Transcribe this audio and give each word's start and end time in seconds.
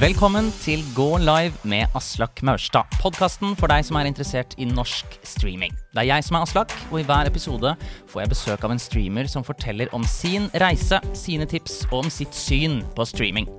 Velkommen 0.00 0.46
til 0.62 0.80
Gå 0.96 1.18
live 1.20 1.52
med 1.68 1.92
Aslak 1.92 2.40
Maurstad. 2.40 2.88
Podkasten 3.02 3.50
for 3.60 3.68
deg 3.68 3.84
som 3.84 3.98
er 4.00 4.06
interessert 4.08 4.54
i 4.56 4.64
norsk 4.64 5.18
streaming. 5.28 5.74
Det 5.92 6.00
er 6.00 6.06
jeg 6.08 6.24
som 6.24 6.38
er 6.38 6.46
Aslak, 6.46 6.72
og 6.88 7.02
i 7.02 7.04
hver 7.04 7.28
episode 7.28 7.74
får 8.08 8.22
jeg 8.22 8.30
besøk 8.30 8.64
av 8.64 8.72
en 8.72 8.80
streamer 8.80 9.28
som 9.28 9.44
forteller 9.44 9.92
om 9.92 10.06
sin 10.08 10.46
reise, 10.62 11.02
sine 11.12 11.44
tips 11.44 11.82
og 11.90 12.06
om 12.06 12.08
sitt 12.08 12.32
syn 12.32 12.80
på 12.96 13.04
streaming. 13.10 13.50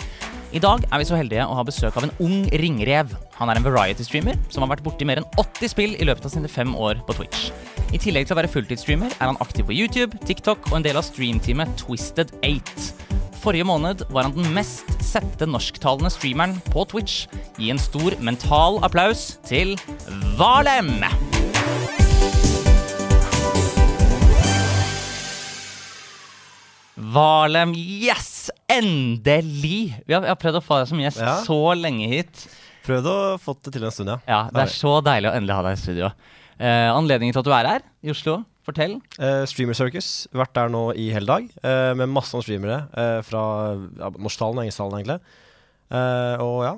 I 0.49 0.63
dag 0.65 0.81
er 0.89 1.03
vi 1.03 1.09
så 1.11 1.21
heldige 1.21 1.45
å 1.45 1.59
ha 1.59 1.67
besøk 1.67 2.01
av 2.01 2.09
en 2.09 2.15
ung 2.25 2.49
ringrev. 2.63 3.13
Han 3.37 3.53
er 3.53 3.61
en 3.61 3.69
variety-streamer 3.69 4.41
som 4.49 4.65
har 4.65 4.73
vært 4.73 4.85
borti 4.89 5.05
mer 5.05 5.21
enn 5.21 5.29
80 5.37 5.75
spill 5.75 5.93
i 5.93 6.09
løpet 6.09 6.25
av 6.25 6.33
sine 6.33 6.49
fem 6.49 6.73
år 6.73 7.05
på 7.05 7.19
Twitch. 7.21 7.51
I 7.93 8.01
tillegg 8.01 8.25
til 8.25 8.33
å 8.33 8.41
være 8.41 8.49
fulltidsstreamer 8.49 9.13
er 9.13 9.29
han 9.29 9.41
aktiv 9.45 9.69
på 9.69 9.77
YouTube, 9.77 10.17
TikTok 10.25 10.71
og 10.73 10.79
en 10.79 10.89
del 10.89 10.97
av 10.97 11.05
streamteamet 11.05 11.77
Twisted 11.85 12.33
8. 12.41 13.11
Forrige 13.41 13.65
måned 13.65 14.03
var 14.13 14.27
han 14.27 14.35
den 14.35 14.51
mest 14.53 14.91
sette 15.01 15.47
norsktalende 15.49 16.11
streameren 16.13 16.59
på 16.69 16.85
Twitch. 16.91 17.23
Gi 17.57 17.71
en 17.73 17.81
stor 17.81 18.13
mental 18.21 18.77
applaus 18.85 19.31
til 19.49 19.73
Valem! 20.37 20.93
Valem, 26.95 27.73
yes! 27.75 28.49
Endelig! 28.71 29.95
Vi 30.07 30.13
har, 30.15 30.23
jeg 30.25 30.31
har 30.31 30.39
prøvd 30.39 30.59
å 30.59 30.63
få 30.63 30.77
deg 30.81 30.89
som 30.91 30.99
gjest 31.01 31.21
Ja. 31.21 31.37
så 31.45 31.57
lenge 31.75 32.07
hit. 32.11 32.45
Prøvd 32.85 33.07
å 33.09 33.17
få 33.41 33.55
det 33.63 33.73
til 33.75 33.83
en 33.87 33.91
stund, 33.93 34.09
ja. 34.11 34.19
Ja, 34.27 34.41
Det 34.51 34.61
er 34.63 34.71
så 34.73 34.93
deilig 35.05 35.29
å 35.31 35.35
endelig 35.37 35.55
ha 35.57 35.63
deg 35.65 35.73
i 35.77 35.81
studio. 35.81 36.11
Eh, 36.59 36.89
anledningen 36.91 37.33
til 37.33 37.39
at 37.41 37.45
du 37.45 37.51
er 37.55 37.67
her 37.67 37.81
i 38.03 38.11
Oslo, 38.13 38.45
fortell. 38.67 38.97
Uh, 39.17 39.43
Streamer 39.49 39.77
Circus. 39.77 40.27
Vært 40.35 40.53
der 40.57 40.71
nå 40.73 40.87
i 40.99 41.09
hele 41.13 41.29
dag 41.29 41.47
uh, 41.63 41.93
med 41.97 42.11
masse 42.13 42.35
om 42.37 42.43
streamere 42.45 42.83
uh, 42.93 43.21
fra 43.25 43.43
ja, 43.97 44.11
norsktalen 44.17 44.61
og 44.61 44.65
engelsktalen, 44.65 45.01
egentlig. 45.01 45.21
Eh, 45.91 46.41
og 46.41 46.61
ja, 46.63 46.73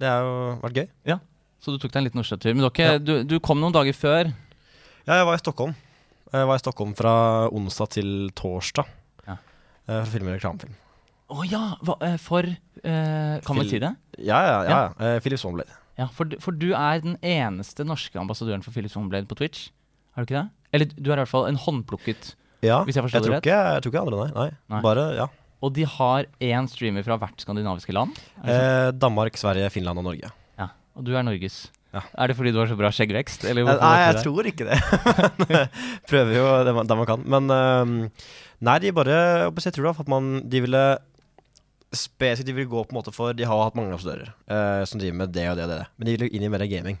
det 0.00 0.08
har 0.08 0.24
jo 0.24 0.36
vært 0.62 0.82
gøy. 0.82 1.18
Så 1.62 1.74
du 1.74 1.78
tok 1.78 1.92
deg 1.92 2.00
en 2.00 2.06
liten 2.08 2.22
Oslo-tur. 2.22 2.54
Men 2.56 2.64
dere, 2.66 2.98
du, 2.98 3.12
du 3.28 3.36
kom 3.44 3.60
noen 3.62 3.74
dager 3.74 3.94
før. 3.94 4.32
Ja, 5.04 5.20
jeg 5.20 5.26
var 5.28 5.36
i 5.36 5.42
Stockholm. 5.42 5.74
Jeg 6.32 6.48
var 6.48 6.58
i 6.58 6.62
Stockholm 6.62 6.94
fra 6.98 7.12
onsdag 7.54 7.92
til 7.98 8.08
torsdag. 8.38 8.88
Ja. 9.28 9.36
For 9.84 10.00
å 10.00 10.10
filme 10.14 10.34
reklamefilm. 10.34 10.74
Å 11.32 11.46
ja! 11.46 11.62
Hva, 11.86 11.96
for 12.20 12.48
eh, 12.48 13.36
Kan 13.46 13.60
man 13.60 13.68
si 13.70 13.78
det? 13.84 13.92
Ja, 14.18 14.40
ja, 14.42 14.58
ja. 14.66 14.80
ja. 14.96 15.12
Philip 15.22 15.40
Swanblade. 15.40 15.76
Ja, 16.00 16.08
for, 16.12 16.34
for 16.42 16.56
du 16.56 16.72
er 16.72 17.04
den 17.04 17.14
eneste 17.20 17.86
norske 17.86 18.18
ambassadøren 18.18 18.64
for 18.64 18.74
Philips 18.74 18.96
Swanblade 18.96 19.28
på 19.30 19.38
Twitch. 19.38 19.68
Er 20.16 20.24
du 20.24 20.32
ikke 20.32 20.40
det? 20.40 20.48
Eller 20.72 20.88
du 20.96 21.10
er 21.10 21.18
i 21.18 21.20
hvert 21.22 21.28
fall 21.32 21.46
en 21.50 21.58
håndplukket. 21.60 22.34
Ja, 22.62 22.80
Hvis 22.86 22.94
jeg 22.96 23.04
forstår 23.04 23.24
det 23.26 23.30
rett. 23.36 23.46
ikke, 23.46 23.60
jeg 23.74 23.82
tror 23.82 23.92
ikke 23.92 24.02
andre, 24.06 24.18
nei. 24.22 24.32
nei. 24.36 24.50
Nei. 24.70 24.80
Bare, 24.84 25.04
ja. 25.18 25.26
Og 25.62 25.72
de 25.76 25.84
har 25.86 26.26
én 26.42 26.66
streamer 26.70 27.04
fra 27.06 27.16
hvert 27.22 27.42
skandinaviske 27.44 27.92
land. 27.94 28.16
Eh, 28.44 28.88
Danmark, 28.98 29.36
Sverige, 29.38 29.68
Finland 29.74 29.98
og 30.02 30.04
Norge. 30.10 30.30
ja. 30.58 30.68
Og 30.96 31.04
du 31.06 31.14
er 31.16 31.22
Norges. 31.24 31.70
Ja. 31.92 32.00
Er 32.20 32.28
det 32.28 32.36
fordi 32.36 32.50
du 32.52 32.58
har 32.60 32.66
så 32.68 32.76
bra 32.76 32.88
skjeggvekst? 32.92 33.44
Eller 33.48 33.62
Eh, 33.68 33.78
Nei, 33.80 33.98
jeg 34.00 34.14
det? 34.16 34.22
tror 34.24 34.48
ikke 34.48 34.64
det. 34.68 34.76
Prøver 36.10 36.34
jo 36.36 36.44
det 36.64 36.74
man, 36.76 36.86
det 36.88 36.96
man 36.96 37.06
kan. 37.08 37.22
Men 37.34 37.50
uh, 37.52 38.26
nei, 38.60 38.78
de 38.80 38.92
bare 38.92 39.16
Jeg 39.52 39.72
tror 39.76 39.88
da 39.88 39.94
at 40.00 40.08
man 40.08 40.42
De 40.48 40.60
ville 40.64 40.82
spesifikt 41.92 42.46
de 42.48 42.54
ville 42.56 42.70
gå 42.72 42.84
på 42.84 42.92
en 42.94 42.98
måte 43.00 43.12
for 43.12 43.32
De 43.36 43.44
har 43.44 43.64
hatt 43.66 43.74
mange 43.76 43.92
ambassadører 43.92 44.30
uh, 44.48 44.84
som 44.88 45.00
driver 45.00 45.18
med 45.20 45.32
det 45.36 45.46
og 45.50 45.56
det 45.60 45.64
og 45.66 45.72
det. 45.74 45.80
Men 45.98 46.06
de 46.08 46.14
ville 46.16 46.30
inn 46.36 46.46
i 46.46 46.52
mer 46.52 46.64
gaming. 46.70 46.98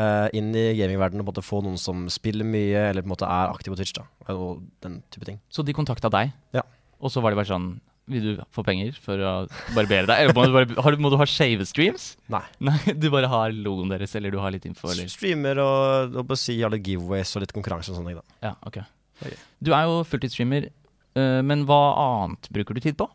Eh, 0.00 0.28
inn 0.38 0.54
i 0.56 0.72
gamingverdenen 0.78 1.20
og 1.28 1.36
få 1.44 1.58
noen 1.62 1.76
som 1.76 2.06
spiller 2.08 2.46
mye, 2.48 2.88
eller 2.88 3.02
på 3.04 3.10
en 3.10 3.12
måte 3.12 3.26
er 3.28 3.50
aktiv 3.52 3.74
på 3.74 3.76
Twitch. 3.76 3.92
da 3.92 4.06
Og 4.32 4.62
den 4.80 5.02
type 5.12 5.26
ting. 5.28 5.38
Så 5.52 5.62
de 5.64 5.74
kontakta 5.76 6.08
deg, 6.10 6.32
Ja. 6.54 6.62
og 6.98 7.10
så 7.12 7.20
var 7.20 7.30
de 7.30 7.36
bare 7.36 7.50
sånn 7.50 7.80
Vil 8.08 8.36
du 8.36 8.42
få 8.50 8.64
penger 8.64 8.96
for 8.98 9.14
å 9.16 9.46
barbere 9.76 10.06
deg? 10.08 10.18
Eller 10.24 10.34
må 10.34 10.42
du, 10.44 10.52
bare, 10.52 10.82
har, 10.82 10.90
du- 10.90 10.96
må 10.98 11.08
du 11.10 11.16
ha 11.16 11.24
shave 11.24 11.62
streams? 11.64 12.16
Nei. 12.28 12.42
Nei, 12.60 12.78
du 12.98 13.08
bare 13.10 13.28
har 13.28 13.52
logoen 13.52 13.88
deres, 13.92 14.16
eller 14.16 14.30
du 14.32 14.38
har 14.42 14.50
litt 14.50 14.64
info, 14.66 14.88
eller 14.90 15.06
Streamer 15.08 15.56
og, 15.62 16.16
og 16.16 16.26
bare 16.26 16.36
si 16.40 16.56
alle 16.64 16.80
giveaways 16.82 17.36
og 17.36 17.42
litt 17.44 17.52
konkurranse 17.54 17.92
og 17.92 18.00
sånne 18.00 18.10
ting. 18.10 18.18
da 18.18 18.48
Ja, 18.48 18.54
ok. 18.66 18.80
Ok. 19.22 19.36
Du 19.62 19.70
er 19.72 19.84
jo 19.86 20.02
fulltidsstreamer, 20.04 20.66
øh, 21.14 21.42
men 21.44 21.64
hva 21.68 21.78
annet 22.24 22.48
bruker 22.50 22.74
du 22.74 22.80
tid 22.80 22.96
på? 22.98 23.06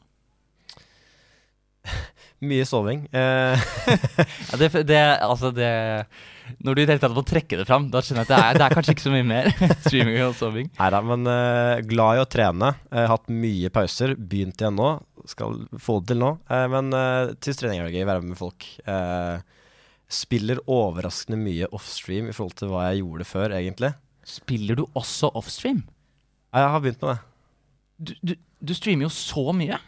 Mye 2.46 2.66
soving. 2.70 3.06
Eh, 3.12 3.68
Ja, 4.52 4.58
det, 4.62 4.70
det, 4.86 5.00
altså 5.26 5.50
det 5.56 5.70
Når 6.64 6.76
du 6.78 6.82
i 6.82 6.86
det 6.86 6.94
hele 6.94 7.02
tatt 7.02 7.16
må 7.16 7.24
trekke 7.26 7.58
det 7.60 7.66
fram, 7.68 7.88
da 7.92 8.00
skjønner 8.06 8.24
jeg 8.24 8.30
at 8.30 8.32
det 8.32 8.38
er, 8.44 8.60
det 8.60 8.66
er 8.68 8.76
kanskje 8.78 8.94
ikke 8.96 9.06
så 9.08 9.14
mye 9.16 9.26
mer 9.28 9.50
streaming 9.88 10.20
og 10.28 10.36
soving. 10.38 10.70
Nei 10.78 10.90
da, 10.94 11.02
men 11.04 11.26
uh, 11.28 11.82
glad 11.90 12.20
i 12.20 12.22
å 12.24 12.28
trene. 12.30 12.70
Uh, 12.94 13.04
hatt 13.12 13.28
mye 13.34 13.72
pauser. 13.74 14.14
Begynt 14.16 14.62
igjen 14.62 14.78
nå. 14.78 14.92
Skal 15.28 15.58
få 15.82 15.98
det 16.04 16.14
til 16.14 16.22
nå. 16.22 16.30
Uh, 16.48 16.66
men 16.72 16.94
uh, 16.96 17.34
til 17.44 17.58
trening 17.58 17.82
er 17.82 17.90
det 17.90 17.98
gøy. 17.98 18.06
Være 18.08 18.24
med 18.30 18.40
folk. 18.40 18.68
Eh, 18.88 19.42
spiller 20.08 20.62
overraskende 20.72 21.36
mye 21.42 21.68
offstream 21.76 22.30
i 22.32 22.36
forhold 22.36 22.56
til 22.62 22.70
hva 22.72 22.86
jeg 22.92 23.02
gjorde 23.02 23.28
før, 23.28 23.56
egentlig. 23.58 23.90
Spiller 24.28 24.78
du 24.80 24.86
også 24.96 25.34
offstream? 25.36 25.82
Ja, 26.54 26.62
Jeg 26.64 26.72
har 26.76 26.84
begynt 26.86 27.04
med 27.04 27.12
det. 27.12 27.20
Du, 27.98 28.14
du, 28.24 28.34
du 28.72 28.74
streamer 28.78 29.10
jo 29.10 29.12
så 29.12 29.50
mye. 29.58 29.82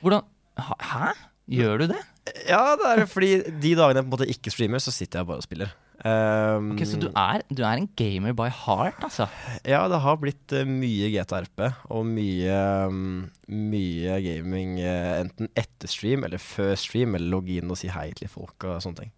Hvordan 0.00 0.24
Hæ? 0.60 1.10
Gjør 1.50 1.82
du 1.82 1.86
det? 1.90 2.00
Ja, 2.46 2.76
det 2.78 2.88
er 2.92 3.06
fordi 3.10 3.30
de 3.42 3.72
dagene 3.78 4.00
jeg 4.00 4.06
på 4.06 4.10
en 4.10 4.14
måte 4.14 4.28
ikke 4.30 4.52
streamer, 4.54 4.82
så 4.82 4.92
sitter 4.94 5.20
jeg 5.22 5.28
bare 5.30 5.42
og 5.42 5.46
spiller. 5.46 5.72
Um, 6.00 6.70
Ok, 6.72 6.86
Så 6.88 6.96
du 6.96 7.08
er, 7.10 7.42
du 7.52 7.60
er 7.66 7.76
en 7.76 7.88
gamer 7.98 8.32
by 8.32 8.46
heart, 8.48 9.02
altså? 9.04 9.26
Ja, 9.68 9.82
det 9.92 9.98
har 10.00 10.16
blitt 10.22 10.54
eh, 10.56 10.64
mye 10.64 11.10
GTRP 11.12 11.66
og 11.92 12.06
mye, 12.08 12.60
um, 12.88 13.26
mye 13.52 14.16
gaming 14.24 14.78
eh, 14.80 15.18
enten 15.20 15.50
etter 15.58 15.90
stream 15.92 16.24
eller 16.24 16.40
før 16.40 16.72
stream, 16.80 17.18
eller 17.18 17.28
logge 17.34 17.58
inn 17.60 17.72
og 17.72 17.76
si 17.82 17.90
hei 17.92 18.08
til 18.16 18.30
folk 18.32 18.64
og 18.64 18.80
sånne 18.84 19.02
ting. 19.02 19.12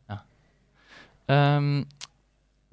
Um, 1.30 1.84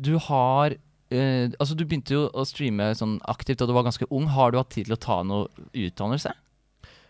du 0.02 0.16
har 0.26 0.74
uh, 0.74 1.46
Altså, 1.60 1.76
du 1.78 1.84
begynte 1.86 2.16
jo 2.16 2.24
å 2.34 2.48
streame 2.50 2.90
sånn 2.98 3.20
aktivt 3.30 3.62
da 3.62 3.68
du 3.70 3.76
var 3.78 3.86
ganske 3.86 4.08
ung. 4.10 4.26
Har 4.34 4.52
du 4.56 4.58
hatt 4.62 4.72
tid 4.74 4.90
til 4.90 4.98
å 4.98 5.04
ta 5.04 5.20
noe 5.28 5.52
utdannelse? 5.76 6.34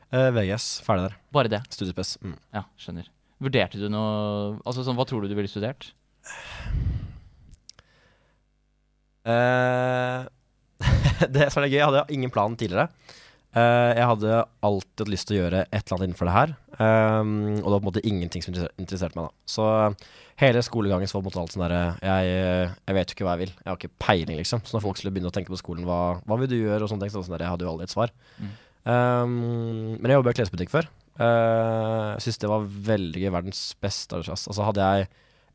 Eh, 0.10 0.32
VGS, 0.34 0.80
ferdig 0.86 1.06
der. 1.06 1.18
Bare 1.36 1.52
det? 1.52 1.62
Studiespes. 1.70 2.16
Mm. 2.26 2.36
Ja, 2.56 2.64
skjønner. 2.82 3.10
Vurderte 3.40 3.80
du 3.80 3.86
noe 3.94 4.58
Altså 4.68 4.84
sånn, 4.84 4.98
Hva 5.00 5.06
tror 5.08 5.24
du 5.24 5.30
du 5.32 5.38
ville 5.38 5.52
studert? 5.52 5.92
Uh, 9.30 10.26
det 11.36 11.50
som 11.54 11.62
er 11.62 11.70
gøy, 11.70 11.78
jeg 11.78 11.86
hadde 11.86 12.06
ingen 12.16 12.34
plan 12.34 12.56
tidligere. 12.58 12.90
Uh, 13.54 13.92
jeg 13.98 14.08
hadde 14.10 14.40
alltid 14.66 15.04
hatt 15.04 15.12
lyst 15.12 15.28
til 15.30 15.38
å 15.38 15.40
gjøre 15.44 15.62
et 15.68 15.84
eller 15.84 15.96
annet 15.96 16.08
innenfor 16.08 16.30
det 16.30 16.36
her. 16.38 16.56
Um, 16.80 17.36
og 17.60 17.68
det 17.68 17.74
var 17.74 17.78
på 17.78 17.84
en 17.84 17.90
måte 17.92 18.06
ingenting 18.08 18.46
som 18.46 18.56
interesserte 18.56 19.20
meg 19.20 19.28
da. 19.28 19.34
Så 19.50 19.68
hele 20.42 20.64
skolegangen 20.66 21.10
så 21.10 21.20
var 21.20 21.26
på 21.26 21.28
en 21.28 21.30
måte 21.30 21.44
alt 21.44 21.54
sånn 21.54 21.66
derre 21.66 21.82
jeg, 22.00 22.72
jeg 22.88 22.98
vet 22.98 23.12
jo 23.12 23.18
ikke 23.18 23.28
hva 23.28 23.36
jeg 23.36 23.44
vil. 23.44 23.54
Jeg 23.60 23.70
har 23.70 23.78
ikke 23.78 24.02
peiling, 24.08 24.40
liksom. 24.42 24.64
Så 24.66 24.78
når 24.78 24.86
folk 24.88 25.02
skulle 25.02 25.14
begynne 25.14 25.30
å 25.30 25.36
tenke 25.36 25.54
på 25.54 25.62
skolen, 25.62 25.86
hva, 25.86 26.00
hva 26.26 26.40
vil 26.42 26.50
du 26.50 26.58
gjøre, 26.58 26.82
og 26.86 26.90
sånne 26.94 27.06
ting, 27.06 27.14
så 27.14 27.22
sånn 27.22 27.38
der, 27.38 27.46
jeg 27.46 27.54
hadde 27.54 27.68
jo 27.68 27.74
aldri 27.76 27.90
et 27.90 27.94
svar. 27.94 28.16
Mm. 28.40 28.58
Um, 28.90 29.36
men 30.00 30.10
jeg 30.10 30.18
jobba 30.20 30.34
i 30.34 30.40
klesbutikk 30.40 30.72
før. 30.74 30.88
Uh, 31.20 32.16
jeg 32.16 32.26
syns 32.26 32.42
det 32.42 32.52
var 32.52 32.70
veldig 32.90 33.26
gøy. 33.26 33.32
Verdens 33.36 33.64
beste 33.84 34.18
arbeidsplass. 34.18 34.48
Altså 34.50 34.66
hadde 34.66 34.88
jeg 34.88 35.10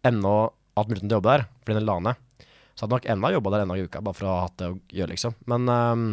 ennå 0.06 0.36
hatt 0.74 0.90
muligheten 0.90 1.10
til 1.10 1.16
å 1.16 1.20
jobbe 1.20 1.34
der, 1.34 1.48
fordi 1.62 1.78
den 1.78 1.88
la 1.88 1.96
ned, 2.02 2.46
så 2.74 2.84
hadde 2.84 2.96
jeg 2.96 2.98
nok 2.98 3.10
ennå 3.14 3.32
jobba 3.36 3.52
der 3.54 3.64
ennå 3.64 3.76
i 3.78 3.84
uka, 3.86 4.02
bare 4.04 4.18
for 4.18 4.28
å 4.28 4.36
ha 4.36 4.46
hatt 4.48 4.56
det 4.60 4.70
å 4.72 4.78
gjøre, 4.98 5.14
liksom. 5.14 5.36
Men 5.50 5.70
um, 5.70 6.06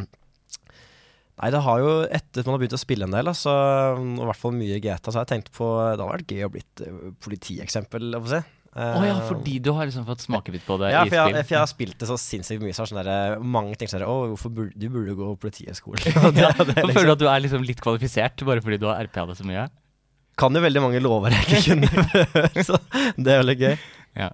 Nei, 1.42 1.50
det 1.50 1.64
har 1.66 1.80
jo 1.82 1.94
etter 2.06 2.44
at 2.44 2.46
man 2.46 2.54
har 2.54 2.62
begynt 2.62 2.76
å 2.78 2.82
spille 2.82 3.08
en 3.08 3.16
del, 3.16 3.30
altså, 3.32 3.54
og 3.98 4.20
i 4.22 4.26
hvert 4.30 4.38
fall 4.38 4.52
mye 4.54 4.78
GTA, 4.84 5.10
så 5.10 5.18
har 5.18 5.24
jeg 5.26 5.32
tenkt 5.32 5.48
på 5.56 5.70
Det 5.80 5.96
hadde 5.96 6.10
vært 6.12 6.34
gøy 6.36 6.46
å 6.46 6.52
blitt 6.54 6.84
eh, 6.86 7.00
politieksempel, 7.26 8.12
jeg 8.14 8.26
får 8.26 8.34
si. 8.36 8.42
Å 8.72 9.02
ja, 9.04 9.16
fordi 9.28 9.58
du 9.60 9.74
har 9.76 9.84
liksom 9.90 10.06
fått 10.08 10.22
smakebit 10.24 10.64
på 10.64 10.78
det 10.80 10.94
ja, 10.94 11.02
i 11.04 11.10
for 11.12 11.18
jeg, 11.20 11.42
for 11.44 11.56
jeg 11.58 11.60
har 11.60 11.68
spilt 11.68 11.98
det 12.00 12.08
så 12.08 12.16
sinnssykt 12.16 12.62
mye, 12.64 12.72
så 12.72 12.86
sånn 12.88 13.02
der, 13.04 13.34
mange 13.44 13.76
tenker 13.76 13.98
sånn 13.98 14.06
Å, 14.08 14.14
hvorfor 14.32 14.54
burde 14.56 14.80
du 14.80 14.86
burde 14.94 15.16
gå 15.18 15.28
på 15.34 15.42
Politihøgskolen? 15.44 16.06
Ja, 16.40 16.54
liksom- 16.56 16.94
Føler 16.96 17.10
du 17.10 17.16
at 17.18 17.24
du 17.26 17.28
er 17.28 17.44
liksom 17.44 17.66
litt 17.68 17.84
kvalifisert 17.84 18.46
bare 18.48 18.64
fordi 18.64 18.80
du 18.80 18.88
har 18.88 19.04
RPA 19.10 19.26
det 19.28 19.36
så 19.42 19.48
mye? 19.50 19.66
Kan 20.40 20.56
jo 20.56 20.62
veldig 20.64 20.86
mange 20.86 21.02
lover 21.04 21.36
jeg 21.36 21.50
ikke 21.50 21.66
kunne 21.68 22.06
før, 22.32 22.62
så 22.64 22.80
det 23.20 23.34
er 23.36 23.44
veldig 23.44 23.58
gøy. 23.60 23.76
Ja. 24.24 24.32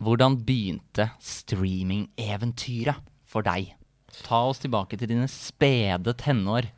Hvordan 0.00 0.38
begynte 0.48 1.10
streaming-eventyret 1.22 3.00
for 3.28 3.44
deg? 3.46 3.74
Ta 4.24 4.42
oss 4.50 4.58
tilbake 4.62 4.98
til 4.98 5.10
dine 5.12 5.28
spede 5.30 6.14
tenår. 6.18 6.70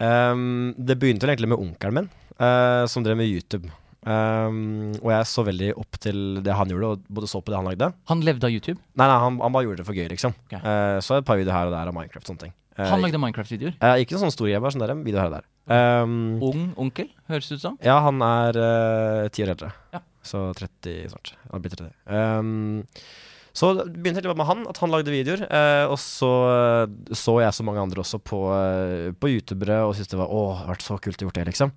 Um, 0.00 0.72
det 0.78 0.96
begynte 1.00 1.28
egentlig 1.28 1.50
med 1.52 1.60
onkelen 1.60 1.94
min, 2.00 2.10
uh, 2.40 2.84
som 2.90 3.04
drev 3.04 3.18
med 3.20 3.28
YouTube. 3.28 3.68
Um, 4.02 4.90
og 4.98 5.12
jeg 5.12 5.26
så 5.30 5.44
veldig 5.46 5.68
opp 5.78 5.98
til 6.02 6.40
det 6.42 6.56
han 6.58 6.72
gjorde, 6.72 6.88
og 6.96 7.04
både 7.12 7.28
så 7.30 7.38
på 7.44 7.52
det 7.52 7.58
han 7.60 7.68
lagde. 7.70 7.92
Han 8.10 8.24
levde 8.26 8.48
av 8.48 8.54
YouTube. 8.54 8.80
Nei, 8.98 9.06
nei, 9.06 9.18
han, 9.26 9.38
han 9.44 9.54
bare 9.54 9.68
gjorde 9.68 9.82
det 9.84 9.86
for 9.86 9.98
gøy, 9.98 10.08
liksom. 10.10 10.34
Okay. 10.48 10.58
Uh, 10.64 10.98
så 11.04 11.20
et 11.20 11.28
par 11.28 11.38
videoer 11.38 11.54
her 11.54 11.70
og 11.70 11.76
der 11.76 11.92
av 11.92 11.94
Minecraft 11.96 12.32
sånne 12.32 12.42
ting. 12.46 12.54
uh, 12.80 12.86
Han 12.90 13.04
lagde 13.04 13.20
Minecraft-videoer. 13.22 13.76
Uh, 13.78 13.94
ikke 14.02 14.18
sånn 14.18 14.34
stor 14.34 14.48
greie, 14.50 14.62
bare 14.64 14.74
sånn 14.74 14.82
der, 14.86 14.94
videoer 15.06 15.22
her 15.22 15.30
og 15.30 15.36
der. 15.38 15.50
Um, 16.02 16.16
Ung 16.42 16.64
onkel, 16.82 17.12
høres 17.30 17.52
det 17.52 17.60
ut 17.60 17.66
som. 17.68 17.76
ja, 17.86 18.00
han 18.02 18.18
er 18.26 18.58
ti 19.30 19.44
år 19.44 19.52
eldre. 19.54 19.70
Ja. 19.94 20.00
Så 20.26 20.48
30 20.58 21.12
snart. 21.12 21.36
Han 21.52 21.62
blir 21.62 21.76
30. 21.76 21.94
Um, 22.10 22.82
Så 23.52 23.72
det 23.76 23.90
begynte 24.00 24.22
jeg 24.24 24.36
med 24.38 24.48
han, 24.48 24.62
at 24.68 24.78
han 24.80 24.92
lagde 24.92 25.12
videoer. 25.12 25.44
Eh, 25.44 25.84
og 25.90 25.98
så 26.00 26.30
eh, 26.48 27.16
så 27.16 27.36
jeg 27.42 27.56
så 27.56 27.66
mange 27.66 27.82
andre 27.82 28.00
også 28.00 28.20
på, 28.24 28.40
eh, 28.56 29.10
på 29.12 29.32
youtubere 29.34 29.82
og 29.84 29.96
syntes 29.96 30.14
det 30.14 30.20
var 30.22 30.32
Å, 30.32 30.44
det 30.52 30.62
har 30.62 30.72
vært 30.72 30.86
så 30.86 30.96
kult 31.04 31.20
å 31.20 31.28
gjort 31.28 31.40
det, 31.40 31.48
liksom. 31.50 31.74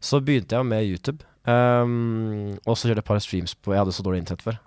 Så 0.00 0.22
begynte 0.24 0.56
jeg 0.56 0.68
med 0.68 0.86
YouTube. 0.88 1.26
Um, 1.48 2.58
og 2.68 2.74
så 2.76 2.88
kjørte 2.88 2.98
jeg 2.98 3.04
et 3.04 3.08
par 3.08 3.20
streams 3.24 3.54
på 3.56 3.72
Jeg 3.72 3.80
hadde 3.80 3.92
så 3.96 4.04
dårlig 4.04 4.20
internett 4.20 4.44
før. 4.44 4.58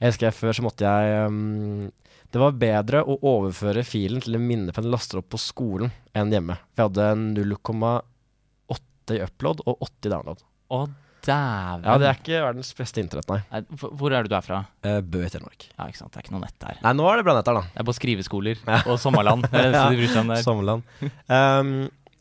Jeg 0.00 0.12
husker 0.12 0.26
jeg 0.26 0.36
Før 0.36 0.56
så 0.56 0.64
måtte 0.66 0.84
jeg 0.84 1.28
um, 1.30 1.86
Det 2.28 2.40
var 2.42 2.58
bedre 2.60 3.00
å 3.08 3.16
overføre 3.30 3.84
filen 3.88 4.20
til 4.24 4.36
en 4.36 4.44
minnepenn 4.44 4.90
laster 4.92 5.20
opp 5.20 5.30
på 5.32 5.40
skolen 5.40 5.94
enn 6.16 6.32
hjemme. 6.34 6.58
Jeg 6.76 6.90
hadde 6.90 7.06
0,8 7.38 9.16
i 9.16 9.22
upload 9.24 9.64
og 9.64 9.80
80 9.88 10.10
i 10.10 10.12
download. 10.12 10.44
Å, 10.70 10.84
dæven. 11.26 11.84
Ja, 11.86 11.94
det 12.00 12.06
er 12.10 12.18
ikke 12.20 12.40
verdens 12.44 12.72
beste 12.78 13.02
internett, 13.02 13.28
nei. 13.30 13.38
Nei, 13.52 13.60
hvor- 13.76 13.92
Hvor 14.00 14.12
er 14.16 14.22
det 14.26 14.30
du 14.30 14.36
er 14.36 14.44
fra? 14.46 14.58
Uh, 14.84 15.00
Bø 15.00 15.22
i 15.24 15.28
Telemark. 15.32 15.66
Ja, 15.78 15.86
ikke 15.86 15.96
sant. 16.00 16.12
Det 16.12 16.18
er 16.20 16.26
ikke 16.26 16.34
noe 16.36 16.44
nett 16.46 16.58
der. 16.60 16.78
Nei, 16.82 16.92
nå 16.98 17.06
er 17.10 17.16
det 17.20 17.24
bra 17.28 17.34
nett 17.38 17.46
her, 17.50 17.54
da. 17.60 17.62
Det 17.74 17.80
er 17.80 17.88
på 17.90 17.96
skriveskoler 17.98 18.56
og 18.86 18.98
sommerland. 18.98 19.42
Det 19.50 19.60
er 19.60 19.72
det 19.72 19.82
de 19.90 19.96
bryr 20.00 20.12
seg 20.14 20.22
om 20.24 20.32
der. 20.34 20.42
Sommerland. 20.46 20.82
Um, 21.28 21.72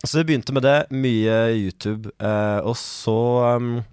så 0.06 0.22
vi 0.22 0.28
begynte 0.31 0.54
med 0.56 0.63
det. 0.63 0.78
Mye 0.96 1.38
YouTube. 1.60 2.12
eh, 2.19 2.60
og 2.63 2.75
så 2.80 3.16
um, 3.57 3.84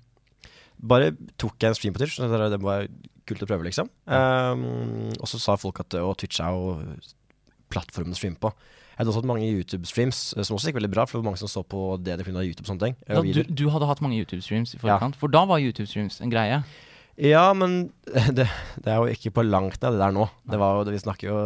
bare 0.78 1.12
tok 1.36 1.56
jeg 1.58 1.68
en 1.72 1.74
stream 1.74 1.94
på 1.96 1.98
Twitch. 2.04 2.16
så 2.20 2.28
Det 2.30 2.50
det 2.54 2.60
var 2.62 2.86
kult 3.26 3.42
å 3.42 3.48
prøve, 3.50 3.64
liksom. 3.66 3.88
Um, 4.06 5.10
og 5.18 5.26
så 5.26 5.40
sa 5.42 5.56
folk 5.58 5.80
at 5.82 5.96
å, 5.98 6.12
Twitch 6.14 6.38
er 6.40 6.54
jo 6.54 6.76
plattformen 7.74 8.14
å 8.14 8.18
streame 8.18 8.38
på. 8.38 8.52
Jeg 8.96 9.02
hadde 9.02 9.12
også 9.12 9.20
hatt 9.20 9.28
mange 9.28 9.44
YouTube-streams 9.44 10.18
eh, 10.38 10.44
som 10.48 10.56
også 10.56 10.70
gikk 10.70 10.78
veldig 10.78 10.92
bra, 10.94 11.04
for 11.04 11.18
det 11.18 11.20
var 11.20 11.28
mange 11.28 11.40
som 11.42 11.50
så 11.52 11.60
på 11.68 11.80
det 12.00 12.14
de 12.16 12.24
kunne 12.24 12.40
av 12.40 12.48
YouTube 12.48 12.64
og 12.64 12.70
sånne 12.72 12.86
ting. 12.86 12.94
Da, 13.04 13.20
du, 13.20 13.42
du 13.44 13.66
hadde 13.68 13.88
hatt 13.90 14.00
mange 14.00 14.16
YouTube-streams 14.22 14.72
i 14.72 14.80
forkant, 14.80 15.18
for 15.20 15.32
da 15.32 15.42
var 15.48 15.60
YouTube-streams 15.60 16.22
en 16.24 16.32
greie. 16.32 16.62
Ja, 17.20 17.50
men 17.52 17.90
det, 18.38 18.48
det 18.80 18.92
er 18.92 18.96
jo 18.96 19.12
ikke 19.12 19.34
på 19.36 19.44
langt 19.44 19.76
ned 19.82 19.98
det 19.98 20.00
der 20.00 20.16
nå. 20.16 20.24
Det 20.48 20.60
var 20.60 20.80
jo, 20.80 20.88
vi 20.94 21.02
snakker 21.02 21.28
jo 21.28 21.36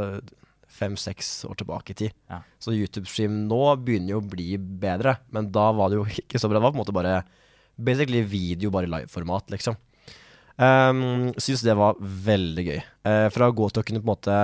fem-seks 0.71 1.33
år 1.51 1.59
tilbake 1.59 1.91
i 1.91 1.99
tid. 2.05 2.17
Ja. 2.31 2.41
Så 2.63 2.75
YouTube-stream 2.77 3.45
nå 3.51 3.61
begynner 3.83 4.15
jo 4.15 4.23
å 4.23 4.31
bli 4.31 4.55
bedre, 4.57 5.19
men 5.35 5.51
da 5.51 5.71
var 5.75 5.91
det 5.91 5.99
jo 5.99 6.07
ikke 6.23 6.39
så 6.39 6.51
bra. 6.51 6.61
Det 6.61 6.69
var 6.69 6.75
på 6.75 6.79
en 6.79 6.85
måte 6.85 6.97
bare 6.97 7.21
basically 7.81 8.23
video, 8.23 8.71
bare 8.71 8.87
i 8.87 8.95
liveformat, 8.95 9.51
liksom. 9.55 9.79
Um, 10.61 11.31
Syns 11.41 11.63
det 11.65 11.75
var 11.79 11.97
veldig 11.99 12.65
gøy. 12.67 12.81
Uh, 13.09 13.27
fra 13.33 13.49
å 13.49 13.57
gå 13.57 13.71
til 13.71 13.83
å 13.83 13.87
kunne 13.87 14.03
på 14.03 14.07
en 14.07 14.13
måte 14.13 14.39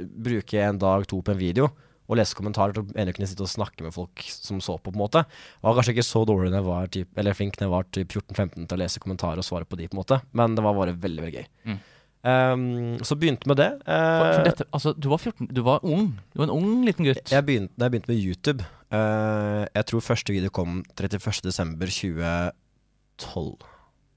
bruke 0.00 0.62
en 0.64 0.78
dag, 0.80 1.04
to 1.08 1.20
på 1.22 1.34
en 1.34 1.40
video, 1.40 1.68
og 2.10 2.18
lese 2.18 2.34
kommentarer 2.34 2.72
til 2.74 2.82
å 2.82 2.86
endelig 2.96 3.14
kunne 3.16 3.28
sitte 3.30 3.44
og 3.46 3.52
snakke 3.52 3.80
med 3.86 3.94
folk 3.94 4.14
som 4.26 4.58
så 4.64 4.74
på, 4.76 4.90
på 4.90 4.96
en 4.98 5.04
måte. 5.04 5.20
Jeg 5.28 5.64
var 5.68 5.76
kanskje 5.78 5.94
ikke 5.94 6.10
så 6.10 6.20
dårlig 6.28 6.50
når 6.50 6.58
jeg 6.58 6.66
var 6.66 6.84
typ, 6.98 7.08
eller 7.22 7.32
flink 7.38 7.54
når 7.56 7.64
jeg 7.68 7.74
var 7.76 7.84
typ 7.94 8.08
14-15 8.18 8.66
til 8.66 8.74
å 8.76 8.80
lese 8.82 9.02
kommentarer 9.04 9.38
og 9.40 9.46
svare 9.46 9.64
på 9.70 9.74
de, 9.78 9.84
på 9.88 9.94
en 9.96 10.02
måte, 10.02 10.16
men 10.34 10.48
det 10.58 10.62
var 10.66 10.74
bare 10.80 10.96
veldig, 11.06 11.22
veldig 11.24 11.38
gøy. 11.38 11.46
Mm. 11.70 11.78
Um, 12.20 13.00
så 13.06 13.16
begynte 13.16 13.48
med 13.48 13.56
det. 13.62 13.70
For, 13.86 13.94
Eh, 13.94 14.34
for 14.34 14.42
dette, 14.44 14.64
altså, 14.76 14.90
du 14.92 15.06
var 15.08 15.16
14, 15.22 15.46
du 15.56 15.62
var 15.64 15.78
ung. 15.88 16.10
Du 16.34 16.36
var 16.42 16.46
en 16.50 16.56
ung 16.58 16.82
liten 16.84 17.06
gutt. 17.08 17.30
jeg 17.32 17.42
begynte, 17.46 17.72
jeg 17.80 17.90
begynte 17.94 18.10
med 18.12 18.20
YouTube 18.20 18.60
Uh, 18.90 19.70
Jeg 19.70 19.86
tror 19.86 20.02
første 20.02 20.34
video 20.34 20.50
kom 20.50 20.80
31.12.2012. 20.98 23.60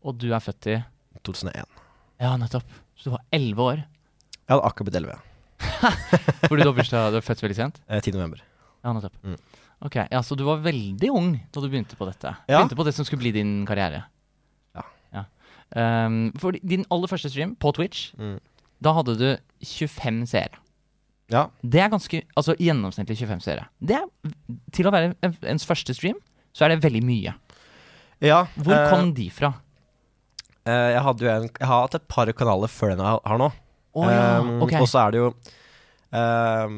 Og 0.03 0.15
du 0.17 0.33
er 0.33 0.41
født 0.41 0.65
i 0.73 0.79
2001. 1.21 1.67
Ja, 2.23 2.31
nettopp. 2.41 2.65
Så 2.97 3.09
du 3.09 3.13
var 3.13 3.21
11 3.35 3.61
år. 3.61 3.83
Jeg 4.33 4.49
hadde 4.49 4.65
akkurat 4.65 4.89
blitt 4.89 4.97
11. 5.03 5.13
Fordi 6.49 6.63
du 6.63 6.69
har 6.69 6.77
bursdag, 6.77 7.11
du 7.13 7.19
er 7.19 7.25
født 7.25 7.43
veldig 7.45 7.57
sent? 7.57 7.79
Eh, 7.87 8.01
10. 8.01 8.15
november. 8.17 8.41
Ja, 8.83 8.93
nettopp. 8.95 9.15
Mm. 9.23 9.37
Ok, 9.83 9.95
ja, 9.99 10.21
Så 10.23 10.35
du 10.39 10.45
var 10.47 10.61
veldig 10.63 11.09
ung 11.11 11.33
da 11.51 11.61
du 11.63 11.67
begynte 11.67 11.97
på 11.99 12.07
dette? 12.07 12.35
Ja. 12.47 12.59
Begynte 12.61 12.77
på 12.79 12.85
det 12.87 12.93
som 12.95 13.07
skulle 13.07 13.23
bli 13.23 13.33
din 13.35 13.53
karriere? 13.67 14.05
Ja. 14.75 14.83
ja. 15.17 15.23
Um, 15.75 16.31
for 16.39 16.55
din 16.55 16.85
aller 16.93 17.11
første 17.11 17.31
stream 17.31 17.55
på 17.59 17.73
Twitch, 17.75 18.11
Mm. 18.19 18.37
da 18.83 18.93
hadde 18.95 19.17
du 19.19 19.27
25 19.63 20.25
seere. 20.31 20.59
Ja. 21.31 21.47
Det 21.63 21.79
er 21.81 21.89
ganske 21.89 22.19
Altså 22.37 22.53
gjennomsnittlig 22.59 23.17
25 23.17 23.41
seere. 23.41 23.67
Det 23.79 23.95
er, 23.95 24.07
til 24.75 24.87
å 24.87 24.91
være 24.93 25.13
ens 25.49 25.65
første 25.65 25.95
stream, 25.95 26.19
så 26.53 26.65
er 26.65 26.73
det 26.75 26.83
veldig 26.83 27.03
mye. 27.03 27.33
ja 28.21 28.43
Hvor 28.55 28.75
kom 28.89 28.99
kom 28.99 29.13
de 29.13 29.29
fra? 29.33 29.53
Uh, 30.63 30.91
jeg, 30.95 31.01
hadde 31.03 31.25
jo 31.25 31.31
en, 31.31 31.49
jeg 31.59 31.67
har 31.67 31.81
hatt 31.87 31.95
et 31.95 32.07
par 32.07 32.31
kanaler 32.31 32.71
før 32.71 32.93
den 32.93 33.03
jeg 33.03 33.19
har 33.25 33.39
nå. 33.41 33.49
Å 33.93 34.07
ja, 34.09 34.21
Um. 34.41 34.63
Og 34.63 34.87
så 34.89 35.03
er 35.03 35.13
det 35.13 35.19
jo 35.21 35.27
um, 36.13 36.77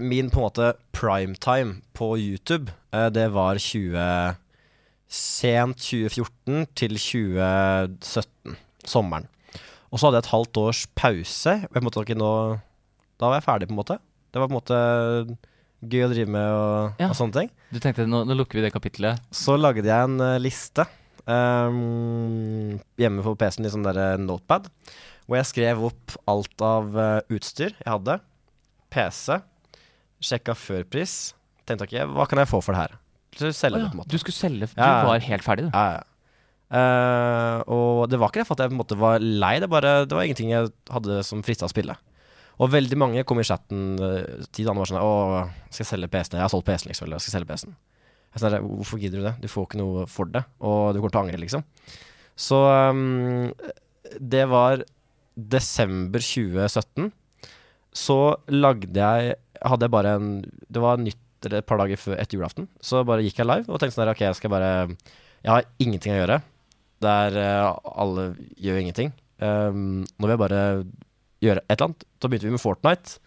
Min 0.00 0.30
på 0.32 0.40
en 0.40 0.46
måte 0.46 0.70
primetime 0.96 1.82
på 1.96 2.14
YouTube, 2.16 2.72
uh, 2.94 3.08
det 3.12 3.26
var 3.34 3.60
20 3.60 4.38
Sent 5.12 5.76
2014 5.84 6.66
til 6.72 6.96
2017. 6.96 8.56
Sommeren. 8.88 9.26
Og 9.92 10.00
så 10.00 10.08
hadde 10.08 10.22
jeg 10.22 10.24
et 10.24 10.32
halvt 10.32 10.60
års 10.62 10.80
pause. 10.96 11.52
og 11.68 11.76
Jeg 11.76 11.84
måtte 11.84 12.04
ikke 12.06 12.16
nå 12.16 12.30
Da 13.20 13.28
var 13.28 13.36
jeg 13.36 13.44
ferdig, 13.44 13.68
på 13.68 13.76
en 13.76 13.82
måte. 13.82 13.98
Det 14.32 14.40
var 14.40 14.48
på 14.48 14.54
en 14.54 14.60
måte 14.62 14.78
gøy 15.82 16.06
å 16.06 16.10
drive 16.14 16.30
med 16.32 16.48
og, 16.56 16.96
Ja. 17.02 17.10
og 17.10 17.16
sånne 17.18 17.36
ting. 17.36 17.50
Du 17.74 17.78
tenkte 17.82 18.06
nå, 18.08 18.22
nå 18.24 18.36
lukker 18.38 18.56
vi 18.56 18.64
det 18.64 18.72
kapitlet. 18.72 19.20
Så 19.34 19.58
lagde 19.60 19.84
jeg 19.84 20.08
en 20.08 20.16
uh, 20.22 20.38
liste 20.40 20.86
um, 21.26 22.78
hjemme 22.96 23.24
på 23.26 23.34
PC-en 23.38 23.68
i 23.68 23.72
sånn 23.72 23.86
der 23.86 23.98
eh, 24.00 24.20
notepad, 24.22 24.68
hvor 25.26 25.38
jeg 25.38 25.48
skrev 25.50 25.82
opp 25.88 26.16
alt 26.30 26.64
av 26.66 26.96
eh, 26.98 27.34
utstyr 27.36 27.72
jeg 27.76 27.88
hadde. 27.88 28.18
PC. 28.92 29.38
Sjekka 30.22 30.54
førpris. 30.58 31.32
Tenkte 31.66 31.88
ikke 31.88 32.06
hva 32.10 32.26
kan 32.30 32.42
jeg 32.42 32.50
få 32.50 32.60
for 32.64 32.74
det 32.74 32.82
her? 32.84 32.96
Så 33.38 33.50
selge 33.56 33.78
Å 33.78 33.84
det, 33.84 33.90
på 33.92 33.96
en 33.96 34.00
måte. 34.02 34.12
Du 34.12 34.20
skulle 34.20 34.36
selge 34.36 34.68
Du 34.68 34.74
Ja, 34.76 34.88
ja. 35.00 35.04
var 35.08 35.22
helt 35.24 35.46
ferdig, 35.46 35.68
du. 35.68 35.76
Ja, 35.76 35.98
ja. 35.98 36.08
Uh, 36.72 37.58
og 37.68 38.06
det 38.08 38.16
var 38.16 38.30
ikke 38.32 38.40
det 38.40 38.46
for 38.48 38.56
at 38.56 38.62
jeg 38.64 38.70
på 38.72 38.76
en 38.78 38.80
måte 38.80 38.96
var 38.96 39.20
lei, 39.20 39.58
det, 39.60 39.68
bare, 39.68 40.06
det 40.08 40.16
var 40.16 40.24
ingenting 40.24 40.54
jeg 40.54 40.70
hadde 40.88 41.18
som 41.28 41.42
frista 41.44 41.68
å 41.68 41.72
spille. 41.72 41.98
Og 42.64 42.70
veldig 42.72 42.96
mange 43.00 43.24
kom 43.28 43.40
i 43.42 43.44
chatten 43.44 43.98
uh, 44.00 44.44
ti 44.52 44.64
dager 44.64 44.80
var 44.80 44.88
sånn 44.88 45.00
Å, 45.02 45.10
skal 45.68 45.84
jeg 45.84 45.90
selge 45.90 46.08
PC-en? 46.12 46.38
Jeg 46.40 46.46
har 46.46 46.52
solgt 46.52 46.68
PC-en, 46.68 46.92
liksom. 46.92 47.08
Eller 47.08 47.20
skal 47.20 47.32
jeg 47.32 47.36
selge 47.36 47.50
PC-en. 47.50 47.76
Jeg 48.32 48.40
sa, 48.44 48.52
Hvorfor 48.64 49.02
gidder 49.02 49.20
du 49.20 49.26
det? 49.28 49.34
Du 49.42 49.48
får 49.52 49.68
ikke 49.68 49.80
noe 49.82 50.06
for 50.08 50.32
det, 50.32 50.44
og 50.64 50.94
du 50.94 51.00
kommer 51.02 51.12
til 51.12 51.20
å 51.20 51.24
angre, 51.26 51.40
liksom. 51.42 51.66
Så 52.40 52.60
um, 52.88 53.50
det 54.16 54.46
var 54.48 54.84
desember 55.36 56.22
2017. 56.22 57.10
Så 57.92 58.18
lagde 58.48 58.96
jeg 58.96 59.36
Hadde 59.62 59.86
jeg 59.86 59.92
bare 59.92 60.14
en 60.16 60.30
Det 60.42 60.80
var 60.82 60.98
nytt 60.98 61.18
et 61.46 61.66
par 61.66 61.78
dager 61.78 61.98
før 61.98 62.16
etter 62.22 62.38
julaften. 62.38 62.68
Så 62.82 63.02
bare 63.06 63.24
gikk 63.26 63.40
jeg 63.40 63.48
live 63.48 63.66
og 63.66 63.80
tenkte 63.82 63.96
sånn 63.96 64.04
der, 64.06 64.14
OK, 64.14 64.22
jeg 64.22 64.38
skal 64.38 64.52
bare 64.52 64.70
Jeg 65.42 65.50
har 65.50 65.68
ingenting 65.82 66.14
å 66.14 66.20
gjøre. 66.20 66.36
Der 67.02 67.38
eh, 67.38 67.70
alle 67.98 68.26
gjør 68.62 68.78
ingenting. 68.78 69.10
Um, 69.42 70.04
nå 70.06 70.28
vil 70.28 70.34
jeg 70.36 70.42
bare 70.44 70.60
gjøre 71.42 71.64
et 71.64 71.74
eller 71.74 71.88
annet. 71.88 72.04
Da 72.22 72.30
begynte 72.30 72.46
vi 72.46 72.54
med 72.54 72.62
Fortnite. 72.62 73.18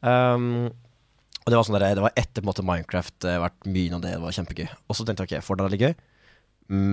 Um, 0.00 0.70
og 1.40 1.52
det 1.52 1.58
var 1.58 1.66
sånn 1.66 1.76
der, 1.76 1.98
det 1.98 2.04
var 2.04 2.16
etter 2.16 2.40
på 2.40 2.46
en 2.46 2.50
måte 2.50 2.64
Minecraft. 2.64 3.16
Det 3.24 3.34
har 3.34 3.44
vært 3.44 3.68
mye 3.68 3.96
om 3.96 4.04
det, 4.04 4.14
det 4.16 4.24
var 4.24 4.36
kjempegøy. 4.36 4.68
Og 4.88 4.96
så 4.96 5.04
tenkte 5.04 5.26
jeg 5.26 5.40
ok, 5.40 5.44
Fortnite 5.44 5.68
er 5.68 5.74
litt 5.74 5.84
gøy, 5.84 5.94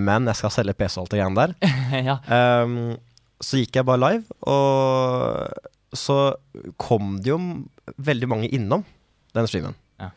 men 0.08 0.28
jeg 0.28 0.40
skal 0.40 0.52
selge 0.52 0.76
PC 0.76 0.98
og 0.98 1.04
alt 1.06 1.14
det 1.14 1.20
greiene 1.22 1.44
der. 1.44 1.56
ja. 2.10 2.18
Um, 2.28 2.76
så 3.40 3.60
gikk 3.60 3.78
jeg 3.78 3.86
bare 3.88 4.02
live, 4.02 4.38
og 4.50 5.96
så 5.96 6.18
kom 6.80 7.18
det 7.22 7.32
jo 7.32 7.38
veldig 7.96 8.28
mange 8.28 8.50
innom 8.52 8.84
den 9.36 9.48
streamen. 9.48 9.76
Ja. 10.00 10.10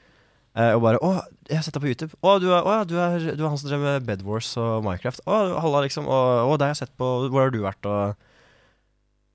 Eh, 0.57 0.73
og 0.75 0.81
bare 0.83 0.99
'Å, 0.99 1.11
jeg 1.47 1.57
har 1.57 1.63
sett 1.63 1.77
deg 1.77 1.83
på 1.83 1.91
YouTube.' 1.91 2.17
'Å, 2.19 2.39
du 2.41 2.49
er, 2.51 2.65
å, 2.65 2.83
du 2.87 2.97
er, 2.99 3.35
du 3.37 3.43
er 3.43 3.49
han 3.49 3.57
som 3.57 3.69
drev 3.69 3.79
med 3.79 4.05
Bed 4.07 4.25
Wars 4.27 4.49
og 4.57 4.83
Minecraft.' 4.83 5.23
'Å, 5.25 5.59
halla, 5.63 5.85
liksom.' 5.85 6.09
'Å, 6.09 6.19
å, 6.49 6.57
det 6.57 6.67
har 6.67 6.75
jeg 6.75 6.83
sett 6.83 6.97
på. 6.97 7.29
Hvor 7.29 7.45
har 7.45 7.53
du 7.53 7.61
vært?' 7.63 7.87
Og 7.87 8.15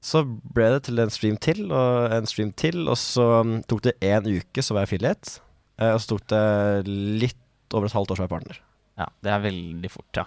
så 0.07 0.23
ble 0.23 0.69
det 0.77 0.85
til 0.87 1.01
en 1.03 1.11
stream 1.11 1.37
til, 1.41 1.73
og 1.73 2.13
en 2.15 2.29
stream 2.31 2.53
til, 2.53 2.85
og 2.87 2.99
så 3.01 3.41
um, 3.43 3.59
tok 3.67 3.83
det 3.89 3.97
én 4.05 4.29
uke, 4.29 4.63
så 4.63 4.77
var 4.77 4.85
jeg 4.85 4.93
affiliate. 4.93 5.41
Eh, 5.81 5.93
og 5.93 6.01
så 6.03 6.15
tok 6.15 6.29
det 6.31 6.45
litt 7.25 7.75
over 7.75 7.89
et 7.89 7.97
halvt 7.97 8.13
år, 8.13 8.17
så 8.17 8.23
var 8.23 8.29
jeg 8.29 8.37
partner. 8.37 8.61
ja. 9.01 9.09
Det 9.25 9.33
er 9.33 9.47
veldig 9.49 9.91
fort, 9.91 10.21
ja. 10.21 10.27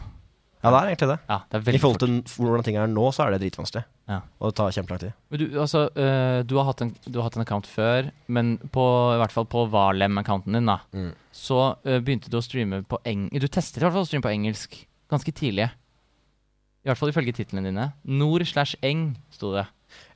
Ja, 0.59 0.71
det 0.73 0.79
er 0.79 0.89
egentlig 0.89 1.07
det. 1.07 1.17
ja 1.29 1.37
det 1.47 1.59
er 1.59 1.75
I 1.77 1.79
forhold 1.79 2.01
til 2.03 2.15
hvordan 2.35 2.65
ting 2.67 2.75
er 2.75 2.89
nå, 2.91 3.05
så 3.15 3.23
er 3.23 3.31
det 3.31 3.39
dritvanskelig. 3.45 3.85
Ja. 4.11 4.17
Og 4.41 4.51
det 4.51 4.57
tar 4.59 4.73
kjempelang 4.75 4.99
tid. 4.99 5.13
Men 5.31 5.39
du, 5.39 5.45
altså, 5.63 5.85
uh, 5.95 6.39
du, 6.43 6.57
har 6.59 6.83
en, 6.83 6.91
du 7.05 7.19
har 7.19 7.29
hatt 7.29 7.37
en 7.39 7.45
account 7.45 7.69
før, 7.69 8.09
men 8.27 8.57
på, 8.75 8.85
i 9.15 9.21
hvert 9.21 9.35
fall 9.35 9.47
på 9.47 9.63
Valem-accounten 9.71 10.57
din, 10.57 10.67
da, 10.67 10.81
Mm. 10.91 11.13
så 11.31 11.61
uh, 11.85 11.99
begynte 12.03 12.31
du 12.31 12.35
å 12.39 12.43
streame 12.43 12.81
på 12.83 12.99
eng... 13.07 13.29
Du 13.31 13.47
testet 13.47 13.79
i 13.79 13.85
hvert 13.85 13.95
fall 13.95 14.03
å 14.03 14.09
streame 14.09 14.27
på 14.27 14.33
engelsk 14.33 14.75
ganske 15.09 15.31
tidlig. 15.31 15.69
I 16.83 16.91
hvert 16.91 16.99
fall 16.99 17.13
ifølge 17.13 17.37
titlene 17.39 17.69
dine. 17.69 17.87
Nord 18.03 18.43
slash 18.47 18.75
eng, 18.83 19.13
sto 19.31 19.53
det. 19.55 19.65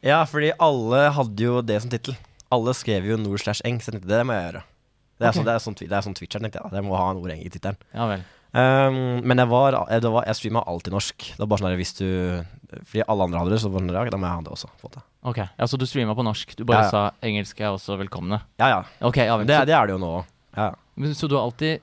Ja, 0.04 0.22
fordi 0.28 0.52
alle 0.62 1.08
hadde 1.16 1.48
jo 1.48 1.64
det 1.66 1.80
som 1.84 1.92
tittel. 1.92 2.20
Alle 2.54 2.76
skrev 2.78 3.08
jo 3.08 3.18
nord 3.18 3.42
slash 3.42 3.64
eng, 3.66 3.80
så 3.82 3.96
det 3.96 4.22
må 4.28 4.36
jeg 4.36 4.48
gjøre. 4.50 4.64
Det 5.14 5.26
er, 5.26 5.30
okay. 5.30 5.38
sånn, 5.38 5.48
det 5.48 5.54
er 5.54 5.62
sånn, 5.64 5.76
det 5.80 5.96
er 5.96 6.06
sånn 6.06 6.16
Twitcher, 6.18 6.42
tenkte 6.44 6.60
jeg. 6.60 6.76
Jeg 6.76 6.86
må 6.86 6.96
ha 7.00 7.10
en 7.14 7.20
ord 7.22 7.32
eng 7.32 7.44
i 7.46 7.52
tittelen. 7.54 7.78
Ja 7.94 8.08
vel. 8.10 8.24
Um, 8.54 9.24
men 9.26 9.40
jeg 9.42 9.50
var, 9.50 9.74
jeg, 9.90 10.04
det 10.06 10.10
var, 10.14 10.28
jeg 10.30 10.38
streama 10.38 10.62
alltid 10.70 10.94
norsk. 10.94 11.24
Det 11.34 11.42
var 11.42 11.50
bare 11.50 11.64
sånn 11.64 11.80
hvis 11.80 11.96
du 11.98 12.10
Fordi 12.86 13.02
alle 13.10 13.26
andre 13.26 13.40
hadde 13.42 13.54
det, 13.56 13.62
så 13.64 13.72
var 13.74 13.88
det 13.88 14.12
da 14.14 14.20
må 14.22 14.28
jeg 14.30 14.38
ha 14.38 14.44
det 14.46 14.54
også. 14.54 14.70
Ok, 15.26 15.40
ja, 15.42 15.66
Så 15.66 15.80
du 15.82 15.88
streama 15.90 16.14
på 16.14 16.26
norsk? 16.26 16.54
Du 16.58 16.62
bare 16.66 16.84
Ja, 16.84 16.86
ja. 16.86 16.92
sa 16.92 17.26
engelsk 17.26 17.64
er 17.64 17.72
også 17.74 17.98
velkomne? 17.98 18.44
Ja, 18.62 18.70
ja. 18.70 18.84
Okay, 19.02 19.26
ja. 19.26 19.40
Det, 19.42 19.58
det 19.70 19.74
er 19.74 19.90
det 19.90 19.96
jo 19.96 20.04
nå 20.04 20.12
òg. 20.20 20.30
Ja. 20.54 20.70
så 21.18 21.28
du 21.28 21.34
har 21.34 21.48
alltid 21.48 21.82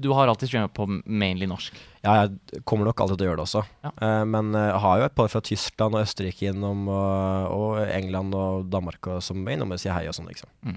Du 0.00 0.08
har 0.16 0.28
alltid 0.28 0.48
streama 0.48 0.72
på 0.72 0.86
mainly 1.04 1.46
norsk? 1.50 1.76
Ja, 2.00 2.24
jeg 2.24 2.62
kommer 2.64 2.88
nok 2.88 3.00
alltid 3.00 3.18
til 3.18 3.26
å 3.26 3.30
gjøre 3.30 3.40
det 3.42 3.46
også. 3.48 3.64
Ja. 3.84 3.92
Uh, 4.00 4.24
men 4.24 4.54
eh, 4.54 4.70
jeg 4.70 4.80
har 4.84 4.98
jo 5.00 5.06
et 5.08 5.14
par 5.16 5.30
fra 5.32 5.40
Tyskland 5.44 5.96
og 5.96 6.04
Østerrike 6.04 6.52
innom, 6.52 6.84
og, 6.92 7.54
og 7.56 7.80
England 7.90 8.36
og 8.36 8.68
Danmark 8.70 9.08
og, 9.10 9.22
som 9.24 9.40
er 9.44 9.56
innom 9.56 9.72
og 9.74 9.80
sier 9.82 9.96
hei 9.96 10.04
og 10.06 10.14
sånn, 10.16 10.28
liksom. 10.30 10.52
Mm. 10.62 10.76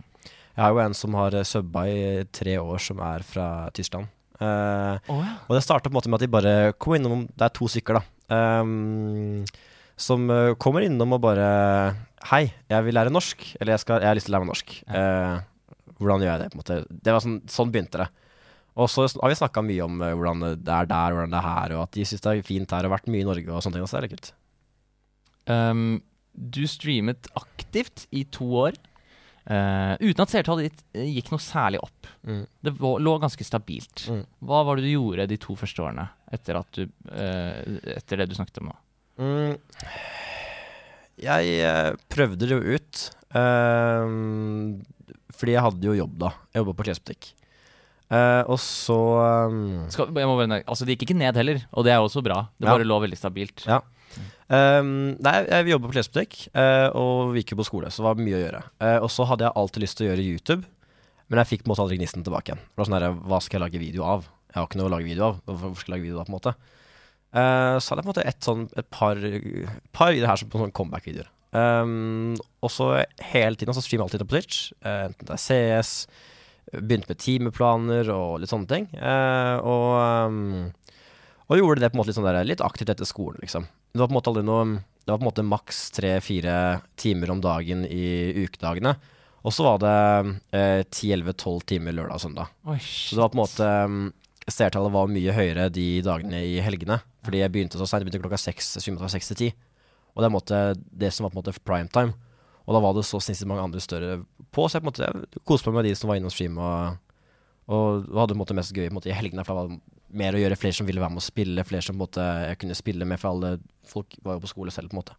Jeg 0.55 0.63
har 0.63 0.71
jo 0.73 0.79
en 0.83 0.95
som 0.97 1.15
har 1.19 1.35
eh, 1.37 1.45
subba 1.47 1.83
i 1.87 1.99
tre 2.35 2.55
år, 2.59 2.79
som 2.83 3.03
er 3.05 3.27
fra 3.27 3.45
Tyskland. 3.75 4.09
Eh, 4.39 5.09
ja. 5.11 5.31
og 5.49 5.51
det 5.51 5.63
starta 5.65 5.89
på 5.89 5.91
en 5.91 5.97
måte 5.97 6.11
med 6.11 6.21
at 6.21 6.23
de 6.23 6.31
bare 6.31 6.51
kom 6.79 6.95
innom 6.95 7.25
Det 7.27 7.43
er 7.43 7.51
to 7.55 7.67
stykker, 7.67 7.99
da. 7.99 8.03
Um, 8.61 9.43
som 9.99 10.29
eh, 10.31 10.53
kommer 10.61 10.85
innom 10.85 11.17
og 11.17 11.23
bare 11.25 11.49
Hei, 12.29 12.45
jeg 12.71 12.85
vil 12.85 12.95
lære 12.95 13.11
norsk. 13.11 13.43
Eller 13.59 13.75
jeg, 13.75 13.83
skal, 13.83 14.03
jeg 14.03 14.11
har 14.11 14.17
lyst 14.17 14.27
til 14.27 14.33
å 14.33 14.37
lære 14.37 14.45
meg 14.45 14.53
norsk. 14.53 14.73
Uh, 14.91 15.93
hvordan 15.99 16.23
gjør 16.23 16.33
jeg 16.33 16.41
det? 16.41 16.49
på 16.49 16.57
en 16.57 16.63
måte 16.63 16.79
Det 16.89 17.15
var 17.15 17.23
sånn, 17.23 17.37
sånn 17.51 17.71
begynte 17.73 18.03
det. 18.03 18.09
Og 18.79 18.91
så 18.91 19.07
har 19.09 19.31
vi 19.31 19.39
snakka 19.39 19.63
mye 19.65 19.87
om 19.87 19.97
hvordan 19.99 20.43
det 20.63 20.71
er 20.71 20.87
der, 20.87 21.15
hvordan 21.15 21.33
det 21.33 21.39
er 21.39 21.47
her, 21.47 21.73
og 21.75 21.81
at 21.83 21.97
de 21.97 22.05
syns 22.07 22.23
det 22.23 22.31
er 22.31 22.45
fint 22.47 22.75
her 22.75 22.87
og 22.87 22.93
vært 22.93 23.09
mye 23.11 23.25
i 23.25 23.27
Norge 23.27 23.51
og 23.51 23.63
sånne 23.65 23.75
ting. 23.75 23.87
Og 23.87 23.91
så 23.91 23.99
er 23.99 24.05
det 24.05 24.11
kult. 24.13 24.29
Um, 25.49 25.97
du 26.31 26.61
streamet 26.69 27.27
aktivt 27.35 28.05
i 28.15 28.23
to 28.31 28.47
år. 28.61 28.77
Eh, 29.45 29.93
uten 30.01 30.23
at 30.23 30.31
seertallet 30.31 30.69
ditt 30.69 30.83
eh, 30.97 31.09
gikk 31.15 31.31
noe 31.33 31.43
særlig 31.43 31.81
opp. 31.83 32.09
Mm. 32.27 32.43
Det 32.65 32.73
lå 32.79 33.15
ganske 33.21 33.47
stabilt. 33.47 34.05
Mm. 34.09 34.23
Hva 34.49 34.61
var 34.67 34.79
det 34.79 34.87
du 34.87 34.93
gjorde 34.93 35.27
de 35.31 35.39
to 35.41 35.55
første 35.59 35.83
årene 35.85 36.07
etter, 36.33 36.59
at 36.59 36.77
du, 36.77 36.85
uh, 37.09 37.79
etter 37.95 38.21
det 38.21 38.29
du 38.29 38.35
snakket 38.37 38.61
om 38.61 38.69
nå? 38.69 38.75
Mm. 39.19 39.57
Jeg 41.19 41.55
uh, 41.65 41.91
prøvde 42.11 42.45
det 42.45 42.55
jo 42.55 42.77
ut. 42.77 43.05
fordi 45.39 45.53
jeg 45.53 45.63
hadde 45.65 45.85
jo 45.89 45.97
jobb 45.97 46.15
da. 46.21 46.33
Jeg 46.53 46.63
jobba 46.63 46.75
på 46.77 46.85
klesbutikk. 46.87 47.33
Og 48.09 48.57
så 48.57 48.97
um, 49.51 49.85
Skal, 49.93 50.09
jeg 50.17 50.25
må 50.25 50.33
bare, 50.39 50.63
altså 50.65 50.87
Det 50.87 50.95
gikk 50.95 51.03
ikke 51.05 51.19
ned 51.19 51.37
heller, 51.37 51.59
og 51.69 51.85
det 51.85 51.91
er 51.93 52.01
også 52.01 52.23
bra. 52.25 52.47
Det 52.57 52.65
Ja. 52.65 52.73
bare 52.73 52.87
lå 52.87 52.97
veldig 53.03 53.19
stabilt. 53.19 53.67
Ja. 53.69 53.83
Ehm, 54.55 54.91
Nei, 55.23 55.35
jeg 55.45 55.71
jobba 55.73 55.89
på 55.89 55.95
klesbutikk, 55.95 56.35
uh, 56.57 56.89
og 56.97 57.33
vi 57.33 57.43
gikk 57.43 57.53
jo 57.53 57.59
på 57.61 57.67
skole, 57.67 57.91
så 57.91 58.01
det 58.01 58.07
var 58.07 58.19
mye 58.23 58.37
å 58.37 58.41
gjøre. 58.43 58.61
Uh, 58.81 58.97
og 59.05 59.09
så 59.13 59.27
hadde 59.29 59.47
jeg 59.47 59.57
alltid 59.61 59.85
lyst 59.85 59.99
til 59.99 60.07
å 60.07 60.09
gjøre 60.09 60.25
YouTube, 60.25 60.63
men 61.29 61.41
jeg 61.41 61.51
fikk 61.51 61.63
på 61.63 61.69
en 61.69 61.73
måte 61.73 61.85
aldri 61.85 61.99
gnisten 61.99 62.25
tilbake 62.25 62.51
igjen. 62.51 62.63
Det 62.65 62.81
var 62.81 62.89
sånn 62.89 62.97
her, 62.97 63.07
Hva 63.29 63.39
skal 63.45 63.59
jeg 63.59 63.65
lage 63.65 63.81
video 63.81 64.05
av? 64.09 64.27
Jeg 64.49 64.57
har 64.57 64.69
ikke 64.69 64.81
noe 64.81 64.89
å 64.89 64.93
lage 64.95 65.05
video 65.05 65.27
av. 65.27 65.41
Hvorfor 65.45 65.81
skal 65.81 65.93
jeg 65.93 65.95
lage 65.95 66.07
video 66.07 66.17
da, 66.17 66.25
på 66.25 66.33
en 66.33 66.37
måte? 66.39 66.55
Uh, 67.29 67.75
så 67.77 67.91
hadde 67.91 68.01
jeg 68.01 68.07
på 68.07 68.07
en 68.07 68.13
måte 68.13 68.25
et, 68.31 68.39
sånn, 68.47 68.65
et 68.81 68.89
par, 68.89 69.21
par 69.93 70.15
videoer 70.15 70.31
her 70.31 70.41
som 70.41 70.49
på 70.49 70.63
sånn 70.63 70.73
comeback-videoer. 70.79 71.29
Um, 71.49 72.33
og 72.61 72.73
så 72.73 72.91
hele 73.31 73.57
tiden 73.57 73.73
så 73.73 73.81
streamer 73.85 74.05
jeg 74.05 74.09
alltid 74.09 74.25
på 74.25 74.33
Twitch, 74.35 74.57
enten 74.85 75.29
det 75.29 75.33
er 75.33 75.45
CS, 75.45 75.93
begynte 76.69 77.09
med 77.09 77.21
timeplaner 77.21 78.11
og 78.13 78.41
litt 78.41 78.51
sånne 78.51 78.69
ting. 78.69 78.89
Og, 78.93 79.87
um, 80.29 80.67
og 81.49 81.57
gjorde 81.57 81.81
det 81.81 81.89
på 81.89 81.97
en 81.97 82.01
måte 82.01 82.11
litt, 82.11 82.19
sånn 82.19 82.27
der, 82.27 82.45
litt 82.45 82.61
aktivt 82.61 82.91
etter 82.93 83.07
skolen, 83.09 83.39
liksom. 83.41 83.65
Det 83.89 84.01
var 84.01 84.09
på 84.09 84.13
en 84.13 84.19
måte 84.19 84.29
aldri 84.29 84.43
noe 84.45 84.65
Det 85.01 85.09
var 85.09 85.17
på 85.17 85.23
en 85.23 85.29
måte 85.31 85.45
maks 85.49 85.77
tre-fire 85.95 86.55
timer 86.99 87.31
om 87.33 87.39
dagen 87.41 87.81
i 87.89 88.03
ukedagene. 88.45 88.93
Og 89.41 89.55
så 89.55 89.65
var 89.65 89.79
det 89.81 89.93
eh, 90.53 90.81
10-11-12 90.83 91.63
timer 91.71 91.95
lørdag 91.97 92.19
og 92.19 92.21
søndag. 92.21 92.51
Oi, 92.69 92.77
Så 92.83 93.15
det 93.17 93.23
var 93.23 93.31
på 93.33 93.39
en 93.39 93.41
måte 93.41 93.69
um, 93.89 94.01
Seertallet 94.49 94.93
var 94.93 95.09
mye 95.09 95.33
høyere 95.33 95.67
de 95.73 95.87
dagene 96.05 96.43
i 96.45 96.59
helgene. 96.61 96.99
Fordi 97.25 97.41
jeg 97.41 97.53
begynte 97.53 97.79
så 97.79 97.87
seint. 97.87 98.03
Jeg 98.03 98.09
begynte 98.09 98.23
klokka 98.27 98.39
seks. 98.41 98.73
Streamet 98.77 99.01
fra 99.01 99.11
seks 99.13 99.31
til 99.31 99.39
ti. 99.41 99.49
Og 100.13 100.21
det 100.21 100.29
er 100.29 100.33
måte 100.33 100.61
det 100.77 101.11
som 101.15 101.25
var 101.25 101.33
på 101.33 101.39
en 101.39 101.41
måte 101.43 101.65
primetime. 101.65 102.13
Og 102.65 102.75
da 102.75 102.81
var 102.83 102.93
det 102.97 103.05
så 103.07 103.21
sinnssykt 103.23 103.49
mange 103.49 103.65
andre 103.65 103.81
større 103.81 104.19
på, 104.53 104.65
så 104.67 104.77
jeg 104.77 104.83
på 104.83 104.91
en 104.91 104.91
måte 104.91 105.39
koste 105.47 105.69
meg 105.69 105.79
med 105.79 105.87
de 105.89 105.93
som 105.97 106.09
var 106.11 106.19
innom 106.19 106.33
stream 106.33 106.57
og, 106.61 106.99
og 107.69 108.09
hadde 108.17 108.37
måte 108.37 108.57
mest 108.57 108.75
gøy 108.77 108.91
måte, 108.93 109.09
i 109.09 109.15
helgene. 109.17 109.45
For 109.45 109.57
det 109.57 109.63
var 109.63 109.79
mer 110.11 110.35
å 110.35 110.41
gjøre, 110.41 110.57
flere 110.59 110.77
som 110.79 110.87
ville 110.89 111.01
være 111.01 111.13
med 111.13 111.21
å 111.21 111.27
spille, 111.27 111.65
flere 111.67 111.85
som 111.85 111.97
måte, 111.99 112.23
jeg 112.49 112.59
kunne 112.61 112.77
spille 112.77 113.05
med, 113.05 113.19
for 113.21 113.33
alle 113.33 113.59
folk 113.89 114.15
var 114.25 114.37
jo 114.37 114.43
på 114.45 114.51
skole 114.51 114.73
selv, 114.73 114.89
på 114.91 114.97
en 114.97 115.01
måte. 115.03 115.17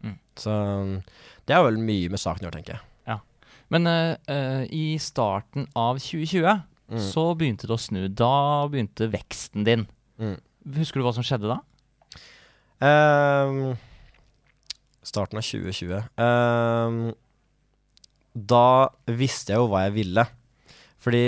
Mm. 0.00 0.16
Så 0.40 0.54
um, 0.54 0.94
det 1.48 1.56
er 1.56 1.64
vel 1.66 1.80
mye 1.82 2.08
med 2.12 2.22
saken 2.22 2.44
å 2.44 2.48
gjøre, 2.48 2.56
tenker 2.60 2.76
jeg. 2.78 2.84
Ja. 3.10 3.18
Men 3.70 3.86
eh, 3.90 4.64
i 4.72 4.84
starten 5.02 5.68
av 5.78 6.00
2020 6.00 6.66
Mm. 6.90 6.98
så 7.06 7.22
begynte 7.38 7.68
det 7.70 7.74
å 7.76 7.78
snu. 7.78 8.00
Da 8.10 8.66
begynte 8.66 9.06
veksten 9.12 9.62
din. 9.62 9.84
Mm. 10.18 10.40
Husker 10.74 10.98
du 10.98 11.04
hva 11.06 11.12
som 11.14 11.22
skjedde 11.22 11.46
da? 11.46 11.60
Um, 12.82 13.76
starten 15.06 15.38
av 15.38 15.46
2020. 15.46 16.02
um, 16.18 17.14
da 18.34 18.88
visste 19.06 19.54
jeg 19.54 19.62
jo 19.62 19.68
hva 19.70 19.84
jeg 19.86 19.94
ville. 20.00 20.24
Fordi 20.98 21.22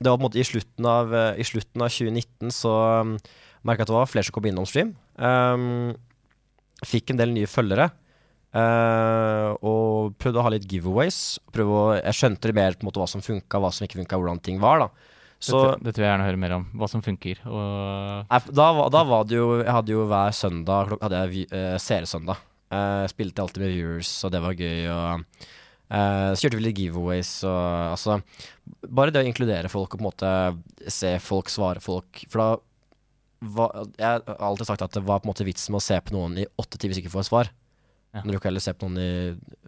det 0.00 0.10
var 0.10 0.18
på 0.18 0.22
en 0.22 0.26
måte 0.28 0.40
i 0.42 0.44
slutten 0.46 0.86
av, 0.90 1.14
eh, 1.14 1.38
i 1.40 1.44
slutten 1.46 1.82
av 1.82 1.88
2019 1.92 2.52
så 2.52 2.72
um, 3.00 3.14
merka 3.64 3.80
jeg 3.82 3.86
at 3.86 3.92
det 3.92 3.96
var 3.96 4.10
flere 4.10 4.28
som 4.28 4.34
kom 4.36 4.48
innom 4.50 4.66
stream. 4.68 4.90
Um, 5.16 5.94
fikk 6.84 7.10
en 7.14 7.20
del 7.22 7.32
nye 7.32 7.48
følgere. 7.48 7.88
Uh, 8.56 9.52
og 9.66 10.14
prøvde 10.20 10.40
å 10.40 10.44
ha 10.46 10.52
litt 10.54 10.68
giveaways. 10.70 11.18
Å, 11.52 11.80
jeg 11.98 12.16
skjønte 12.16 12.52
mer 12.56 12.76
på 12.76 12.84
en 12.84 12.90
måte 12.90 13.02
hva 13.02 13.08
som 13.10 13.24
funka, 13.24 13.60
hva 13.60 13.72
som 13.74 13.84
ikke 13.88 13.98
funka, 14.00 14.20
hvordan 14.20 14.40
ting 14.44 14.60
var. 14.62 14.84
da 14.84 14.88
Så 15.42 15.60
dette 15.80 15.98
vil 15.98 16.06
jeg 16.06 16.12
gjerne 16.12 16.28
høre 16.28 16.40
mer 16.40 16.54
om. 16.56 16.68
Hva 16.76 16.88
som 16.92 17.02
funker. 17.04 17.40
Da, 17.44 18.68
var- 18.78 18.92
da 18.94 19.02
var 19.04 19.26
det 19.28 19.36
jo 19.36 19.48
Jeg 19.60 19.74
hadde 19.76 19.92
jo 19.92 20.06
hver 20.08 20.32
søndag 20.36 20.94
hadde 21.02 21.24
jeg 21.24 21.48
uh, 21.52 21.76
seersøndag. 21.82 22.40
Uh, 22.72 23.04
spilte 23.12 23.44
alltid 23.44 23.62
med 23.62 23.74
viewers, 23.76 24.12
og 24.26 24.32
det 24.34 24.40
var 24.44 24.56
gøy. 24.58 24.80
Og 24.92 25.46
eh, 25.90 26.30
så 26.34 26.44
kjørte 26.44 26.58
vi 26.58 26.64
litt 26.66 26.80
giveaways 26.80 27.32
og 27.46 27.64
altså 27.92 28.20
Bare 28.86 29.12
det 29.14 29.22
å 29.22 29.28
inkludere 29.28 29.70
folk 29.70 29.94
og 29.94 30.00
på 30.00 30.02
en 30.02 30.08
måte 30.08 30.30
se 30.90 31.12
folk, 31.22 31.50
svare 31.52 31.82
folk. 31.82 32.24
For 32.32 32.42
da 32.42 32.48
var, 33.56 33.86
Jeg 33.98 34.06
har 34.26 34.40
alltid 34.48 34.70
sagt 34.70 34.82
at 34.82 34.96
det 34.96 35.04
var 35.06 35.20
på 35.20 35.28
en 35.28 35.32
måte 35.34 35.46
vitsen 35.46 35.74
med 35.74 35.82
å 35.82 35.86
se 35.86 35.98
på 36.02 36.14
noen 36.16 36.38
i 36.42 36.46
åtte 36.58 36.78
timer 36.80 36.94
hvis 36.94 37.04
ikke 37.04 37.14
får 37.14 37.26
et 37.26 37.30
svar. 37.30 37.52
Ja. 38.16 38.22
Når 38.24 38.32
du 38.32 38.38
ikke 38.38 38.50
heller 38.50 38.64
ser 38.64 38.76
på 38.78 38.88
noen 38.88 39.02
i 39.02 39.10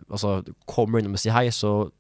Altså, 0.09 0.39
kommer 0.67 0.99
du 0.99 1.05
innom 1.05 1.19
og 1.19 1.23
sier 1.23 1.37
hei, 1.37 1.51
så 1.53 1.91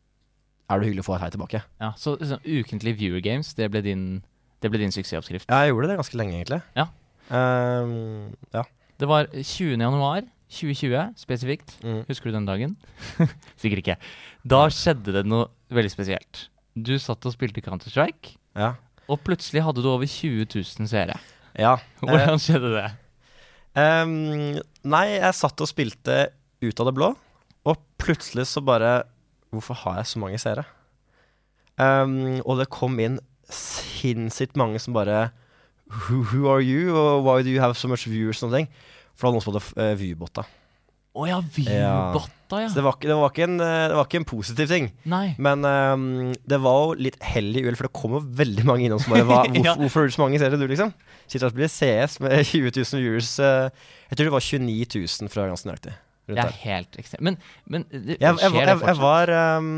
er 0.69 0.81
det 0.81 0.89
hyggelig 0.89 1.05
å 1.05 1.09
få 1.11 1.17
et 1.19 1.25
hei 1.27 1.31
tilbake. 1.35 1.61
ja, 1.81 1.93
så 2.01 2.15
sånn, 2.21 2.41
ukentlig 2.45 2.95
viewer 2.99 3.23
games, 3.25 3.53
det 3.57 3.69
ble 3.73 3.83
din, 3.85 4.03
det 4.63 4.71
ble 4.73 4.81
din 4.81 4.93
suksessoppskrift. 4.95 5.49
Ja, 5.49 5.65
jeg 5.65 5.75
gjorde 5.75 5.91
det 5.91 5.99
ganske 6.01 6.19
lenge, 6.21 6.37
egentlig. 6.39 6.61
Ja. 6.77 6.89
Um, 7.29 8.33
ja. 8.55 8.65
Det 8.99 9.09
var 9.09 9.29
20. 9.33 9.77
januar 9.77 10.25
2020 10.49 11.15
spesifikt. 11.21 11.75
Mm. 11.85 12.03
Husker 12.09 12.31
du 12.31 12.37
den 12.39 12.49
dagen? 12.49 12.77
Sikkert 13.61 13.83
ikke. 13.83 13.97
Da 14.49 14.65
skjedde 14.73 15.15
det 15.19 15.25
noe 15.29 15.49
veldig 15.75 15.93
spesielt. 15.93 16.47
Du 16.79 16.95
satt 17.03 17.27
og 17.27 17.35
spilte 17.35 17.63
Counter-Strike, 17.65 18.37
ja. 18.57 18.73
og 19.11 19.21
plutselig 19.27 19.65
hadde 19.67 19.83
du 19.83 19.91
over 19.91 20.07
20 20.09 20.47
000 20.55 20.91
seere. 20.91 21.19
ja. 21.59 21.77
Hvordan 22.01 22.41
skjedde 22.43 22.73
det? 22.77 22.89
Um, 23.79 24.59
nei, 24.89 25.05
jeg 25.19 25.37
satt 25.37 25.61
og 25.63 25.71
spilte 25.71 26.29
ut 26.65 26.81
av 26.81 26.89
det 26.89 26.95
blå, 26.97 27.13
og 27.69 27.87
plutselig 28.01 28.49
så 28.51 28.65
bare 28.65 29.03
Hvorfor 29.49 29.79
har 29.81 30.03
jeg 30.03 30.09
så 30.11 30.21
mange 30.21 30.37
seere? 30.37 30.67
Um, 31.81 32.43
og 32.45 32.59
det 32.61 32.67
kom 32.69 32.99
inn 33.01 33.15
sinnssykt 33.49 34.59
mange 34.61 34.77
som 34.83 34.93
bare 34.93 35.31
who, 35.89 36.21
who 36.21 36.51
are 36.53 36.61
you, 36.61 36.93
og 36.93 37.25
why 37.25 37.41
do 37.41 37.49
you 37.49 37.63
have 37.63 37.75
so 37.75 37.89
much 37.89 38.05
viewers? 38.05 38.43
Og 38.43 38.51
sånne 38.51 38.59
ting. 38.59 38.69
For 39.19 39.27
det 39.27 39.29
var 39.29 39.35
noen 39.37 39.45
som 39.45 39.55
hadde 39.57 39.93
uh, 39.93 39.99
Vybotta. 39.99 40.47
Å 41.19 41.23
oh, 41.25 41.27
ja, 41.27 41.39
Vybotta, 41.43 41.75
ja. 41.75 42.63
ja. 42.63 42.69
Så 42.71 42.79
det 42.79 42.83
var, 42.87 42.95
det, 43.03 43.15
var 43.19 43.39
en, 43.43 43.55
eh, 43.65 43.85
det 43.91 43.97
var 43.99 44.07
ikke 44.07 44.21
en 44.21 44.27
positiv 44.29 44.69
ting. 44.71 44.85
Nei. 45.11 45.33
Men 45.43 45.65
um, 45.67 46.05
det 46.47 46.59
var 46.63 46.77
jo 46.85 46.93
litt 47.09 47.17
hell 47.27 47.49
i 47.59 47.65
uhell, 47.65 47.75
for 47.81 47.89
det 47.89 47.97
kom 47.99 48.15
jo 48.15 48.21
veldig 48.39 48.67
mange 48.69 48.87
innom 48.87 49.01
som 49.03 49.17
bare 49.17 49.27
hva, 49.27 49.41
hvorfor, 49.49 49.67
Ja. 49.67 49.75
hvorfor 49.81 50.05
er 50.05 50.13
det 50.13 50.15
så 50.15 50.23
mange 50.23 50.39
serier, 50.39 50.61
du, 50.63 50.69
liksom? 50.71 50.93
Sitter 51.27 51.49
og 51.49 51.57
spiller 51.57 51.73
CS 51.75 52.21
med 52.23 52.37
20 52.53 52.71
000 52.79 53.03
viewers. 53.03 53.33
Uh, 53.43 53.67
jeg 54.13 54.21
tror 54.21 54.29
det 54.31 54.37
var 54.37 54.47
29 54.47 54.87
000 55.27 55.33
fra 55.35 55.49
ganske 55.51 55.69
nøyaktig. 55.73 55.97
Det 56.29 56.43
er 56.45 56.55
helt 56.61 56.97
ekstremt. 57.01 57.25
Men, 57.25 57.37
men 57.73 57.85
det, 57.89 58.19
Jeg, 58.21 58.21
jeg, 58.21 58.39
skjer 58.39 58.53
var- 58.55 58.67
det 58.69 58.73
fortsatt? 58.79 58.89
jeg, 58.93 59.01
var, 59.03 59.31
um, 59.59 59.69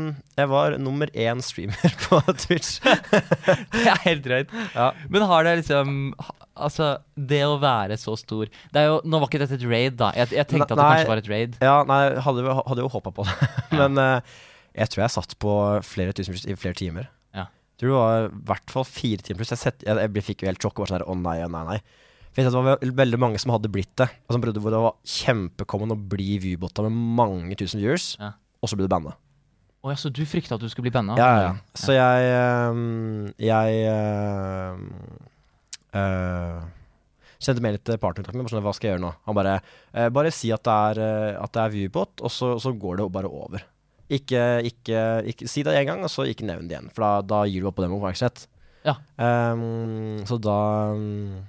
jeg 0.43 0.49
var 0.51 0.77
nummer 0.83 1.11
én 1.25 1.41
streamer 1.47 1.93
på 2.05 2.21
Twitch. 2.43 2.73
Det 2.83 3.85
er 3.87 4.01
helt 4.05 4.25
drøyt. 4.27 4.51
Ja. 4.75 4.91
Men 5.09 5.25
har 5.31 5.47
det 5.47 5.53
liksom 5.63 6.11
Altså, 6.55 6.87
det 7.15 7.39
å 7.47 7.55
være 7.61 7.95
så 7.97 8.11
stor 8.19 8.49
det 8.51 8.81
er 8.81 8.89
jo, 8.89 8.97
Nå 9.07 9.21
var 9.21 9.29
ikke 9.29 9.39
dette 9.39 9.55
et 9.55 9.63
raid, 9.63 9.95
da. 9.99 10.09
Jeg, 10.17 10.33
jeg 10.35 10.47
tenkte 10.49 10.67
at 10.67 10.75
det 10.75 10.83
Nei. 10.83 10.89
kanskje 10.97 11.11
var 11.13 11.21
et 11.21 11.29
raid. 11.31 11.55
Ja, 11.63 11.75
nei, 11.87 12.01
hadde, 12.25 12.55
hadde 12.67 12.83
jo 12.83 12.89
håpa 12.91 13.13
på 13.15 13.23
det. 13.29 13.49
Men 13.79 13.97
eh, 14.03 14.35
jeg 14.83 14.91
tror 14.91 15.05
jeg 15.05 15.13
satt 15.15 15.37
på 15.39 15.55
flere 15.87 16.13
tusen 16.17 16.35
i 16.35 16.57
flere 16.59 16.75
timer. 16.77 17.07
Ja. 17.35 17.47
Jeg 17.47 17.83
tror 17.85 17.91
det 17.93 17.97
var 18.01 18.27
i 18.27 18.45
hvert 18.51 18.75
fall 18.75 18.87
fire 18.87 19.23
timer 19.23 19.41
pluss. 19.41 19.53
Jeg, 19.55 19.63
sett, 19.63 19.87
jeg, 19.87 19.95
jeg 20.17 20.25
fikk 20.27 20.43
jo 20.43 20.51
helt 20.51 20.63
sjokk 20.67 20.75
og 20.79 20.85
var 20.85 20.91
sånn 20.93 20.99
her 20.99 21.07
å 21.07 21.17
nei, 21.19 21.37
å 21.45 21.49
nei, 21.51 21.63
nei. 21.73 21.79
For 22.31 22.39
jeg 22.43 22.51
det 22.51 22.59
var 22.63 22.85
veldig 23.01 23.19
mange 23.19 23.39
som 23.43 23.51
hadde 23.55 23.71
blitt 23.71 23.91
det. 23.99 24.07
Og 24.27 24.35
som 24.35 24.43
prøvde 24.43 24.61
hvor 24.63 24.71
det 24.75 24.79
var 24.83 24.99
kjempekommen 25.07 25.91
å 25.95 25.99
bli 26.13 26.37
viewbotta 26.43 26.85
med 26.87 26.95
mange 27.19 27.57
tusen 27.59 27.81
viewers, 27.83 28.13
Ja. 28.21 28.33
og 28.63 28.71
så 28.71 28.77
ble 28.79 28.87
du 28.87 28.91
banna. 28.91 29.15
Å 29.81 29.89
ja, 29.89 29.97
så 29.97 30.11
du 30.13 30.21
frykta 30.29 30.55
at 30.55 30.61
du 30.61 30.69
skulle 30.69 30.85
bli 30.87 30.93
banna? 30.93 31.15
Ja, 31.17 31.27
ja, 31.33 31.41
ja. 31.47 31.53
Så 31.73 31.95
jeg 31.95 32.27
ehm, 32.37 33.31
Jeg 33.41 33.79
eh, 35.97 36.61
sendte 37.41 37.63
mail 37.63 37.79
til 37.81 37.99
partnerkontakten 38.01 38.41
min. 38.41 38.49
Sånn, 38.51 38.63
hva 38.65 38.73
skal 38.75 38.89
jeg 38.89 38.95
gjøre 38.97 39.05
nå? 39.07 39.11
Han 39.27 39.37
bare 39.37 39.57
eh, 39.59 40.09
Bare 40.13 40.33
si 40.35 40.51
at 40.53 40.63
det 40.67 40.77
er, 40.91 41.03
eh, 41.03 41.41
at 41.41 41.53
det 41.55 41.63
er 41.63 41.75
viewbot, 41.75 42.21
og 42.21 42.33
så, 42.33 42.55
så 42.61 42.73
går 42.73 43.01
det 43.01 43.11
bare 43.15 43.31
over. 43.31 43.65
Ikke, 44.11 44.43
ikke, 44.67 45.01
ikke 45.31 45.47
Si 45.47 45.63
det 45.63 45.77
én 45.79 45.87
gang, 45.87 46.03
og 46.03 46.11
så 46.11 46.27
ikke 46.27 46.47
nevn 46.47 46.67
det 46.67 46.77
igjen. 46.77 46.91
For 46.91 47.05
da, 47.05 47.11
da 47.23 47.45
gir 47.47 47.63
du 47.63 47.69
opp 47.71 47.79
på 47.79 47.85
den 47.85 47.95
oppmerksomhet. 47.95 48.45
Ja. 48.83 48.97
Um, 49.15 50.23
så 50.25 50.39
da 50.41 50.57
mm, 50.97 51.41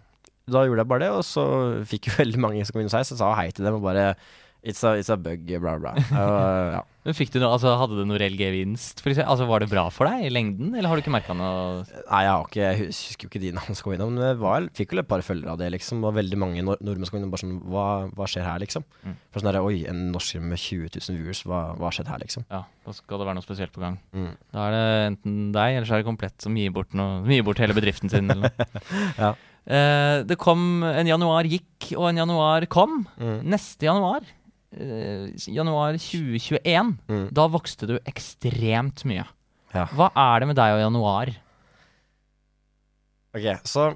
da 0.53 0.65
gjorde 0.67 0.83
jeg 0.83 0.91
bare 0.91 1.05
det, 1.05 1.11
og 1.15 1.25
så 1.27 1.45
fikk 1.89 2.11
jo 2.11 2.19
veldig 2.23 2.41
mange 2.43 2.65
som 2.65 2.75
kom 2.75 2.83
inn 2.83 2.91
hos 2.91 2.97
meg, 2.99 3.07
så 3.09 3.17
jeg 3.17 3.23
sa 3.23 3.33
hei 3.39 3.49
til 3.55 3.67
dem 3.67 3.79
og 3.79 3.85
bare 3.85 4.13
It's 4.62 4.85
a, 4.87 4.95
it's 4.95 5.11
a 5.11 5.16
bug, 5.19 5.47
bla, 5.61 5.78
bla. 5.78 5.95
Uh, 6.12 6.78
ja. 6.78 6.83
Men 7.02 7.16
fikk 7.19 7.33
du 7.35 7.40
noe, 7.42 7.50
altså 7.57 7.73
Hadde 7.81 7.97
du 7.99 8.04
noe 8.07 8.19
reell 8.21 8.37
gevinst? 8.38 9.00
For 9.02 9.11
eksempel? 9.11 9.31
altså, 9.33 9.47
var 9.50 9.64
det 9.64 9.69
bra 9.73 9.88
for 9.90 10.07
deg 10.07 10.28
i 10.28 10.31
lengden, 10.31 10.71
eller 10.76 10.87
har 10.87 10.99
du 10.99 11.02
ikke 11.02 11.14
merka 11.14 11.35
noe 11.35 11.81
Nei, 11.83 12.21
jeg, 12.23 12.31
har 12.31 12.45
ikke, 12.47 12.61
jeg 12.62 12.78
husker 12.92 13.26
jo 13.26 13.31
ikke 13.33 13.42
de 13.42 13.50
navnene 13.57 13.78
som 13.78 13.87
kom 13.87 13.97
innom, 13.97 14.12
men 14.14 14.26
jeg 14.28 14.38
var, 14.38 14.69
fikk 14.78 14.95
vel 14.95 15.02
et 15.02 15.09
par 15.11 15.25
følgere 15.26 15.57
av 15.57 15.59
det, 15.59 15.73
liksom. 15.75 16.04
Og 16.07 16.14
veldig 16.14 16.38
mange 16.38 16.62
nord 16.62 16.85
nordmenn 16.85 17.09
som 17.09 17.16
kom 17.16 17.23
innom 17.23 17.33
bare 17.35 17.42
sånn 17.42 17.57
Hva, 17.73 17.87
hva 18.14 18.28
skjer 18.31 18.47
her, 18.47 18.62
liksom? 18.62 18.87
Mm. 19.02 19.16
For 19.35 19.42
sånn 19.42 19.50
der, 19.50 19.61
Oi, 19.66 19.81
en 19.90 20.04
norsk 20.14 20.38
med 20.45 20.62
20 20.62 20.92
000 21.00 21.19
viewers, 21.19 21.42
hva, 21.49 21.62
hva 21.81 21.88
har 21.88 21.97
skjedd 21.99 22.12
her, 22.12 22.23
liksom? 22.23 22.47
Ja, 22.52 22.61
da 22.87 22.95
skal 22.95 23.19
det 23.23 23.26
være 23.28 23.38
noe 23.40 23.47
spesielt 23.49 23.75
på 23.75 23.83
gang. 23.83 23.97
Mm. 24.14 24.28
Da 24.54 24.66
er 24.69 24.76
det 24.76 24.85
enten 25.09 25.40
deg, 25.57 25.78
eller 25.78 25.88
så 25.88 25.97
er 25.97 26.04
det 26.04 26.11
komplett 26.12 26.47
som 26.47 26.61
gir 26.61 26.76
bort, 26.76 26.95
noe, 26.99 27.25
gir 27.26 27.49
bort 27.49 27.62
hele 27.62 27.75
bedriften 27.78 28.12
sin. 28.12 28.31
Eller 28.31 28.47
noe. 28.47 28.69
Ja. 29.23 29.35
Uh, 29.62 30.25
det 30.26 30.35
kom 30.42 30.83
En 30.83 31.07
januar 31.07 31.47
gikk, 31.47 31.92
og 31.95 32.09
en 32.09 32.23
januar 32.23 32.66
kom. 32.71 33.04
Mm. 33.19 33.42
Neste 33.52 33.87
januar, 33.87 34.26
januar 34.73 35.99
2021, 36.00 36.97
Mm. 37.09 37.29
da 37.35 37.47
vokste 37.49 37.87
du 37.91 37.99
ekstremt 38.09 39.05
mye. 39.05 39.25
Ja. 39.75 39.87
Hva 39.93 40.11
er 40.17 40.41
det 40.41 40.49
med 40.49 40.57
deg 40.57 40.75
og 40.76 40.83
januar? 40.85 41.33
Ok, 43.33 43.47
så 43.64 43.95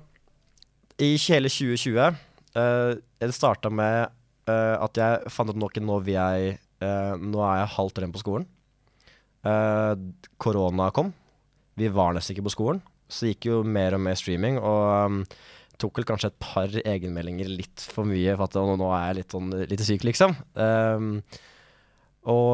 i 0.98 1.16
hele 1.20 1.50
2020 1.52 1.98
uh, 2.56 2.94
Det 3.20 3.34
starta 3.36 3.68
med 3.68 4.06
uh, 4.48 4.76
at 4.80 4.96
jeg 4.96 5.32
fant 5.32 5.52
ut 5.52 5.58
nok 5.60 5.76
nå 5.84 5.98
vil 6.06 6.16
jeg 6.16 6.54
uh, 6.80 7.16
Nå 7.20 7.42
er 7.44 7.60
jeg 7.60 7.74
halvt 7.76 8.00
ren 8.00 8.14
på 8.14 8.22
skolen. 8.22 8.46
Eh, 9.46 9.92
korona 10.42 10.88
kom. 10.90 11.12
Vi 11.78 11.86
var 11.92 12.16
nesten 12.16 12.34
ikke 12.34 12.48
på 12.48 12.54
skolen. 12.56 12.80
Så 13.06 13.28
gikk 13.30 13.46
jo 13.46 13.60
mer 13.62 13.94
og 13.94 14.00
mer 14.02 14.16
streaming. 14.18 14.56
Og 14.58 15.06
um, 15.06 15.20
tok 15.80 16.00
vel 16.00 16.06
kanskje 16.08 16.30
et 16.32 16.38
par 16.42 16.72
egenmeldinger 16.82 17.50
litt 17.50 17.84
for 17.92 18.08
mye, 18.08 18.36
for 18.36 18.46
at 18.48 18.56
nå, 18.80 18.88
er 18.96 19.04
jeg 19.10 19.18
litt, 19.20 19.36
sånn, 19.36 19.52
litt 19.72 19.84
syk, 19.86 20.06
liksom. 20.08 20.36
Um, 20.54 21.10
og, 22.26 22.52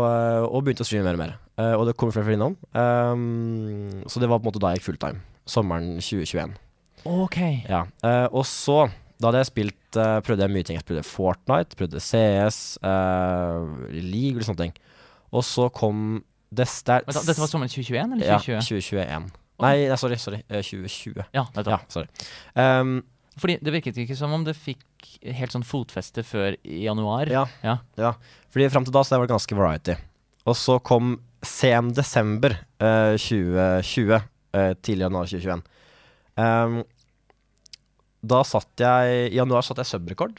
og 0.49 0.65
begynte 0.65 0.85
å 0.85 0.89
streame 0.89 1.07
mer 1.09 1.17
og 1.17 1.23
mer. 1.23 1.37
Uh, 1.57 1.75
og 1.79 1.87
det 1.89 1.95
kommer 2.01 2.17
flere 2.17 2.37
innom. 2.37 2.57
Um, 2.73 4.03
så 4.09 4.21
det 4.21 4.29
var 4.31 4.41
på 4.41 4.47
en 4.47 4.51
måte 4.51 4.63
da 4.63 4.73
jeg 4.73 4.81
gikk 4.83 4.91
fulltime. 4.91 5.23
Sommeren 5.49 5.95
2021. 6.01 6.57
Ok. 7.09 7.39
Ja, 7.67 7.87
Uh, 8.05 8.29
og 8.31 8.45
så 8.47 8.85
Da 9.19 9.27
hadde 9.29 9.41
jeg 9.41 9.49
spilt 9.49 9.97
uh, 9.99 10.21
Prøvde 10.23 10.45
jeg 10.47 10.55
mye 10.55 10.67
ting. 10.67 10.77
Jeg 10.79 10.87
prøvde 10.87 11.03
Fortnite, 11.07 11.77
prøvde 11.79 12.03
CS, 12.03 12.79
League 12.83 14.39
og 14.39 14.47
sånne 14.47 14.67
ting. 14.69 14.77
Og 15.33 15.43
så 15.47 15.67
kom 15.75 16.21
det 16.53 16.67
da, 16.87 17.01
Dette 17.07 17.41
var 17.41 17.49
sommeren 17.49 17.71
2021 17.73 18.17
eller 18.19 18.27
Ja, 18.29 18.39
2021. 18.43 19.31
Nei, 19.63 19.77
nei, 19.89 19.97
sorry. 20.01 20.19
sorry 20.21 20.41
eh, 20.49 20.63
2020. 20.65 21.23
Ja, 21.33 21.45
nettopp. 21.55 21.73
Ja, 21.73 21.79
sorry. 21.93 22.09
Um, 22.59 22.97
Fordi 23.41 23.57
det 23.65 23.73
virket 23.73 23.99
ikke 24.03 24.17
som 24.19 24.33
om 24.37 24.45
det 24.45 24.55
fikk 24.59 24.85
helt 25.25 25.55
sånn 25.55 25.65
fotfeste 25.67 26.25
før 26.27 26.57
i 26.63 26.85
januar. 26.85 27.31
Ja. 27.33 27.47
Ja. 27.65 28.13
fordi 28.53 28.69
fram 28.73 28.85
til 28.85 28.95
da 28.95 29.05
så 29.05 29.17
var 29.17 29.29
det 29.29 29.35
ganske 29.35 29.57
variety. 29.57 29.97
Og 30.49 30.59
så 30.59 30.79
kom 30.85 31.17
sen 31.43 31.91
desember 31.97 32.55
eh, 32.83 33.15
2020, 33.19 34.21
eh, 34.55 34.73
tidlig 34.85 35.07
januar 35.09 35.31
2021. 35.31 35.63
Um, 36.39 36.81
da 38.23 38.39
satt 38.47 38.81
jeg 38.81 39.33
I 39.33 39.37
januar 39.37 39.65
satt 39.67 39.83
jeg 39.83 39.91
subrekord. 39.91 40.39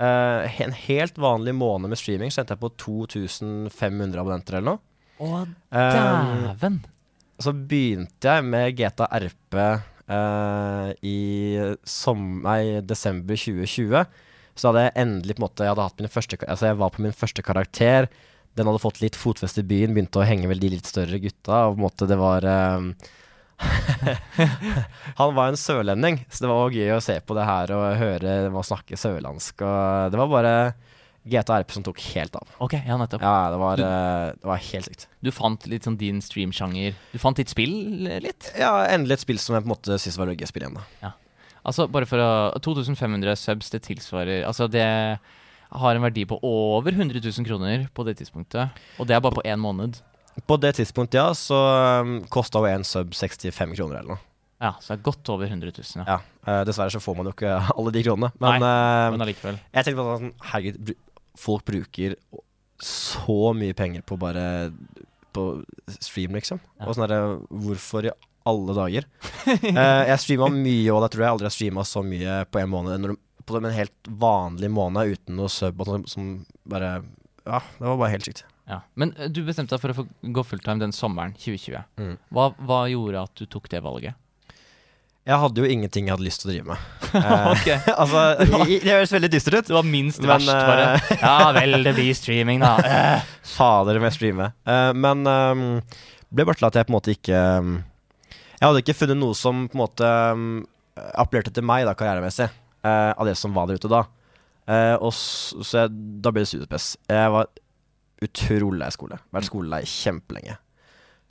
Uh, 0.00 0.42
en 0.64 0.72
helt 0.74 1.18
vanlig 1.22 1.52
måned 1.54 1.92
med 1.92 2.00
streaming 2.00 2.32
så 2.34 2.42
endte 2.42 2.56
jeg 2.56 2.62
på 2.64 2.72
2500 2.82 4.20
abonnenter 4.20 4.58
eller 4.58 4.74
noe. 4.74 4.84
Å, 5.22 5.44
Um, 5.74 6.80
så 7.38 7.50
begynte 7.54 8.30
jeg 8.30 8.44
med 8.46 8.74
GTA 8.78 9.06
RP 9.18 9.56
i 10.04 11.18
som, 11.88 12.22
nei, 12.44 12.80
desember 12.84 13.38
2020. 13.40 14.04
Så 14.54 14.68
hadde 14.68 14.84
jeg 14.84 14.96
endelig 15.00 15.34
på 15.34 15.40
en 15.40 15.46
måte 15.48 15.64
Jeg 15.64 15.72
hadde 15.72 15.86
hatt 15.88 16.02
min 16.04 16.12
første 16.12 16.36
Altså 16.44 16.68
jeg 16.68 16.76
var 16.78 16.92
på 16.94 17.02
min 17.02 17.16
første 17.16 17.42
karakter. 17.42 18.06
Den 18.54 18.68
hadde 18.70 18.82
fått 18.84 19.00
litt 19.02 19.16
fotfeste 19.18 19.64
i 19.64 19.66
byen, 19.66 19.96
begynte 19.96 20.20
å 20.22 20.26
henge 20.28 20.46
med 20.50 20.60
de 20.62 20.70
litt 20.76 20.86
større 20.86 21.18
gutta. 21.18 21.64
Og 21.66 21.74
på 21.74 21.80
en 21.80 21.86
måte 21.88 22.10
det 22.10 22.20
var 22.20 22.46
Um, 22.46 22.92
Han 25.20 25.34
var 25.34 25.48
en 25.48 25.58
sørlending, 25.58 26.18
så 26.30 26.44
det 26.44 26.50
var 26.50 26.74
gøy 26.74 26.90
å 26.96 27.02
se 27.02 27.14
på 27.22 27.36
det 27.38 27.46
her 27.46 27.72
og 27.76 27.84
høre 28.00 28.38
dem 28.46 28.58
snakke 28.66 28.98
sørlandsk. 28.98 29.62
Og 29.62 30.12
det 30.12 30.20
var 30.20 30.32
bare 30.32 30.54
GTA 31.24 31.60
RP 31.62 31.70
som 31.72 31.84
tok 31.86 32.00
helt 32.14 32.34
av. 32.36 32.48
Ok, 32.64 32.74
ja, 32.76 32.96
nettopp. 33.00 33.22
Ja, 33.24 33.50
det 33.50 33.58
var, 33.60 33.76
Du- 33.80 33.84
uh, 33.84 34.32
det 34.36 34.48
var 34.50 34.60
helt 34.60 34.88
sykt. 34.88 35.06
Du 35.24 35.30
fant 35.32 35.66
litt 35.66 35.86
sånn 35.86 35.96
din 36.00 36.20
streamsjanger. 36.20 36.94
Du 37.12 37.18
fant 37.22 37.36
ditt 37.36 37.48
spill 37.48 38.06
eh, 38.06 38.20
litt? 38.20 38.50
Ja, 38.60 38.74
endelig 38.92 39.18
et 39.20 39.24
spill 39.24 39.38
som 39.40 39.56
jeg 39.56 39.64
på 39.64 39.70
en 39.70 39.74
måte 39.76 39.98
syns 39.98 40.18
var 40.20 40.28
spille 40.46 40.68
igjen. 40.68 40.80
da 41.00 41.14
Altså, 41.64 41.86
bare 41.88 42.04
for 42.04 42.20
å 42.20 42.32
2500 42.60 43.38
subs, 43.40 43.70
det 43.72 43.80
tilsvarer 43.86 44.44
Altså, 44.44 44.68
det 44.68 44.84
har 45.74 45.96
en 45.96 46.04
verdi 46.04 46.26
på 46.28 46.36
over 46.44 46.92
100 46.92 47.22
000 47.24 47.46
kroner 47.48 47.88
på 47.94 48.04
det 48.04 48.18
tidspunktet. 48.20 48.76
Og 49.00 49.08
det 49.08 49.16
er 49.16 49.20
bare 49.24 49.34
på 49.40 49.46
én 49.48 49.58
måned. 49.58 49.96
På 50.46 50.58
det 50.60 50.74
tidspunktet, 50.76 51.18
ja, 51.18 51.32
så 51.34 51.56
um, 52.04 52.18
kosta 52.30 52.60
jo 52.62 52.68
en 52.70 52.84
sub 52.86 53.14
65 53.16 53.74
kroner 53.78 54.00
eller 54.00 54.14
noe. 54.14 54.22
Ja, 54.62 54.74
så 54.80 54.92
det 54.92 55.00
er 55.00 55.06
godt 55.08 55.28
over 55.34 55.48
100 55.50 55.72
000. 55.74 56.04
Ja. 56.04 56.18
Ja, 56.18 56.60
uh, 56.60 56.60
Dessverre 56.68 56.92
så 56.94 57.00
får 57.02 57.16
man 57.18 57.28
jo 57.30 57.34
ikke 57.34 57.56
alle 57.78 57.94
de 57.94 58.04
kronene. 58.06 58.30
Men, 58.38 58.60
Nei, 58.60 58.70
uh, 58.70 59.10
Men 59.16 59.26
allikevel. 59.26 59.58
jeg 59.74 59.88
tenkte 59.88 60.06
sånn 60.10 60.30
Herregud, 60.52 60.94
folk 61.38 61.64
bruker 61.68 62.16
så 62.82 63.52
mye 63.56 63.74
penger 63.76 64.02
på 64.02 64.16
bare 64.20 64.72
På 65.34 65.62
stream, 66.00 66.34
liksom. 66.34 66.60
Ja. 66.78 66.86
Og 66.86 66.96
sånn 66.96 67.06
derre 67.06 67.36
Hvorfor 67.48 68.08
i 68.08 68.14
alle 68.44 68.74
dager? 68.76 69.06
uh, 69.48 70.02
jeg 70.10 70.20
streama 70.20 70.50
mye, 70.52 70.90
og 70.92 71.00
da 71.00 71.08
tror 71.08 71.24
jeg 71.24 71.32
aldri 71.32 71.48
jeg 71.48 71.56
streama 71.56 71.84
så 71.88 72.02
mye 72.04 72.42
på 72.52 72.60
en 72.60 72.68
måned. 72.68 73.06
På 73.48 73.56
en 73.56 73.70
helt 73.72 74.10
vanlig 74.20 74.68
måned 74.72 75.14
uten 75.14 75.38
noe 75.38 75.48
sub 75.52 75.80
og 75.80 75.88
sånn, 75.88 76.04
som 76.10 76.26
bare 76.68 76.98
Ja, 77.46 77.62
det 77.78 77.86
var 77.86 77.96
bare 78.02 78.12
helt 78.12 78.28
sykt. 78.28 78.44
Ja. 78.68 78.82
Men 79.00 79.14
eh, 79.16 79.30
du 79.32 79.42
bestemte 79.44 79.76
deg 79.76 79.82
for 79.82 80.04
å 80.04 80.06
gå 80.36 80.44
fulltime 80.44 80.80
den 80.80 80.92
sommeren 80.96 81.32
2020. 81.40 81.88
Mm. 82.00 82.14
Hva, 82.36 82.50
hva 82.64 82.82
gjorde 82.92 83.24
at 83.24 83.34
du 83.40 83.48
tok 83.48 83.68
det 83.72 83.80
valget? 83.84 84.20
Jeg 85.24 85.40
hadde 85.40 85.62
jo 85.62 85.68
ingenting 85.72 86.08
jeg 86.08 86.12
hadde 86.12 86.26
lyst 86.26 86.42
til 86.42 86.50
å 86.50 86.52
drive 86.54 86.74
med. 86.74 86.90
Eh, 87.14 87.86
altså, 88.02 88.22
i- 88.66 88.80
det 88.82 88.90
høres 88.90 89.12
veldig 89.14 89.28
dystert 89.30 89.54
ut. 89.60 89.68
Det 89.70 89.76
var 89.76 89.86
minst 89.86 90.18
Men, 90.20 90.32
verst, 90.34 90.50
bare. 90.50 90.86
eh, 90.98 91.20
Ja 91.22 91.52
vel, 91.54 91.76
det 91.86 91.92
blir 91.94 92.16
streaming, 92.18 92.58
da. 92.64 92.72
Fader, 92.82 93.22
Fader, 93.54 94.00
med 94.02 94.12
streame. 94.16 94.48
Eh, 94.66 94.90
men 94.98 95.22
um, 95.30 95.62
ble 96.34 96.46
bare 96.48 96.58
til 96.58 96.66
at 96.68 96.78
jeg 96.80 96.88
på 96.88 96.92
en 96.92 96.96
måte 96.98 97.14
ikke 97.14 97.42
um, 97.62 97.76
Jeg 98.58 98.66
hadde 98.66 98.82
ikke 98.82 98.96
funnet 98.98 99.20
noe 99.20 99.38
som 99.38 99.64
på 99.70 99.78
en 99.78 99.82
måte 99.84 100.10
um, 100.34 100.44
appellerte 101.14 101.54
til 101.54 101.64
meg 101.70 101.86
da, 101.86 101.94
karrieremessig, 101.98 102.50
uh, 102.82 103.12
av 103.14 103.30
det 103.30 103.36
som 103.38 103.54
var 103.54 103.70
der 103.70 103.78
ute 103.78 103.92
da. 103.94 104.02
Uh, 104.66 104.96
og 104.98 105.14
så, 105.14 105.62
så 105.62 105.84
jeg, 105.84 105.94
da 106.24 106.32
ble 106.34 106.42
det 106.44 106.50
studiepress. 106.50 106.90
Jeg 107.14 107.30
var 107.38 107.48
utrolig 108.26 108.80
lei 108.82 108.90
skole. 108.94 109.22
Vært 109.34 109.48
skolelei 109.52 109.82
kjempelenge. 109.86 110.58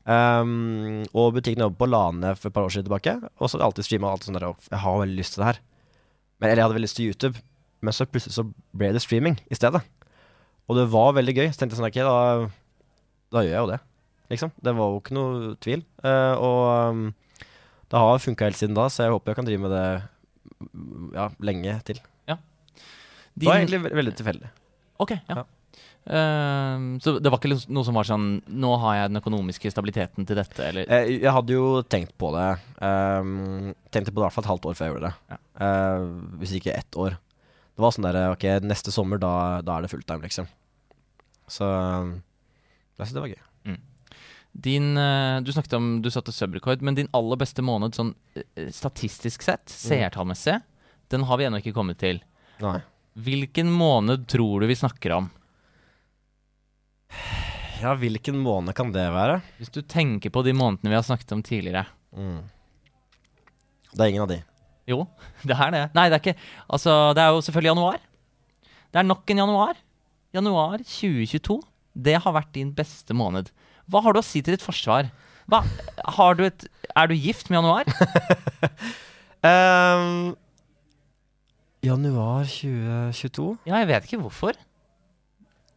Um, 0.03 1.03
og 1.15 1.37
butikken 1.37 1.63
oppe 1.63 1.79
på 1.79 1.87
Lane 1.87 2.33
for 2.35 2.49
et 2.49 2.55
par 2.55 2.67
år 2.67 2.73
siden 2.75 2.89
tilbake. 2.89 3.15
Og 3.39 3.51
så 3.51 3.61
alltid 3.63 3.87
streama 3.87 4.11
alltid 4.11 4.31
sånn 4.31 4.39
der 4.39 4.49
«Å, 4.49 4.53
Jeg 4.69 4.81
har 4.83 4.99
veldig 5.01 5.19
lyst 5.19 5.35
til 5.35 5.43
det 5.43 5.49
her. 5.51 5.61
Men, 6.37 6.47
eller 6.49 6.59
jeg 6.59 6.67
hadde 6.67 6.77
veldig 6.79 6.89
lyst 6.89 6.99
til 6.99 7.11
YouTube. 7.11 7.43
Men 7.83 7.95
så 7.95 8.07
plutselig 8.09 8.37
så 8.37 8.47
ble 8.75 8.93
det 8.95 9.03
streaming 9.03 9.39
i 9.51 9.59
stedet. 9.59 9.83
Og 10.67 10.79
det 10.79 10.87
var 10.93 11.17
veldig 11.17 11.35
gøy. 11.39 11.47
Så 11.51 11.63
tenkte 11.63 11.75
jeg 11.75 11.81
sånn, 11.81 11.89
ok, 11.91 11.99
da, 12.07 12.15
da 13.35 13.43
gjør 13.45 13.55
jeg 13.55 13.61
jo 13.61 13.73
det. 13.73 13.81
Liksom. 14.33 14.55
Det 14.65 14.75
var 14.79 14.93
jo 14.93 15.03
ikke 15.03 15.17
noe 15.19 15.53
tvil. 15.63 15.85
Uh, 16.03 16.33
og 16.39 16.63
um, 16.93 17.05
det 17.91 18.01
har 18.05 18.23
funka 18.23 18.49
helt 18.49 18.59
siden 18.59 18.77
da, 18.77 18.87
så 18.89 19.05
jeg 19.05 19.13
håper 19.13 19.33
jeg 19.33 19.39
kan 19.41 19.47
drive 19.47 19.63
med 19.65 19.75
det 19.75 19.85
ja, 21.13 21.27
lenge 21.43 21.77
til. 21.87 21.99
Det 23.33 23.49
var 23.49 23.59
egentlig 23.59 23.81
veldig 23.83 24.13
tilfeldig. 24.17 24.49
Ok, 25.01 25.15
ja. 25.15 25.41
Ja. 25.41 25.43
Ehm, 26.05 26.99
så 26.99 27.13
det 27.23 27.31
var 27.31 27.39
ikke 27.39 27.53
liksom 27.53 27.71
noe 27.77 27.87
som 27.87 27.95
var 27.95 28.03
sånn 28.03 28.25
Nå 28.59 28.73
har 28.81 28.97
jeg 28.97 29.11
den 29.13 29.19
økonomiske 29.21 29.69
stabiliteten 29.71 30.25
til 30.27 30.35
dette, 30.35 30.59
eller 30.67 30.89
Eh, 30.91 31.13
jeg 31.23 31.31
hadde 31.31 31.55
jo 31.55 31.81
tenkt 31.87 32.17
på 32.19 32.33
det. 32.35 32.49
Um, 32.83 33.71
tenkte 33.89 34.11
på 34.11 34.19
det 34.19 34.25
i 34.25 34.25
hvert 34.27 34.35
fall 34.35 34.43
et 34.43 34.51
halvt 34.51 34.67
år 34.67 34.75
før 34.75 34.85
jeg 34.89 34.93
gjorde 34.95 35.07
det. 35.07 35.13
Ja. 35.31 35.37
Uh, 35.63 36.09
hvis 36.41 36.55
ikke 36.59 36.75
ett 36.75 36.97
år. 36.99 37.15
Det 37.73 37.81
var 37.81 37.95
sånn 37.95 38.03
der 38.09 38.19
Ok, 38.33 38.43
neste 38.67 38.91
sommer, 38.91 39.17
da, 39.17 39.61
da 39.63 39.77
er 39.77 39.85
det 39.87 39.93
fulltime, 39.93 40.21
liksom. 40.27 40.45
Så 41.47 41.63
um, 41.71 42.17
jeg 42.99 43.05
syns 43.07 43.15
det 43.15 43.23
var 43.23 43.31
gøy. 43.33 43.41
Din 44.53 44.91
eh, 45.01 45.39
Du 45.41 45.49
snakket 45.49 45.73
om 45.73 46.01
du 46.03 46.11
satte 46.13 46.29
subrekord, 46.31 46.83
men 46.85 46.93
din 46.93 47.07
aller 47.17 47.39
beste 47.41 47.63
måned 47.65 47.95
sånn 47.97 48.11
statistisk 48.69 49.41
sett, 49.41 49.65
Mm. 49.65 49.79
seertallmessig, 49.87 50.59
den 51.09 51.23
har 51.25 51.37
vi 51.39 51.45
ennå 51.47 51.57
ikke 51.57 51.73
kommet 51.73 51.97
til. 51.97 52.19
Nei. 52.61 52.75
Hvilken 53.17 53.71
måned 53.73 54.27
tror 54.29 54.61
du 54.61 54.67
vi 54.69 54.75
snakker 54.77 55.15
om? 55.17 55.31
Ja, 57.83 57.91
hvilken 57.99 58.37
måned 58.39 58.75
kan 58.77 58.93
det 58.95 59.03
være? 59.11 59.41
Hvis 59.59 59.71
du 59.73 59.81
tenker 59.81 60.31
på 60.31 60.43
de 60.45 60.53
månedene 60.55 60.93
vi 60.93 60.95
har 60.95 61.03
snakket 61.03 61.33
om 61.35 61.41
tidligere. 61.43 61.85
Mm. 62.15 62.39
Det 63.93 63.99
er 63.99 64.11
ingen 64.13 64.23
av 64.23 64.31
de. 64.31 64.39
Jo, 64.89 65.03
det 65.47 65.57
er 65.57 65.73
det. 65.75 65.83
Nei, 65.95 66.07
det 66.11 66.17
er 66.17 66.23
ikke 66.23 66.37
Altså, 66.67 66.93
det 67.17 67.23
er 67.23 67.33
jo 67.35 67.43
selvfølgelig 67.43 67.73
januar. 67.73 67.99
Det 68.93 69.01
er 69.01 69.09
nok 69.09 69.33
en 69.33 69.43
januar. 69.43 69.81
Januar 70.33 70.77
2022. 70.79 71.59
Det 71.93 72.15
har 72.23 72.35
vært 72.35 72.53
din 72.55 72.71
beste 72.73 73.15
måned. 73.17 73.51
Hva 73.91 74.01
har 74.05 74.15
du 74.15 74.21
å 74.21 74.25
si 74.25 74.41
til 74.41 74.55
ditt 74.55 74.65
forsvar? 74.65 75.11
Hva, 75.51 75.59
har 76.17 76.37
du 76.39 76.45
et, 76.47 76.65
er 76.95 77.09
du 77.11 77.15
gift 77.19 77.51
med 77.51 77.59
januar? 77.59 77.89
um, 79.43 80.31
Januar 81.83 82.47
2022? 82.47 83.49
Ja, 83.67 83.81
jeg 83.81 83.89
vet 83.91 84.07
ikke 84.07 84.21
hvorfor. 84.23 84.55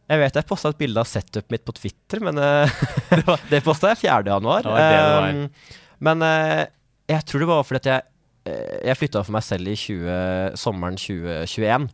Jeg 0.07 0.21
vet 0.21 0.37
jeg 0.39 0.47
posta 0.47 0.69
et 0.71 0.79
bilde 0.79 1.01
av 1.01 1.07
setupet 1.09 1.51
mitt 1.51 1.65
på 1.67 1.73
Twitter, 1.75 2.21
men 2.23 2.37
eh, 2.39 2.77
det, 3.11 3.23
var- 3.27 3.41
det 3.51 3.59
posta 3.65 3.91
jeg 3.91 4.01
4. 4.05 4.21
januar. 4.31 4.63
Det. 4.63 4.87
Um, 5.27 5.79
men 6.07 6.23
uh, 6.23 6.63
jeg 7.11 7.25
tror 7.27 7.43
det 7.43 7.49
var 7.49 7.63
fordi 7.67 7.81
at 7.81 7.89
jeg, 7.91 8.05
eh, 8.47 8.77
jeg 8.87 8.99
flytta 9.01 9.23
for 9.27 9.35
meg 9.35 9.43
selv 9.47 9.71
i 9.71 9.75
20, 9.79 10.57
sommeren 10.59 10.99
2021. 10.99 11.87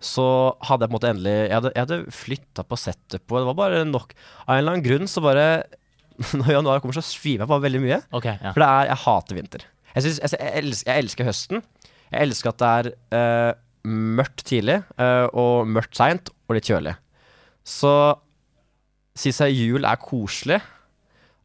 Så 0.00 0.24
hadde 0.64 0.86
jeg 0.86 0.88
på 0.88 0.94
en 0.94 0.96
måte 0.96 1.08
endelig 1.12 1.32
Jeg 1.36 1.52
hadde, 1.58 1.70
jeg 1.76 1.84
hadde 1.84 2.12
flytta 2.16 2.62
på 2.64 2.76
setupet, 2.80 3.26
og 3.34 3.42
det 3.42 3.48
var 3.50 3.56
bare 3.58 3.80
nok 3.84 4.14
Av 4.46 4.54
en 4.54 4.62
eller 4.62 4.72
annen 4.72 4.84
grunn 4.86 5.10
så 5.12 5.20
bare 5.20 5.42
Når 6.40 6.48
januar 6.54 6.80
kommer, 6.80 6.96
så 6.96 7.02
streamer 7.04 7.44
jeg 7.44 7.50
bare 7.50 7.64
veldig 7.66 7.82
mye. 7.84 7.98
Okay, 8.16 8.32
ja. 8.40 8.54
For 8.56 8.64
det 8.64 8.68
er 8.70 8.88
Jeg 8.94 9.00
hater 9.02 9.36
vinter. 9.36 9.66
Jeg, 9.92 10.04
synes, 10.06 10.22
jeg, 10.24 10.32
jeg, 10.40 10.62
elsker, 10.62 10.88
jeg 10.88 11.04
elsker 11.04 11.28
høsten. 11.28 11.62
Jeg 12.14 12.26
elsker 12.30 12.52
at 12.54 12.60
det 12.62 12.70
er 12.78 12.88
uh, 13.52 13.60
mørkt 14.20 14.44
tidlig 14.48 14.78
uh, 15.00 15.26
og 15.36 15.68
mørkt 15.68 15.96
seint 16.00 16.32
og 16.48 16.56
litt 16.56 16.68
kjølig. 16.72 16.96
Så 17.66 17.92
syns 19.20 19.40
jeg 19.44 19.56
jul 19.58 19.84
er 19.88 19.98
koselig. 20.00 20.60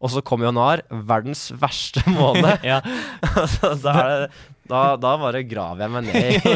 Og 0.04 0.12
så 0.12 0.22
kommer 0.26 0.50
januar, 0.50 0.84
verdens 0.92 1.48
verste 1.58 2.04
måned. 2.14 2.62
ja. 2.72 2.82
da, 2.84 3.72
det, 3.80 4.30
da, 4.70 4.82
da 5.02 5.14
bare 5.22 5.42
graver 5.48 5.86
jeg 5.86 5.94
meg 5.94 6.10
ned 6.10 6.48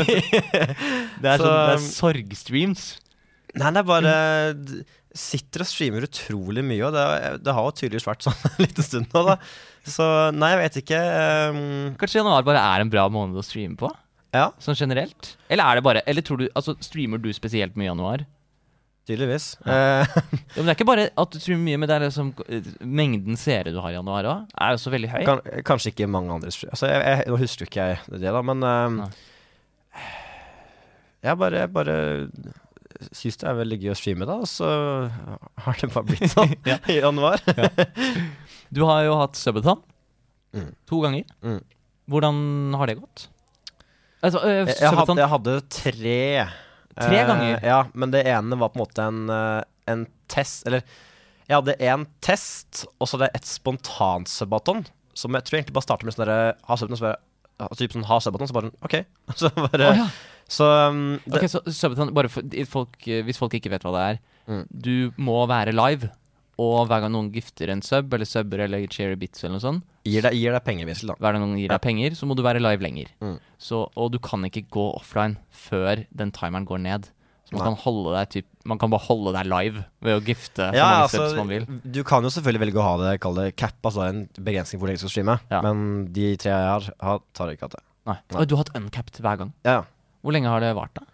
Det 1.23 1.29
er, 1.31 1.39
Så- 1.39 1.43
sånn, 1.43 1.59
det 1.65 1.75
er 1.75 1.83
sorgstreams. 1.87 2.87
Nei, 3.57 3.71
det 3.73 3.81
er 3.81 3.87
bare 3.89 4.15
Sitter 5.19 5.63
og 5.63 5.67
streamer 5.71 6.05
utrolig 6.05 6.61
mye, 6.61 6.83
og 6.85 6.93
det, 6.93 7.03
det 7.41 7.53
har 7.57 7.65
jo 7.65 7.71
tydeligvis 7.79 8.05
vært 8.05 8.27
sånn 8.27 8.35
en 8.45 8.59
liten 8.61 8.85
stund 8.85 9.07
nå, 9.15 9.23
da. 9.25 9.37
Så 9.89 10.05
nei, 10.37 10.51
jeg 10.53 10.59
vet 10.61 10.75
ikke. 10.83 10.99
Um, 11.49 11.95
Kanskje 11.97 12.19
januar 12.21 12.45
bare 12.45 12.61
er 12.61 12.83
en 12.85 12.91
bra 12.93 13.07
måned 13.09 13.39
å 13.41 13.45
streame 13.45 13.79
på? 13.79 13.89
ja, 14.37 14.51
Sånn 14.61 14.77
generelt? 14.77 15.31
Eller 15.49 15.65
er 15.65 15.79
det 15.79 15.85
bare 15.87 16.03
Eller 16.05 16.21
tror 16.21 16.37
du 16.37 16.43
Altså, 16.53 16.75
streamer 16.85 17.17
du 17.17 17.31
spesielt 17.33 17.73
mye 17.73 17.87
i 17.87 17.89
januar? 17.89 18.21
Tydeligvis. 19.07 19.45
Eh, 19.65 20.05
Ja, 20.55 20.57
men 20.57 20.65
det 20.65 20.73
er 20.73 20.75
ikke 20.77 20.87
bare 20.89 21.07
at 21.13 21.31
du 21.31 21.39
tror 21.39 21.59
mye, 21.61 21.77
men 21.79 21.87
det 21.89 21.95
er 21.95 22.05
liksom 22.07 22.31
eh, 22.49 22.69
mengden 22.83 23.37
seere 23.39 23.71
du 23.73 23.79
har 23.83 23.93
i 23.93 23.97
januar 23.97 24.27
òg, 24.27 24.51
er 24.59 24.75
også 24.77 24.91
veldig 24.93 25.09
høy. 25.13 25.21
Kan, 25.27 25.41
kanskje 25.67 25.93
ikke 25.93 26.07
mange 26.11 26.33
andre 26.35 26.49
altså, 26.51 26.89
jeg, 26.89 27.01
jeg, 27.05 27.27
Nå 27.29 27.37
husker 27.41 27.65
jo 27.65 27.69
ikke 27.69 27.85
jeg 27.93 28.19
det, 28.19 28.33
da, 28.35 28.41
men 28.49 28.65
um, 28.65 28.99
Jeg 31.23 31.35
bare, 31.41 31.61
jeg 31.65 31.71
bare 31.75 31.95
syns 33.15 33.37
det 33.39 33.47
er 33.47 33.57
veldig 33.59 33.77
gøy 33.83 33.91
å 33.93 33.97
streame, 33.99 34.25
da, 34.27 34.35
og 34.43 34.47
så 34.49 34.69
har 35.65 35.77
det 35.79 35.89
bare 35.93 36.07
blitt 36.09 36.31
sånn 36.33 36.53
Ja. 36.69 36.77
i 36.91 36.97
januar. 36.99 37.43
Du 38.73 38.83
har 38.89 39.03
jo 39.07 39.19
hatt 39.21 39.39
Subathon 39.39 39.85
Mm. 40.49 40.71
to 40.89 40.97
ganger. 41.03 41.27
Mm. 41.45 41.59
Hvordan 42.09 42.37
har 42.73 42.89
det 42.89 42.95
gått? 42.97 43.27
Altså, 44.25 44.39
øh, 44.41 44.65
jeg, 44.65 44.89
hadde, 44.97 45.15
jeg 45.21 45.29
hadde 45.29 45.53
tre. 45.69 46.21
Tre 46.99 47.19
eh, 47.21 47.27
ganger? 47.27 47.59
Ja, 47.65 47.83
men 47.93 48.13
det 48.15 48.25
ene 48.27 48.59
var 48.59 48.73
på 48.73 48.79
en 48.79 48.83
måte 48.83 49.05
en, 49.07 49.21
eh, 49.33 49.61
en 49.89 50.07
test 50.31 50.67
Eller 50.67 50.83
jeg 51.49 51.57
hadde 51.57 51.79
én 51.81 52.03
test, 52.21 52.83
og 52.99 53.07
så 53.09 53.17
hadde 53.17 53.31
jeg 53.31 53.39
et 53.39 53.47
spontant 53.49 54.29
subbaton. 54.29 54.83
Som 55.17 55.33
jeg 55.33 55.47
tror 55.47 55.57
egentlig 55.57 55.73
bare 55.79 55.87
starter 55.87 56.05
med 56.05 56.13
sånn 56.13 56.29
Ha 56.29 56.77
subaton, 56.77 56.99
så 56.99 57.07
bare 57.07 57.73
Typ 57.79 57.95
sånn 57.95 58.05
ha 58.07 58.19
subaton, 58.23 58.47
så 58.47 58.55
bare 58.55 58.69
OK. 58.85 58.99
Så 59.39 59.49
bare 59.57 59.87
oh, 59.89 59.97
ja. 60.03 60.05
Så 60.49 60.65
um, 60.65 61.19
det, 61.25 61.35
okay, 61.37 61.49
så 61.51 61.61
Subathon, 61.67 62.13
bare 62.15 62.29
for, 62.31 62.45
folk, 62.71 62.95
eh, 63.05 63.21
hvis 63.25 63.37
folk 63.37 63.53
ikke 63.57 63.69
vet 63.75 63.85
hva 63.85 63.95
det 63.95 64.05
er 64.07 64.25
Mm. 64.49 64.63
Du 64.73 65.11
må 65.21 65.35
være 65.45 65.75
live, 65.77 66.07
og 66.57 66.87
hver 66.89 67.03
gang 67.03 67.11
noen 67.13 67.27
gifter 67.29 67.69
en 67.69 67.83
sub, 67.85 68.07
eller 68.15 68.25
subber 68.25 68.63
eller 68.63 68.87
cherry 68.89 69.13
bits 69.13 69.43
eller 69.43 69.59
noe 69.59 69.61
sånt, 69.61 69.83
gir, 70.09 70.25
deg, 70.25 70.33
gir 70.39 70.51
deg 70.57 70.63
penger, 70.65 70.87
Wissel, 70.89 71.11
da. 71.11 71.15
hver 71.21 71.35
gang 71.37 71.43
noen 71.45 71.59
gir 71.61 71.71
deg 71.71 71.81
penger, 71.85 72.15
så 72.17 72.27
må 72.29 72.35
du 72.35 72.43
være 72.45 72.61
live 72.63 72.81
lenger. 72.85 73.11
Mm. 73.21 73.37
Så, 73.61 73.83
og 73.95 74.11
du 74.13 74.19
kan 74.19 74.43
ikke 74.49 74.65
gå 74.73 74.85
offline 74.97 75.37
før 75.51 76.05
den 76.11 76.31
timeren 76.35 76.65
går 76.69 76.81
ned. 76.85 77.09
Så 77.49 77.55
man 77.55 77.63
Nei. 77.63 77.67
kan, 77.71 77.77
holde 77.81 78.11
deg, 78.13 78.29
typ, 78.29 78.47
man 78.69 78.77
kan 78.77 78.91
bare 78.93 79.01
holde 79.07 79.31
deg 79.33 79.47
live 79.49 79.83
ved 80.05 80.19
å 80.19 80.21
gifte 80.21 80.67
så 80.69 80.75
Ja, 80.77 80.85
mange 80.85 81.05
altså, 81.07 81.21
subs 81.23 81.37
man 81.39 81.47
vil. 81.49 81.63
du 81.97 82.03
kan 82.05 82.21
jo 82.21 82.29
selvfølgelig 82.29 82.61
velge 82.67 82.77
å 82.77 82.83
ha 82.85 82.91
det, 83.01 83.13
kall 83.23 83.39
det 83.39 83.47
cap, 83.57 83.73
altså 83.89 84.03
en 84.05 84.19
begrensning 84.37 84.77
på 84.77 84.83
hvor 84.83 84.91
lenge 84.91 85.01
du 85.01 85.05
skal 85.07 85.13
streame. 85.15 85.37
Ja. 85.49 85.61
Men 85.65 86.05
de 86.13 86.27
tre 86.37 86.51
jeg 86.53 86.67
har, 86.75 86.89
har 87.01 87.23
tar 87.33 87.49
ikke 87.55 87.65
hatt 87.65 87.79
det. 87.79 87.81
Nei. 88.05 88.17
Nei. 88.29 88.37
Og 88.43 88.45
du 88.51 88.53
har 88.55 88.61
hatt 88.67 88.75
uncapped 88.77 89.17
hver 89.25 89.39
gang. 89.41 89.53
Ja, 89.65 89.79
ja. 89.79 89.87
Hvor 90.21 90.35
lenge 90.35 90.51
har 90.53 90.61
det 90.61 90.75
vart, 90.77 90.93
da? 90.99 91.07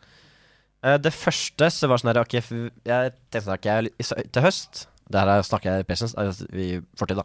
Eh, 0.86 0.97
Det 0.97 1.13
første 1.15 1.71
så 1.71 1.88
var 1.88 2.01
sånn 2.03 2.12
her 2.12 2.19
Ok, 2.25 2.36
jeg 2.36 2.43
tenkte 3.31 3.41
sånn 3.45 3.55
ok, 3.55 3.65
jeg, 3.71 4.27
til 4.36 4.43
høst 4.43 4.88
Det 5.08 5.19
her 5.21 5.31
er- 5.38 5.45
snakker 5.47 5.71
jeg 5.71 5.86
i 5.86 5.88
presens, 5.88 6.15
altså 6.19 6.49
i 6.51 6.81
fortid, 6.99 7.21
da. 7.21 7.23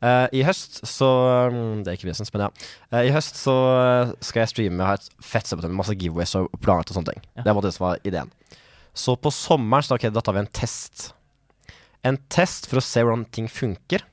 Eh, 0.00 0.26
I 0.40 0.44
høst 0.48 0.78
så 0.88 1.08
um, 1.52 1.82
Det 1.84 1.92
er 1.92 1.98
ikke 1.98 2.08
business, 2.08 2.32
men 2.32 2.46
ja. 2.46 2.50
Uh, 2.88 3.02
I 3.04 3.12
høst 3.12 3.36
så 3.36 3.54
eh, 3.76 4.12
skal 4.24 4.44
jeg 4.44 4.52
streame 4.54 4.80
og 4.80 4.88
ha 4.88 4.96
et 4.96 5.08
fett 5.20 5.50
med 5.58 5.76
masse 5.76 5.96
giveaways 5.96 6.32
og 6.40 6.48
planer 6.62 6.86
og 6.88 6.96
sånne 6.96 7.12
ting. 7.12 7.26
Ja. 7.36 7.44
Det 7.48 7.56
var 7.56 7.66
det 7.66 7.74
som 7.76 7.86
var 7.88 8.04
ideen. 8.08 8.30
Så 8.96 9.16
på 9.20 9.32
sommeren 9.34 9.84
så 9.84 9.98
okay, 9.98 10.12
da 10.12 10.22
tar 10.24 10.36
vi 10.38 10.44
en 10.44 10.54
test. 10.56 11.10
En 12.06 12.16
test 12.32 12.70
for 12.70 12.80
å 12.80 12.84
se 12.84 13.04
hvordan 13.04 13.28
ting 13.34 13.50
funker. 13.52 14.06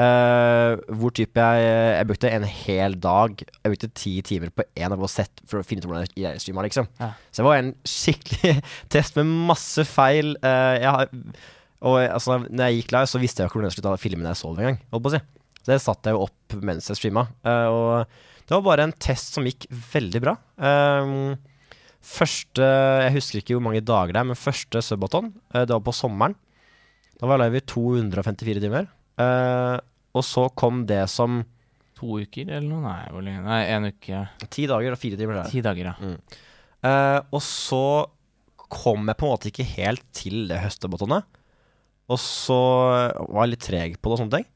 Uh, 0.00 0.78
hvor 0.96 1.10
type 1.12 1.34
jeg 1.34 1.64
Jeg 1.66 2.06
brukte 2.06 2.28
en 2.30 2.44
hel 2.46 2.94
dag 3.02 3.40
Jeg 3.42 3.72
brukte 3.72 3.88
ti 3.98 4.12
timer 4.22 4.52
på 4.54 4.62
én 4.78 4.94
av 4.94 5.02
å 5.02 5.08
sett 5.10 5.42
for 5.50 5.58
å 5.58 5.66
finne 5.66 5.82
ut 5.82 5.88
hvordan 5.90 6.06
jeg 6.14 6.40
streama. 6.40 6.62
liksom. 6.64 6.86
Ja. 7.02 7.10
Så 7.28 7.42
det 7.42 7.48
var 7.48 7.58
en 7.58 7.72
skikkelig 7.84 8.54
test 8.94 9.18
med 9.18 9.34
masse 9.50 9.84
feil. 9.90 10.36
Uh, 10.40 10.76
jeg 10.78 10.94
har, 10.94 11.12
og 11.80 11.96
altså, 12.04 12.40
når 12.44 12.66
jeg 12.68 12.80
gikk 12.82 12.94
live, 12.94 13.08
så 13.08 13.20
visste 13.22 13.40
jeg 13.40 13.46
jo 13.46 13.50
ikke 13.50 13.58
hvordan 13.60 13.70
jeg 13.70 13.76
skulle 13.76 13.92
ta 13.92 14.00
filmen 14.02 14.28
jeg 14.28 14.40
sov 14.40 14.58
engang. 14.58 14.80
si. 15.14 15.20
Så 15.60 15.72
det 15.72 15.78
satte 15.84 16.10
jeg 16.10 16.16
jo 16.16 16.26
opp 16.26 16.56
mens 16.66 16.88
jeg 16.90 16.98
streama. 16.98 17.26
Eh, 17.44 17.68
og 17.72 18.10
det 18.48 18.56
var 18.56 18.66
bare 18.66 18.86
en 18.88 18.96
test 19.00 19.36
som 19.36 19.46
gikk 19.48 19.66
veldig 19.70 20.20
bra. 20.24 20.34
Eh, 20.60 21.14
første 22.00 22.64
Jeg 23.04 23.14
husker 23.16 23.40
ikke 23.40 23.56
hvor 23.56 23.64
mange 23.68 23.84
dager 23.84 24.12
det 24.16 24.20
er, 24.22 24.28
men 24.32 24.38
første 24.38 24.82
subaton, 24.84 25.32
eh, 25.54 25.64
det 25.64 25.72
var 25.76 25.84
på 25.84 25.96
sommeren. 25.96 26.36
Da 27.20 27.28
var 27.28 27.40
jeg 27.40 27.50
live 27.50 27.60
i 27.60 27.66
254 27.68 28.62
timer. 28.64 28.88
Eh, 29.20 29.78
og 30.16 30.24
så 30.26 30.48
kom 30.58 30.84
det 30.88 31.04
som 31.12 31.42
To 32.00 32.16
uker 32.16 32.48
eller 32.48 32.64
noe? 32.64 32.80
Nei, 32.80 33.08
hvor 33.12 33.20
lenge? 33.24 33.42
Nei, 33.44 33.58
en 33.74 33.90
uke. 33.92 34.22
ti 34.48 34.64
dager 34.70 34.94
og 34.94 35.00
fire 35.00 35.18
timer. 35.20 35.42
Der. 35.42 35.50
Ti 35.52 35.60
dager, 35.64 35.90
ja. 35.92 36.14
Eh, 36.80 37.18
og 37.28 37.42
så 37.44 37.82
kom 38.72 39.04
jeg 39.10 39.18
på 39.20 39.26
en 39.26 39.32
måte 39.34 39.50
ikke 39.50 39.66
helt 39.76 40.06
til 40.16 40.46
det 40.48 40.62
høstebatonet. 40.62 41.26
Og 42.10 42.18
så 42.18 42.58
var 42.58 43.44
jeg 43.44 43.52
litt 43.52 43.66
treg 43.66 44.00
på 44.00 44.10
det 44.10 44.16
og 44.16 44.22
sånne 44.24 44.40
ting. 44.40 44.48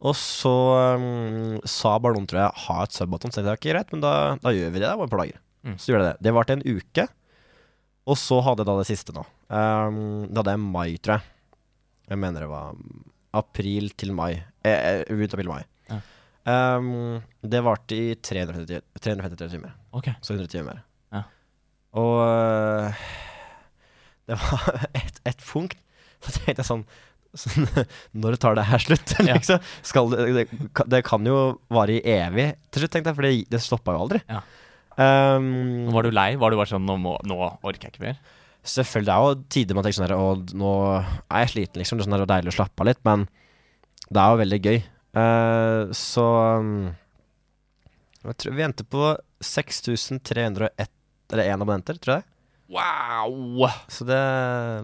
Og 0.00 0.16
så 0.16 0.52
um, 0.96 1.56
sa 1.68 1.94
bare 2.00 2.16
noen, 2.16 2.26
tror 2.28 2.40
jeg, 2.40 2.62
ha 2.66 2.76
et 2.84 2.96
subbaton. 2.96 3.32
Så 3.32 3.42
jeg 3.42 3.52
er 3.52 3.58
ikke 3.58 3.72
greit, 3.74 3.90
men 3.92 4.04
da, 4.04 4.12
da 4.40 4.52
gjør 4.56 4.72
vi 4.72 4.80
det. 4.80 4.86
Det 4.86 4.96
var 4.96 5.08
et 5.08 5.12
par 5.12 5.22
dager. 5.22 5.40
Mm. 5.60 5.74
Så 5.76 5.90
gjorde 5.92 6.06
jeg 6.06 6.14
det. 6.14 6.24
Det 6.24 6.34
varte 6.36 6.56
en 6.56 6.64
uke. 6.64 7.06
Og 8.08 8.16
så 8.16 8.38
hadde 8.44 8.64
jeg 8.64 8.70
da 8.70 8.76
det 8.78 8.88
siste 8.88 9.14
nå. 9.16 9.24
Um, 9.52 10.00
det 10.28 10.40
hadde 10.40 10.54
jeg 10.56 10.62
mai, 10.64 10.88
tror 10.96 11.18
jeg. 11.18 11.36
Jeg 12.10 12.20
mener 12.20 12.46
det 12.46 12.50
var 12.50 12.80
april 13.36 13.92
til 14.00 14.14
mai. 14.16 14.32
Eh, 14.64 14.72
eh, 14.72 15.02
rundt 15.12 15.36
april-mai. 15.36 15.60
Ja. 15.90 16.00
Um, 16.50 17.20
det 17.44 17.60
varte 17.62 17.96
i 17.96 18.14
350, 18.16 18.80
353 19.04 19.52
timer. 19.52 19.76
Ok. 19.96 20.10
Så 20.24 20.34
100 20.34 20.48
timer 20.50 20.72
mer. 20.72 20.82
Ja. 21.12 21.22
Og 22.00 22.16
øh, 22.24 23.04
det 24.30 24.40
var 24.40 24.66
et, 25.00 25.22
et 25.28 25.44
punkt 25.44 25.78
Så 26.24 26.34
tenkte 26.36 26.58
jeg 26.60 26.68
sånn, 26.68 26.82
sånn 27.44 27.68
Når 28.24 28.36
tar 28.42 28.58
det 28.58 28.66
her 28.70 28.82
slutt? 28.82 29.14
Liksom? 29.26 29.60
Det, 30.14 30.24
det, 30.36 30.44
kan- 30.76 30.90
det 30.92 31.02
kan 31.06 31.26
jo 31.26 31.38
vare 31.72 31.96
i 31.98 32.02
evig 32.18 32.50
til 32.70 32.84
slutt, 32.84 32.92
tenkte 32.96 33.12
jeg, 33.12 33.18
for 33.20 33.28
det, 33.28 33.32
det 33.54 33.62
stoppa 33.64 33.94
jo 33.96 34.04
aldri. 34.06 34.20
Ja. 34.28 34.42
Um, 35.00 35.88
Var 35.94 36.04
du 36.04 36.10
lei? 36.12 36.34
Var 36.36 36.52
du 36.52 36.58
bare 36.58 36.68
sånn 36.68 36.84
nå, 36.84 36.98
må, 37.00 37.14
nå 37.24 37.38
orker 37.62 37.88
jeg 37.88 37.94
ikke 37.96 38.06
mer? 38.10 38.20
selvfølgelig, 38.60 39.06
det 39.08 39.12
er 39.14 39.22
jo 39.24 39.36
tider 39.54 39.76
man 39.78 39.84
tenker 39.86 39.96
sånn 39.96 40.04
her 40.04 40.12
Og 40.20 40.50
nå 40.60 40.70
er 41.00 41.44
jeg 41.46 41.52
sliten, 41.54 41.80
liksom. 41.80 41.96
Det 41.96 42.02
er 42.04 42.08
sånn 42.10 42.16
her, 42.18 42.24
og 42.26 42.28
deilig 42.28 42.52
å 42.52 42.56
slappe 42.58 42.84
av 42.84 42.88
litt, 42.90 42.98
men 43.08 43.22
det 44.10 44.20
er 44.20 44.34
jo 44.34 44.40
veldig 44.42 44.58
gøy. 44.66 44.76
Uh, 45.16 45.94
så 45.96 46.24
um, 46.60 46.74
jeg 48.20 48.36
tror 48.42 48.58
Vi 48.58 48.66
endte 48.66 48.84
på 48.86 49.06
6301 49.48 50.68
eller 51.30 51.46
én 51.46 51.62
abonnenter, 51.62 51.96
tror 52.02 52.18
jeg. 52.18 52.26
Wow! 52.70 53.66
Så 53.90 54.06
det, 54.06 54.18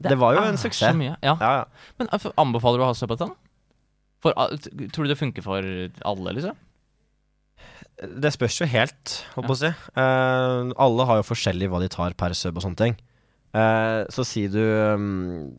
det, 0.02 0.18
var 0.18 0.34
jo 0.34 0.44
en 0.44 0.58
Så 0.58 0.66
suksess. 0.66 0.96
mye. 0.98 1.14
Ja. 1.22 1.36
Ja, 1.38 1.50
ja. 1.60 1.90
Men 2.00 2.10
altså, 2.10 2.32
anbefaler 2.40 2.82
du 2.82 2.86
å 2.86 2.90
ha 2.90 2.96
søppeltann? 2.98 3.34
Tror 4.26 5.06
du 5.06 5.10
det 5.12 5.18
funker 5.20 5.44
for 5.44 5.62
alle, 5.62 6.32
liksom? 6.34 6.56
Det 7.96 8.32
spørs 8.34 8.58
jo 8.60 8.66
helt, 8.68 9.12
holdt 9.36 9.48
på 9.48 9.54
å 9.54 9.60
si. 9.60 9.70
Eh, 9.70 10.72
alle 10.84 11.06
har 11.08 11.20
jo 11.20 11.28
forskjellig 11.30 11.70
hva 11.72 11.80
de 11.80 11.88
tar 11.92 12.16
per 12.18 12.34
sub 12.36 12.58
og 12.58 12.66
sånne 12.66 12.80
ting. 12.80 12.96
Eh, 13.56 14.02
så 14.12 14.24
sier 14.26 14.50
du 14.52 14.60
um, 14.60 15.54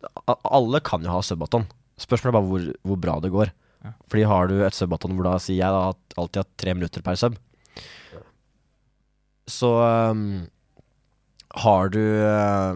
Alle 0.46 0.84
kan 0.86 1.02
jo 1.02 1.16
ha 1.16 1.24
subbaton. 1.26 1.66
Spørsmålet 1.98 2.30
er 2.30 2.38
bare 2.38 2.50
hvor, 2.52 2.68
hvor 2.92 3.00
bra 3.08 3.16
det 3.24 3.32
går. 3.34 3.54
Ja. 3.88 3.94
Fordi 4.12 4.28
har 4.30 4.52
du 4.52 4.60
et 4.68 4.78
subbaton 4.78 5.16
hvor 5.18 5.32
da 5.32 5.38
sier 5.42 5.63
jeg 5.63 5.74
da 5.74 5.96
at 5.96 6.20
alltid 6.20 6.44
har 6.44 6.52
tre 6.62 6.76
minutter 6.78 7.06
per 7.06 7.18
sub, 7.18 7.38
så 9.48 9.70
um, 10.12 10.44
har 11.56 11.90
du 11.94 12.02
uh, 12.22 12.76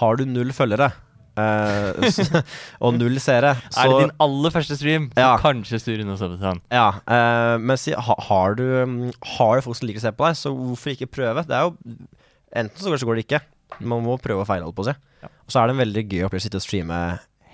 Har 0.00 0.16
du 0.16 0.24
null 0.26 0.52
følgere, 0.56 0.90
uh, 1.38 2.04
så, 2.10 2.42
og 2.84 2.96
null 2.98 3.18
seere. 3.22 3.54
er 3.60 3.90
det 3.92 4.00
din 4.00 4.14
aller 4.24 4.54
første 4.54 4.76
stream, 4.78 5.10
så 5.14 5.20
Ja. 5.26 5.36
kanskje 5.42 5.80
styr 5.82 6.02
så 6.16 6.30
sånn. 6.40 6.60
Ja, 6.72 6.88
uh, 7.06 7.56
men 7.60 7.76
si, 7.80 7.92
ha, 7.92 8.16
har, 8.28 8.54
du, 8.58 8.64
mm, 8.86 9.12
har 9.36 9.56
du 9.56 9.66
folk 9.66 9.76
som 9.78 9.88
liker 9.88 10.02
å 10.02 10.06
se 10.08 10.14
på 10.16 10.28
deg, 10.28 10.38
så 10.40 10.54
hvorfor 10.54 10.94
ikke 10.94 11.10
prøve? 11.20 11.46
Det 11.46 11.56
er 11.56 11.68
jo 11.68 11.76
Enten 12.54 12.78
så 12.78 12.86
går 12.86 12.94
det, 12.94 13.00
så 13.02 13.06
går 13.08 13.16
det 13.18 13.22
ikke. 13.24 13.38
Man 13.82 14.04
må 14.06 14.14
prøve 14.22 14.44
og 14.44 14.46
feile, 14.46 14.62
holdt 14.62 14.76
på 14.78 14.84
å 14.84 14.86
si. 14.86 14.92
Ja. 15.24 15.28
Og 15.42 15.50
så 15.50 15.58
er 15.58 15.66
det 15.66 15.74
en 15.74 15.80
veldig 15.80 16.02
gøy 16.06 16.20
opplevelse 16.22 16.46
å 16.46 16.50
sitte 16.52 16.60
og 16.60 16.62
streame 16.62 16.98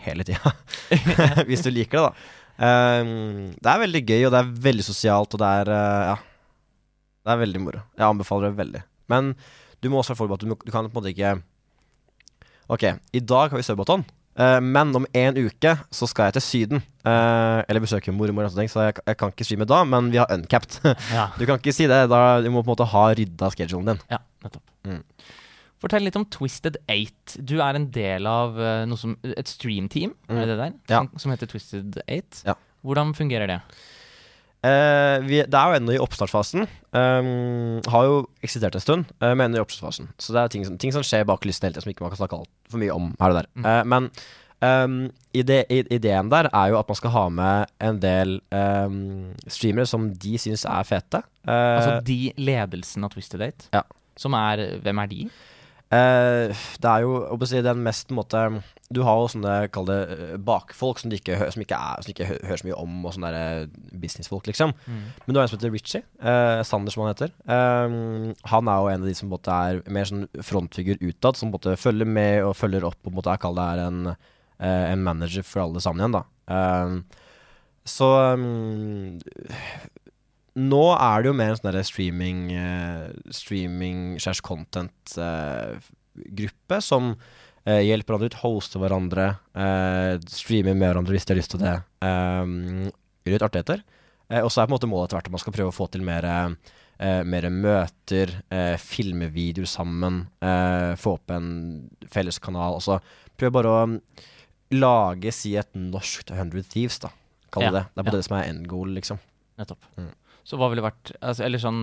hele 0.05 0.27
tida. 0.29 0.53
Hvis 1.49 1.65
du 1.65 1.71
liker 1.73 1.97
det, 1.97 2.11
da. 2.11 2.37
Eh, 2.61 3.13
det 3.57 3.71
er 3.73 3.81
veldig 3.81 4.03
gøy, 4.05 4.27
og 4.29 4.35
det 4.35 4.43
er 4.43 4.51
veldig 4.69 4.85
sosialt, 4.85 5.33
og 5.37 5.41
det 5.41 5.53
er 5.63 5.73
uh, 5.73 6.11
Ja. 6.11 6.19
Det 7.21 7.33
er 7.35 7.41
veldig 7.43 7.61
moro. 7.61 7.81
Jeg 7.97 8.07
anbefaler 8.07 8.49
det 8.49 8.57
veldig. 8.61 8.81
Men 9.11 9.35
du 9.83 9.91
må 9.91 10.01
også 10.01 10.15
være 10.15 10.21
forberedt 10.23 10.45
du, 10.47 10.51
må- 10.55 10.61
du 10.65 10.71
kan 10.73 10.87
på 10.87 10.93
en 10.93 10.97
måte 11.01 11.13
ikke 11.15 11.35
Ok, 12.71 12.85
i 13.19 13.21
dag 13.27 13.51
har 13.51 13.59
vi 13.59 13.65
Subbaton. 13.67 14.05
Uh, 14.39 14.61
men 14.63 14.93
om 14.95 15.05
en 15.19 15.37
uke 15.43 15.73
så 15.93 16.07
skal 16.07 16.29
jeg 16.29 16.37
til 16.39 16.45
Syden. 16.47 16.83
Uh, 17.03 17.61
eller 17.67 17.83
besøke 17.83 18.13
mormor, 18.15 18.47
og 18.47 18.55
ting, 18.55 18.71
så 18.71 18.85
jeg, 18.87 18.95
jeg 19.11 19.19
kan 19.19 19.33
ikke 19.35 19.45
streame 19.49 19.67
da. 19.69 19.81
Men 19.85 20.13
vi 20.13 20.21
har 20.23 20.31
uncapped. 20.31 20.79
Ja. 21.17 21.27
du 21.35 21.43
kan 21.49 21.59
ikke 21.59 21.75
si 21.75 21.89
det. 21.91 22.05
Da, 22.13 22.21
du 22.45 22.47
må 22.55 22.63
på 22.63 22.71
en 22.71 22.75
måte 22.77 22.87
ha 22.93 23.05
rydda 23.19 23.51
schedulen 23.57 23.91
din. 23.91 24.03
ja, 24.13 24.21
nettopp. 24.47 24.63
Mm. 24.87 25.03
Fortell 25.81 26.05
litt 26.07 26.17
om 26.21 26.27
Twisted 26.31 26.77
Eight. 26.93 27.35
Du 27.43 27.57
er 27.65 27.75
en 27.79 27.87
del 27.91 28.27
av 28.29 28.59
eh, 28.61 28.95
som, 29.01 29.15
et 29.25 29.49
streamteam, 29.49 30.13
er 30.29 30.43
det 30.45 30.49
det 30.53 30.59
der? 30.61 30.75
Ja. 30.93 30.99
Som, 31.01 31.09
som 31.25 31.33
heter 31.33 31.49
Twisted 31.51 31.97
Eight. 32.07 32.43
Ja. 32.47 32.55
Hvordan 32.85 33.15
fungerer 33.17 33.49
det? 33.51 33.59
Eh, 34.61 35.23
vi, 35.25 35.39
det 35.49 35.57
er 35.57 35.71
jo 35.71 35.79
ennå 35.79 35.95
i 35.95 36.01
oppstartsfasen. 36.03 36.67
Um, 36.93 37.81
har 37.89 38.09
jo 38.09 38.17
eksistert 38.45 38.77
en 38.77 38.85
stund, 38.85 39.13
uh, 39.23 39.33
men 39.33 39.47
ennå 39.49 39.61
i 39.61 39.63
oppstartsfasen. 39.63 40.11
Så 40.21 40.35
det 40.37 40.43
er 40.43 40.53
ting 40.53 40.67
som, 40.69 40.77
ting 40.81 40.93
som 40.93 41.05
skjer 41.07 41.25
bak 41.29 41.41
kulissene 41.41 41.69
hele 41.69 41.79
tida, 41.79 41.87
som 41.87 41.93
ikke 41.95 42.05
man 42.05 42.13
kan 42.13 42.21
snakke 42.21 42.41
alt 42.43 42.51
for 42.69 42.83
mye 42.83 42.93
om 42.93 43.15
her 43.21 43.33
og 43.33 43.41
der. 43.41 43.49
Mm. 43.57 43.69
Uh, 43.69 43.81
men 43.93 44.11
um, 44.61 44.99
ide, 45.33 45.63
ideen 45.81 46.33
der 46.33 46.51
er 46.51 46.75
jo 46.75 46.81
at 46.81 46.93
man 46.93 47.01
skal 47.01 47.15
ha 47.17 47.25
med 47.33 47.73
en 47.89 48.03
del 48.03 48.37
um, 48.53 48.99
streamere 49.49 49.89
som 49.89 50.11
de 50.13 50.35
syns 50.43 50.67
er 50.69 50.89
fete. 50.89 51.23
Altså 51.49 51.97
de 52.05 52.21
ledelsen 52.37 53.07
av 53.07 53.15
Twisted 53.15 53.41
Date? 53.41 53.71
Ja. 53.73 53.87
Som 54.21 54.37
er 54.37 54.67
Hvem 54.85 55.01
er 55.01 55.09
de? 55.09 55.23
Eh, 55.91 56.53
det 56.79 56.87
er 56.87 57.03
jo 57.03 57.39
si, 57.51 57.59
den 57.67 57.81
mest 57.83 58.13
måte 58.15 58.39
Du 58.95 59.01
har 59.03 59.17
jo 59.19 59.25
sånne, 59.33 59.55
kall 59.75 59.89
det, 59.89 59.97
eh, 60.15 60.37
bakfolk 60.39 61.01
som, 61.03 61.11
de 61.11 61.19
ikke, 61.19 61.35
som 61.51 61.65
ikke, 61.65 61.79
er, 61.79 62.05
som 62.05 62.13
ikke 62.13 62.29
hører 62.29 62.61
så 62.61 62.69
mye 62.69 62.79
om, 62.79 62.93
og 63.03 63.15
sånne 63.17 63.31
eh, 63.35 63.91
businessfolk, 63.99 64.47
liksom. 64.51 64.75
Men 64.87 65.35
du 65.35 65.41
har 65.41 65.47
en 65.47 65.51
som 65.51 65.59
heter 65.59 65.75
Richie. 65.75 66.03
Uh, 66.23 66.63
Sander, 66.67 66.95
som 66.95 67.05
han 67.05 67.15
heter. 67.15 67.35
Eh, 67.43 67.97
han 68.53 68.71
er 68.71 68.83
jo 68.83 68.91
en 68.93 69.03
av 69.03 69.11
de 69.11 69.17
som 69.19 69.31
måte 69.31 69.55
er 69.55 69.83
mer 69.91 70.07
sånn 70.11 70.27
frontfigur 70.47 71.03
utad, 71.03 71.39
som 71.39 71.51
måte 71.55 71.75
følger 71.79 72.07
med 72.07 72.45
og 72.47 72.55
følger 72.59 72.87
opp. 72.87 72.99
Og 73.07 73.19
måte 73.19 73.39
kaller 73.43 73.79
det 73.79 73.87
er 73.87 73.91
en, 73.91 74.15
en 74.71 75.05
manager 75.07 75.47
for 75.47 75.65
alle 75.65 75.83
sammen 75.83 76.03
igjen, 76.03 76.19
da. 76.21 76.25
Så 77.89 78.07
mm, 78.39 79.19
nå 80.59 80.85
er 80.97 81.17
det 81.23 81.29
jo 81.31 81.37
mer 81.39 81.51
en 81.53 81.61
sånn 81.61 81.85
streaming 81.87 82.41
uh, 82.57 83.07
Streaming 83.35 83.99
slash 84.23 84.41
content-gruppe 84.47 86.77
som 86.83 87.05
uh, 87.15 87.83
hjelper 87.85 88.13
hverandre 88.15 88.31
ut, 88.33 88.41
hoster 88.43 88.79
hverandre, 88.83 89.27
eh, 89.55 90.15
streamer 90.33 90.75
med 90.75 90.89
hverandre 90.89 91.15
hvis 91.15 91.27
de 91.29 91.33
har 91.35 91.41
lyst 91.41 91.53
til 91.55 91.63
det. 91.63 91.77
Um, 92.03 92.91
gjør 93.25 93.35
litt 93.37 93.47
artigheter. 93.47 93.79
Eh, 94.31 94.43
og 94.45 94.51
så 94.53 94.63
er 94.63 94.67
på 94.69 94.73
en 94.73 94.77
måte 94.79 94.91
målet 94.91 95.09
etter 95.09 95.17
hvert 95.19 95.31
at 95.31 95.35
man 95.35 95.43
skal 95.43 95.55
prøve 95.57 95.73
å 95.73 95.77
få 95.77 95.87
til 95.91 96.03
mer, 96.07 96.25
eh, 96.27 97.23
mer 97.27 97.49
møter, 97.51 98.43
eh, 98.51 98.77
filme 98.79 99.29
videoer 99.35 99.67
sammen, 99.67 100.29
eh, 100.41 100.95
få 100.97 101.15
opp 101.19 101.31
en 101.31 101.91
felles 102.09 102.39
kanal. 102.39 102.75
Altså, 102.79 103.01
prøv 103.37 103.53
bare 103.53 103.67
å 103.67 103.87
mm, 103.87 104.01
lage, 104.79 105.33
si, 105.33 105.57
et 105.57 105.75
norsk 105.75 106.31
100 106.31 106.63
Thieves, 106.71 106.99
da. 107.01 107.11
Kall 107.51 107.63
det 107.63 107.67
Ja, 107.67 107.73
det. 107.73 107.87
Det 107.95 107.99
er 107.99 108.05
på 108.05 108.15
ja. 108.15 108.19
det 108.19 108.25
som 108.25 108.37
er 108.39 108.49
end 108.49 108.69
goal, 108.69 108.89
liksom. 108.95 109.19
Nettopp. 109.59 109.83
Mm. 109.99 110.15
Så 110.51 110.59
hva 110.59 110.67
ville 110.73 110.83
vært 110.83 111.13
altså, 111.21 111.45
Eller 111.47 111.63
sånn 111.63 111.83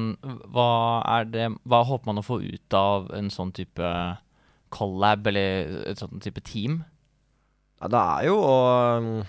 hva, 0.52 1.24
det, 1.32 1.48
hva 1.64 1.84
håper 1.88 2.10
man 2.10 2.20
å 2.20 2.26
få 2.26 2.42
ut 2.44 2.76
av 2.76 3.08
en 3.16 3.32
sånn 3.32 3.54
type 3.56 3.92
collab, 4.76 5.30
eller 5.32 5.88
et 5.88 6.02
sånt 6.02 6.20
type 6.26 6.44
team? 6.44 6.82
Ja, 7.80 7.88
det 7.94 8.02
er 8.02 8.28
jo 8.28 8.36
å 8.42 8.58
mm, 9.06 9.22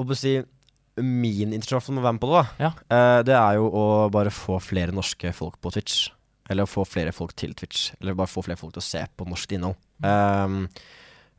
Å 0.00 0.18
si 0.18 0.34
Min 0.98 1.54
intensjon 1.54 1.94
med 1.94 2.02
å 2.02 2.06
være 2.06 2.16
med 2.16 2.22
på 2.22 2.28
det, 2.30 2.40
da. 2.40 2.44
Ja. 2.62 2.68
Uh, 2.86 3.20
det 3.26 3.34
er 3.34 3.56
jo 3.58 3.64
å 3.66 3.86
bare 4.14 4.30
få 4.30 4.60
flere 4.62 4.94
norske 4.94 5.32
folk 5.34 5.56
på 5.58 5.72
Twitch. 5.74 6.04
Eller 6.46 6.68
å 6.68 6.70
få 6.70 6.84
flere 6.86 7.10
folk 7.10 7.32
til 7.34 7.50
Twitch. 7.58 7.88
Eller 7.98 8.14
bare 8.14 8.30
få 8.30 8.44
flere 8.46 8.60
folk 8.60 8.76
til 8.76 8.82
å 8.82 8.86
se 8.86 9.02
på 9.10 9.26
norsk 9.26 9.56
innhold. 9.56 9.74
Um, 10.06 10.68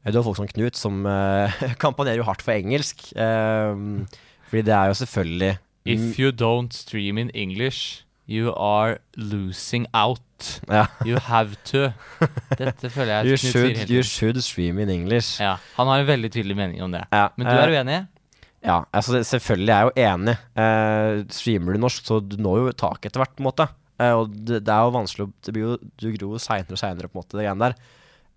du 0.04 0.17
har 0.19 0.26
folk 0.28 0.41
som 0.41 0.50
Knut, 0.52 0.76
som 0.76 1.08
uh, 1.08 1.56
kampanjerer 1.86 2.19
jo 2.19 2.28
hardt 2.28 2.43
for 2.43 2.52
engelsk. 2.52 3.08
Um, 3.15 4.04
fordi 4.49 4.65
det 4.67 4.73
er 4.73 4.91
jo 4.91 4.93
selvfølgelig 4.93 5.58
If 5.86 6.17
you 6.17 6.31
don't 6.31 6.73
stream 6.73 7.17
in 7.21 7.29
English, 7.38 8.05
you 8.27 8.49
are 8.58 8.97
losing 9.15 9.86
out. 9.93 10.19
ja. 10.67 10.88
You 11.05 11.19
have 11.19 11.55
to. 11.69 11.91
Dette 12.58 12.89
føler 12.89 13.21
jeg 13.21 13.29
you, 13.29 13.38
should, 13.38 13.89
you 13.89 14.01
should 14.03 14.41
stream 14.41 14.79
in 14.79 14.89
English. 14.89 15.41
Ja, 15.41 15.55
han 15.75 15.88
har 15.88 16.01
en 16.01 16.08
veldig 16.08 16.31
tydelig 16.34 16.58
mening 16.58 16.81
om 16.81 16.91
det. 16.91 17.03
Ja, 17.13 17.27
Men 17.38 17.45
du 17.45 17.53
er 17.53 17.69
eh, 17.69 17.77
uenig? 17.77 17.99
Ja, 18.65 18.79
altså 18.93 19.21
selvfølgelig 19.21 19.71
er 19.71 19.77
jeg 19.77 19.86
jo 19.86 20.08
enig. 20.10 20.36
Uh, 20.58 21.25
streamer 21.29 21.75
du 21.77 21.84
norsk, 21.86 22.05
så 22.05 22.19
du 22.19 22.38
når 22.41 22.63
jo 22.63 22.71
taket 22.73 23.12
etter 23.12 23.21
hvert, 23.21 23.36
på 23.38 23.43
en 23.43 23.49
måte. 23.51 23.67
Uh, 24.01 24.13
og 24.23 24.34
det, 24.34 24.63
det 24.65 24.73
er 24.73 24.88
jo 24.88 24.95
vanskelig 24.97 25.27
det 25.45 25.53
blir 25.55 25.67
jo, 25.69 25.75
Du 26.01 26.10
gror 26.17 26.34
jo 26.36 26.41
seinere 26.41 26.75
og 26.75 26.81
seinere, 26.81 27.12
på 27.12 27.15
en 27.15 27.21
måte, 27.21 27.38
det 27.38 27.45
greiene 27.45 27.69
der. 27.69 27.77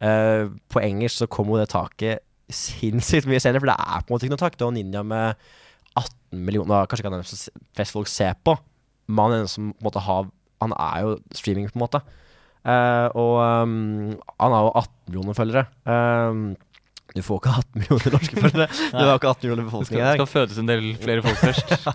Uh, 0.05 0.53
på 0.69 0.85
engelsk 0.85 1.25
så 1.25 1.31
kommer 1.33 1.57
jo 1.57 1.65
det 1.65 1.73
taket 1.73 2.27
sinnssykt 2.53 3.29
mye 3.29 3.41
senere, 3.41 3.65
for 3.65 3.73
det 3.73 3.79
er 3.81 4.05
på 4.05 4.13
en 4.13 4.15
måte 4.15 4.29
ikke 4.29 4.37
noe 4.37 4.45
tak. 4.45 4.61
Det 4.61 4.69
var 4.69 4.77
Ninja 4.77 5.03
med 5.05 5.49
18 5.99 6.45
millioner 6.47 6.87
Kanskje 6.89 7.05
ikke 7.05 7.11
han 7.13 7.19
er 7.19 7.25
den 7.25 7.31
som 7.31 7.67
flest 7.77 7.95
folk 7.97 8.11
ser 8.11 8.39
på, 8.47 8.57
men 9.09 9.25
han 9.25 9.35
er 9.37 9.45
den 9.45 9.53
som 9.53 9.73
på 9.73 9.83
en 9.83 9.89
måte 9.91 10.05
har 10.07 10.31
Han 10.65 10.75
er 10.75 11.05
jo 11.05 11.13
streaming, 11.39 11.69
på 11.71 11.79
en 11.79 11.85
måte. 11.85 12.01
Uh, 12.67 13.07
og 13.15 13.35
um, 13.39 14.17
han 14.43 14.55
har 14.57 14.65
jo 14.67 14.73
18 14.75 14.91
millioner 15.07 15.37
følgere. 15.39 15.69
Um, 15.87 16.49
du 17.15 17.23
får 17.25 17.39
ikke 17.41 17.53
18 17.63 17.81
millioner 17.81 18.17
norske 18.17 18.41
følgere. 18.45 18.67
Du 18.91 18.99
har 18.99 19.15
ikke 19.15 19.31
18 19.31 19.47
millioner 19.47 19.63
Det 19.63 19.69
befolkning 19.71 19.95
skal, 19.95 20.05
her. 20.05 20.19
skal 20.19 20.31
fødes 20.33 20.59
en 20.61 20.69
del 20.69 20.89
flere 21.01 21.25
folk 21.25 21.39
først. 21.41 21.87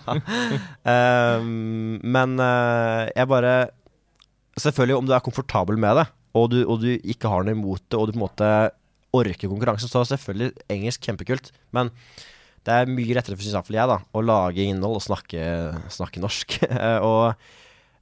um, 0.88 2.00
men 2.16 2.38
uh, 2.40 3.10
jeg 3.12 3.30
bare 3.30 3.56
Selvfølgelig, 4.54 4.96
om 5.00 5.06
du 5.10 5.14
er 5.16 5.22
komfortabel 5.26 5.80
med 5.82 5.98
det, 5.98 6.04
og 6.38 6.52
du, 6.52 6.60
og 6.70 6.84
du 6.84 6.92
ikke 6.94 7.30
har 7.32 7.42
noe 7.42 7.56
imot 7.58 7.82
det, 7.90 7.98
og 7.98 8.06
du 8.06 8.12
på 8.14 8.20
en 8.20 8.22
måte 8.22 8.50
orker 9.14 9.50
konkurransen, 9.50 9.90
så 9.90 10.04
er 10.04 10.12
selvfølgelig 10.12 10.52
engelsk 10.74 11.08
kjempekult. 11.08 11.50
Men 11.74 11.90
det 12.64 12.76
er 12.76 12.92
mye 12.92 13.18
lettere, 13.18 13.36
for 13.36 13.48
iallfall 13.48 13.80
jeg, 13.80 13.90
da, 13.92 13.98
å 14.00 14.24
lage 14.24 14.70
innhold 14.70 15.00
og 15.00 15.04
snakke, 15.10 15.44
snakke 15.92 16.24
norsk. 16.24 16.60
Eh, 16.74 17.00
og 17.06 17.36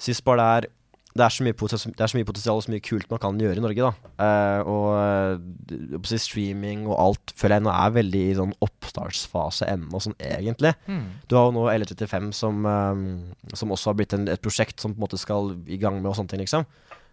syns 0.02 0.22
bare 0.26 0.42
det 0.42 0.52
er 0.52 0.72
det 1.12 1.26
er, 1.26 1.34
så 1.34 1.44
mye 1.44 1.56
potensial, 1.60 2.56
er 2.56 2.56
og 2.56 2.64
så 2.64 2.72
mye 2.72 2.84
kult 2.86 3.10
man 3.12 3.20
kan 3.20 3.40
gjøre 3.42 3.60
i 3.60 3.64
Norge, 3.64 3.84
da. 3.84 4.12
Eh, 4.24 4.70
og 4.72 6.06
eh, 6.08 6.14
streaming 6.24 6.86
og 6.88 6.94
alt 7.04 7.34
føler 7.36 7.58
jeg 7.58 7.66
nå 7.66 7.74
er 7.74 7.96
veldig 7.98 8.22
i 8.30 8.38
sånn 8.38 8.54
oppstartsfase 8.64 9.68
ennå, 9.74 10.00
sånn 10.00 10.16
egentlig. 10.24 10.72
Mm. 10.88 11.04
Du 11.28 11.36
har 11.36 11.50
jo 11.50 11.56
nå 11.58 11.66
L35 11.74 12.32
som, 12.38 12.64
um, 12.64 13.04
som 13.52 13.76
også 13.76 13.92
har 13.92 14.00
blitt 14.00 14.16
en, 14.16 14.30
et 14.32 14.40
prosjekt 14.40 14.80
som 14.80 14.96
på 14.96 15.02
en 15.02 15.04
måte 15.04 15.20
skal 15.20 15.52
i 15.68 15.82
gang 15.82 16.00
med 16.00 16.14
og 16.14 16.16
sånne 16.16 16.32
ting, 16.32 16.46
liksom. 16.46 16.64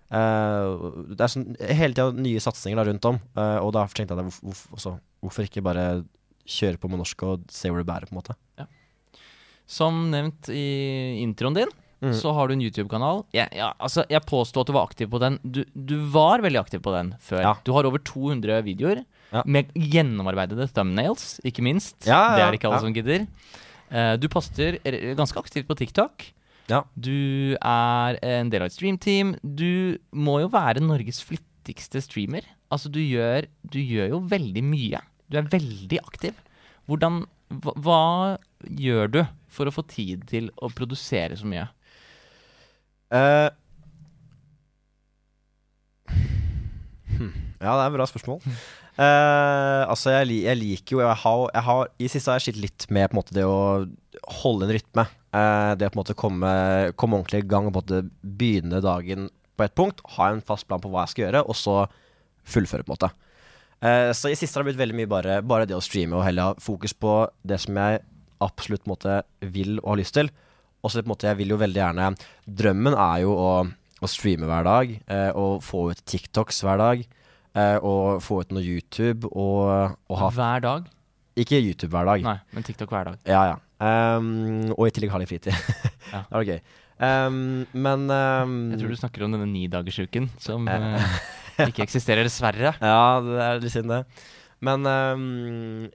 Det 0.08 1.20
er 1.20 1.34
sånn, 1.34 1.50
hele 1.58 1.92
tida 1.92 2.14
nye 2.16 2.40
satsinger 2.40 2.78
da 2.78 2.86
rundt 2.86 3.10
om, 3.10 3.18
og 3.36 3.74
da 3.76 3.82
tenkte 3.92 4.14
jeg 4.14 4.24
hvorfor, 4.30 4.46
hvorfor, 4.46 4.78
også, 4.78 4.92
hvorfor 5.26 5.48
ikke 5.50 5.64
bare 5.66 5.82
kjøre 6.48 6.80
på 6.80 6.88
med 6.90 7.02
norsk 7.02 7.22
og 7.28 7.44
se 7.52 7.68
hvor 7.70 7.82
det 7.82 7.88
bærer, 7.90 8.08
på 8.08 8.16
en 8.16 8.20
måte. 8.22 8.36
Som 9.68 10.06
nevnt 10.14 10.48
i 10.54 11.20
introen 11.24 11.54
din, 11.60 11.74
Mm. 11.98 12.12
så 12.14 12.30
har 12.32 12.46
du 12.46 12.52
en 12.54 12.60
YouTube-kanal. 12.62 13.24
Jeg, 13.34 13.48
ja, 13.58 13.72
altså, 13.82 14.04
jeg 14.08 14.22
påstår 14.22 14.62
at 14.62 14.68
du 14.68 14.72
var 14.76 14.84
aktiv 14.86 15.08
på 15.10 15.18
den. 15.18 15.38
Du, 15.42 15.64
du 15.74 15.96
var 16.06 16.38
veldig 16.44 16.60
aktiv 16.60 16.78
på 16.80 16.92
den 16.94 17.08
før. 17.18 17.40
Ja. 17.42 17.54
Du 17.66 17.72
har 17.74 17.88
over 17.88 17.98
200 17.98 18.60
videoer 18.62 19.00
Ja. 19.32 19.42
med 19.44 19.72
gjennomarbeidede 19.74 20.68
thumbnails, 20.72 21.40
ikke 21.44 21.60
minst. 21.66 22.06
Ja, 22.06 22.20
ja, 22.30 22.36
Det 22.36 22.42
er 22.44 22.50
det 22.52 22.60
ikke 22.60 22.68
alle 22.70 22.78
ja. 22.78 22.86
som 22.86 22.94
gidder. 22.94 23.26
Uh, 23.90 24.14
du 24.16 24.28
poster 24.28 24.78
ganske 25.18 25.42
aktivt 25.42 25.66
på 25.66 25.74
TikTok. 25.74 26.28
Ja. 26.70 26.84
Du 26.94 27.56
er 27.60 28.18
en 28.22 28.48
del 28.54 28.62
av 28.62 28.66
et 28.70 28.76
streamteam. 28.78 29.34
Du 29.42 29.98
må 30.14 30.38
jo 30.44 30.48
være 30.54 30.78
Norges 30.80 31.18
flittigste 31.26 31.98
streamer. 32.00 32.46
Altså, 32.70 32.92
du 32.94 33.00
gjør, 33.00 33.48
du 33.66 33.80
gjør 33.82 34.10
jo 34.14 34.20
veldig 34.22 34.62
mye. 34.62 35.02
Du 35.28 35.38
er 35.38 35.50
veldig 35.52 36.00
aktiv. 36.04 36.36
Hvordan 36.88 37.22
hva, 37.48 37.74
hva 37.80 38.02
gjør 38.60 39.12
du 39.12 39.22
for 39.52 39.68
å 39.68 39.72
få 39.72 39.84
tid 39.88 40.26
til 40.28 40.50
å 40.60 40.70
produsere 40.72 41.36
så 41.38 41.48
mye? 41.48 41.68
Uh, 43.08 43.48
ja, 47.58 47.72
det 47.72 47.80
er 47.80 47.86
et 47.88 47.96
bra 47.96 48.06
spørsmål. 48.08 48.42
Uh, 48.98 49.86
altså, 49.86 50.10
jeg, 50.16 50.42
jeg 50.42 50.58
liker 50.58 50.96
jo 50.96 51.00
jeg 51.04 51.20
har, 51.22 51.44
jeg 51.54 51.64
har, 51.68 51.90
I 52.02 52.10
siste 52.10 52.32
har 52.32 52.40
jeg 52.40 52.48
slitt 52.48 52.64
litt 52.64 52.86
med 52.94 53.14
måte, 53.16 53.36
det 53.36 53.46
å 53.46 53.86
holde 54.42 54.68
en 54.68 54.74
rytme. 54.76 55.06
Uh, 55.32 55.72
det 55.78 55.88
å 55.88 55.94
på 55.94 56.00
måte 56.00 56.18
komme, 56.18 56.50
komme 57.00 57.20
ordentlig 57.20 57.44
i 57.44 57.48
gang 57.48 57.70
og 57.70 57.80
begynne 58.22 58.82
dagen 58.84 59.30
på 59.58 59.66
et 59.66 59.76
punkt. 59.78 60.04
Ha 60.16 60.32
en 60.32 60.44
fast 60.44 60.68
plan 60.68 60.82
på 60.82 60.92
hva 60.92 61.06
jeg 61.06 61.14
skal 61.14 61.26
gjøre, 61.28 61.46
og 61.48 61.58
så 61.58 61.78
fullføre, 62.48 62.84
på 62.84 62.92
en 62.92 62.96
måte. 62.96 63.12
Eh, 63.78 64.10
så 64.16 64.30
i 64.32 64.36
siste 64.38 64.58
har 64.58 64.64
det 64.64 64.72
blitt 64.72 64.80
veldig 64.82 64.98
mye 64.98 65.10
bare, 65.10 65.38
bare 65.46 65.66
det 65.68 65.76
å 65.76 65.82
streame, 65.84 66.16
og 66.18 66.26
heller 66.26 66.50
ha 66.50 66.62
fokus 66.62 66.94
på 66.98 67.20
det 67.46 67.60
som 67.62 67.78
jeg 67.78 68.02
absolutt 68.42 68.86
måte 68.90 69.20
vil 69.54 69.78
og 69.82 69.92
har 69.92 70.00
lyst 70.02 70.16
til. 70.18 70.30
Og 70.82 70.90
så 70.90 71.02
på 71.02 71.08
en 71.08 71.12
måte, 71.14 71.28
jeg 71.30 71.38
vil 71.40 71.54
jo 71.54 71.58
veldig 71.58 71.80
gjerne 71.80 72.12
Drømmen 72.46 72.94
er 72.94 73.22
jo 73.24 73.32
å, 73.34 73.52
å 73.98 74.10
streame 74.10 74.46
hver 74.50 74.66
dag, 74.66 74.92
eh, 75.10 75.30
og 75.34 75.62
få 75.66 75.88
ut 75.92 76.02
TikToks 76.06 76.62
hver 76.66 76.82
dag. 76.82 77.06
Eh, 77.58 77.76
og 77.82 78.22
få 78.22 78.42
ut 78.44 78.52
noe 78.54 78.62
YouTube, 78.62 79.30
og, 79.32 79.96
og 80.10 80.20
ha 80.20 80.30
Hver 80.34 80.64
dag? 80.66 80.90
Ikke 81.38 81.60
YouTube 81.62 81.92
hver 81.94 82.06
dag. 82.08 82.22
Nei, 82.26 82.36
men 82.54 82.66
TikTok 82.66 82.90
hver 82.90 83.12
dag. 83.12 83.18
Ja, 83.30 83.44
ja. 83.52 83.56
Um, 83.78 84.72
og 84.74 84.88
i 84.88 84.90
tillegg 84.90 85.12
ha 85.14 85.20
litt 85.22 85.30
fritid. 85.30 85.54
Ja. 86.08 86.22
det 86.24 86.38
var 86.38 86.46
gøy. 86.48 86.60
Um, 87.04 87.40
men 87.76 88.06
um, 88.08 88.52
Jeg 88.72 88.78
tror 88.80 88.94
du 88.94 88.96
snakker 88.96 89.26
om 89.26 89.34
denne 89.34 89.44
nidagersuken 89.52 90.30
som 90.40 90.64
ikke 91.66 91.84
eksisterer, 91.86 92.26
dessverre. 92.26 92.74
Ja, 92.78 93.18
det 93.24 93.38
er 93.44 93.62
litt 93.62 93.74
synd, 93.74 93.90
det. 93.92 94.02
Men 94.64 94.86
um, 94.86 95.88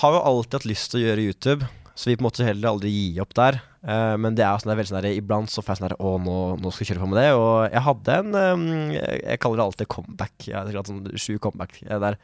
Har 0.00 0.14
jo 0.14 0.24
alltid 0.30 0.60
hatt 0.60 0.68
lyst 0.68 0.92
til 0.92 1.00
å 1.00 1.04
gjøre 1.06 1.26
YouTube, 1.30 1.68
så 1.98 2.10
vi 2.10 2.16
på 2.18 2.22
en 2.22 2.28
måte 2.28 2.46
heller 2.46 2.70
aldri 2.70 2.92
gi 2.92 3.20
opp 3.22 3.34
der. 3.36 3.60
Uh, 3.82 4.14
men 4.20 4.36
det 4.36 4.44
er 4.46 4.58
sånn, 4.60 4.72
veldig 4.74 4.90
sånn 4.90 5.00
der, 5.00 5.16
iblant 5.18 5.52
så 5.52 5.62
får 5.62 5.72
jeg 5.72 5.80
sånn 5.80 5.88
der 5.88 5.96
Å, 6.02 6.14
nå, 6.22 6.38
nå 6.58 6.72
skal 6.72 6.84
jeg 6.84 6.92
kjøre 6.92 7.04
på 7.04 7.10
med 7.12 7.20
det. 7.20 7.28
Og 7.38 7.52
jeg 7.66 7.84
hadde 7.88 8.18
en 8.22 8.38
um, 8.38 8.66
jeg, 8.94 9.20
jeg 9.22 9.42
kaller 9.42 9.60
det 9.60 9.66
alltid 9.66 9.90
comeback. 9.96 10.34
Jeg 10.48 10.58
har 10.58 10.90
sånn 10.90 11.04
sju 11.14 11.38
comeback 11.42 11.78
der. 11.88 12.18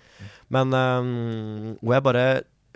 Men 0.54 0.74
um, 0.74 1.74
hvor 1.80 1.98
jeg 1.98 2.06
bare 2.10 2.26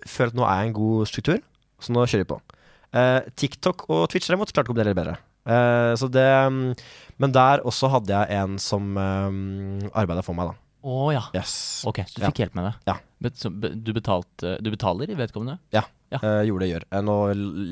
føler 0.06 0.32
at 0.32 0.38
nå 0.38 0.46
er 0.46 0.62
jeg 0.62 0.70
en 0.70 0.78
god 0.78 1.10
struktur, 1.10 1.42
så 1.82 1.94
nå 1.94 2.06
kjører 2.06 2.24
vi 2.24 2.32
på. 2.32 2.42
Uh, 2.88 3.20
TikTok 3.36 3.88
og 3.92 4.06
Twitch 4.10 4.30
derimot 4.30 4.54
klarte 4.54 4.70
å 4.70 4.72
kombinere 4.72 4.94
det 4.94 5.00
bedre. 5.02 5.18
Eh, 5.48 5.92
så 5.96 6.08
det 6.12 6.26
um, 6.46 6.74
Men 7.18 7.32
der 7.34 7.62
også 7.66 7.88
hadde 7.90 8.12
jeg 8.12 8.36
en 8.38 8.58
som 8.62 8.90
um, 8.94 9.78
arbeida 9.96 10.22
for 10.26 10.36
meg, 10.38 10.52
da. 10.52 10.64
Å 10.88 11.08
ja. 11.10 11.22
Yes. 11.34 11.82
Ok, 11.88 12.02
så 12.06 12.20
du 12.20 12.22
Ja. 12.22 12.28
fikk 12.30 12.44
hjelp 12.44 12.54
med 12.58 12.68
det? 12.68 12.74
Ja. 12.92 12.94
Bet, 13.24 13.40
så, 13.40 13.50
du, 13.50 13.90
betalte, 13.96 14.52
du 14.62 14.68
betaler 14.70 15.10
i 15.10 15.16
vedkommende? 15.18 15.58
Ja. 15.74 15.82
Eh, 16.14 16.44
gjorde 16.46 16.62
det, 16.64 16.68
gjør. 16.70 16.84
Uh, 16.94 17.00
nå, 17.04 17.16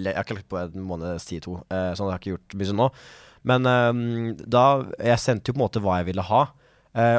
jeg 0.03 0.17
har 0.17 0.25
ikke 0.27 0.39
lagt 0.41 0.51
på 0.51 0.59
en 0.61 0.83
måneds 0.89 1.29
tid, 1.29 1.45
to, 1.47 1.61
uh, 1.71 1.93
så 1.95 2.09
jeg 2.09 2.17
har 2.17 2.19
ikke 2.21 2.35
gjort 2.35 2.57
mye 2.59 2.71
sånn 2.73 2.81
nå. 2.83 2.89
Men 3.47 3.63
da 4.51 4.63
Jeg 4.99 5.21
sendte 5.23 5.53
jo 5.53 5.55
på 5.55 5.61
en 5.61 5.65
måte 5.69 5.79
hva 5.85 6.01
jeg 6.01 6.09
ville 6.09 6.25
ha. 6.27 6.41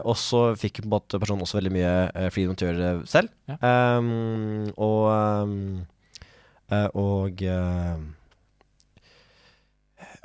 Og 0.04 0.16
så 0.20 0.42
fikk 0.60 0.82
på 0.82 0.88
en 0.90 0.92
måte 0.92 1.20
personen 1.22 1.46
også 1.46 1.62
veldig 1.62 1.72
mye 1.72 1.92
uh, 2.12 2.26
freedom 2.36 2.58
til 2.58 2.68
å 2.68 2.72
gjøre 2.74 2.82
det 2.98 3.08
selv. 3.08 3.30
Ja. 3.48 3.56
Um, 3.96 4.68
og 4.76 5.08
um, 5.08 5.86
Og 7.00 7.40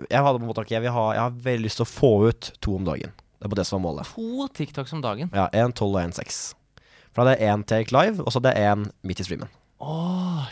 Jeg 0.09 0.25
hadde 0.25 0.39
på 0.39 0.45
en 0.45 0.51
måte 0.51 0.65
okay, 0.65 0.77
jeg, 0.77 0.85
vil 0.87 0.95
ha, 0.95 1.07
jeg 1.17 1.23
har 1.23 1.39
veldig 1.45 1.67
lyst 1.67 1.81
til 1.81 1.87
å 1.87 1.91
få 1.93 2.13
ut 2.31 2.51
to 2.65 2.77
om 2.79 2.87
dagen. 2.89 3.13
Det 3.39 3.49
er 3.49 3.53
på 3.53 3.59
det 3.59 3.67
som 3.69 3.81
var 3.81 3.87
målet. 3.89 4.13
To 4.15 4.47
TikToks 4.55 4.95
om 4.97 5.03
dagen? 5.05 5.33
Ja, 5.35 5.49
En 5.53 5.75
tolv 5.77 5.99
og 5.99 6.05
en 6.05 6.15
seks. 6.17 6.53
For 7.13 7.21
da 7.21 7.33
hadde 7.33 7.43
jeg 7.43 7.53
én 7.53 7.67
take 7.69 7.95
live, 7.95 8.23
og 8.23 8.31
så 8.31 8.41
hadde 8.41 8.55
jeg 8.57 8.73
én 8.73 8.87
midt 9.05 9.21
i 9.21 9.27
streamen. 9.27 9.51
Å, 9.83 9.97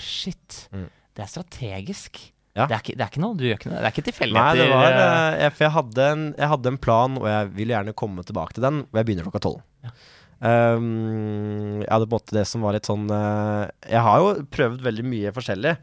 shit. 0.03 0.65
Mm. 0.75 0.89
Det 1.17 1.25
er 1.25 1.31
strategisk. 1.31 2.21
Ja. 2.59 2.67
Det, 2.67 2.75
er 2.75 2.81
ikke, 2.83 2.97
det 2.99 3.05
er 3.05 3.13
ikke 3.13 3.23
noe 3.23 3.37
du 3.39 3.45
gjør 3.47 3.59
ikke 3.61 3.71
noe 3.71 3.79
Det 3.79 3.87
er 3.87 3.95
ikke 3.95 4.27
Nei, 4.35 4.47
det 4.59 4.65
var 4.67 4.89
eh, 4.89 4.97
eh, 4.99 5.35
jeg, 5.45 5.53
For 5.55 5.65
jeg 5.69 5.73
hadde, 5.77 6.07
en, 6.17 6.25
jeg 6.35 6.51
hadde 6.51 6.73
en 6.73 6.79
plan, 6.83 7.19
og 7.21 7.29
jeg 7.31 7.53
vil 7.61 7.71
gjerne 7.77 7.95
komme 8.03 8.25
tilbake 8.27 8.57
til 8.57 8.67
den, 8.67 8.81
og 8.89 8.99
jeg 8.99 9.07
begynner 9.07 9.29
klokka 9.29 9.43
tolv. 9.47 9.63
Ja. 9.87 9.95
Um, 10.41 11.83
jeg 11.83 11.91
hadde 11.93 12.09
på 12.09 12.17
en 12.17 12.17
måte 12.17 12.35
det 12.35 12.47
som 12.49 12.63
var 12.65 12.73
litt 12.73 12.89
sånn 12.89 13.03
uh, 13.13 13.69
Jeg 13.85 14.01
har 14.07 14.23
jo 14.23 14.31
prøvd 14.49 14.87
veldig 14.87 15.05
mye 15.07 15.33
forskjellig, 15.37 15.75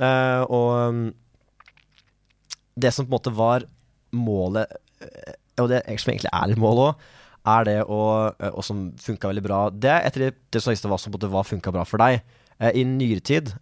Uh, 0.00 0.42
og 0.50 1.12
det 2.82 2.92
som 2.94 3.06
på 3.06 3.12
en 3.12 3.18
måte 3.18 3.32
var 3.36 3.66
målet, 4.16 4.70
eh, 5.04 5.34
og 5.60 5.70
det 5.72 5.82
som 6.00 6.12
egentlig 6.12 6.32
er 6.32 6.50
litt 6.50 6.60
målet 6.60 6.90
òg, 6.90 7.08
er 7.50 7.64
det 7.64 7.78
å 7.88 8.00
eh, 8.28 8.50
Og 8.52 8.64
som 8.66 8.90
funka 9.00 9.30
veldig 9.30 9.42
bra 9.46 9.60
Det 9.72 9.88
er 9.88 10.02
etter 10.04 10.26
det, 10.28 10.60
som 10.60 10.74
hva 10.92 10.98
som 11.00 11.14
funka 11.48 11.72
bra 11.72 11.86
for 11.88 12.02
deg. 12.02 12.20
Eh, 12.60 12.82
I 12.82 12.84
nyere 12.84 13.20
tid, 13.24 13.52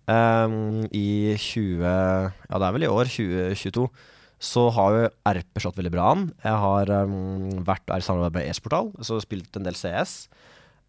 i 0.91 1.37
20 1.39 1.83
Ja, 1.85 2.59
det 2.59 2.67
er 2.67 2.75
vel 2.75 2.87
i 2.89 2.91
år, 2.91 3.07
2022, 3.07 3.87
så 4.39 4.69
har 4.75 4.97
jo 4.97 5.11
RP 5.31 5.63
slått 5.63 5.79
veldig 5.79 5.95
bra 5.95 6.11
an. 6.13 6.29
Jeg 6.43 6.59
har 6.65 6.91
vært 7.67 7.91
i 7.91 8.03
samarbeid 8.03 8.35
med 8.39 8.51
e-sportal, 8.51 8.93
så 9.03 9.19
spilt 9.23 9.55
en 9.59 9.67
del 9.67 9.79
CS. 9.79 10.29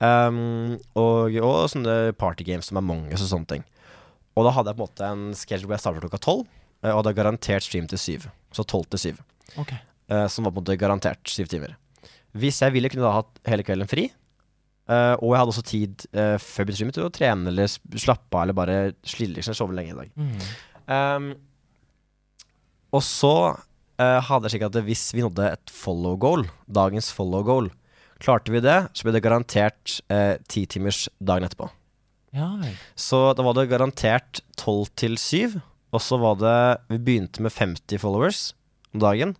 Og, 0.02 1.38
og 1.42 1.56
sånne 1.70 2.14
partygames 2.18 2.70
som 2.70 2.78
er 2.78 2.86
mange, 2.86 3.14
og 3.14 3.22
sånne 3.22 3.50
ting. 3.50 3.66
Og 4.38 4.46
da 4.46 4.54
hadde 4.56 4.72
jeg 4.72 4.78
på 4.78 4.86
en 4.86 4.90
måte 4.90 5.10
en 5.10 5.24
schedule 5.38 5.68
hvor 5.68 5.76
jeg 5.78 5.84
startet 5.84 6.06
klokka 6.06 6.22
tolv, 6.24 6.46
og 6.88 7.02
hadde 7.02 7.16
garantert 7.18 7.66
stream 7.66 7.90
til 7.92 8.02
syv. 8.02 8.30
Så 8.56 8.66
tolv 8.68 8.88
til 8.94 9.02
syv. 9.02 9.22
Okay. 9.60 9.80
eh, 10.10 10.28
som 10.32 10.46
var 10.46 10.54
på 10.54 10.62
en 10.62 10.64
måte 10.64 10.80
garantert 10.80 11.30
syv 11.30 11.50
timer. 11.52 11.76
Hvis 12.38 12.62
jeg 12.62 12.76
ville, 12.76 12.90
kunne 12.92 13.06
da 13.06 13.18
hatt 13.18 13.42
hele 13.50 13.66
kvelden 13.66 13.90
fri. 13.90 14.10
Uh, 14.90 15.14
og 15.22 15.36
jeg 15.36 15.38
hadde 15.38 15.52
også 15.54 15.66
tid 15.70 16.04
uh, 16.18 16.38
før 16.42 16.66
begynte 16.66 16.96
til 16.98 17.06
å 17.06 17.12
trene 17.14 17.52
eller 17.52 17.70
slappe 17.70 18.34
av 18.34 18.42
eller 18.42 18.56
bare 18.58 18.78
slille 19.06 19.38
liksom, 19.38 19.54
sove 19.54 19.76
lenge 19.78 19.94
i 19.94 19.98
dag. 20.00 20.16
Mm. 20.18 20.40
Um, 20.90 21.28
og 22.98 23.04
så 23.06 23.36
uh, 23.54 24.20
hadde 24.26 24.50
jeg 24.50 24.56
slik 24.56 24.66
at 24.66 24.80
hvis 24.88 25.04
vi 25.14 25.22
nådde 25.22 25.52
et 25.52 25.74
follow 25.74 26.18
goal, 26.18 26.48
dagens 26.66 27.12
follow 27.14 27.46
goal, 27.46 27.70
klarte 28.20 28.54
vi 28.54 28.62
det, 28.64 28.80
så 28.94 29.06
ble 29.06 29.16
det 29.16 29.24
garantert 29.24 30.00
eh, 30.12 30.36
ti 30.52 30.66
timers 30.70 31.06
dagen 31.24 31.48
etterpå. 31.48 31.70
Ja. 32.36 32.50
Så 33.00 33.22
da 33.34 33.46
var 33.46 33.56
det 33.58 33.70
garantert 33.72 34.42
12 34.60 34.92
til 35.00 35.16
7. 35.18 35.60
Og 35.96 36.02
så 36.04 36.20
var 36.22 36.36
det 36.38 36.56
Vi 36.92 37.00
begynte 37.02 37.42
med 37.42 37.54
50 37.56 38.02
followers 38.02 38.42
om 38.94 39.04
dagen. 39.04 39.36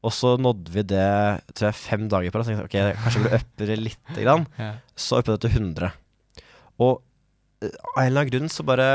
Og 0.00 0.14
så 0.16 0.36
nådde 0.40 0.72
vi 0.72 0.82
det 0.88 1.06
tror 1.52 1.68
jeg, 1.68 1.76
fem 1.76 2.08
dager 2.08 2.32
på 2.32 2.40
rad. 2.40 2.48
Jeg, 2.48 2.64
ok, 2.64 2.76
kanskje 3.02 3.20
vi 3.20 3.26
burde 3.26 3.40
uppe 3.42 3.68
det 3.68 3.78
lite 3.82 4.24
grann. 4.24 4.46
Ja. 4.60 4.72
Så 4.96 5.20
uppe 5.20 5.34
det 5.36 5.42
til 5.44 5.58
100. 5.60 5.92
Og 6.80 7.02
eh, 7.60 7.68
av 7.68 8.00
en 8.00 8.06
eller 8.06 8.22
annen 8.22 8.32
grunn 8.32 8.52
så 8.52 8.64
bare 8.64 8.86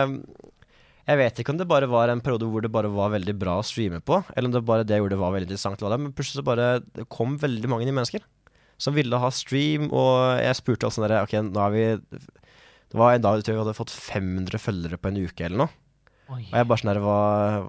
Jeg 1.05 1.19
vet 1.21 1.39
ikke 1.41 1.53
om 1.53 1.59
det 1.61 1.67
bare 1.69 1.89
var 1.91 2.09
en 2.09 2.23
periode 2.25 2.49
hvor 2.49 2.65
det 2.65 2.73
bare 2.73 2.89
var 2.89 3.13
veldig 3.13 3.35
bra 3.37 3.59
å 3.61 3.65
streame 3.65 3.99
på, 4.01 4.23
eller 4.33 4.49
om 4.49 4.55
det 4.55 4.63
bare 4.65 4.87
det 4.87 4.97
jeg 4.97 5.03
gjorde 5.03 5.19
var 5.21 5.35
veldig 5.35 5.51
interessant, 5.51 5.77
det, 5.77 5.99
men 6.01 6.15
plutselig 6.17 6.41
så 6.41 6.47
bare 6.47 6.69
det 6.97 7.05
kom 7.13 7.35
veldig 7.37 7.69
mange 7.69 7.85
nye 7.85 7.93
mennesker 7.93 8.23
som 8.81 8.95
ville 8.97 9.19
ha 9.21 9.29
stream, 9.31 9.85
og 9.93 10.41
jeg 10.41 10.57
spurte 10.57 10.87
også 10.89 10.99
sånn 10.99 11.05
der, 11.07 11.21
Ok, 11.21 11.35
nå 11.45 11.61
er 11.61 11.75
vi 11.75 11.83
Det 12.01 12.97
var 12.97 13.13
en 13.13 13.21
dag 13.23 13.37
jeg 13.37 13.45
tror 13.45 13.59
vi 13.59 13.61
hadde 13.61 13.77
fått 13.77 13.93
500 13.93 14.59
følgere 14.59 14.97
på 14.99 15.11
en 15.11 15.21
uke 15.21 15.45
eller 15.45 15.61
noe. 15.61 15.73
Oi. 16.25 16.41
Og 16.41 16.55
jeg 16.57 16.67
bare 16.69 16.81
sånn 16.81 16.89
der, 16.89 16.99
hva, 17.03 17.17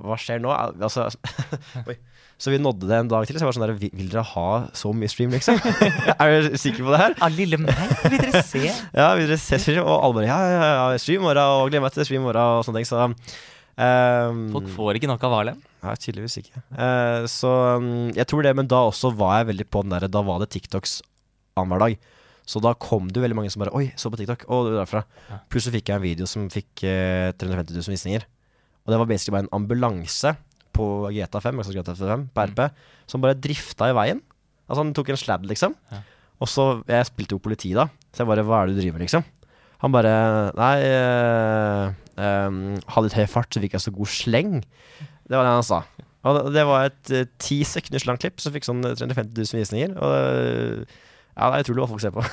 hva 0.01 0.17
skjer 0.21 0.41
nå? 0.41 0.53
Altså. 0.53 1.09
Så 2.37 2.53
vi 2.53 2.61
nådde 2.61 2.89
det 2.89 2.97
en 3.01 3.09
dag 3.09 3.25
til. 3.25 3.37
Så 3.37 3.45
jeg 3.45 3.49
var 3.49 3.57
sånn 3.57 3.65
der, 3.65 3.75
vil, 3.81 4.09
dere 4.13 4.25
ha 4.35 4.49
så 4.77 4.93
mye 4.93 5.09
stream, 5.09 5.33
liksom? 5.33 5.57
er 6.21 6.33
dere 6.35 6.61
sikre 6.61 6.85
på 6.85 6.93
det 6.93 7.01
her? 7.01 7.15
Ja, 7.17 7.31
lille 7.33 7.59
meg, 7.63 7.95
vil 8.05 8.21
dere 8.21 8.43
se? 8.45 8.65
Ja, 8.99 9.07
vil 9.17 9.31
dere 9.31 9.41
se 9.41 9.61
stream? 9.63 9.81
Og 9.85 9.95
alle 9.97 10.19
bare 10.19 10.29
ja, 10.29 10.37
ja, 10.53 10.67
ja, 10.77 11.01
stream 11.01 11.25
morgen, 11.25 11.41
og 11.41 11.71
gleder 11.71 11.87
meg 11.87 11.97
til 11.97 12.09
stream 12.09 12.27
morgen, 12.29 12.59
og 12.61 12.67
sånne 12.67 12.83
ting. 12.83 12.91
Så 12.91 13.01
um, 13.07 14.45
Folk 14.53 14.69
får 14.75 15.01
ikke 15.01 15.11
nok 15.13 15.25
av 15.29 15.39
Harlem. 15.39 15.65
Nei, 15.87 15.97
tydeligvis 16.03 16.37
ikke. 16.43 16.61
Uh, 16.77 17.25
så 17.31 17.55
um, 17.81 17.91
jeg 18.13 18.29
tror 18.29 18.45
det, 18.45 18.53
men 18.61 18.69
da 18.69 18.85
også 18.85 19.15
var 19.17 19.41
jeg 19.41 19.53
veldig 19.55 19.69
på 19.73 19.85
den 19.87 19.97
derre 19.97 20.13
Da 20.13 20.25
var 20.27 20.45
det 20.45 20.53
TikToks 20.53 21.01
annenhver 21.57 21.87
dag. 21.87 22.13
Så 22.47 22.61
da 22.63 22.77
kom 22.79 23.09
det 23.11 23.25
veldig 23.25 23.41
mange 23.41 23.51
som 23.51 23.65
bare 23.65 23.75
Oi, 23.75 23.89
så 23.97 24.13
på 24.13 24.21
TikTok. 24.21 24.45
Er 24.45 24.73
derfra. 24.83 25.07
Ja. 25.33 25.41
så 25.57 25.73
fikk 25.73 25.89
jeg 25.89 25.97
en 25.97 26.05
video 26.05 26.29
som 26.29 26.51
fikk 26.53 26.85
uh, 26.85 27.33
350 27.33 27.81
000 27.81 27.97
visninger. 27.97 28.29
Og 28.87 28.93
det 28.95 28.99
var 29.03 29.09
basically 29.11 29.35
bare 29.35 29.47
en 29.49 29.55
ambulanse 29.59 30.33
på 30.77 30.87
GTA 31.11 31.41
5, 31.43 31.59
altså 31.63 31.75
GTA 31.75 31.95
5 31.99 32.27
på 32.37 32.45
RP, 32.53 32.61
som 33.11 33.23
bare 33.25 33.39
drifta 33.39 33.89
i 33.91 33.97
veien. 33.97 34.21
Altså 34.67 34.83
han 34.83 34.93
tok 34.95 35.11
en 35.11 35.19
sladd, 35.21 35.47
liksom. 35.49 35.75
Ja. 35.93 36.03
Og 36.43 36.51
så 36.53 36.65
Jeg 36.85 37.09
spilte 37.09 37.37
jo 37.37 37.41
politi 37.43 37.71
da, 37.73 37.87
så 38.13 38.23
jeg 38.25 38.29
bare 38.29 38.45
Hva 38.45 38.59
er 38.61 38.69
det 38.69 38.77
du 38.77 38.81
driver 38.83 38.99
med, 38.99 39.07
liksom? 39.07 39.25
Han 39.83 39.93
bare 39.95 40.13
Nei, 40.57 40.75
øh, 40.85 41.95
øh, 42.17 42.59
hadde 42.93 43.07
litt 43.09 43.17
høy 43.19 43.27
fart, 43.31 43.51
så 43.53 43.63
fikk 43.63 43.77
jeg 43.77 43.85
så 43.85 43.93
god 43.95 44.11
sleng. 44.13 44.53
Det 45.27 45.37
var 45.37 45.47
det 45.47 45.55
han 45.57 45.67
sa. 45.67 45.83
Og 46.27 46.53
det- 46.53 46.67
var 46.67 46.89
et 46.91 47.11
ti 47.39 47.61
uh, 47.63 47.67
sekunders 47.69 48.07
langt 48.09 48.21
klipp 48.21 48.41
som 48.43 48.53
fikk 48.53 48.67
sånn 48.67 48.83
350 48.83 49.37
000 49.37 49.61
visninger. 49.63 49.93
Og 49.95 50.15
uh, 50.17 50.97
ja, 51.37 51.51
det 51.53 51.59
er 51.59 51.65
utrolig 51.67 51.85
hva 51.85 51.91
folk 51.93 52.03
ser 52.03 52.15
på. 52.17 52.25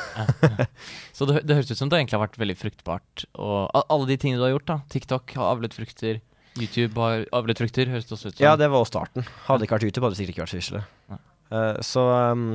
Så 1.17 1.27
det, 1.29 1.43
det 1.45 1.57
høres 1.59 1.71
ut 1.71 1.77
som 1.77 1.91
det 1.91 1.99
egentlig 1.99 2.17
har 2.17 2.23
vært 2.25 2.39
veldig 2.41 2.55
fruktbart. 2.57 3.25
Og 3.35 3.67
alle 3.83 4.07
de 4.09 4.17
tingene 4.17 4.39
du 4.39 4.47
har 4.47 4.53
gjort, 4.55 4.69
da. 4.71 4.77
TikTok 4.93 5.35
har 5.37 5.51
avlet 5.51 5.75
frukter. 5.75 6.21
YouTube 6.59 6.99
har 7.01 7.23
avlet 7.33 7.57
frukter, 7.63 7.89
høres 7.89 8.05
det 8.05 8.15
også 8.17 8.29
ut 8.31 8.35
som. 8.37 8.43
Ja, 8.45 8.55
det 8.59 8.69
var 8.69 8.83
også 8.83 8.93
starten. 8.93 9.25
Hadde 9.47 9.63
det 9.63 9.67
ikke 9.69 9.77
vært 9.79 9.87
YouTube, 9.87 10.05
hadde 10.05 10.15
det 10.17 10.21
sikkert 10.21 10.35
ikke 10.37 10.47
vært 10.47 10.69
så 10.69 10.83
Uh, 11.13 11.21
Eh, 11.53 11.75
så 11.85 12.01
um, 12.33 12.45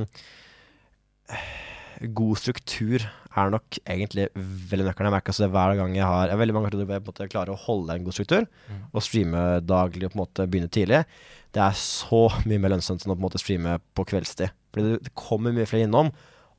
god 2.15 2.39
struktur 2.41 3.03
er 3.37 3.51
nok 3.53 3.77
egentlig 3.85 4.25
veldig 4.35 4.87
nøkkelen. 4.87 5.07
Jeg 5.07 5.13
merker 5.13 5.31
altså 5.31 5.45
det 5.45 5.51
hver 5.53 5.75
gang 5.77 5.93
jeg 5.95 6.03
har 6.07 6.31
Jeg 6.31 6.39
veldig 6.41 6.55
mange 6.55 6.71
ganger 6.71 6.81
jeg 6.81 6.89
på 6.89 6.97
en 6.97 7.05
måte 7.11 7.27
klarer 7.31 7.53
å 7.53 7.59
holde 7.67 7.95
en 7.95 8.03
god 8.07 8.15
struktur, 8.17 8.47
Mm. 8.69 8.81
og 8.93 9.05
streame 9.05 9.43
daglig 9.65 10.05
og 10.07 10.11
på 10.11 10.17
en 10.17 10.23
måte 10.23 10.47
begynne 10.49 10.71
tidlig. 10.71 11.05
Det 11.53 11.61
er 11.63 11.77
så 11.79 12.21
mye 12.45 12.59
mer 12.59 12.73
lønnsomt 12.75 13.05
enn 13.05 13.13
å 13.13 13.15
på 13.15 13.21
en 13.21 13.27
måte 13.29 13.39
streame 13.41 13.79
på 13.95 14.05
kveldstid. 14.09 14.51
Fordi 14.73 14.89
det, 14.89 15.03
det 15.07 15.15
kommer 15.15 15.53
mye 15.55 15.69
flere 15.69 15.87
innom. 15.87 16.11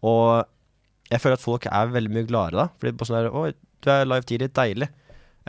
Og 0.02 0.44
jeg 1.10 1.20
føler 1.20 1.36
at 1.36 1.44
folk 1.44 1.66
er 1.66 1.92
veldig 1.92 2.14
mye 2.14 2.26
gladere 2.30 2.64
da. 2.64 2.68
Fordi 2.78 2.96
bare 2.96 3.10
sånn 3.10 3.20
der 3.20 3.36
Oi, 3.36 3.52
du 3.82 3.90
er 3.90 4.04
live 4.08 4.26
tidlig. 4.26 4.52
Deilig. 4.56 4.88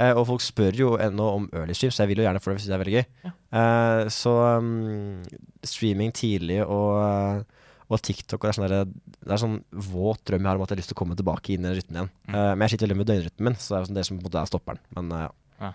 Eh, 0.01 0.11
og 0.17 0.25
folk 0.29 0.43
spør 0.43 0.77
jo 0.77 0.91
ennå 1.01 1.25
om 1.37 1.47
early 1.53 1.75
stream, 1.77 1.93
så 1.93 2.03
jeg 2.03 2.11
vil 2.11 2.23
jo 2.23 2.27
gjerne 2.27 2.41
få 2.41 2.51
det 2.51 2.59
hvis 2.59 2.69
det 2.69 2.75
er 2.75 2.81
veldig 2.81 2.95
gøy. 2.95 3.03
Ja. 3.25 3.33
Uh, 3.51 4.03
så 4.13 4.33
um, 4.57 5.19
streaming 5.67 6.13
tidlig 6.15 6.61
og, 6.63 7.43
og 7.91 8.01
TikTok. 8.01 8.39
Og 8.39 8.47
det 8.47 8.53
er 8.53 8.57
sånn, 8.57 8.71
der, 8.71 9.19
det 9.19 9.35
er 9.35 9.43
sånn 9.43 9.59
våt 9.91 10.23
drøm 10.29 10.41
jeg 10.41 10.49
har 10.49 10.59
om 10.59 10.65
at 10.65 10.71
jeg 10.71 10.79
har 10.79 10.81
lyst 10.81 10.93
til 10.93 10.97
å 10.97 11.01
komme 11.03 11.19
tilbake 11.19 11.53
inn 11.55 11.67
i 11.67 11.75
rytmen 11.77 12.01
igjen. 12.01 12.11
Mm. 12.31 12.33
Uh, 12.33 12.49
men 12.55 12.65
jeg 12.65 12.73
sliter 12.73 12.87
veldig 12.87 12.99
med 13.03 13.11
døgnrytmen 13.11 13.51
min, 13.51 13.59
så 13.59 13.75
det 13.75 13.79
er 13.81 13.89
sånn 13.89 13.99
det 13.99 14.07
som 14.07 14.17
på 14.17 14.23
en 14.23 14.29
måte 14.29 14.41
er 14.41 14.51
stopperen. 14.51 14.83
Men 14.97 15.15
eh, 15.17 15.27
ja. 15.61 15.71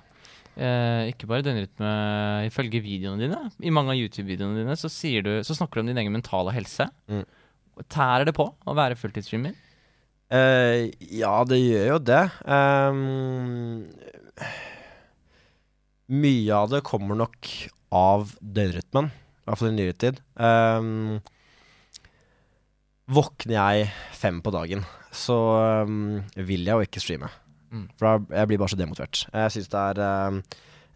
Eh, 0.57 1.03
ikke 1.13 1.29
bare 1.31 1.45
døgnrytme. 1.45 1.93
Ifølge 2.49 2.81
videoene 2.85 3.27
dine, 3.27 3.43
i 3.61 3.75
mange 3.75 3.93
av 3.93 4.01
YouTube-videoene 4.01 4.63
dine, 4.63 4.79
så, 4.81 4.91
sier 4.93 5.27
du, 5.27 5.35
så 5.45 5.57
snakker 5.59 5.79
du 5.79 5.85
om 5.85 5.93
din 5.93 6.01
egen 6.01 6.15
mentale 6.17 6.55
helse. 6.57 6.89
Mm. 7.13 7.27
Tærer 7.93 8.25
det 8.31 8.35
på 8.39 8.49
å 8.49 8.77
være 8.77 8.97
fulltidsstreamer? 8.97 9.53
Eh, 10.33 10.91
ja, 11.15 11.35
det 11.47 11.59
gjør 11.61 11.87
jo 11.93 11.99
det. 12.03 12.23
Um, 12.51 13.87
mye 16.11 16.59
av 16.59 16.73
det 16.73 16.83
kommer 16.87 17.19
nok 17.19 17.51
av 17.95 18.35
døgnrytmen, 18.41 19.11
i 19.13 19.47
hvert 19.47 19.61
fall 19.61 19.71
i 19.71 19.77
nyere 19.77 19.97
tid. 20.03 20.21
Um, 20.35 21.19
våkner 23.07 23.55
jeg 23.55 23.91
fem 24.19 24.41
på 24.43 24.53
dagen, 24.55 24.83
så 25.15 25.37
um, 25.87 26.23
vil 26.35 26.67
jeg 26.67 26.75
jo 26.75 26.87
ikke 26.89 27.03
streame. 27.03 27.31
Mm. 27.71 27.87
For 27.99 28.07
da 28.07 28.41
jeg 28.41 28.51
blir 28.51 28.63
bare 28.63 28.75
så 28.75 28.81
demotivert. 28.81 29.27
Jeg 29.31 29.55
syns 29.55 29.71
det 29.71 29.85
er 29.93 30.03
um, 30.03 30.41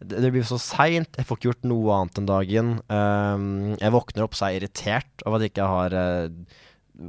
det, 0.01 0.23
det 0.25 0.31
blir 0.33 0.47
så 0.49 0.59
seint, 0.63 1.19
jeg 1.19 1.29
får 1.29 1.39
ikke 1.39 1.51
gjort 1.51 1.71
noe 1.71 1.95
annet 2.01 2.19
enn 2.19 2.29
dagen. 2.31 2.73
Um, 2.91 3.47
jeg 3.77 3.95
våkner 3.95 4.27
opp 4.27 4.35
så 4.35 4.49
er 4.49 4.57
jeg 4.57 4.63
irritert 4.65 5.25
over 5.27 5.39
at 5.39 5.47
jeg 5.47 5.55
ikke 5.55 5.71
har 5.71 5.95
uh, 5.95 6.59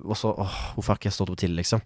også, 0.06 0.36
åh, 0.38 0.58
Hvorfor 0.76 0.94
har 0.94 1.00
jeg 1.00 1.08
ikke 1.08 1.16
stått 1.18 1.34
opp 1.34 1.42
tidlig, 1.42 1.64
liksom? 1.64 1.82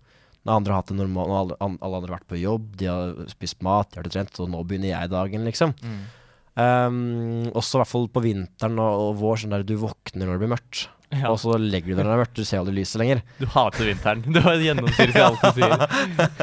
Når 0.45 0.59
andre 0.59 0.73
har 0.73 0.83
hatt 0.83 0.91
det 0.91 0.99
normalt, 0.99 1.31
når 1.31 1.39
alle, 1.41 1.55
alle 1.65 1.97
andre 1.97 2.11
har 2.11 2.17
vært 2.19 2.29
på 2.29 2.37
jobb, 2.37 2.67
de 2.77 2.89
har 2.91 3.15
spist 3.31 3.63
mat, 3.65 3.89
de 3.91 4.01
har 4.01 4.09
trent, 4.13 4.41
og 4.43 4.51
nå 4.53 4.61
begynner 4.67 4.91
jeg 4.91 5.11
dagen, 5.13 5.47
liksom. 5.49 5.73
Mm. 5.81 6.03
Um, 6.55 6.99
også 7.51 7.75
i 7.75 7.81
hvert 7.81 7.91
fall 7.91 8.05
på 8.13 8.21
vinteren 8.23 8.77
og, 8.79 8.99
og 9.09 9.17
vår, 9.19 9.41
sånn 9.41 9.55
der 9.57 9.65
du 9.67 9.73
våkner 9.81 10.23
når 10.23 10.37
det 10.37 10.43
blir 10.43 10.53
mørkt. 10.53 10.85
Ja, 11.13 11.31
Og 11.31 11.39
så 11.41 11.57
legger 11.59 11.91
du 11.91 11.97
deg 11.97 12.03
når 12.03 12.11
det 12.11 12.15
er 12.15 12.21
mørkt, 12.23 12.37
du 12.37 12.47
ser 12.47 12.61
aldri 12.61 12.75
lyset 12.77 13.01
lenger. 13.01 13.21
du 13.41 13.45
hater 13.55 13.89
vinteren. 13.89 14.23
Du 14.25 14.39
har 14.45 14.61
gjennomsyret 14.61 15.17
i 15.17 15.25
alt 15.25 15.43
du 15.43 15.59
sier. 15.59 15.75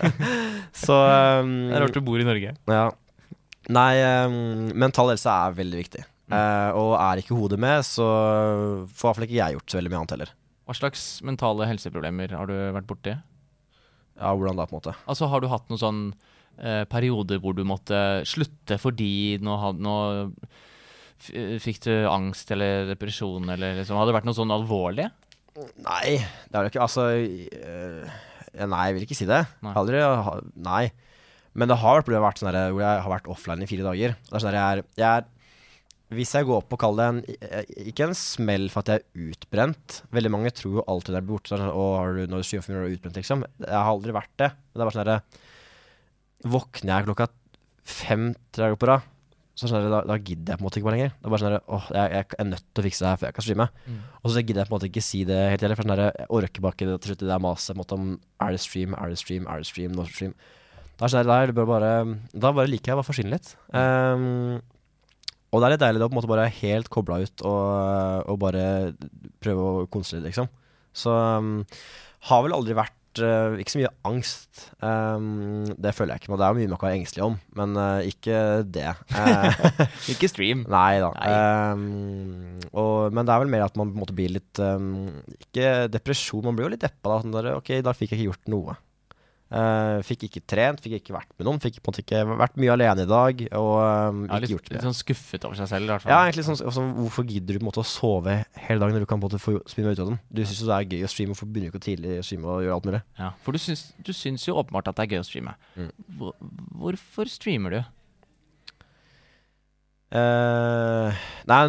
Så 0.82 0.96
um, 0.96 1.56
Det 1.68 1.76
er 1.76 1.84
rart 1.84 1.96
du 1.96 2.04
bor 2.04 2.22
i 2.22 2.26
Norge. 2.26 2.54
Ja. 2.70 2.84
Nei, 3.72 3.90
um, 4.26 4.70
mental 4.82 5.12
helse 5.12 5.30
er 5.30 5.58
veldig 5.58 5.82
viktig. 5.84 6.06
Uh, 6.32 6.70
og 6.78 6.94
er 6.96 7.20
ikke 7.20 7.36
hodet 7.36 7.58
med, 7.60 7.82
så 7.84 8.06
får 8.88 8.88
i 8.88 9.04
hvert 9.04 9.18
fall 9.18 9.26
ikke 9.26 9.36
jeg 9.36 9.58
gjort 9.58 9.74
så 9.74 9.78
veldig 9.78 9.92
mye 9.92 10.00
annet 10.00 10.14
heller. 10.16 10.32
Hva 10.64 10.76
slags 10.78 11.02
mentale 11.26 11.68
helseproblemer 11.68 12.32
har 12.38 12.48
du 12.48 12.54
vært 12.72 12.88
borti? 12.88 13.14
Ja, 14.22 14.30
hvordan 14.38 14.58
da, 14.58 14.68
på 14.70 14.76
en 14.76 14.80
måte? 14.80 14.94
Altså, 15.10 15.28
har 15.30 15.42
du 15.42 15.50
hatt 15.50 15.66
noen 15.70 15.80
sånn 15.82 16.02
eh, 16.62 16.84
perioder 16.90 17.42
hvor 17.42 17.56
du 17.58 17.64
måtte 17.66 18.22
slutte 18.28 18.78
fordi 18.78 19.40
nå, 19.42 19.56
nå 19.82 19.96
fikk 21.62 21.82
du 21.84 21.92
angst 22.10 22.50
eller 22.54 22.88
depresjon, 22.88 23.46
eller 23.54 23.76
liksom 23.78 23.98
Hadde 23.98 24.10
det 24.10 24.16
vært 24.16 24.26
noe 24.26 24.38
sånn 24.38 24.54
alvorlig? 24.54 25.06
Nei, 25.84 26.16
det 26.18 26.56
har 26.56 26.64
det 26.64 26.72
ikke 26.72 26.82
Altså 26.86 27.04
øh, 27.12 28.14
Nei, 28.62 28.80
jeg 28.88 28.96
vil 28.96 29.04
ikke 29.06 29.16
si 29.16 29.28
det. 29.28 29.42
Nei. 29.64 29.72
Aldri 29.80 30.00
Nei. 30.60 30.86
Men 31.56 31.70
det 31.70 31.78
har 31.80 32.00
vært, 32.00 32.10
vært 32.24 32.40
sånn 32.40 32.52
hvor 32.52 32.82
jeg 32.82 33.04
har 33.04 33.12
vært 33.12 33.30
offline 33.32 33.64
i 33.64 33.68
fire 33.68 33.86
dager. 33.86 34.16
Det 34.28 34.36
er 34.36 34.44
sånn 34.44 34.56
jeg 34.56 34.64
er, 34.76 34.82
jeg 34.98 35.08
er 35.08 35.30
Hvis 36.12 36.34
jeg 36.36 36.48
går 36.48 36.62
opp 36.62 36.74
og 36.76 36.80
kaller 36.82 37.02
det 37.02 37.10
en 37.12 37.46
eh, 37.48 37.70
Ikke 37.92 38.06
en 38.08 38.16
smell 38.18 38.68
for 38.72 38.82
at 38.82 38.90
jeg 38.92 39.02
er 39.02 39.30
utbrent. 39.32 40.00
Veldig 40.14 40.32
mange 40.34 40.52
tror 40.56 40.80
jo 40.80 40.84
alltid 40.90 41.16
det 41.16 41.22
er 41.22 41.28
borte. 41.28 41.52
Sånn, 41.52 41.64
å, 41.68 41.86
har 41.98 42.18
du, 42.18 42.26
når 42.30 42.42
du 42.42 42.48
streamer 42.48 42.66
for 42.66 42.80
er 42.82 42.96
utbrent, 42.96 43.18
liksom. 43.20 43.46
Jeg 43.62 43.72
har 43.76 43.92
aldri 43.92 44.14
vært 44.16 44.34
det. 44.42 44.50
Men 44.52 44.74
det 44.74 44.82
er 44.82 44.88
bare 44.88 44.96
sånn 44.96 45.04
derre 45.06 45.22
Våkner 46.52 46.96
jeg 46.96 47.06
klokka 47.06 47.28
fem 47.86 48.32
tre 48.50 48.66
dager 48.66 48.78
på 48.78 48.88
rad, 48.90 49.04
så 49.58 49.68
sånn 49.68 49.84
da, 49.92 50.00
da 50.08 50.16
gidder 50.16 50.54
jeg 50.54 50.58
på 50.58 50.62
en 50.62 50.66
måte 50.66 50.80
ikke 50.80 50.88
bare 50.88 50.96
lenger. 50.96 51.12
Det 51.12 51.28
er 51.28 51.32
bare 51.34 51.42
sånn 51.42 51.52
der, 51.52 51.64
åh, 51.76 51.88
jeg, 51.92 52.12
jeg 52.16 52.38
er 52.40 52.48
nødt 52.48 52.64
til 52.64 52.82
å 52.82 52.84
fikse 52.86 53.04
det 53.04 53.10
her 53.10 53.20
før 53.20 53.28
jeg 53.28 53.36
kan 53.36 53.46
streame. 53.46 53.66
Mm. 53.84 53.98
Og 54.18 54.32
så 54.32 54.42
gidder 54.42 54.62
jeg 54.62 54.68
på 54.68 54.72
en 54.72 54.76
måte 54.78 54.88
ikke 54.88 55.04
si 55.04 55.20
det 55.28 55.38
helt 55.52 55.64
heller. 55.66 55.78
For 55.78 55.86
sånn 55.86 55.92
der, 55.92 56.02
jeg 56.08 56.28
orker 56.38 56.64
bare 56.64 56.78
ikke 56.78 56.88
det 56.88 56.96
til 57.04 57.12
slutt 57.12 57.22
det 57.22 57.30
der 57.30 57.44
maset 57.44 57.94
om 57.98 58.08
er 58.16 58.56
det 58.56 58.62
stream, 58.64 58.96
er 58.96 59.12
det 59.12 59.20
stream, 59.20 59.46
er 59.46 59.62
det 59.62 59.68
stream, 59.68 59.94
nå 59.98 60.06
stream. 60.08 60.34
Da, 60.96 61.10
sånn 61.10 61.28
der, 61.28 61.52
da, 61.52 61.66
bare, 61.68 61.92
da 62.32 62.54
bare 62.56 62.72
liker 62.72 62.94
jeg 62.94 63.02
å 63.02 63.04
forsvinne 63.06 63.36
litt. 63.36 63.52
Um, 63.76 64.62
og 65.52 65.60
det 65.60 65.66
er 65.68 65.74
litt 65.74 65.84
deilig 65.84 66.00
da, 66.00 66.08
på 66.08 66.14
en 66.16 66.18
måte 66.22 66.32
bare 66.32 66.48
helt 66.62 66.88
kobla 66.92 67.20
ut 67.20 67.44
og, 67.44 67.62
og 68.32 68.40
bare 68.40 68.64
prøve 69.44 69.68
å 69.68 69.86
konsentrere, 69.92 70.30
liksom. 70.30 70.48
Så 70.96 71.12
um, 71.12 71.62
har 72.28 72.42
vel 72.44 72.54
aldri 72.56 72.76
vært 72.76 73.20
uh, 73.24 73.56
Ikke 73.60 73.72
så 73.72 73.80
mye 73.80 73.90
angst. 74.08 74.62
Um, 74.84 75.64
det 75.80 75.94
føler 75.96 76.14
jeg 76.14 76.22
ikke. 76.22 76.32
Men 76.32 76.40
det 76.40 76.46
er 76.46 76.58
mye 76.58 76.70
man 76.72 76.80
kan 76.80 76.88
være 76.90 76.98
engstelig 77.00 77.24
om, 77.26 77.36
men 77.58 77.76
uh, 77.80 78.00
ikke 78.08 78.38
det. 78.68 78.88
Eh, 79.22 79.82
Ikke 80.14 80.30
stream. 80.30 80.64
Nei 80.72 81.00
da. 81.02 81.10
Nei. 81.16 81.32
Um, 81.72 82.62
og, 82.72 83.12
men 83.12 83.28
det 83.28 83.34
er 83.34 83.44
vel 83.44 83.52
mer 83.52 83.66
at 83.66 83.76
man 83.80 83.92
på 83.92 83.96
en 83.96 84.04
måte 84.04 84.16
blir 84.16 84.32
litt 84.36 84.60
ehm, 84.62 85.08
Ikke 85.48 85.86
depresjon, 85.92 86.44
man 86.46 86.56
blir 86.56 86.68
jo 86.68 86.72
litt 86.76 86.84
deppa 86.84 87.12
da. 87.12 87.20
Sånn 87.24 87.36
der, 87.36 87.52
ok, 87.58 87.74
da 87.84 87.96
fikk 87.96 88.14
jeg 88.14 88.22
ikke 88.22 88.30
gjort 88.30 88.52
noe. 88.52 88.76
Eh, 89.52 89.98
fikk 90.08 90.22
ikke 90.30 90.40
trent, 90.48 90.80
fikk 90.80 90.94
ikke 90.96 91.12
vært 91.12 91.28
med 91.36 91.44
noen. 91.44 91.58
Fikk 91.60 91.76
på 91.80 91.90
en 91.90 91.92
måte 91.92 92.02
ikke 92.04 92.22
vært 92.40 92.54
mye 92.62 92.72
alene 92.72 93.04
i 93.04 93.10
dag. 93.10 93.42
Og 93.58 93.72
um, 93.76 94.22
Ja, 94.24 94.38
ikke 94.38 94.40
litt, 94.46 94.52
gjort 94.54 94.70
litt 94.72 94.86
sånn 94.86 94.96
skuffet 94.96 95.44
over 95.44 95.58
seg 95.58 95.68
selv, 95.74 95.90
i 95.90 95.92
hvert 95.92 96.04
fall. 96.04 96.12
Ja, 96.14 96.20
egentlig 96.24 96.46
sånn, 96.46 96.60
sånn 96.62 96.92
Hvorfor 96.96 97.26
gidder 97.28 97.52
du 97.52 97.60
på 97.60 97.66
en 97.66 97.68
måte 97.68 97.82
å 97.82 97.88
sove 97.88 98.38
hele 98.64 98.80
dagen 98.80 98.96
når 98.96 99.04
du 99.04 99.08
kan 99.10 99.20
på 99.20 99.28
en 99.28 99.34
måte 99.34 99.42
få 99.42 99.58
spinne 99.68 99.92
ut 99.92 100.00
av 100.00 100.12
den? 100.14 100.20
Du 100.32 100.40
syns 100.44 100.62
jo 100.62 100.70
det 100.70 100.78
er 100.78 100.96
gøy 100.96 101.04
å 101.04 101.10
streame, 101.12 101.34
hvorfor 101.34 101.50
begynner 101.50 101.68
du 101.68 101.76
ikke 101.76 101.84
tidlig 101.84 102.14
å 102.22 102.24
streame 102.24 102.48
og 102.54 102.64
gjøre 102.64 102.78
alt 102.78 102.88
mulig? 102.88 103.02
Ja, 103.20 103.32
for 103.44 103.52
du 103.52 103.60
syns, 103.60 103.82
du 104.00 104.12
syns 104.16 104.46
jo 104.48 104.56
åpenbart 104.62 104.88
at 104.88 104.96
det 104.96 105.04
er 105.04 105.16
gøy 105.16 105.20
å 105.20 105.28
streame. 105.28 105.54
Mm. 105.76 105.90
Hvor, 106.22 106.38
hvorfor 106.86 107.32
streamer 107.32 107.76
du? 107.76 107.82
Uh, 110.12 111.12
nei, 111.48 111.60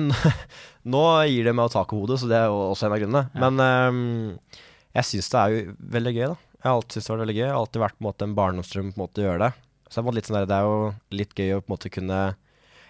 nå 0.95 1.03
gir 1.31 1.51
det 1.51 1.55
meg 1.55 1.67
å 1.67 1.75
ta 1.75 1.83
på 1.87 1.99
hodet, 1.99 2.21
så 2.23 2.31
det 2.31 2.39
er 2.39 2.47
jo 2.47 2.63
også 2.69 2.87
en 2.87 2.95
av 2.95 3.03
grunnene. 3.03 3.27
Ja. 3.35 3.43
Men 3.43 3.67
um, 3.91 4.65
jeg 4.93 5.09
syns 5.09 5.31
det 5.35 5.43
er 5.43 5.53
jo 5.53 5.77
veldig 5.99 6.15
gøy, 6.15 6.25
da. 6.31 6.52
Jeg 6.63 6.71
har 6.71 6.77
alltid 6.79 6.95
syntes 6.95 7.07
det 7.09 7.11
var 7.11 7.19
veldig 7.25 7.33
gøy. 7.35 7.43
Jeg 7.43 7.51
har 7.51 7.59
alltid 7.59 7.81
vært 7.83 7.95
på 7.97 8.03
en 8.03 8.07
måte 8.07 8.23
en 8.23 8.33
barndomsdrøm 8.37 8.91
på 8.93 8.95
en 8.95 9.01
måte 9.03 9.19
å 9.19 9.23
gjøre 9.25 9.39
det. 9.41 9.63
Så 9.91 9.99
det 9.99 10.07
er, 10.07 10.15
litt 10.15 10.27
sånn 10.29 10.37
der, 10.37 10.45
det 10.47 10.57
er 10.57 10.67
jo 10.69 11.17
litt 11.19 11.33
gøy 11.35 11.49
å 11.51 11.57
på 11.59 11.67
en 11.67 11.73
måte 11.73 11.89
kunne 11.91 12.19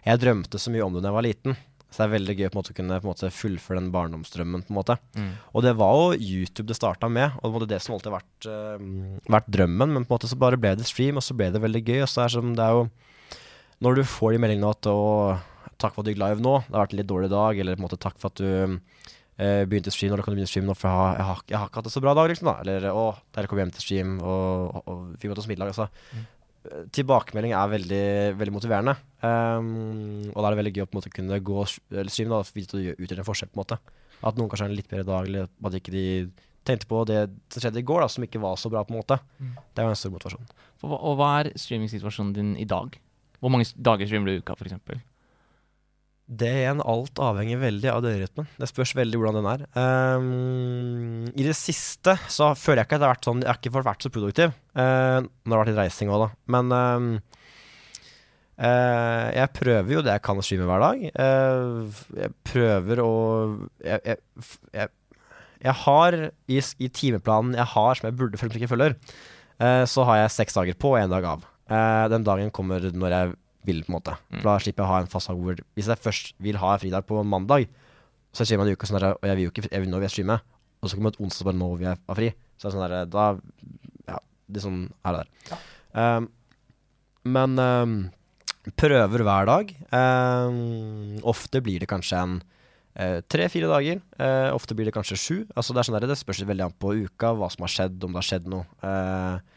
Jeg 0.04 0.20
drømte 0.22 0.60
så 0.60 0.72
mye 0.72 0.84
om 0.86 0.94
det 0.94 1.02
da 1.02 1.10
jeg 1.10 1.16
var 1.16 1.26
liten. 1.26 1.58
Så 1.90 1.98
det 1.98 2.06
er 2.06 2.12
veldig 2.14 2.36
gøy 2.38 2.46
på 2.46 2.54
en 2.54 2.60
måte 2.60 2.74
å 2.74 2.78
kunne 2.78 3.00
på 3.00 3.08
en 3.08 3.10
måte 3.12 3.32
fullføre 3.34 3.80
den 3.80 3.90
barndomsdrømmen. 3.94 4.66
på 4.68 4.74
en 4.74 4.78
måte 4.78 4.98
Og 5.54 5.66
det 5.66 5.74
var 5.80 5.94
jo 5.98 6.20
YouTube 6.22 6.68
det 6.70 6.78
starta 6.78 7.10
med, 7.10 7.34
og 7.42 7.44
det 7.50 7.54
var 7.54 7.66
det 7.74 7.82
som 7.82 7.96
alltid 7.96 8.12
har 8.12 8.20
vært, 8.20 8.48
uh, 8.50 9.34
vært 9.38 9.50
drømmen. 9.58 9.94
Men 9.94 10.06
på 10.06 10.14
en 10.14 10.18
måte 10.20 10.30
så 10.30 10.38
bare 10.38 10.58
ble 10.62 10.76
det 10.78 10.86
stream, 10.86 11.18
og 11.18 11.26
så 11.26 11.34
ble 11.34 11.50
det 11.50 11.62
veldig 11.62 11.82
gøy. 11.82 12.04
Og 12.06 12.10
så 12.14 12.22
er 12.22 12.30
det, 12.30 12.36
som, 12.38 12.54
det 12.54 12.66
er 12.66 12.78
jo 12.78 12.86
Når 13.82 13.96
du 13.96 14.04
får 14.06 14.32
de 14.32 14.42
meldingene 14.46 14.70
at 14.70 14.88
å, 14.88 15.38
takk 15.82 15.96
for 15.96 16.04
at 16.04 16.06
du 16.06 16.14
gikk 16.14 16.22
live 16.22 16.46
nå, 16.46 16.60
det 16.70 16.78
har 16.78 16.86
vært 16.86 16.94
en 16.94 17.02
litt 17.02 17.10
dårlig 17.10 17.34
dag, 17.34 17.58
eller 17.58 17.76
på 17.76 17.82
en 17.82 17.88
måte 17.90 18.02
takk 18.06 18.22
for 18.22 18.30
at 18.30 18.38
du 18.38 19.10
eh, 19.38 19.64
begynte 19.70 19.94
stream, 19.94 20.14
når 20.14 20.24
kan 20.24 20.34
du 20.34 20.40
begynne 20.40 20.52
stream 20.52 20.70
nå, 20.70 20.76
for 20.78 20.90
jeg 20.90 21.00
har, 21.00 21.18
jeg, 21.18 21.28
har, 21.30 21.42
jeg 21.50 21.60
har 21.62 21.72
ikke 21.72 21.82
hatt 21.82 21.90
det 21.90 21.96
så 21.96 22.04
bra 22.04 22.14
dag, 22.18 22.30
liksom. 22.32 22.50
da 22.52 22.56
Eller 22.64 22.88
å, 22.92 23.10
dere 23.36 23.52
kom 23.52 23.62
hjem 23.62 23.74
til 23.76 23.86
stream, 23.86 24.16
og, 24.22 24.78
og, 24.78 24.88
og 24.94 25.04
vi 25.22 25.32
måtte 25.32 25.44
å 25.44 25.48
smile. 25.48 25.70
Altså. 25.72 25.90
Mm. 26.14 26.24
Eh, 26.64 26.86
Tilbakemelding 26.96 27.56
er 27.58 27.74
veldig, 27.74 28.06
veldig 28.40 28.56
motiverende. 28.56 28.96
Um, 29.24 30.32
og 30.32 30.40
da 30.40 30.48
er 30.48 30.56
det 30.56 30.62
veldig 30.62 30.74
gøy 30.78 30.86
å 30.86 30.90
på 30.90 30.96
en 30.96 31.02
måte 31.02 31.14
kunne 31.14 31.44
gå 31.52 31.60
eller 31.66 32.12
stream 32.14 32.34
da, 32.34 32.42
og 32.42 32.56
vite 32.56 32.74
at 32.74 32.80
du 32.80 33.06
utgjør 33.06 33.24
en 33.24 33.30
forskjell. 33.30 33.52
på 33.54 33.60
en 33.60 33.64
måte 33.64 33.80
At 34.24 34.40
noen 34.40 34.50
kanskje 34.52 34.68
har 34.68 34.74
en 34.74 34.80
litt 34.80 34.92
bedre 34.92 35.08
dag, 35.08 35.30
eller 35.30 35.48
at 35.50 35.80
ikke 35.80 35.96
de 35.96 36.06
tenkte 36.64 36.88
på 36.88 37.02
det 37.08 37.26
som 37.52 37.64
skjedde 37.64 37.82
i 37.82 37.88
går, 37.88 38.04
da, 38.04 38.12
som 38.12 38.24
ikke 38.24 38.42
var 38.44 38.60
så 38.60 38.72
bra. 38.72 38.84
på 38.88 38.96
en 38.96 39.02
måte 39.02 39.20
Mm. 39.40 39.56
Det 39.74 39.82
er 39.82 39.88
jo 39.88 39.90
en 39.90 40.00
stor 40.00 40.14
motivasjon. 40.14 40.54
For, 40.80 40.94
og 40.96 41.18
hva 41.20 41.32
er 41.42 41.52
streamingsituasjonen 41.60 42.34
din 42.34 42.54
i 42.58 42.66
dag? 42.66 42.96
Hvor 43.44 43.52
mange 43.52 43.68
dager 43.76 44.08
streamer 44.08 44.30
du 44.30 44.38
i 44.38 44.40
uka, 44.40 44.56
f.eks.? 44.56 45.04
Det 46.24 46.48
igjen, 46.48 46.80
alt 46.88 47.20
avhenger 47.20 47.60
veldig 47.60 47.90
av 47.92 48.00
døgnrytmen. 48.06 48.48
Det 48.56 48.68
spørs 48.70 48.94
veldig 48.96 49.20
hvordan 49.20 49.38
den 49.42 49.48
er. 49.52 49.64
Um, 49.76 51.26
I 51.36 51.44
det 51.44 51.56
siste 51.60 52.16
så 52.32 52.54
føler 52.56 52.80
jeg 52.82 52.88
ikke 52.88 52.96
at 52.96 53.04
det 53.04 53.08
har 53.10 53.16
vært 53.18 53.28
sånn 53.28 53.44
Jeg 53.44 53.50
har 53.50 53.60
ikke 53.60 53.74
fått 53.76 53.88
vært 53.90 54.06
så 54.06 54.12
produktiv. 54.14 54.54
Uh, 54.72 55.20
det 55.20 55.52
har 55.52 55.60
vært 55.60 55.72
litt 55.74 55.82
reising 55.82 56.14
òg, 56.14 56.24
da. 56.24 56.30
Men 56.56 56.72
um, 56.72 57.10
uh, 58.56 59.28
jeg 59.36 59.52
prøver 59.60 59.94
jo 59.98 60.06
det 60.08 60.16
jeg 60.16 60.26
kan 60.30 60.40
å 60.40 60.48
streame 60.48 60.70
hver 60.72 60.86
dag. 60.86 61.06
Uh, 61.20 62.02
jeg 62.22 62.36
prøver 62.54 63.04
å 63.04 63.14
jeg, 63.84 64.18
jeg, 64.72 64.90
jeg, 65.60 65.78
har 65.84 66.20
i, 66.24 66.64
i 66.64 66.92
timeplanen 67.04 67.60
jeg 67.60 67.72
har, 67.76 68.00
som 68.00 68.08
jeg 68.08 68.20
burde 68.24 68.40
følge, 68.40 68.56
men 68.56 68.64
ikke 68.64 68.76
følger, 68.78 69.00
så 69.88 70.04
har 70.08 70.18
jeg 70.18 70.32
seks 70.34 70.56
dager 70.58 70.76
på 70.76 70.90
og 70.96 70.98
én 71.00 71.12
dag 71.12 71.24
av. 71.30 71.44
Den 72.12 72.26
dagen 72.26 72.50
kommer 72.52 72.84
når 72.92 73.14
jeg 73.14 73.36
vil, 73.68 73.84
på 73.86 73.92
en 73.92 73.98
måte. 73.98 74.16
Mm. 74.30 74.40
For 74.40 74.50
Da 74.50 74.56
slipper 74.64 74.84
jeg 74.84 74.88
å 74.88 74.94
ha 74.94 75.02
en 75.04 75.12
fast 75.12 75.32
dag 75.32 75.40
hvor 75.40 75.60
Hvis 75.78 75.90
jeg 75.92 76.04
først 76.04 76.34
vil 76.44 76.60
ha 76.62 76.74
en 76.74 76.82
fridag 76.84 77.08
på 77.10 77.22
mandag, 77.28 77.68
så 78.34 78.46
streamer 78.46 78.68
jeg 78.68 78.76
en 78.76 78.80
uke 78.80 78.90
sånn 78.90 79.00
der, 79.00 79.18
og 79.18 79.30
jeg 79.30 79.40
vil 79.40 79.48
jo 79.48 79.54
ikke 79.54 79.68
jeg 79.70 79.84
vil, 79.84 79.92
Nå 79.92 80.00
vil 80.02 80.08
jeg 80.10 80.16
streame, 80.18 80.40
og 80.82 80.90
så 80.90 80.98
kommer 80.98 81.14
det 81.14 81.20
et 81.20 81.26
onsdag 81.28 81.50
bare 81.50 81.60
nå 81.60 81.70
vil 81.76 81.88
jeg 81.88 82.02
ha 82.10 82.18
fri. 82.18 82.32
Så 82.58 82.66
det 82.66 82.72
er 82.72 82.76
sånn 82.78 82.86
der, 82.86 83.12
da 83.14 83.28
Ja, 84.10 84.18
det 84.48 84.60
er 84.60 84.66
sånn 84.66 84.82
er 85.04 85.20
det 85.20 85.24
der. 85.24 85.62
Um, 85.94 86.28
men 87.24 87.60
um, 87.60 87.94
prøver 88.80 89.24
hver 89.24 89.48
dag. 89.48 89.72
Um, 89.92 91.22
ofte 91.24 91.62
blir 91.64 91.84
det 91.84 91.90
kanskje 91.92 92.20
en 92.20 92.36
eh, 92.96 93.20
tre-fire 93.32 93.70
dager. 93.72 94.02
Uh, 94.20 94.52
ofte 94.56 94.76
blir 94.76 94.90
det 94.90 94.96
kanskje 94.96 95.20
sju. 95.20 95.38
Altså 95.56 95.76
Det 95.76 95.82
er 95.84 95.90
sånn 95.90 95.98
der, 96.00 96.08
det 96.12 96.20
spørs 96.20 96.44
veldig 96.48 96.68
an 96.68 96.78
på 96.80 96.94
uka, 97.06 97.34
hva 97.38 97.50
som 97.54 97.66
har 97.68 97.74
skjedd, 97.74 97.98
om 98.04 98.14
det 98.14 98.22
har 98.22 98.30
skjedd 98.30 98.50
noe. 98.52 98.68
Eh, 98.84 99.53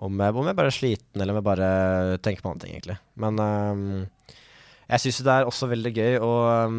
om, 0.00 0.20
om 0.20 0.48
jeg 0.48 0.56
bare 0.56 0.70
er 0.70 0.76
sliten, 0.76 1.20
eller 1.20 1.34
om 1.34 1.40
jeg 1.40 1.48
bare 1.50 1.70
tenker 2.24 2.44
på 2.44 2.52
andre 2.52 2.64
ting, 2.66 2.76
egentlig. 2.78 2.96
Men 3.20 3.40
um, 3.40 3.82
Jeg 4.90 5.02
syns 5.04 5.20
det 5.26 5.34
er 5.34 5.46
også 5.48 5.68
veldig 5.70 5.92
gøy, 5.94 6.14
og 6.24 6.70
um, 6.70 6.78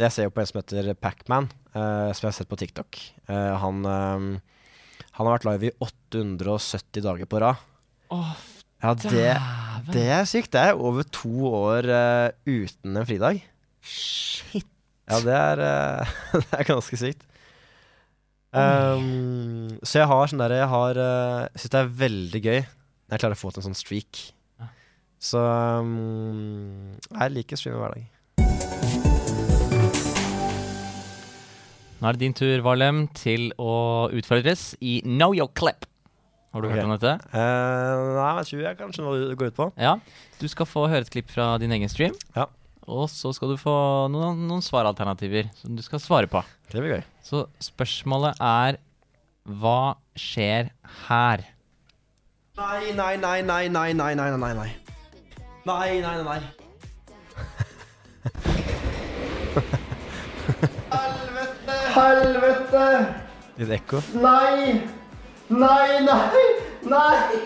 jeg 0.00 0.14
ser 0.14 0.26
jo 0.26 0.32
på 0.34 0.42
en 0.42 0.48
som 0.50 0.58
heter 0.62 0.88
Pacman, 0.98 1.50
uh, 1.76 2.08
som 2.10 2.24
jeg 2.26 2.30
har 2.30 2.38
sett 2.40 2.50
på 2.50 2.58
TikTok. 2.58 2.98
Uh, 3.28 3.52
han, 3.62 3.84
um, 3.86 4.30
han 5.12 5.28
har 5.28 5.36
vært 5.36 5.46
live 5.50 5.68
i 5.68 5.74
870 5.84 7.04
dager 7.04 7.28
på 7.30 7.42
rad. 7.44 7.60
Oh, 8.12 8.32
Ja, 8.82 8.96
det, 8.98 9.28
det 9.94 10.06
er 10.10 10.24
sykt. 10.26 10.50
Det 10.56 10.64
er 10.72 10.80
over 10.80 11.06
to 11.06 11.52
år 11.52 11.86
uh, 11.86 12.28
uten 12.48 12.96
en 12.98 13.06
fridag. 13.06 13.44
Shit. 13.86 14.66
Ja, 15.06 15.20
det 15.22 15.36
er, 15.36 15.62
uh, 15.62 16.16
det 16.40 16.58
er 16.58 16.66
ganske 16.72 16.98
sykt. 16.98 17.22
Um, 18.52 19.78
så 19.80 20.02
jeg 20.02 20.08
har 20.10 20.26
sånn 20.28 20.42
der 20.42 20.52
Jeg 20.52 20.68
har 20.68 20.98
uh, 21.00 21.46
syns 21.56 21.72
det 21.72 21.78
er 21.78 21.92
veldig 22.02 22.40
gøy 22.44 22.58
når 22.60 23.14
jeg 23.14 23.22
klarer 23.22 23.36
å 23.38 23.40
få 23.40 23.48
til 23.52 23.62
en 23.62 23.66
sånn 23.70 23.78
streak. 23.78 24.20
Så 25.22 25.40
um, 25.40 26.92
jeg 27.08 27.32
liker 27.32 27.56
å 27.56 27.60
streame 27.60 27.80
hver 27.80 27.94
dag. 27.94 28.04
Nå 32.02 32.08
er 32.10 32.16
det 32.16 32.22
din 32.24 32.34
tur, 32.34 32.56
Valem, 32.66 33.04
til 33.14 33.52
å 33.62 34.08
utfordres 34.10 34.72
i 34.82 34.98
Know 35.06 35.36
Your 35.36 35.52
Clip. 35.54 35.86
Har 36.52 36.64
du 36.64 36.68
okay. 36.68 36.80
hørt 36.80 36.88
om 36.88 36.96
dette? 36.96 37.12
Uh, 37.32 38.16
nei, 38.18 38.32
jeg 38.40 38.48
tror 38.48 38.64
jeg 38.66 38.80
kanskje 38.80 39.04
noe 39.04 39.20
det 39.20 39.36
går 39.40 39.52
ut 39.52 39.60
på. 39.60 39.68
Ja. 39.80 39.94
Du 40.40 40.48
skal 40.50 40.68
få 40.68 40.88
høre 40.92 41.06
et 41.06 41.12
klipp 41.12 41.30
fra 41.32 41.54
din 41.62 41.72
egen 41.72 41.92
stream. 41.92 42.16
Ja. 42.36 42.50
Og 42.90 43.06
så 43.10 43.30
skal 43.34 43.52
du 43.52 43.60
få 43.60 43.74
noen, 44.10 44.46
noen 44.48 44.62
svaralternativer 44.64 45.50
som 45.60 45.76
du 45.76 45.82
skal 45.84 46.02
svare 46.02 46.30
på. 46.30 46.42
Det 46.72 46.80
blir 46.82 46.96
gøy. 46.96 47.04
Så 47.22 47.44
spørsmålet 47.62 48.40
er 48.42 48.80
hva 49.46 49.94
skjer 50.18 50.72
her? 51.06 51.44
Nei, 52.58 52.92
nei, 52.96 53.16
nei, 53.16 53.38
nei, 53.42 53.68
nei, 53.68 53.92
nei, 53.94 54.14
nei, 54.14 54.30
nei. 54.38 54.70
Nei, 55.62 56.00
nei, 56.00 56.00
nei. 56.02 56.22
nei, 56.26 56.26
nei. 56.26 56.40
Helvete! 60.92 61.78
Helvete! 61.94 62.84
Litt 63.60 63.72
ekko? 63.78 64.02
Nei! 64.18 64.80
Nei, 65.52 66.00
nei, 66.06 66.44
nei! 66.88 67.40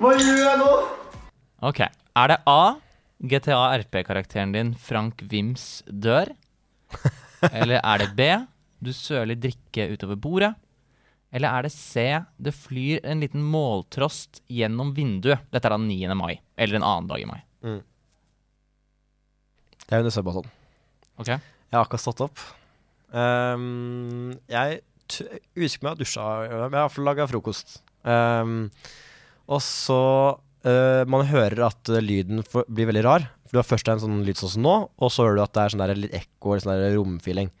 Hva 0.00 0.14
gjør 0.18 0.40
jeg 0.40 0.56
nå? 0.60 0.72
OK. 1.64 1.84
Er 2.14 2.32
det 2.32 2.38
A? 2.50 2.83
GTA 3.24 3.60
RP-karakteren 3.80 4.52
din 4.54 4.74
Frank 4.76 5.22
Wims 5.30 5.82
dør? 5.88 6.32
Eller 7.54 7.80
er 7.80 8.04
det 8.04 8.10
B. 8.18 8.28
Du 8.84 8.92
søler 8.92 9.38
drikke 9.40 9.88
utover 9.94 10.20
bordet? 10.20 10.52
Eller 11.34 11.50
er 11.50 11.66
det 11.66 11.72
C. 11.74 12.04
Det 12.36 12.52
flyr 12.54 13.00
en 13.02 13.24
liten 13.24 13.42
måltrost 13.42 14.42
gjennom 14.52 14.92
vinduet? 14.94 15.42
Dette 15.50 15.66
er 15.66 15.74
da 15.74 15.80
9. 15.80 16.14
mai. 16.18 16.36
Eller 16.54 16.78
en 16.78 16.86
annen 16.86 17.10
dag 17.10 17.24
i 17.24 17.28
mai. 17.28 17.40
Det 19.84 19.92
er 19.92 20.04
under 20.04 20.14
Subbaton. 20.14 20.46
Ok? 21.20 21.28
Jeg 21.28 21.76
har 21.76 21.84
akkurat 21.84 22.04
stått 22.04 22.22
opp. 22.24 22.40
Um, 23.14 24.32
jeg 24.50 24.80
husker 25.58 25.84
meg 25.84 25.94
å 25.94 26.00
dusja, 26.00 26.24
jeg 26.48 26.72
har 26.74 27.00
laga 27.04 27.26
frokost. 27.30 27.76
Um, 28.02 28.70
og 29.44 29.60
så 29.64 30.00
eh, 30.64 31.02
Man 31.10 31.26
hører 31.30 31.66
at 31.68 31.90
eh, 31.92 32.02
lyden 32.04 32.42
for, 32.46 32.66
blir 32.68 32.88
veldig 32.90 33.04
rar. 33.06 33.26
For 33.44 33.56
Du 33.56 33.60
har 33.62 33.68
først 33.68 33.90
en 33.92 34.00
sånn 34.02 34.22
lyd 34.26 34.40
sånn 34.40 34.54
som 34.56 34.64
nå, 34.66 34.76
og 34.98 35.12
så 35.12 35.26
hører 35.26 35.38
du 35.38 35.44
at 35.44 35.54
det 35.56 35.62
er 35.64 35.74
sånn 35.74 35.84
der 35.84 35.94
litt 36.00 36.16
ekko 36.16 36.54
eller 36.54 36.64
sånn 36.64 36.74
der 36.80 36.96
romfeeling. 36.98 37.52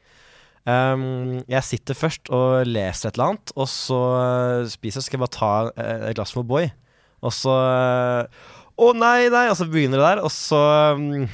Um, 0.64 1.42
jeg 1.44 1.60
sitter 1.68 1.92
først 1.98 2.30
og 2.32 2.64
leser 2.64 3.10
et 3.10 3.18
eller 3.18 3.34
annet, 3.34 3.52
og 3.60 3.68
så 3.68 3.98
eh, 4.16 4.70
spiser 4.72 4.96
jeg. 5.00 5.04
Så 5.04 5.06
skal 5.10 5.18
jeg 5.18 5.24
bare 5.26 5.36
ta 5.36 5.52
uh, 5.76 6.06
et 6.08 6.16
glass 6.16 6.32
med 6.36 6.46
O'boy. 6.46 6.70
Og 7.24 7.32
så 7.36 7.52
Å 8.74 8.86
nei, 8.96 9.28
nei! 9.32 9.44
Og 9.52 9.56
så 9.60 9.66
begynner 9.70 10.00
det 10.00 10.06
der, 10.08 10.22
og 10.24 10.32
så 10.34 10.60
um, 10.96 11.28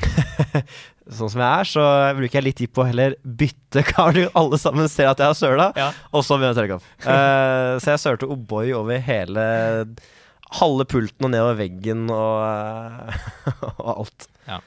Sånn 1.11 1.31
som 1.33 1.41
jeg 1.43 1.49
er, 1.49 1.67
så 1.67 1.85
bruker 2.15 2.37
jeg 2.39 2.45
litt 2.47 2.59
tid 2.61 2.71
på 2.75 2.85
å 2.85 2.87
heller 2.87 3.17
bytte 3.25 3.83
kar. 3.89 4.15
Alle 4.39 4.59
sammen 4.63 4.87
ser 4.93 5.09
at 5.11 5.19
jeg 5.19 5.27
har 5.33 5.39
søla, 5.39 5.71
Ja. 5.75 5.89
og 6.15 6.23
så 6.23 6.37
begynner 6.39 6.55
jeg 6.55 6.59
å 6.59 6.61
telle 6.61 6.77
opp. 6.77 7.81
Så 7.83 7.91
jeg 7.95 8.03
sølte 8.05 8.29
O'boy 8.31 8.71
over 8.79 9.01
hele 9.03 9.47
Halve 10.59 10.87
pulten 10.91 11.29
og 11.29 11.33
nedover 11.33 11.59
veggen 11.61 12.09
og, 12.11 12.43
eh, 12.43 13.25
og 13.85 13.91
alt. 13.95 14.27
Ja. 14.49 14.59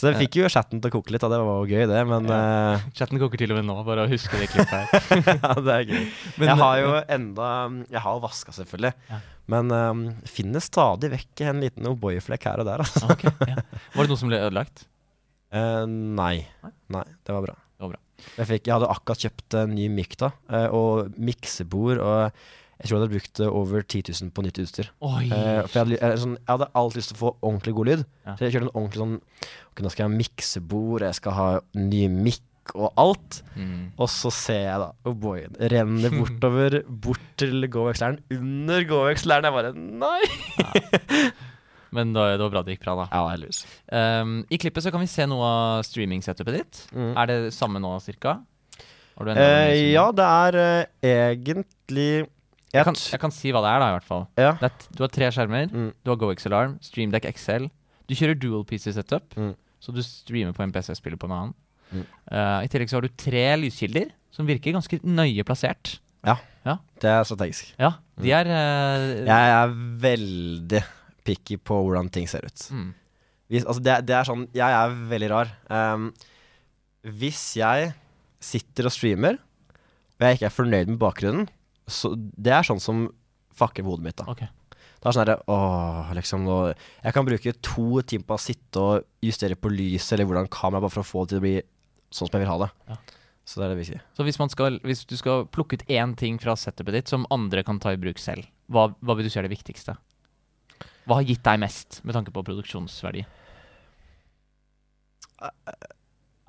Så 0.00 0.08
det 0.08 0.14
fikk 0.16 0.38
jo 0.38 0.48
chatten 0.48 0.80
til 0.80 0.88
å 0.88 0.94
koke 0.94 1.12
litt, 1.12 1.24
og 1.26 1.32
det 1.32 1.38
var 1.44 1.58
jo 1.60 1.66
gøy, 1.68 1.82
det. 1.90 1.98
Men 2.08 2.28
eh, 2.32 2.84
Chatten 2.96 3.20
koker 3.20 3.42
til 3.42 3.52
og 3.52 3.58
med 3.58 3.66
nå, 3.68 3.74
bare 3.84 4.06
å 4.06 4.08
huske 4.08 4.38
det 4.40 4.48
klippet 4.48 4.72
her. 4.72 5.10
ja, 5.42 5.50
det 5.60 5.74
er 5.74 5.84
gøy. 5.90 6.06
Men- 6.40 6.48
jeg 6.48 6.56
har 6.62 6.78
jo 6.80 6.94
enda 7.18 7.48
Jeg 7.90 8.02
har 8.06 8.22
vaska, 8.22 8.54
selvfølgelig. 8.56 8.94
Ja. 9.10 9.18
Men 9.50 9.74
um, 9.74 10.04
finner 10.30 10.62
stadig 10.64 11.10
vekk 11.12 11.42
en 11.50 11.60
liten 11.64 11.88
O'boy-flekk 11.90 12.46
her 12.48 12.62
og 12.62 12.70
der, 12.70 12.84
altså. 12.86 13.10
Ok, 13.12 13.26
ja. 13.50 13.58
Var 13.96 14.06
det 14.06 14.12
noe 14.12 14.20
som 14.20 14.32
ble 14.32 14.40
ødelagt? 14.40 14.86
Uh, 15.50 15.82
nei. 15.82 16.44
Nei? 16.94 17.00
Det 17.26 17.34
var 17.34 17.42
bra. 17.42 17.56
Det 17.74 17.82
var 17.82 17.88
bra. 17.96 17.98
Jeg, 18.36 18.46
fikk, 18.46 18.68
jeg 18.68 18.74
hadde 18.76 18.90
akkurat 18.92 19.24
kjøpt 19.24 19.56
en 19.58 19.72
ny 19.74 19.88
mic 19.90 20.12
da, 20.20 20.28
eh, 20.52 20.66
og 20.70 21.16
miksebord, 21.18 21.98
og 21.98 22.44
jeg 22.80 22.88
tror 22.88 22.96
jeg 22.96 23.02
hadde 23.02 23.12
brukt 23.12 23.40
eh, 23.44 23.56
over 23.60 23.82
10 23.84 24.02
000 24.08 24.30
på 24.32 24.42
nytt 24.44 24.58
utstyr. 24.62 24.86
Oi. 25.04 25.24
Eh, 25.28 25.58
for 25.66 25.74
jeg 25.76 25.82
hadde, 25.82 25.96
jeg, 25.98 26.20
sånn, 26.22 26.36
jeg 26.38 26.48
hadde 26.48 26.68
alltid 26.80 27.00
lyst 27.00 27.12
til 27.12 27.18
å 27.18 27.20
få 27.20 27.32
ordentlig 27.36 27.74
god 27.76 27.90
lyd. 27.90 28.04
Ja. 28.24 28.36
Så 28.36 28.46
jeg 28.46 28.54
kjørte 28.54 28.68
en 28.70 28.72
ordentlig 28.72 29.02
sånn 29.02 29.18
Ok, 29.70 29.82
nå 29.84 29.92
skal 29.92 30.02
jeg 30.02 30.08
ha 30.08 30.20
miksebord, 30.20 31.04
jeg 31.04 31.18
skal 31.18 31.36
ha 31.36 31.48
ny 31.76 32.00
mikk 32.14 32.72
og 32.72 32.88
alt. 33.00 33.42
Mm. 33.58 33.90
Og 34.00 34.10
så 34.12 34.32
ser 34.32 34.62
jeg 34.64 34.80
da 34.80 34.88
Oh 35.08 35.14
boy, 35.26 35.44
renner 35.72 36.16
bortover, 36.16 36.80
bort 37.04 37.28
til 37.40 37.68
Govex-læren, 37.68 38.20
Under 38.38 38.88
Govex-læren. 38.88 39.50
Jeg 39.50 39.58
bare 39.58 39.74
Nei! 39.76 41.30
Men 41.94 42.12
da, 42.14 42.30
det 42.32 42.44
var 42.46 42.52
bra 42.54 42.64
det 42.64 42.76
gikk 42.76 42.84
bra, 42.86 42.96
da. 43.02 43.06
Ja, 43.10 43.22
heldigvis. 43.32 43.64
Um, 43.90 44.36
I 44.46 44.60
klippet 44.62 44.84
så 44.86 44.92
kan 44.94 45.02
vi 45.02 45.10
se 45.10 45.26
noe 45.26 45.42
av 45.42 45.86
streaming-setupet 45.88 46.56
ditt. 46.56 46.82
Mm. 46.94 47.12
Er 47.18 47.30
det 47.30 47.38
samme 47.56 47.82
nå, 47.82 47.96
cirka? 48.04 48.38
Har 49.18 49.26
du 49.26 49.32
enda 49.32 49.48
Eh, 49.66 49.90
ja, 49.90 50.04
det 50.14 50.28
er 50.46 50.60
uh, 50.60 51.08
egentlig 51.10 52.12
Jeg 52.72 52.86
kan, 52.86 52.94
jeg 52.94 53.18
kan 53.20 53.32
si 53.34 53.50
hva 53.50 53.60
det 53.64 53.70
er, 53.72 53.82
da, 53.82 53.88
i 53.90 53.94
hvert 53.96 54.06
fall. 54.06 54.26
Ja. 54.38 54.52
Er, 54.62 54.74
du 54.94 55.02
har 55.02 55.10
tre 55.10 55.30
skjermer. 55.34 55.70
Mm. 55.74 55.88
Du 56.06 56.10
har 56.12 56.18
GoXLR, 56.20 56.76
StreamDeck 56.86 57.26
XL. 57.34 57.66
Du 58.06 58.14
kjører 58.18 58.38
dual 58.38 58.62
PC-setup, 58.68 59.34
Mm. 59.38 59.54
så 59.82 59.94
du 59.94 60.00
streamer 60.06 60.52
på 60.54 60.62
en 60.62 60.72
PC-spiller 60.74 61.18
på 61.18 61.26
en 61.30 61.34
annen. 61.36 61.54
Mm. 61.90 62.04
Uh, 62.30 62.60
I 62.62 62.68
tillegg 62.70 62.90
så 62.92 63.00
har 63.00 63.06
du 63.06 63.10
tre 63.18 63.42
lyskilder 63.58 64.12
som 64.30 64.46
virker 64.46 64.76
ganske 64.76 65.00
nøye 65.02 65.42
plassert. 65.46 65.96
Det 67.00 67.08
er 67.08 67.24
strategisk. 67.24 67.70
Ja, 67.80 67.94
de 68.20 68.30
er 68.36 68.44
uh, 68.52 69.24
Jeg 69.24 69.52
er 69.56 69.70
veldig 70.02 70.82
picky 71.24 71.56
på 71.56 71.78
hvordan 71.86 72.10
ting 72.12 72.28
ser 72.28 72.44
ut. 72.44 72.66
mm, 72.70 72.90
Hvis, 73.48 73.64
altså 73.64 73.82
det, 73.82 73.94
det 74.06 74.14
er 74.18 74.28
sånn 74.28 74.44
Jeg 74.54 74.76
er 74.76 74.92
veldig 75.10 75.30
rar. 75.32 75.50
Um, 75.72 76.10
hvis 77.02 77.56
jeg 77.56 77.94
sitter 78.44 78.86
og 78.90 78.92
streamer, 78.92 79.38
og 80.20 80.26
jeg 80.28 80.36
ikke 80.38 80.50
er 80.50 80.54
fornøyd 80.54 80.92
med 80.92 81.00
bakgrunnen, 81.00 81.48
så 81.92 82.14
det 82.16 82.54
er 82.54 82.66
sånn 82.66 82.82
som 82.82 83.04
fucker 83.56 83.86
hodet 83.86 84.06
mitt. 84.06 84.18
da 84.20 84.30
Okay. 84.32 84.48
Det 85.00 85.08
er 85.08 85.16
sånn 85.16 85.24
herre 85.24 85.38
Åh, 85.48 86.10
liksom 86.16 86.42
nå 86.44 86.56
Jeg 86.74 87.14
kan 87.16 87.24
bruke 87.24 87.54
to 87.64 88.02
timer 88.04 88.26
på 88.28 88.36
å 88.36 88.42
sitte 88.42 88.82
og 88.84 89.06
justere 89.24 89.56
på 89.56 89.72
lyset 89.72 90.16
eller 90.16 90.28
hvordan 90.28 90.50
kameraet, 90.52 90.84
bare 90.84 90.94
for 90.98 91.04
å 91.04 91.08
få 91.08 91.24
det 91.24 91.32
til 91.32 91.40
å 91.40 91.44
bli 91.46 91.54
sånn 92.10 92.28
som 92.28 92.36
jeg 92.36 92.44
vil 92.44 92.50
ha 92.50 92.58
det. 92.64 92.70
Ja. 92.90 92.98
Så 93.46 93.58
det 93.60 93.66
er 93.66 93.72
det 93.72 93.80
vi. 93.80 93.98
Så 94.14 94.26
hvis, 94.26 94.38
man 94.38 94.50
skal, 94.52 94.78
hvis 94.86 95.04
du 95.08 95.16
skal 95.18 95.46
plukke 95.50 95.78
ut 95.78 95.88
én 95.90 96.12
ting 96.18 96.36
fra 96.42 96.56
setupet 96.58 96.94
ditt 96.94 97.10
som 97.10 97.26
andre 97.34 97.64
kan 97.66 97.80
ta 97.82 97.94
i 97.94 97.98
bruk 97.98 98.20
selv, 98.22 98.46
hva, 98.70 98.90
hva 99.00 99.16
vil 99.18 99.26
du 99.26 99.32
si 99.32 99.40
er 99.40 99.46
det 99.48 99.54
viktigste? 99.54 99.96
Hva 101.08 101.18
har 101.18 101.26
gitt 101.26 101.42
deg 101.46 101.62
mest 101.62 102.00
med 102.04 102.14
tanke 102.14 102.34
på 102.34 102.44
produksjonsverdi? 102.46 103.24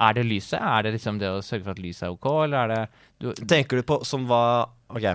Er 0.02 0.18
det 0.18 0.26
lyset? 0.28 0.60
Er 0.60 0.86
det 0.86 0.96
liksom 0.98 1.18
det 1.22 1.30
å 1.30 1.42
sørge 1.46 1.66
for 1.66 1.74
at 1.74 1.82
lyset 1.82 2.08
er 2.08 2.14
ok, 2.14 2.28
eller 2.44 2.60
er 2.60 2.72
det 2.74 2.82
du, 3.22 3.46
Tenker 3.50 3.80
du 3.80 3.88
på 3.88 4.02
som 4.08 4.26
hva 4.30 4.44
Ok. 4.98 5.08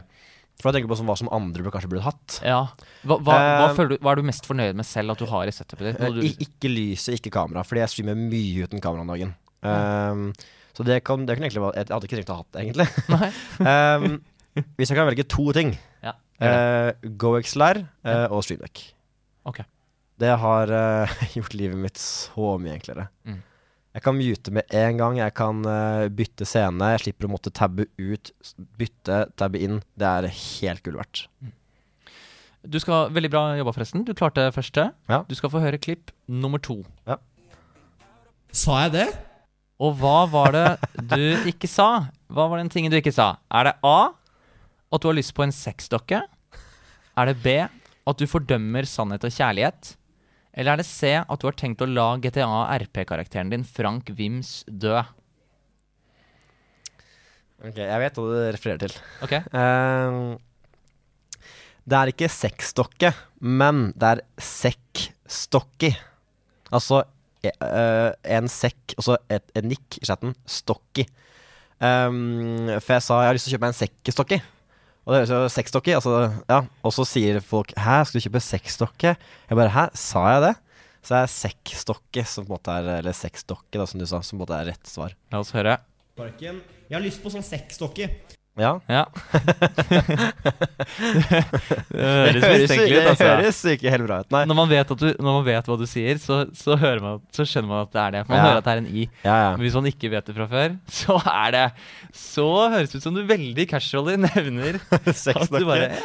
For 0.57 0.71
jeg 0.71 0.79
tenker 0.79 0.89
på 0.89 0.97
som 0.97 1.09
hva 1.11 1.17
som 1.21 1.29
andre 1.37 1.71
kanskje 1.73 1.91
burde 1.93 2.05
hatt. 2.07 2.39
Ja. 2.41 2.63
Hva, 3.05 3.19
hva, 3.21 3.35
hva, 3.37 3.67
Eh, 3.75 3.89
du, 3.91 3.97
hva 4.01 4.15
er 4.15 4.21
du 4.23 4.29
mest 4.29 4.47
fornøyd 4.49 4.79
med 4.79 4.89
selv 4.89 5.13
at 5.13 5.21
du 5.21 5.27
har 5.29 5.51
i 5.51 5.53
setupet 5.53 5.91
ditt? 5.91 5.99
Eh, 6.01 6.15
du, 6.17 6.23
ikke 6.47 6.71
lyset, 6.73 7.19
ikke 7.19 7.35
kamera, 7.35 7.65
fordi 7.67 7.83
jeg 7.83 7.93
streamer 7.93 8.17
mye 8.17 8.65
uten 8.65 8.81
kamera 8.81 9.05
om 9.05 9.13
dagen. 9.13 9.35
Um, 9.67 10.31
så 10.77 10.85
det 10.87 11.01
kan, 11.09 11.25
det 11.27 11.35
kan 11.37 11.47
egentlig 11.47 11.63
Jeg 11.75 11.89
hadde 11.89 12.07
ikke 12.07 12.17
trengt 12.19 12.33
å 12.33 12.37
ha 12.37 12.43
hatt 12.45 12.57
det, 12.57 12.65
egentlig. 12.65 12.89
Um, 13.67 14.19
hvis 14.79 14.89
jeg 14.89 14.97
kan 14.97 15.09
velge 15.11 15.27
to 15.29 15.45
ting, 15.57 15.75
Ja. 16.05 16.15
uh, 16.41 17.09
GoXLR 17.21 17.83
uh, 17.85 18.27
og 18.33 18.41
StreamDeck. 18.47 18.81
Okay. 19.49 19.69
Det 20.17 20.33
har 20.41 20.73
uh, 20.73 21.17
gjort 21.37 21.57
livet 21.59 21.77
mitt 21.85 22.01
så 22.01 22.55
mye 22.61 22.79
enklere. 22.79 23.11
Mm. 23.29 23.43
Jeg 23.97 24.05
kan 24.05 24.13
mute 24.19 24.53
med 24.53 24.75
en 24.77 24.99
gang, 25.01 25.15
jeg 25.17 25.33
kan 25.33 25.63
uh, 25.65 26.07
bytte 26.13 26.45
scene, 26.45 26.91
jeg 26.93 27.07
slipper 27.07 27.29
å 27.29 27.31
måtte 27.33 27.49
tabbe 27.49 27.87
ut, 27.97 28.31
bytte, 28.77 29.23
tabbe 29.41 29.63
inn. 29.65 29.79
Det 29.97 30.11
er 30.11 30.29
helt 30.29 30.83
gull 30.85 30.99
verdt. 31.01 31.23
Du 32.67 32.77
skal, 32.83 33.09
Veldig 33.15 33.31
bra 33.33 33.47
jobba, 33.57 33.73
forresten. 33.73 34.05
Du 34.05 34.13
klarte 34.13 34.45
første. 34.53 34.91
Ja. 35.09 35.23
Du 35.25 35.33
skal 35.39 35.53
få 35.55 35.63
høre 35.65 35.81
klipp 35.81 36.13
nummer 36.29 36.61
to. 36.61 36.83
Sa 38.53 38.83
jeg 38.85 38.93
det? 38.99 39.09
Og 39.81 39.97
hva 40.01 40.19
var 40.29 40.53
det 40.53 40.69
du 41.01 41.49
ikke 41.49 41.69
sa? 41.71 42.11
Hva 42.29 42.51
var 42.51 42.61
den 42.61 42.73
tingen 42.73 42.93
du 42.93 42.99
ikke 43.01 43.15
sa? 43.17 43.37
Er 43.49 43.71
det 43.71 43.77
A 43.81 44.13
at 44.93 45.03
du 45.03 45.09
har 45.09 45.17
lyst 45.17 45.33
på 45.37 45.45
en 45.45 45.57
sexdokke? 45.57 46.21
Er 47.17 47.31
det 47.33 47.41
B 47.41 47.59
at 47.65 48.21
du 48.21 48.29
fordømmer 48.29 48.85
sannhet 48.89 49.25
og 49.25 49.33
kjærlighet? 49.33 49.97
Eller 50.57 50.73
er 50.73 50.81
det 50.81 50.89
C 50.89 51.13
at 51.21 51.43
du 51.43 51.47
har 51.47 51.57
tenkt 51.59 51.85
å 51.85 51.89
la 51.91 52.15
GTA 52.17 52.49
RP-karakteren 52.81 53.53
din 53.53 53.65
Frank 53.69 54.09
Wims 54.17 54.63
dø? 54.67 54.97
Ok, 57.61 57.77
Jeg 57.77 58.01
vet 58.01 58.19
hva 58.19 58.25
du 58.25 58.37
refererer 58.57 58.87
til. 58.87 58.97
Ok, 59.25 59.37
Uh, 59.53 60.37
det 61.87 61.95
er 61.95 62.11
ikke 62.11 62.27
sekkstokke, 62.33 63.13
men 63.47 63.93
det 63.95 64.09
er 64.17 64.23
sekkstokki. 64.43 65.93
Altså 66.75 67.05
eh, 67.47 68.11
en 68.35 68.51
sekk, 68.51 68.97
og 68.99 69.07
så 69.07 69.19
et, 69.31 69.45
et 69.55 69.69
nikk 69.71 70.01
i 70.01 70.09
chatten. 70.09 70.35
Stokki. 70.51 71.05
Um, 71.79 72.67
for 72.81 72.97
jeg 72.97 73.05
sa 73.07 73.21
jeg 73.23 73.31
har 73.31 73.39
lyst 73.39 73.47
til 73.47 73.53
å 73.53 73.55
kjøpe 73.55 73.67
meg 73.69 73.75
en 73.77 73.79
sekkestokki. 73.85 74.41
Og 75.07 75.15
det 75.15 75.21
høres 75.23 75.31
jo 75.31 75.41
sexdokke 75.55 75.95
altså, 75.95 76.13
ja. 76.51 76.61
Og 76.83 76.93
så 76.95 77.05
sier 77.07 77.39
folk 77.39 77.71
'hæ, 77.79 78.03
skal 78.05 78.19
du 78.19 78.25
kjøpe 78.27 78.43
sexdokke?' 78.43 79.15
Jeg 79.15 79.59
bare 79.59 79.71
'hæ, 79.71 79.85
sa 79.95 80.23
jeg 80.35 80.43
det?' 80.43 80.57
Så 81.07 81.15
det 81.15 81.23
er 81.23 81.31
sexdokke 81.31 82.23
som 82.27 82.45
på 82.45 82.51
en 82.51 82.59
måte 82.59 82.73
er 82.75 82.99
Eller 82.99 83.15
sexdokke, 83.15 83.79
da, 83.79 83.87
som 83.87 84.01
du 84.01 84.07
sa, 84.07 84.21
som 84.21 84.39
på 84.39 84.43
en 84.43 84.47
måte 84.49 84.59
er 84.59 84.73
rett 84.73 84.87
svar. 84.87 85.15
la 85.31 85.39
oss 85.39 85.53
høre. 85.53 85.79
Parken. 86.17 86.63
Jeg 86.91 86.99
har 86.99 87.05
lyst 87.05 87.23
på 87.23 87.31
sånn 87.31 87.47
sekkstokke. 87.47 88.36
Ja. 88.57 88.71
Ja. 88.89 89.05
det 91.93 92.01
høres 92.01 92.37
Det 92.37 92.51
mistenkelig 92.63 92.97
ut, 92.97 93.03
det 93.03 93.11
altså. 93.11 93.27
høres 93.29 93.59
ikke 93.75 93.93
helt 93.93 94.07
bra 94.09 94.19
ut, 94.23 94.31
nei. 94.33 94.43
Når 94.49 94.59
man 94.59 94.71
vet, 94.71 94.93
du, 95.01 95.07
når 95.13 95.29
man 95.39 95.45
vet 95.47 95.69
hva 95.71 95.77
du 95.81 95.85
sier, 95.91 96.21
så, 96.23 96.39
så, 96.57 96.77
man, 97.05 97.21
så 97.37 97.47
skjønner 97.49 97.69
man 97.71 97.83
at 97.85 97.93
det 97.95 98.03
er 98.05 98.15
det. 98.17 98.23
Man 98.31 98.39
Ja. 98.39 98.45
hører 98.47 98.61
at 98.63 98.69
det 98.69 98.73
er 98.75 98.81
en 98.83 98.89
i. 98.89 99.05
Ja, 99.27 99.35
ja. 99.37 99.51
Men 99.57 99.65
hvis 99.67 99.77
man 99.79 99.89
ikke 99.91 100.11
vet 100.13 100.31
det 100.31 100.37
fra 100.39 100.47
før, 100.53 100.77
så 101.01 101.19
er 101.33 101.57
det 101.57 101.65
Så 102.17 102.47
høres 102.73 102.93
det 102.95 103.01
ut 103.03 103.09
som 103.09 103.17
du 103.19 103.23
veldig 103.29 103.69
casually 103.71 104.17
nevner 104.25 104.81
at 104.97 105.51
du 105.53 105.67
bare 105.67 105.91
ja, 105.91 106.01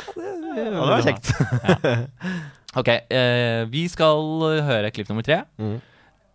det, 0.52 0.66
det 0.68 0.89
var 0.91 1.06
kjekt. 1.08 1.32
Ok, 2.82 2.89
eh, 2.91 3.62
vi 3.72 3.86
skal 3.91 4.43
høre 4.68 4.91
klipp 4.95 5.10
nummer 5.12 5.24
tre. 5.28 5.41
Mm. 5.60 5.78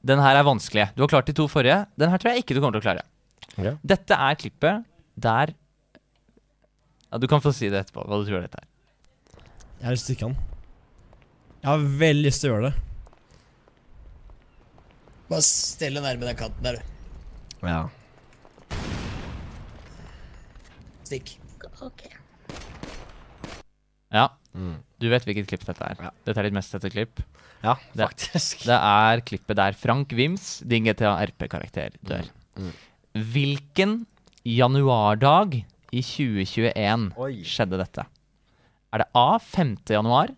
Den 0.06 0.20
her 0.22 0.38
er 0.38 0.46
vanskelig. 0.46 0.88
Du 0.96 1.02
har 1.04 1.10
klart 1.12 1.28
de 1.28 1.34
to 1.36 1.46
forrige. 1.50 1.82
Den 2.00 2.12
her 2.12 2.20
tror 2.20 2.32
jeg 2.32 2.44
ikke 2.44 2.56
du 2.56 2.60
kommer 2.62 2.76
til 2.78 2.84
å 2.84 2.86
klare. 2.86 3.04
Ok. 3.56 3.70
Dette 3.84 4.16
er 4.16 4.36
klippet 4.40 4.84
der 5.16 5.52
ja, 7.16 7.20
Du 7.22 7.26
kan 7.32 7.40
få 7.40 7.52
si 7.56 7.70
det 7.72 7.80
etterpå, 7.86 8.04
hva 8.04 8.20
du 8.20 8.28
tror 8.28 8.44
dette 8.44 8.60
er. 8.60 8.68
Jeg 9.80 9.88
har 9.88 9.96
lyst 9.96 10.06
til 10.08 10.14
å 10.14 10.16
stikke 10.16 10.28
han. 10.28 10.36
Jeg 11.62 11.70
har 11.72 11.86
veldig 12.04 12.26
lyst 12.28 12.42
til 12.44 12.50
å 12.50 12.54
gjøre 12.54 12.68
det. 12.70 12.82
Bare 15.26 15.42
stell 15.42 15.96
deg 15.98 16.04
nærme 16.04 16.28
den 16.28 16.38
kanten 16.38 16.62
der, 16.62 16.76
du. 16.78 17.66
Ja. 17.66 17.80
Stikk. 21.06 21.36
Ja, 24.12 24.28
Mm. 24.56 24.76
du 25.02 25.08
vet 25.10 25.24
hvilket 25.26 25.48
klipp 25.50 25.64
dette 25.66 25.84
er. 25.84 25.96
Ja. 26.00 26.10
Dette 26.24 26.38
er 26.40 26.46
ditt 26.48 26.54
mest 26.56 26.70
sette 26.72 26.88
klipp. 26.90 27.20
ja, 27.62 27.74
Det- 27.94 28.06
faktisk. 28.08 28.64
Det 28.64 28.78
er 28.78 29.20
klippet 29.20 29.56
der 29.56 29.72
Frank 29.72 30.12
Wims, 30.12 30.60
din 30.60 30.84
GTA 30.84 31.16
RP-karakter, 31.26 31.90
dør. 32.04 32.28
Mm. 32.56 32.72
Hvilken 33.14 34.06
januardag 34.44 35.64
i 35.96 36.02
2021 36.04 37.10
Oi. 37.22 37.32
skjedde 37.46 37.80
dette? 37.80 38.04
Er 38.92 39.02
det 39.02 39.08
A 39.16 39.38
5. 39.42 39.76
januar, 39.96 40.32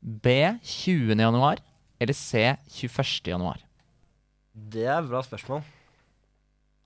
B 0.00 0.34
20. 0.62 1.16
januar 1.20 1.62
eller 2.00 2.16
C 2.16 2.56
21. 2.80 3.32
januar? 3.32 3.62
Det 4.56 4.86
er 4.86 4.98
et 5.00 5.08
bra 5.10 5.22
spørsmål. 5.24 5.64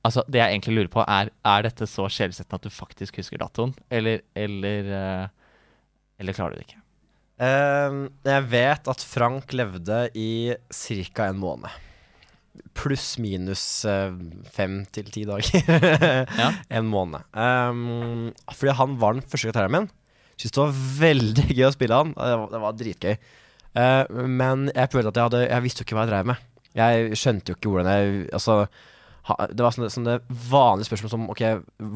Altså, 0.07 0.25
det 0.27 0.41
jeg 0.41 0.55
egentlig 0.55 0.77
lurer 0.77 0.93
på, 0.93 1.03
er 1.05 1.29
Er 1.45 1.63
dette 1.67 1.87
så 1.87 2.07
skjellsettende 2.09 2.57
at 2.57 2.65
du 2.65 2.73
faktisk 2.73 3.19
husker 3.21 3.39
datoen, 3.39 3.75
eller 3.91 4.23
Eller, 4.35 4.89
eh, 4.89 5.29
eller 6.19 6.33
klarer 6.33 6.55
du 6.55 6.61
det 6.61 6.69
ikke? 6.71 6.81
Uh, 7.41 8.09
jeg 8.25 8.45
vet 8.53 8.89
at 8.93 9.01
Frank 9.01 9.53
levde 9.53 10.11
i 10.15 10.55
ca. 10.69 11.29
en 11.31 11.39
måned. 11.41 11.71
Pluss 12.75 13.15
minus 13.23 13.63
eh, 13.89 14.13
fem 14.53 14.81
til 14.95 15.11
ti 15.13 15.25
dager. 15.29 15.63
Ja. 16.41 16.51
En 16.77 16.89
måned. 16.91 17.27
Um, 17.35 18.31
fordi 18.53 18.77
han 18.79 18.97
var 19.01 19.17
den 19.17 19.25
første 19.27 19.51
karakteren 19.51 19.75
min. 19.75 19.91
Syntes 20.35 20.55
det 20.57 20.63
var 20.63 20.79
veldig 21.01 21.47
gøy 21.53 21.67
å 21.69 21.75
spille 21.75 21.99
han. 22.01 22.15
Det 22.17 22.37
var, 22.43 22.47
det 22.53 22.63
var 22.63 22.79
dritgøy. 22.79 23.19
Uh, 23.77 24.23
men 24.27 24.71
jeg 24.75 24.91
følte 24.91 25.13
at 25.13 25.19
jeg 25.19 25.29
hadde 25.29 25.41
Jeg 25.45 25.63
visste 25.63 25.83
jo 25.83 25.87
ikke 25.87 25.95
hva 25.99 26.07
jeg 26.07 26.11
drev 26.11 26.31
med. 26.33 26.47
Jeg 26.75 27.19
skjønte 27.19 27.53
jo 27.53 27.59
ikke 27.59 27.71
hvordan 27.71 27.89
jeg 27.91 28.25
Altså 28.35 28.55
ha, 29.27 29.35
Det 29.51 29.63
var 29.63 29.75
sånne, 29.75 29.91
sånne 29.95 30.17
vanlige 30.51 30.89
spørsmål 30.89 31.13
som 31.13 31.29
OK, 31.31 31.43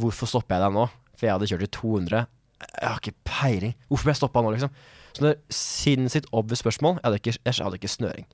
hvorfor 0.02 0.30
stopper 0.30 0.56
jeg 0.56 0.64
deg 0.64 0.76
nå? 0.76 0.86
For 1.14 1.26
jeg 1.26 1.34
hadde 1.34 1.48
kjørt 1.50 1.66
i 1.66 1.70
200. 1.78 2.24
Jeg 2.64 2.88
har 2.88 3.00
ikke 3.00 3.26
peiling. 3.26 3.74
Hvorfor 3.88 4.06
ble 4.06 4.14
jeg 4.14 4.20
stoppa 4.20 4.42
nå, 4.44 4.54
liksom? 4.54 4.74
Sånne 5.14 5.34
sinnssykt 5.54 6.30
obvious 6.34 6.62
spørsmål. 6.62 6.98
Jeg 6.98 7.06
hadde 7.06 7.20
ikke, 7.22 7.36
jeg 7.38 7.64
hadde 7.64 7.78
ikke 7.80 7.92
snøring. 7.92 8.26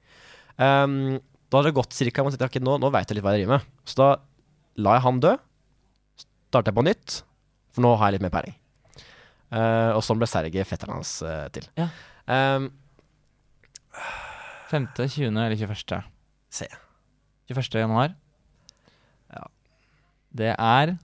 Ehm, 0.60 1.20
da 1.50 1.58
hadde 1.58 1.72
det 1.72 1.78
gått 1.80 1.96
cirka 1.96 2.22
Man 2.22 2.34
tenkte, 2.34 2.46
okay, 2.46 2.62
nå, 2.62 2.76
nå 2.78 2.90
veit 2.94 3.10
jeg 3.10 3.18
litt 3.18 3.26
hva 3.26 3.34
jeg 3.34 3.42
driver 3.42 3.58
med. 3.58 3.72
Så 3.88 3.98
da 3.98 4.10
la 4.80 4.96
jeg 4.96 5.04
han 5.06 5.22
dø. 5.22 5.32
Starta 6.50 6.70
jeg 6.70 6.78
på 6.78 6.86
nytt, 6.86 7.16
for 7.74 7.86
nå 7.86 7.94
har 7.98 8.10
jeg 8.10 8.18
litt 8.18 8.26
mer 8.26 8.34
peiling. 8.34 8.56
Uh, 9.50 9.90
og 9.96 10.04
sånn 10.06 10.18
ble 10.18 10.28
Sergej 10.30 10.66
fetteren 10.66 11.00
hans 11.00 11.16
uh, 11.26 11.48
til. 11.54 11.66
Ja. 11.78 11.88
Um, 12.30 12.70
5., 14.70 14.86
20. 14.94 15.26
eller 15.34 15.58
21.? 15.58 16.06
se. 16.50 16.66
21. 17.50 17.78
januar. 17.82 18.14
Ja. 19.34 19.46
Det 20.30 20.54
er 20.54 20.96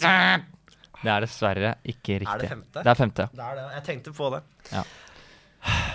Det 0.00 1.12
er 1.12 1.20
dessverre 1.20 1.74
ikke 1.84 2.20
riktig. 2.22 2.32
Er 2.32 2.38
det 2.40 2.48
femte? 2.48 2.82
Det 2.82 2.90
er 2.90 2.98
femte. 2.98 3.28
Det 3.32 3.44
er 3.44 3.58
det. 3.58 3.66
Jeg 3.74 3.84
tenkte 3.90 4.12
på 4.16 4.30
det. 4.32 4.40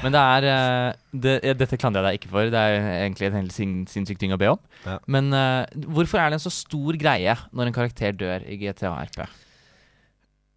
Men 0.01 0.15
det 0.15 0.21
er 0.21 0.47
eh, 0.49 0.99
det, 1.23 1.35
Dette 1.59 1.77
klandrer 1.79 2.03
jeg 2.03 2.07
deg 2.07 2.19
ikke 2.19 2.31
for. 2.33 2.49
Det 2.51 2.61
er 2.61 2.87
egentlig 3.03 3.29
en 3.29 3.37
helt 3.39 3.55
sin, 3.55 3.77
sinnssyk 3.89 4.19
ting 4.21 4.33
å 4.33 4.39
be 4.41 4.49
om. 4.53 4.59
Ja. 4.85 4.97
Men 5.11 5.29
uh, 5.35 5.63
hvorfor 5.93 6.21
er 6.21 6.31
det 6.31 6.39
en 6.39 6.43
så 6.43 6.53
stor 6.53 6.97
greie 6.99 7.35
når 7.51 7.69
en 7.69 7.77
karakter 7.77 8.15
dør 8.17 8.45
i 8.49 8.57
GTA 8.61 8.93
RP? 9.07 9.23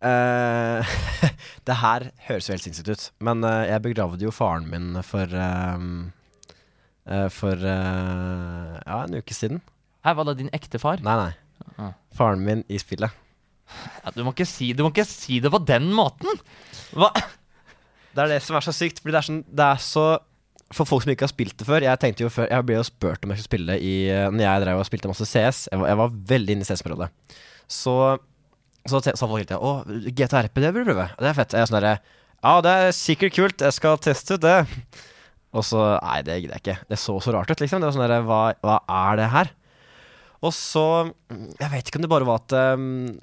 Uh, 0.05 0.85
det 1.69 1.79
her 1.81 2.09
høres 2.27 2.49
jo 2.49 2.57
helt 2.57 2.65
sinnssykt 2.67 2.91
ut, 2.93 3.07
men 3.25 3.45
uh, 3.47 3.65
jeg 3.65 3.85
begravde 3.87 4.27
jo 4.27 4.33
faren 4.35 4.67
min 4.69 4.99
for 5.07 5.31
ehm, 5.33 6.11
eh, 7.09 7.29
For 7.33 7.61
ja, 7.61 8.99
en 8.99 9.17
uke 9.17 9.37
siden. 9.37 9.63
Her 10.05 10.17
var 10.19 10.29
det 10.29 10.39
din 10.43 10.53
ekte 10.57 10.81
far? 10.81 11.01
Nei, 11.05 11.17
nei. 11.21 11.71
Ah. 11.81 11.95
Faren 12.17 12.45
min 12.45 12.65
i 12.69 12.81
spillet. 12.81 13.13
Ja, 14.05 14.13
du, 14.13 14.21
må 14.27 14.35
si, 14.45 14.73
du 14.77 14.85
må 14.85 14.91
ikke 14.93 15.07
si 15.09 15.39
det 15.41 15.53
på 15.53 15.61
den 15.65 15.89
måten! 15.97 16.41
Hva? 16.93 17.09
Det 18.15 18.23
er 18.23 18.31
det 18.35 18.43
som 18.45 18.57
er 18.59 18.65
så 18.65 18.75
sykt, 18.75 19.01
fordi 19.03 19.15
det 19.15 19.21
er 19.21 19.27
sånn 19.29 19.43
Det 19.51 19.67
er 19.67 19.81
så 19.83 20.05
For 20.75 20.89
folk 20.89 21.05
som 21.05 21.13
ikke 21.15 21.27
har 21.27 21.33
spilt 21.33 21.57
det 21.61 21.67
før 21.69 21.87
Jeg 21.87 22.01
tenkte 22.03 22.25
jo 22.27 22.33
før 22.33 22.51
Jeg 22.51 22.67
ble 22.69 22.79
jo 22.79 22.85
spurt 22.87 23.25
om 23.27 23.33
jeg 23.35 23.41
skulle 23.43 23.51
spille 23.51 23.79
i 23.83 23.95
eh, 24.13 24.29
Når 24.31 24.45
jeg 24.47 24.65
drev 24.65 24.83
og 24.83 24.87
spilte 24.89 25.11
masse 25.11 25.27
CS 25.29 25.65
Jeg 25.73 25.83
var, 25.83 25.91
jeg 25.91 26.01
var 26.03 26.15
veldig 26.35 26.57
inne 26.57 26.67
i 26.67 26.69
CS-området. 26.69 27.11
Så 27.71 27.97
Så 28.87 29.01
sa 29.03 29.15
folk 29.25 29.41
hele 29.41 29.49
tida 29.49 29.59
Å, 29.59 29.73
GTRP, 29.87 30.63
det 30.63 30.71
burde 30.77 30.85
du 30.87 30.93
prøve. 30.93 31.09
Det 31.19 31.31
er 31.31 31.39
fett. 31.41 31.57
Jeg 31.57 31.65
er 31.65 31.71
sånn 31.73 31.81
derre 31.81 31.97
Ja, 32.45 32.55
det 32.65 32.73
er 32.77 32.95
sikkert 32.97 33.35
kult. 33.35 33.63
Jeg 33.65 33.73
skal 33.73 34.01
teste 34.05 34.37
ut 34.37 34.45
det. 34.45 34.59
Og 35.57 35.65
så 35.65 35.81
Nei, 36.03 36.19
det 36.27 36.41
gidder 36.43 36.59
jeg 36.59 36.65
ikke. 36.65 36.79
Det 36.91 36.99
så 37.01 37.15
så 37.23 37.33
rart 37.35 37.51
ut, 37.51 37.61
liksom. 37.63 37.81
Det 37.81 37.89
var 37.89 37.97
sånn 37.97 38.05
derre 38.05 38.23
hva, 38.27 38.41
hva 38.63 38.81
er 39.09 39.21
det 39.23 39.31
her? 39.33 39.53
Og 40.45 40.53
så 40.53 40.87
Jeg 41.61 41.71
vet 41.73 41.89
ikke 41.89 42.01
om 42.01 42.05
det 42.05 42.13
bare 42.13 42.29
var 42.29 42.43
at 42.43 42.55
um, 42.77 43.15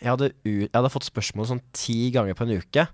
jeg, 0.00 0.10
hadde 0.10 0.32
u 0.44 0.52
jeg 0.64 0.72
hadde 0.74 0.92
fått 0.92 1.06
spørsmål 1.06 1.46
sånn 1.52 1.62
ti 1.76 2.10
ganger 2.14 2.36
på 2.36 2.46
en 2.48 2.58
uke 2.58 2.86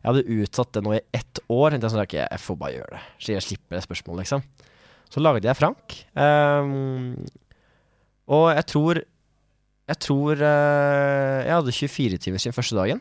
jeg 0.00 0.08
hadde 0.08 0.40
utsatt 0.40 0.72
det 0.72 0.82
nå 0.86 0.96
i 0.96 1.02
ett 1.12 1.40
år. 1.46 1.74
Tenkte 1.74 1.86
jeg 1.86 1.94
sånn, 1.94 2.04
ok, 2.06 2.16
jeg 2.22 2.40
får 2.40 2.58
bare 2.60 2.74
gjøre 2.78 2.96
det. 2.96 3.00
Så 3.20 3.34
jeg 3.34 3.44
slipper 3.44 3.76
det 3.76 3.84
spørsmålet, 3.84 4.24
liksom. 4.24 4.44
Så 5.10 5.20
lagde 5.20 5.48
jeg 5.48 5.58
Frank. 5.58 5.96
Um, 6.14 7.16
og 8.30 8.46
jeg 8.54 8.66
tror 8.70 9.00
Jeg 9.90 9.98
tror 10.06 10.38
uh, 10.38 11.38
jeg 11.42 11.50
hadde 11.50 11.74
24 11.74 12.20
timer 12.22 12.42
siden 12.42 12.54
første 12.54 12.78
dagen. 12.78 13.00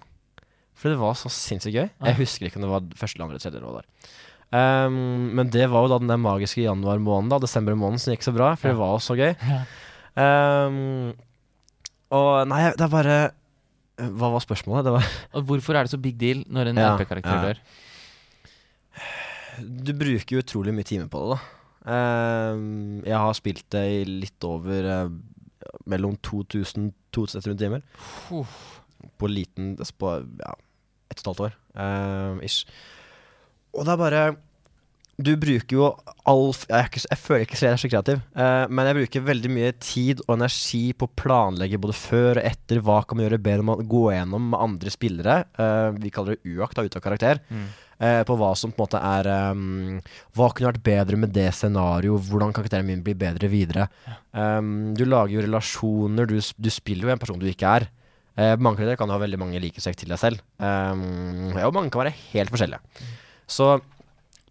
For 0.79 0.91
det 0.91 0.99
var 0.99 1.15
så 1.19 1.29
sinnssykt 1.31 1.75
gøy. 1.75 1.87
Ah. 1.99 2.09
Jeg 2.09 2.23
husker 2.23 2.47
ikke 2.47 2.59
om 2.59 2.65
det 2.65 2.71
var 2.71 2.89
første, 2.97 3.21
andre, 3.23 3.39
tredje 3.39 3.59
eller 3.59 3.67
hva 3.67 3.79
det 3.79 3.83
var. 3.83 4.11
Ehm, 4.55 5.29
men 5.37 5.49
det 5.53 5.67
var 5.69 5.85
jo 5.85 5.91
da 5.91 5.99
den 6.01 6.09
der 6.09 6.21
magiske 6.21 6.63
januar 6.63 7.01
måneden, 7.03 7.29
da, 7.33 7.41
desembermåneden, 7.43 8.01
som 8.01 8.15
gikk 8.15 8.25
så 8.25 8.33
bra. 8.33 8.53
For 8.57 8.71
det 8.71 8.79
var 8.79 8.95
jo 8.95 9.01
så 9.03 9.17
gøy. 9.19 9.33
Ehm, 10.19 11.11
og 12.15 12.31
nei, 12.49 12.63
det 12.73 12.85
er 12.87 12.91
bare 12.91 13.17
Hva 13.99 14.31
var 14.33 14.43
spørsmålet? 14.43 14.87
Det 14.87 14.93
var 14.95 15.47
hvorfor 15.49 15.75
er 15.75 15.87
det 15.87 15.93
så 15.93 16.01
big 16.01 16.17
deal 16.19 16.43
når 16.47 16.71
en 16.71 16.81
Ja, 16.81 16.91
RP-karakter 16.95 17.35
ja. 17.35 17.41
dør? 17.49 17.63
Du 19.59 19.91
bruker 19.97 20.37
jo 20.37 20.43
utrolig 20.43 20.73
mye 20.75 20.87
timer 20.87 21.09
på 21.11 21.21
det, 21.23 21.35
da. 21.35 21.39
Uh, 21.89 23.01
jeg 23.07 23.17
har 23.17 23.35
spilt 23.35 23.65
det 23.73 23.83
i 23.91 23.99
litt 24.07 24.45
over 24.47 24.87
uh, 24.87 25.11
mellom 25.89 26.15
2000 26.23 26.93
2100 27.15 27.57
timer. 27.57 27.81
Uff. 28.35 28.81
På 29.17 29.29
liten 29.31 29.73
på, 29.75 30.11
ja, 30.43 30.53
ett 31.09 31.19
og 31.19 31.23
et 31.23 31.29
halvt 31.31 31.45
år. 31.47 31.57
uh, 31.79 32.43
ish. 32.45 32.67
Og 33.73 33.85
det 33.85 33.93
er 33.93 34.01
bare 34.01 34.23
Du 35.19 35.33
bruker 35.39 35.75
jo 35.75 35.87
all 36.29 36.53
Jeg, 36.69 37.01
jeg 37.03 37.19
føler 37.19 37.43
ikke 37.43 37.57
så 37.59 37.67
jeg 37.67 37.75
er 37.75 37.81
så 37.81 37.89
kreativ, 37.91 38.21
uh, 38.37 38.65
men 38.71 38.87
jeg 38.87 38.97
bruker 38.99 39.25
veldig 39.27 39.51
mye 39.51 39.73
tid 39.83 40.21
og 40.27 40.37
energi 40.37 40.83
på 40.95 41.09
å 41.09 41.13
planlegge 41.19 41.79
både 41.81 41.95
før 41.97 42.39
og 42.39 42.47
etter. 42.47 42.79
Hva 42.85 43.01
kan 43.03 43.19
man 43.19 43.25
gjøre 43.25 43.41
bedre? 43.43 43.65
Man 43.67 43.89
gå 43.89 44.05
gjennom 44.13 44.49
med 44.53 44.63
andre 44.63 44.93
spillere. 44.93 45.35
Uh, 45.59 45.89
vi 45.97 46.13
kaller 46.15 46.37
det 46.37 46.53
uakt, 46.55 46.77
da, 46.77 46.85
ut 46.87 46.95
av 46.95 47.03
karakter. 47.03 47.43
Mm. 47.49 47.67
Uh, 47.99 48.21
på 48.23 48.39
hva 48.39 48.53
som 48.55 48.71
på 48.71 48.79
en 48.79 48.85
måte 48.85 48.99
er 49.03 49.27
um, 49.51 49.97
Hva 50.37 50.45
kunne 50.55 50.69
vært 50.69 50.85
bedre 50.85 51.19
med 51.19 51.33
det 51.35 51.49
scenarioet? 51.57 52.29
Hvordan 52.29 52.53
kan 52.53 52.61
karakteren 52.61 52.87
min 52.87 53.03
bli 53.03 53.17
bedre 53.19 53.51
videre? 53.51 53.89
Um, 54.31 54.93
du 54.95 55.03
lager 55.03 55.35
jo 55.35 55.45
relasjoner, 55.49 56.29
du, 56.29 56.39
du 56.39 56.71
spiller 56.71 57.09
jo 57.09 57.15
en 57.17 57.19
person 57.19 57.41
du 57.41 57.49
ikke 57.49 57.77
er. 57.81 57.91
Mange 58.39 58.79
karakterer 58.79 58.95
kan 58.95 59.11
ha 59.11 59.17
veldig 59.19 59.35
mange 59.41 59.59
likhetstrekk 59.59 59.97
til 59.99 60.13
deg 60.13 60.19
selv. 60.21 60.39
Um, 60.63 61.49
og 61.59 61.73
mange 61.75 61.91
kan 61.91 62.05
være 62.05 62.15
helt 62.29 62.53
forskjellige. 62.53 62.79
Så 63.51 63.73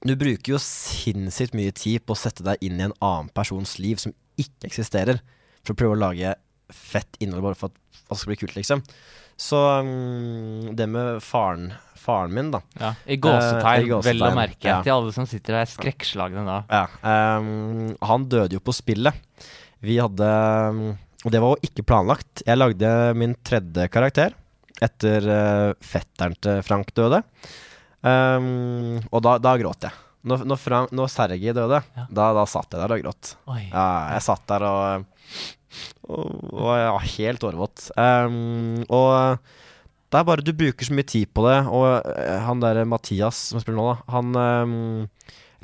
du 0.07 0.15
bruker 0.19 0.55
jo 0.55 0.61
sinnssykt 0.63 1.57
mye 1.59 1.73
tid 1.75 2.05
på 2.07 2.15
å 2.15 2.19
sette 2.19 2.45
deg 2.47 2.61
inn 2.65 2.79
i 2.79 2.87
en 2.87 2.97
annen 3.03 3.31
persons 3.35 3.79
liv 3.83 3.99
som 4.03 4.15
ikke 4.39 4.69
eksisterer, 4.71 5.23
for 5.67 5.75
å 5.75 5.79
prøve 5.81 5.97
å 5.97 6.03
lage 6.05 6.37
fett 6.71 7.19
innhold 7.23 7.43
bare 7.47 7.59
for 7.59 7.73
at 7.73 8.05
det 8.09 8.19
skal 8.21 8.31
bli 8.33 8.39
kult, 8.41 8.55
liksom. 8.57 8.83
Så 9.39 9.59
um, 9.83 10.71
det 10.75 10.89
med 10.91 11.21
faren, 11.23 11.69
faren 11.99 12.33
min, 12.35 12.49
da 12.55 12.61
Ja. 12.81 12.93
I 13.07 13.19
gåsetegn, 13.23 13.93
uh, 13.93 14.01
vel 14.03 14.25
å 14.27 14.33
merke. 14.35 14.67
ja. 14.67 14.81
Til 14.83 14.95
alle 14.97 15.15
som 15.15 15.29
sitter 15.31 15.55
og 15.55 15.63
er 15.63 15.71
skrekkslagne 15.71 16.43
da. 16.47 16.59
Ja, 16.73 17.39
um, 17.39 17.93
han 18.03 18.27
døde 18.31 18.59
jo 18.59 18.65
på 18.65 18.75
spillet. 18.75 19.15
Vi 19.85 19.95
hadde 20.03 20.27
mm, 20.75 20.89
Og 21.23 21.31
det 21.35 21.41
var 21.43 21.55
jo 21.55 21.69
ikke 21.69 21.87
planlagt. 21.87 22.43
Jeg 22.47 22.59
lagde 22.59 22.91
min 23.19 23.37
tredje 23.47 23.87
karakter 23.95 24.35
etter 24.83 25.25
uh, 25.27 25.71
fetteren 25.83 26.35
til 26.43 26.63
Frank 26.67 26.91
døde. 26.99 27.23
Ehm, 28.07 28.99
og 29.11 29.23
da, 29.27 29.37
da 29.43 29.57
gråt 29.59 29.89
jeg. 29.89 29.95
Når, 30.29 30.43
når, 30.51 30.59
Frank, 30.61 30.93
når 30.95 31.11
Sergej 31.13 31.55
døde, 31.57 31.79
Ja. 31.97 32.05
da, 32.11 32.33
da 32.37 32.45
satt 32.51 32.75
jeg 32.75 32.83
der 32.83 32.95
og 32.97 33.05
gråt. 33.05 33.33
Ja, 33.71 33.87
jeg 34.15 34.25
satt 34.27 34.45
der 34.51 34.67
og 34.69 35.07
Og, 36.09 36.27
og 36.57 36.71
jeg 36.79 36.93
var 36.95 37.09
helt 37.13 37.41
tårevåt. 37.43 37.83
Um, 38.01 38.85
og 38.89 39.39
det 40.09 40.17
er 40.19 40.25
bare 40.25 40.45
Du 40.45 40.55
bruker 40.57 40.89
så 40.89 40.95
mye 40.97 41.05
tid 41.07 41.29
på 41.37 41.45
det, 41.45 41.59
og 41.69 42.07
eh, 42.17 42.39
han 42.47 42.63
derre 42.63 42.87
Mathias 42.89 43.43
som 43.51 43.61
spiller 43.61 43.77
nå, 43.77 43.91
da, 43.91 43.97
han 44.15 44.39
um, 44.41 45.09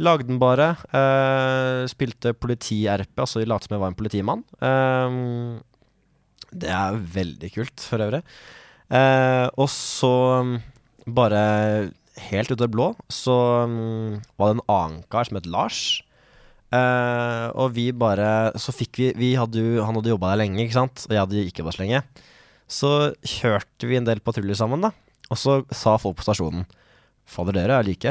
lagde 0.04 0.26
den 0.28 0.38
bare. 0.42 0.74
Uh, 0.92 1.88
spilte 1.88 2.34
politi-RP, 2.36 3.16
altså 3.24 3.40
lot 3.48 3.64
som 3.64 3.74
jeg 3.74 3.82
var 3.82 3.94
en 3.94 3.98
politimann. 3.98 4.44
Um, 4.60 5.62
det 6.52 6.68
er 6.70 7.00
veldig 7.16 7.50
kult, 7.56 7.88
for 7.88 8.04
øvrig. 8.04 8.20
Uh, 8.92 9.48
og 9.56 9.70
så 9.72 10.12
um, 10.44 10.58
bare 11.16 11.40
helt 12.30 12.50
ut 12.50 12.58
av 12.58 12.66
det 12.66 12.74
blå 12.74 12.90
så 13.12 13.36
um, 13.66 14.20
var 14.38 14.50
det 14.50 14.58
en 14.58 14.66
annen 14.70 15.00
kar 15.10 15.26
som 15.28 15.38
het 15.38 15.48
Lars. 15.50 16.02
Uh, 16.74 17.50
og 17.60 17.74
vi 17.76 17.90
bare 17.94 18.50
Så 18.58 18.72
fikk 18.74 18.98
vi, 18.98 19.08
vi 19.14 19.28
hadde 19.38 19.60
jo, 19.60 19.82
Han 19.84 19.94
hadde 19.94 20.10
jobba 20.10 20.32
der 20.32 20.40
lenge, 20.40 20.64
ikke 20.64 20.74
sant? 20.74 21.04
Og 21.06 21.12
jeg 21.14 21.20
hadde 21.20 21.42
ikke 21.46 21.62
jobba 21.62 21.74
så 21.76 21.82
lenge. 21.84 22.00
Så 22.66 22.90
kjørte 23.20 23.86
vi 23.86 23.98
en 24.00 24.08
del 24.08 24.22
patruljer 24.24 24.58
sammen, 24.58 24.82
da. 24.82 24.90
Og 25.30 25.38
så 25.38 25.60
sa 25.70 25.94
folk 26.00 26.18
på 26.18 26.26
stasjonen 26.26 26.66
Fader, 27.24 27.56
dere 27.56 27.78
er 27.78 27.86
like. 27.86 28.10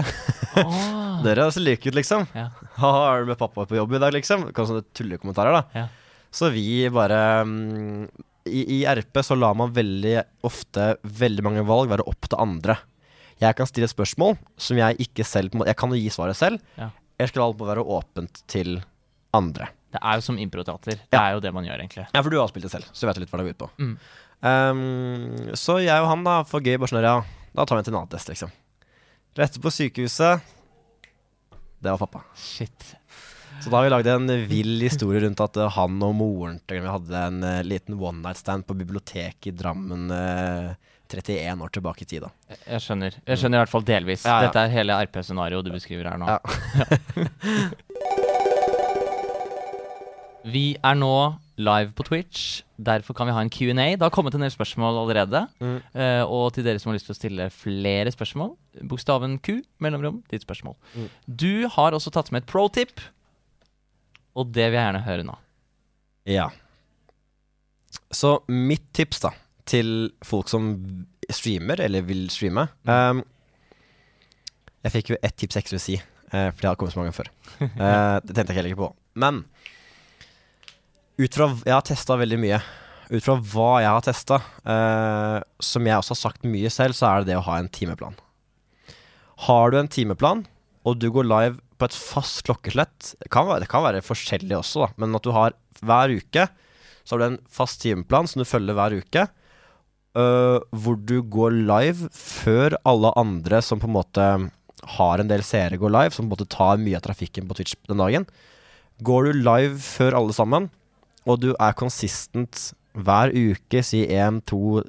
Oh. 0.58 1.20
Dere 1.26 1.46
ser 1.54 1.64
like 1.64 1.86
ut, 1.86 1.96
liksom. 1.96 2.26
Ja. 2.36 2.48
Haha, 2.80 3.04
er 3.12 3.22
du 3.24 3.30
med 3.30 3.38
pappa 3.40 3.68
på 3.70 3.78
jobb 3.78 3.94
i 3.94 4.00
dag, 4.02 4.16
liksom? 4.16 4.48
Kan 4.56 4.66
sånne 4.68 4.84
tullekommentarer, 4.98 5.54
da. 5.54 5.84
Ja. 5.84 6.24
Så 6.34 6.50
vi 6.52 6.66
bare 6.92 7.20
um, 7.46 8.08
i, 8.50 8.64
I 8.80 8.80
RP 8.90 9.22
så 9.24 9.38
lar 9.38 9.54
man 9.56 9.72
veldig 9.76 10.18
ofte 10.50 10.96
veldig 11.06 11.46
mange 11.46 11.66
valg 11.68 11.94
være 11.94 12.08
opp 12.10 12.28
til 12.28 12.42
andre. 12.42 12.80
Jeg 13.42 13.56
kan 13.56 13.66
stille 13.70 13.88
spørsmål 13.90 14.38
som 14.58 14.78
jeg 14.78 14.98
ikke 15.08 15.26
selv 15.26 15.50
på 15.52 15.56
en 15.56 15.62
måte- 15.64 15.68
Jeg 15.74 15.78
kan 15.78 15.90
jo 15.90 15.96
gi 15.96 16.10
svaret 16.10 16.36
selv. 16.36 16.60
Ja. 16.78 16.90
Jeg 17.20 17.30
skal 17.30 17.42
alt 17.44 17.58
må 17.58 17.66
være 17.68 17.84
åpent 17.86 18.44
til 18.48 18.82
andre. 19.34 19.70
Det 19.94 20.00
er 20.02 20.16
jo 20.16 20.22
som 20.22 20.38
improteater. 20.38 20.96
Det 20.98 21.14
Ja. 21.14 21.30
er 21.30 21.34
jo 21.34 21.40
det 21.40 21.54
man 21.54 21.64
gjør, 21.66 21.80
egentlig. 21.80 22.08
Ja, 22.14 22.22
for 22.22 22.30
du 22.30 22.40
har 22.40 22.48
spilt 22.48 22.64
det 22.64 22.72
selv, 22.72 22.86
så 22.94 23.02
du 23.02 23.08
vet 23.08 23.18
litt 23.18 23.30
hva 23.32 23.38
det 23.38 23.46
går 23.46 23.56
ut 23.56 23.58
på. 23.58 23.70
Mm. 23.80 23.98
Um, 24.44 25.38
så 25.56 25.78
jeg 25.84 26.02
og 26.02 26.08
han, 26.10 26.24
da, 26.24 26.44
for 26.44 26.60
gøy, 26.60 26.78
bare 26.78 26.90
sånn 26.90 27.02
Ja, 27.04 27.24
da 27.56 27.66
tar 27.66 27.78
vi 27.78 27.84
en 27.84 27.94
internattest, 27.94 28.28
liksom. 28.30 28.52
Rett 29.38 29.60
på 29.62 29.72
sykehuset. 29.72 30.42
Det 31.82 31.92
var 31.92 31.98
pappa. 31.98 32.24
Shit. 32.36 32.96
Så 33.62 33.70
da 33.70 33.78
har 33.78 33.84
vi 33.86 33.90
lagd 33.94 34.08
en 34.08 34.48
vill 34.50 34.80
historie 34.82 35.22
rundt 35.22 35.40
at 35.40 35.56
eh, 35.58 35.70
han 35.70 36.02
og 36.04 36.16
moren 36.16 36.60
til 36.68 36.82
vi 36.82 36.88
hadde 36.92 37.14
en 37.28 37.44
eh, 37.44 37.62
liten 37.64 37.96
one 38.00 38.22
night 38.22 38.38
stand 38.38 38.66
på 38.68 38.76
biblioteket 38.76 39.48
i 39.48 39.56
Drammen 39.56 40.10
eh, 40.12 40.74
31 41.22 41.62
år 41.66 41.70
tilbake 41.78 42.02
i 42.02 42.06
tid. 42.10 42.22
da 42.26 42.30
Jeg- 42.68 42.82
skjønner. 42.82 43.12
Jeg 43.26 43.38
skjønner 43.38 43.58
i 43.58 43.62
hvert 43.64 43.70
fall 43.74 43.86
delvis. 43.88 44.26
Ja, 44.26 44.42
ja. 44.42 44.48
Dette 44.48 44.60
er 44.66 44.70
hele 44.74 44.94
RP-scenarioet 45.06 45.66
du 45.66 45.72
beskriver 45.72 46.10
her 46.10 46.18
nå. 46.18 46.28
Ja. 46.28 46.40
Vi 50.44 50.74
er 50.84 50.96
nå 51.00 51.14
live 51.56 51.94
på 51.96 52.04
Twitch. 52.04 52.64
Derfor 52.76 53.16
kan 53.16 53.30
vi 53.30 53.34
ha 53.36 53.42
en 53.44 53.50
Q&A. 53.54 53.96
Det 53.96 54.02
har 54.02 54.12
kommet 54.12 54.36
en 54.36 54.44
del 54.44 54.52
spørsmål 54.52 54.98
allerede. 55.04 55.46
Mm. 55.62 55.78
Uh, 55.96 56.24
og 56.28 56.50
til 56.56 56.66
dere 56.66 56.82
som 56.82 56.92
har 56.92 56.98
lyst 56.98 57.08
til 57.08 57.16
å 57.16 57.20
stille 57.20 57.46
flere 57.54 58.12
spørsmål, 58.12 58.56
bokstaven 58.90 59.38
Q, 59.46 59.62
mellomrom, 59.84 60.22
ditt 60.32 60.44
spørsmål. 60.44 60.76
Mm. 60.98 61.08
Du 61.28 61.68
har 61.78 61.96
også 61.96 62.12
tatt 62.12 62.32
med 62.34 62.44
et 62.44 62.50
pro-tip, 62.52 63.00
og 64.36 64.52
det 64.52 64.68
vil 64.72 64.80
jeg 64.82 64.88
gjerne 64.90 65.06
høre 65.06 65.28
nå. 65.30 65.38
Ja. 66.28 66.50
Så 68.14 68.40
mitt 68.50 68.90
tips 68.96 69.24
da 69.24 69.32
til 69.70 70.12
folk 70.26 70.50
som 70.52 70.74
streamer, 71.32 71.82
eller 71.84 72.06
vil 72.08 72.28
streame 72.32 72.68
Um, 72.84 73.24
Jeg 74.84 74.92
fikk 74.92 75.14
jo 75.14 75.20
ett 75.24 75.36
tips 75.40 75.56
ekstra 75.62 75.80
å 75.80 75.84
si, 75.84 75.96
uh, 75.96 76.50
for 76.52 76.60
det 76.60 76.68
har 76.68 76.80
kommet 76.80 76.96
så 76.96 77.00
mange 77.00 77.16
før. 77.16 77.30
Uh, 77.62 78.20
det 78.26 78.36
tenkte 78.36 78.52
jeg 78.52 78.58
heller 78.60 78.74
ikke 78.74 78.84
på. 78.84 78.94
Men 79.16 79.44
ut 81.22 81.38
fra 81.38 81.52
Jeg 81.64 81.76
har 81.76 81.86
testa 81.88 82.18
veldig 82.20 82.40
mye. 82.42 82.60
Ut 83.14 83.24
fra 83.24 83.36
hva 83.38 83.70
jeg 83.84 83.94
har 83.94 84.04
testa, 84.06 84.38
som 85.62 85.86
jeg 85.86 86.00
også 86.00 86.16
har 86.16 86.18
sagt 86.18 86.46
mye 86.48 86.70
selv, 86.72 86.96
så 86.98 87.10
er 87.10 87.22
det 87.22 87.34
det 87.34 87.36
å 87.38 87.44
ha 87.46 87.58
en 87.60 87.68
timeplan. 87.70 88.16
Har 89.46 89.70
du 89.70 89.78
en 89.78 89.92
timeplan, 89.92 90.46
og 90.88 90.98
du 90.98 91.10
går 91.14 91.28
live 91.28 91.60
på 91.78 91.86
et 91.86 91.98
fast 91.98 92.42
klokkeslett 92.48 93.12
Det 93.20 93.30
kan 93.34 93.46
være, 93.46 93.66
det 93.66 93.70
kan 93.70 93.84
være 93.86 94.02
forskjellig 94.08 94.56
også, 94.58 94.86
da, 94.86 94.90
men 95.04 95.20
at 95.20 95.28
du 95.28 95.34
har 95.36 95.54
hver 95.84 96.16
uke 96.16 96.48
så 97.04 97.16
har 97.16 97.20
du 97.20 97.26
en 97.26 97.42
fast 97.52 97.82
timeplan 97.84 98.30
som 98.32 98.42
du 98.42 98.48
følger 98.48 98.78
hver 98.78 98.96
uke. 98.96 99.26
Øh, 100.20 100.60
hvor 100.72 101.00
du 101.00 101.22
går 101.22 101.56
live 101.56 102.10
før 102.14 102.78
alle 102.86 103.14
andre 103.20 103.62
som 103.66 103.82
på 103.82 103.90
en 103.90 103.98
måte 103.98 104.28
har 104.98 105.22
en 105.22 105.30
del 105.30 105.44
seere, 105.48 105.80
går 105.80 105.94
live, 105.94 106.12
som 106.12 106.26
på 106.26 106.34
en 106.34 106.36
måte 106.36 106.52
tar 106.52 106.82
mye 106.82 106.98
av 107.00 107.06
trafikken 107.06 107.48
på 107.48 107.58
Twitch 107.58 107.78
den 107.88 108.02
dagen. 108.02 108.28
Går 109.04 109.30
du 109.30 109.44
live 109.44 109.78
før 109.80 110.20
alle 110.20 110.36
sammen, 110.36 110.70
og 111.24 111.40
du 111.42 111.54
er 111.54 111.78
consistent 111.80 112.74
hver 112.94 113.32
uke, 113.34 113.82
si 113.86 114.04
én, 114.06 114.42
to 114.46 114.84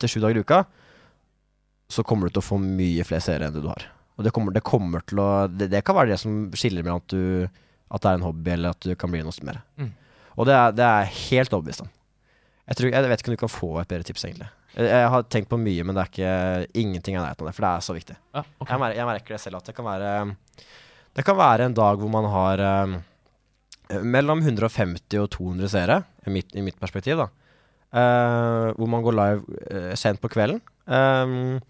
til 0.00 0.12
sju 0.12 0.20
dager 0.22 0.40
i 0.40 0.44
uka, 0.44 0.62
så 1.92 2.02
kommer 2.06 2.26
du 2.26 2.36
til 2.36 2.42
å 2.42 2.48
få 2.48 2.58
mye 2.60 3.04
flere 3.06 3.24
seere 3.24 3.48
enn 3.48 3.54
det 3.54 3.62
du 3.64 3.70
har. 3.70 3.86
Og 4.16 4.24
det 4.24 4.32
kommer, 4.34 4.54
det 4.54 4.64
kommer 4.64 5.04
til 5.04 5.20
å 5.20 5.28
det, 5.50 5.68
det 5.72 5.82
kan 5.84 5.98
være 5.98 6.14
det 6.14 6.20
som 6.22 6.46
skiller 6.56 6.86
mellom 6.86 7.02
at, 7.02 7.12
du, 7.12 7.66
at 7.92 8.02
det 8.02 8.10
er 8.10 8.18
en 8.18 8.26
hobby, 8.26 8.52
eller 8.54 8.74
at 8.74 8.88
du 8.88 8.94
kan 8.98 9.12
bli 9.12 9.22
noe 9.24 9.46
mer. 9.46 9.60
Mm. 9.76 9.92
Og 10.36 10.48
det 10.48 10.56
er, 10.56 10.74
det 10.76 10.86
er 10.86 11.12
helt 11.18 11.52
overbevist 11.52 11.84
om. 11.84 11.92
Jeg, 12.66 12.78
tror, 12.78 12.90
jeg 12.90 13.10
vet 13.10 13.22
ikke 13.22 13.30
om 13.30 13.36
du 13.36 13.42
kan 13.44 13.52
få 13.52 13.68
et 13.80 13.90
bedre 13.90 14.06
tips, 14.06 14.24
egentlig. 14.26 14.48
Jeg, 14.76 15.08
har 15.12 15.26
tenkt 15.32 15.48
på 15.48 15.58
mye, 15.60 15.84
men 15.86 15.96
det 15.96 16.02
er 16.02 16.10
ikke 16.10 16.80
ingenting 16.82 17.16
i 17.16 17.20
nærheten 17.20 17.46
av 17.46 17.48
det, 17.48 17.56
for 17.56 17.64
det 17.64 17.70
er 17.70 17.84
så 17.86 17.94
viktig. 17.96 18.16
Ja, 18.34 18.42
okay. 18.58 18.72
Jeg, 18.74 18.82
mer, 18.82 18.96
jeg 18.98 19.08
merker 19.08 19.36
det 19.36 19.42
selv 19.44 19.60
at 19.60 19.70
det 19.70 19.74
kan 19.76 19.86
være 19.86 20.10
Det 21.16 21.24
kan 21.24 21.38
være 21.38 21.68
en 21.68 21.76
dag 21.78 22.02
hvor 22.02 22.12
man 22.12 22.28
har 22.28 22.62
um, 22.84 22.96
mellom 24.04 24.42
150 24.42 25.16
og 25.22 25.30
200 25.32 25.72
seere, 25.72 26.02
i 26.26 26.34
mitt, 26.34 26.52
i 26.58 26.64
mitt 26.66 26.78
perspektiv, 26.82 27.22
da. 27.22 27.30
Uh, 27.96 28.74
hvor 28.76 28.90
man 28.90 29.04
går 29.06 29.16
live 29.16 29.60
uh, 29.70 29.92
sent 29.96 30.20
på 30.20 30.28
kvelden. 30.34 30.60
Um, 30.84 31.62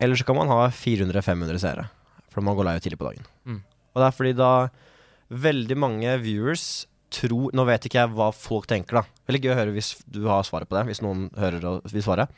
eller 0.00 0.16
så 0.16 0.24
kan 0.24 0.40
man 0.40 0.50
ha 0.50 0.70
400-500 0.72 1.60
seere, 1.60 1.86
for 2.32 2.42
man 2.42 2.56
går 2.56 2.72
live 2.72 2.82
tidlig 2.82 2.98
på 2.98 3.12
dagen. 3.12 3.28
Mm. 3.44 3.60
Og 3.92 4.00
det 4.00 4.08
er 4.08 4.16
fordi 4.16 4.32
da 4.38 4.52
veldig 5.30 5.76
mange 5.78 6.16
viewers 6.24 6.86
tror 7.12 7.54
Nå 7.56 7.66
vet 7.68 7.86
ikke 7.86 8.00
jeg 8.02 8.12
hva 8.16 8.30
folk 8.34 8.68
tenker, 8.70 9.00
da. 9.00 9.20
Veldig 9.28 9.42
gøy 9.44 9.52
å 9.54 9.58
høre 9.58 9.74
hvis 9.76 9.92
du 10.10 10.24
har 10.30 10.46
svaret 10.46 10.70
på 10.70 10.78
det, 10.78 10.86
hvis 10.90 11.02
noen 11.04 11.28
hører 11.38 11.66
og 11.68 11.92
vil 11.92 12.04
svare. 12.04 12.28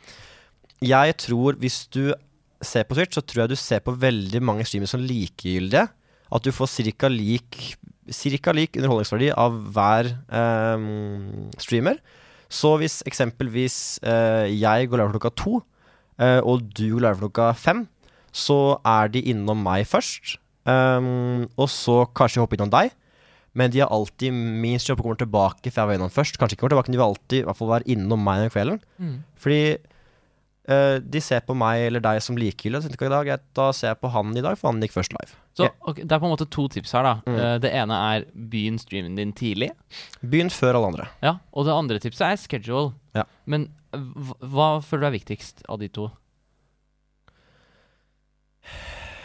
Jeg 0.83 1.17
tror 1.23 1.59
hvis 1.63 1.85
du 1.95 2.15
ser 2.63 2.87
på 2.87 2.97
Twitch, 2.97 3.17
så 3.17 3.25
tror 3.27 3.45
jeg 3.45 3.53
du 3.53 3.59
ser 3.59 3.83
på 3.85 3.95
veldig 3.99 4.43
mange 4.45 4.67
streamere 4.67 4.91
som 4.91 5.03
likegyldige. 5.03 5.87
At 6.33 6.47
du 6.47 6.53
får 6.55 6.71
cirka 6.73 7.11
lik, 7.13 7.75
lik 8.09 8.79
underholdningsverdi 8.79 9.33
av 9.37 9.57
hver 9.75 10.09
ehm, 10.33 11.51
streamer. 11.61 12.01
Så 12.53 12.75
hvis 12.81 13.01
eksempelvis 13.09 13.77
eh, 14.05 14.49
jeg 14.53 14.89
går 14.89 15.01
live 15.01 15.15
klokka 15.17 15.33
to, 15.37 15.61
eh, 16.21 16.41
og 16.41 16.65
du 16.73 16.87
går 16.95 17.07
live 17.07 17.21
klokka 17.25 17.53
fem, 17.57 17.87
så 18.33 18.79
er 18.85 19.13
de 19.13 19.25
innom 19.33 19.61
meg 19.61 19.85
først. 19.89 20.39
Um, 20.63 21.49
og 21.59 21.67
så 21.73 22.05
kanskje 22.15 22.43
hoppe 22.43 22.55
innom 22.55 22.71
deg. 22.71 22.93
Men 23.55 23.71
de 23.71 23.81
har 23.83 23.89
alltid 23.93 24.33
minst 24.33 24.89
jobb 24.89 25.01
og 25.01 25.05
kommer 25.11 25.19
tilbake, 25.21 25.69
før 25.71 25.83
jeg 25.83 25.89
var 25.91 25.95
innom 25.99 26.11
først. 26.15 26.39
Kanskje 26.41 26.57
ikke 26.57 26.61
kommer 26.65 26.73
tilbake, 26.77 26.89
men 26.89 26.97
de 26.97 27.01
vil 27.03 27.11
alltid 27.11 27.39
i 27.43 27.47
hvert 27.49 27.59
fall 27.59 27.69
være 27.69 27.89
innom 27.93 28.23
meg 28.25 28.41
den 28.41 28.51
kvelden. 28.55 28.79
Mm. 28.99 29.17
Fordi 29.37 29.59
uh, 30.73 30.97
de 31.05 31.21
ser 31.21 31.41
på 31.45 31.57
meg 31.59 31.83
eller 31.91 32.01
deg 32.01 32.23
som 32.25 32.37
likegyldig. 32.41 32.81
og 32.81 32.89
tenker, 32.95 33.07
i 33.11 33.13
dag, 33.13 33.27
jeg- 33.27 33.41
Da 33.55 33.67
ser 33.73 33.89
jeg 33.93 34.01
på 34.01 34.11
han 34.15 34.33
i 34.37 34.41
dag, 34.41 34.57
for 34.57 34.73
han 34.73 34.81
gikk 34.81 34.93
først 34.97 35.13
live. 35.13 35.37
Så 35.55 35.69
okay, 35.83 36.03
Det 36.05 36.13
er 36.13 36.19
på 36.19 36.25
en 36.31 36.33
måte 36.33 36.49
to 36.49 36.69
tips 36.69 36.93
her. 36.93 37.03
da 37.03 37.15
Mm. 37.27 37.37
uh, 37.37 37.59
Det 37.59 37.73
ene 37.75 37.93
er 37.93 38.25
begynn 38.35 38.79
streamen 38.81 39.17
din 39.17 39.33
tidlig. 39.35 39.71
Begynn 40.25 40.49
før 40.49 40.75
alle 40.81 40.87
andre. 40.95 41.09
Ja, 41.23 41.37
Og 41.53 41.67
det 41.67 41.75
andre 41.77 41.99
tipset 42.01 42.23
er 42.33 42.37
schedule. 42.41 42.95
Ja. 43.15 43.25
Men 43.45 43.69
hva, 43.93 44.35
hva 44.41 44.69
føler 44.83 45.01
du 45.01 45.07
er 45.13 45.19
viktigst 45.21 45.63
av 45.69 45.79
de 45.79 45.89
to? 45.89 46.11
eh, 48.65 49.22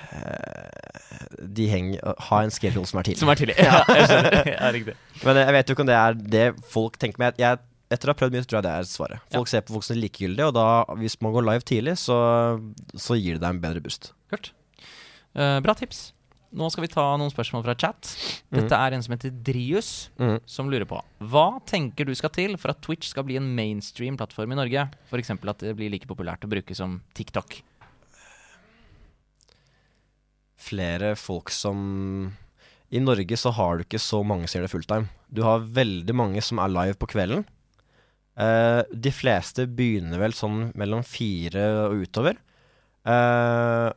De 1.58 1.66
henger 1.70 2.14
Ha 2.30 2.42
en 2.46 2.54
schedule 2.54 2.88
som 2.90 3.02
er 3.02 3.10
tidlig. 3.10 3.22
Som 3.22 3.32
er 3.34 3.40
tidlig. 3.40 3.58
Ja, 3.68 3.82
jeg 3.92 4.10
skjønner. 4.10 4.52
Ja, 4.54 4.70
riktig. 4.76 4.96
Men 5.24 5.42
jeg 5.42 5.56
vet 5.58 5.70
jo 5.70 5.76
ikke 5.76 5.86
om 5.86 5.90
det 5.90 5.98
er 5.98 6.22
det 6.38 6.46
folk 6.72 7.00
tenker. 7.02 7.22
med. 7.22 7.42
jeg, 7.42 7.60
etter 7.94 8.10
å 8.10 8.14
ha 8.14 8.20
prøvd 8.20 8.36
mye, 8.36 8.44
så 8.44 8.52
tror 8.52 8.60
jeg 8.60 8.68
det 8.68 8.76
er 8.76 8.90
svaret. 8.90 9.32
Folk 9.34 9.52
ser 9.52 9.64
på 9.64 9.78
folk 9.78 9.88
som 9.88 9.96
er 9.96 10.04
likegyldige, 10.04 10.50
og 10.50 10.56
da, 10.58 10.68
hvis 11.00 11.18
man 11.24 11.36
går 11.36 11.48
live 11.48 11.68
tidlig, 11.68 11.96
så, 12.02 12.18
så 13.00 13.18
gir 13.20 13.38
det 13.38 13.46
deg 13.46 13.56
en 13.56 13.64
bedre 13.64 13.84
boost. 13.84 14.12
Kult. 14.32 14.52
Uh, 15.38 15.60
bra 15.64 15.76
tips. 15.78 16.10
Nå 16.58 16.70
skal 16.72 16.86
vi 16.86 16.90
ta 16.92 17.04
noen 17.20 17.32
spørsmål 17.32 17.64
fra 17.66 17.76
chat. 17.80 18.12
Dette 18.56 18.78
er 18.80 18.96
en 18.96 19.04
som 19.04 19.14
heter 19.14 19.34
Drius, 19.46 20.10
mm. 20.20 20.38
som 20.48 20.72
lurer 20.72 20.88
på 20.88 21.00
Hva 21.32 21.60
tenker 21.68 22.08
du 22.08 22.14
skal 22.16 22.32
til 22.34 22.56
for 22.60 22.72
at 22.72 22.80
Twitch 22.84 23.12
skal 23.12 23.28
bli 23.28 23.36
en 23.40 23.50
mainstream 23.56 24.16
plattform 24.20 24.56
i 24.56 24.60
Norge? 24.60 24.88
F.eks. 25.12 25.34
at 25.36 25.66
det 25.66 25.76
blir 25.78 25.92
like 25.92 26.08
populært 26.10 26.48
å 26.48 26.52
bruke 26.52 26.78
som 26.78 27.02
TikTok. 27.18 27.60
Flere 30.58 31.14
folk 31.20 31.52
som 31.54 32.32
I 32.90 33.02
Norge 33.04 33.38
så 33.38 33.52
har 33.54 33.78
du 33.78 33.86
ikke 33.86 34.02
så 34.02 34.24
mange 34.26 34.48
som 34.48 34.60
gjør 34.60 34.68
det 34.68 34.74
fulltime. 34.74 35.12
Du 35.30 35.44
har 35.46 35.66
veldig 35.66 36.16
mange 36.16 36.42
som 36.44 36.62
er 36.64 36.74
live 36.74 36.98
på 37.00 37.10
kvelden. 37.12 37.46
Uh, 38.38 38.86
de 38.94 39.10
fleste 39.10 39.66
begynner 39.66 40.22
vel 40.22 40.36
sånn 40.38 40.70
mellom 40.78 41.02
fire 41.06 41.64
og 41.88 42.04
utover. 42.06 42.38
Uh, 43.08 43.90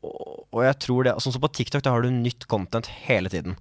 og, 0.00 0.62
jeg 0.64 0.76
tror 0.80 1.04
det 1.04 1.12
Sånn 1.20 1.34
som 1.34 1.42
på 1.42 1.50
TikTok, 1.52 1.82
der 1.84 1.92
har 1.92 2.02
du 2.02 2.10
nytt 2.10 2.46
content 2.50 2.88
hele 3.04 3.30
tiden. 3.32 3.58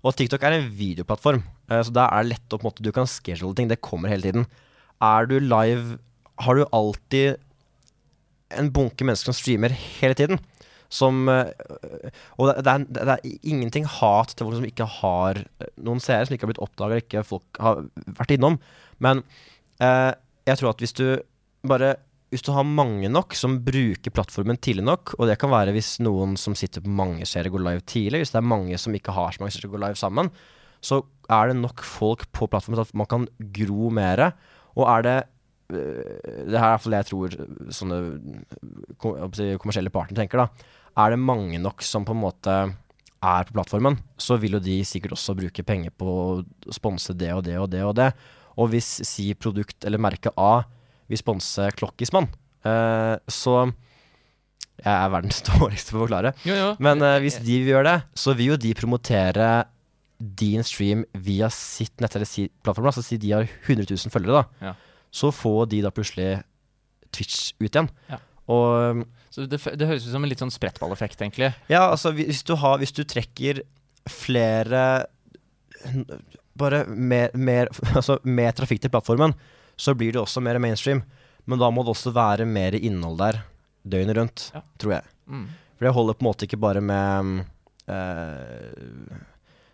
Og 0.00 0.14
TikTok 0.16 0.44
er 0.46 0.56
en 0.56 0.70
videoplattform, 0.72 1.42
uh, 1.68 1.80
så 1.84 1.92
da 1.92 2.08
er 2.08 2.24
det 2.24 2.36
lett 2.36 2.54
å 2.54 2.60
på 2.60 2.64
en 2.64 2.70
måte 2.70 2.86
Du 2.86 2.92
kan 2.94 3.08
schedule 3.10 3.56
ting, 3.58 3.68
det 3.68 3.82
kommer 3.84 4.12
hele 4.12 4.24
tiden. 4.24 4.48
Er 5.04 5.28
du 5.28 5.36
live, 5.40 5.98
har 6.40 6.56
du 6.56 6.64
alltid 6.72 7.40
en 8.56 8.72
bunke 8.74 9.06
mennesker 9.06 9.30
som 9.30 9.36
streamer 9.36 9.74
hele 10.00 10.16
tiden. 10.18 10.40
Som 10.90 11.28
eh, 11.30 11.52
Og 12.36 12.50
det, 12.50 12.66
er, 12.66 12.84
det 12.90 13.14
er 13.14 13.26
ingenting 13.46 13.86
hat 13.86 14.34
til 14.34 14.48
folk 14.48 14.58
som 14.58 14.68
ikke 14.68 14.88
har 15.00 15.38
eh, 15.38 15.72
noen 15.86 16.02
seere, 16.02 16.26
som 16.26 16.34
ikke 16.34 16.48
har 16.48 16.52
blitt 16.52 16.64
oppdaga, 16.66 16.90
eller 16.90 17.04
ikke 17.04 17.26
folk 17.26 17.60
har 17.62 17.84
vært 18.18 18.34
innom. 18.34 18.58
Men 18.98 19.22
eh, 19.78 20.12
jeg 20.50 20.60
tror 20.60 20.72
at 20.72 20.82
hvis 20.82 20.96
du 20.98 21.06
bare 21.66 21.96
Hvis 22.30 22.44
du 22.46 22.52
har 22.54 22.62
mange 22.62 23.08
nok 23.10 23.34
som 23.34 23.58
bruker 23.66 24.12
plattformen 24.14 24.56
tidlig 24.62 24.84
nok, 24.86 25.16
og 25.18 25.26
det 25.26 25.34
kan 25.42 25.50
være 25.50 25.72
hvis 25.74 25.96
noen 25.98 26.36
som 26.38 26.54
sitter 26.54 26.80
på 26.84 26.92
mange 26.94 27.26
seere, 27.26 27.50
går 27.50 27.64
live 27.64 27.82
tidlig, 27.82 28.20
hvis 28.22 28.30
det 28.30 28.38
er 28.38 28.46
mange 28.46 28.78
som 28.78 28.94
ikke 28.94 29.10
har 29.16 29.34
så 29.34 29.42
mange 29.42 29.50
seere, 29.56 29.70
går 29.72 29.82
live 29.82 29.98
sammen, 29.98 30.30
så 30.80 31.00
er 31.26 31.50
det 31.50 31.56
nok 31.58 31.82
folk 31.82 32.22
på 32.30 32.46
plattformen 32.46 32.78
til 32.78 32.86
at 32.86 32.98
man 33.02 33.10
kan 33.10 33.26
gro 33.58 33.90
mer. 33.90 34.30
Og 34.78 34.86
er 34.86 35.02
det 35.08 35.16
øh, 35.74 36.46
Det 36.46 36.58
her 36.58 36.68
er 36.68 36.70
iallfall 36.70 36.94
det 36.94 37.00
jeg 37.02 37.10
tror 37.10 37.34
sånne 37.80 37.98
kommersielle 39.02 39.90
partnere 39.90 40.22
tenker, 40.22 40.44
da. 40.44 40.70
Er 40.98 41.14
det 41.14 41.20
mange 41.22 41.60
nok 41.62 41.84
som 41.86 42.06
på 42.06 42.14
en 42.16 42.22
måte 42.24 42.56
er 43.20 43.44
på 43.46 43.54
plattformen, 43.54 43.98
så 44.20 44.38
vil 44.40 44.56
jo 44.56 44.62
de 44.64 44.78
sikkert 44.86 45.14
også 45.16 45.36
bruke 45.36 45.64
penger 45.66 45.92
på 45.92 46.08
å 46.08 46.72
sponse 46.72 47.14
det 47.16 47.30
og 47.36 47.44
det 47.46 47.58
og 47.60 47.68
det 47.72 47.82
og 47.84 47.94
det. 47.98 48.10
Og 48.60 48.72
hvis 48.72 48.88
si 49.06 49.30
produkt 49.36 49.84
eller 49.86 50.00
merke 50.00 50.32
A 50.40 50.62
vil 51.10 51.20
sponse 51.20 51.68
Klokkismann, 51.76 52.30
eh, 52.64 53.16
så 53.28 53.72
Jeg 54.80 54.96
er 54.96 55.10
verdens 55.12 55.42
dårligste 55.50 55.92
på 55.92 55.98
å 55.98 56.06
forklare. 56.06 56.32
Jo, 56.48 56.54
jo. 56.56 56.68
Men 56.80 57.02
eh, 57.04 57.18
hvis 57.20 57.36
de 57.44 57.58
vil 57.60 57.74
gjøre 57.74 57.90
det, 57.90 57.98
så 58.16 58.32
vil 58.32 58.54
jo 58.54 58.60
de 58.62 58.70
promotere 58.78 59.48
din 60.16 60.64
stream 60.64 61.02
via 61.12 61.50
sitt 61.52 62.00
nett 62.00 62.16
eller 62.16 62.28
si 62.28 62.46
plattform. 62.64 62.88
Altså 62.88 63.04
si 63.04 63.18
de 63.20 63.34
har 63.34 63.44
100 63.44 63.84
000 63.84 64.12
følgere, 64.12 64.40
da. 64.40 64.70
Ja. 64.70 64.72
Så 65.12 65.28
får 65.36 65.68
de 65.74 65.82
da 65.84 65.92
plutselig 65.92 66.30
Twitch 67.12 67.52
ut 67.60 67.68
igjen. 67.68 67.90
Ja. 68.08 68.20
Og 68.48 69.04
Så 69.30 69.44
det, 69.46 69.60
det 69.78 69.86
høres 69.86 70.06
ut 70.06 70.10
som 70.12 70.24
en 70.26 70.30
litt 70.30 70.40
sånn 70.42 70.50
sprettballeffekt, 70.50 71.20
egentlig. 71.22 71.52
ja, 71.70 71.84
altså 71.90 72.10
hvis 72.16 72.42
du 72.42 72.56
har 72.58 72.78
Hvis 72.82 72.90
du 72.96 73.04
trekker 73.06 73.60
flere 74.10 75.06
Bare 76.60 76.82
mer, 76.88 77.30
mer, 77.38 77.70
altså, 77.98 78.18
mer 78.26 78.52
trafikk 78.58 78.82
til 78.84 78.90
plattformen, 78.92 79.32
så 79.80 79.94
blir 79.96 80.12
det 80.12 80.20
også 80.20 80.42
mer 80.44 80.58
mainstream. 80.60 81.02
Men 81.48 81.58
da 81.62 81.70
må 81.72 81.84
det 81.86 81.94
også 81.94 82.12
være 82.12 82.44
mer 82.44 82.74
innhold 82.76 83.16
der 83.22 83.38
døgnet 83.88 84.18
rundt, 84.18 84.50
Ja. 84.54 84.60
tror 84.82 84.92
jeg. 84.98 85.06
Mm. 85.30 85.46
For 85.78 85.86
det 85.88 85.94
holder 85.96 86.18
på 86.18 86.24
en 86.24 86.28
måte 86.28 86.44
ikke 86.44 86.58
bare 86.60 86.82
med 86.84 87.46
eh, 87.88 89.22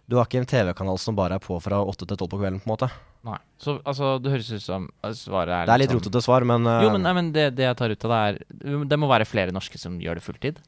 Du 0.07 0.17
har 0.19 0.29
ikke 0.29 0.39
en 0.39 0.49
TV-kanal 0.49 0.99
som 1.03 1.17
bare 1.19 1.39
er 1.39 1.43
på 1.43 1.57
fra 1.63 1.81
åtte 1.83 2.07
til 2.07 2.19
tolv 2.19 2.31
på 2.31 2.39
kvelden, 2.39 2.61
på 2.63 2.71
en 2.71 2.75
måte. 2.77 2.89
Nei. 3.27 3.39
Så 3.59 3.81
altså, 3.83 4.13
det 4.23 4.31
høres 4.31 4.51
ut 4.55 4.63
som 4.63 4.85
uh, 5.03 5.11
svaret 5.19 5.51
er 5.51 5.67
Det 5.67 5.75
er 5.75 5.83
litt 5.83 5.91
sånn- 5.91 5.99
rotete 5.99 6.23
svar, 6.23 6.47
men, 6.47 6.69
uh, 6.69 6.85
Jo, 6.85 6.93
men, 6.95 7.03
nei, 7.03 7.15
men 7.17 7.33
det, 7.35 7.49
det 7.59 7.67
jeg 7.67 7.79
tar 7.81 7.91
ut 7.91 8.07
av 8.07 8.13
det, 8.15 8.21
er 8.29 8.85
Det 8.87 8.99
må 9.03 9.09
være 9.11 9.27
flere 9.27 9.55
norske 9.55 9.81
som 9.83 9.97
gjør 10.03 10.21
det 10.21 10.27
fulltid. 10.27 10.61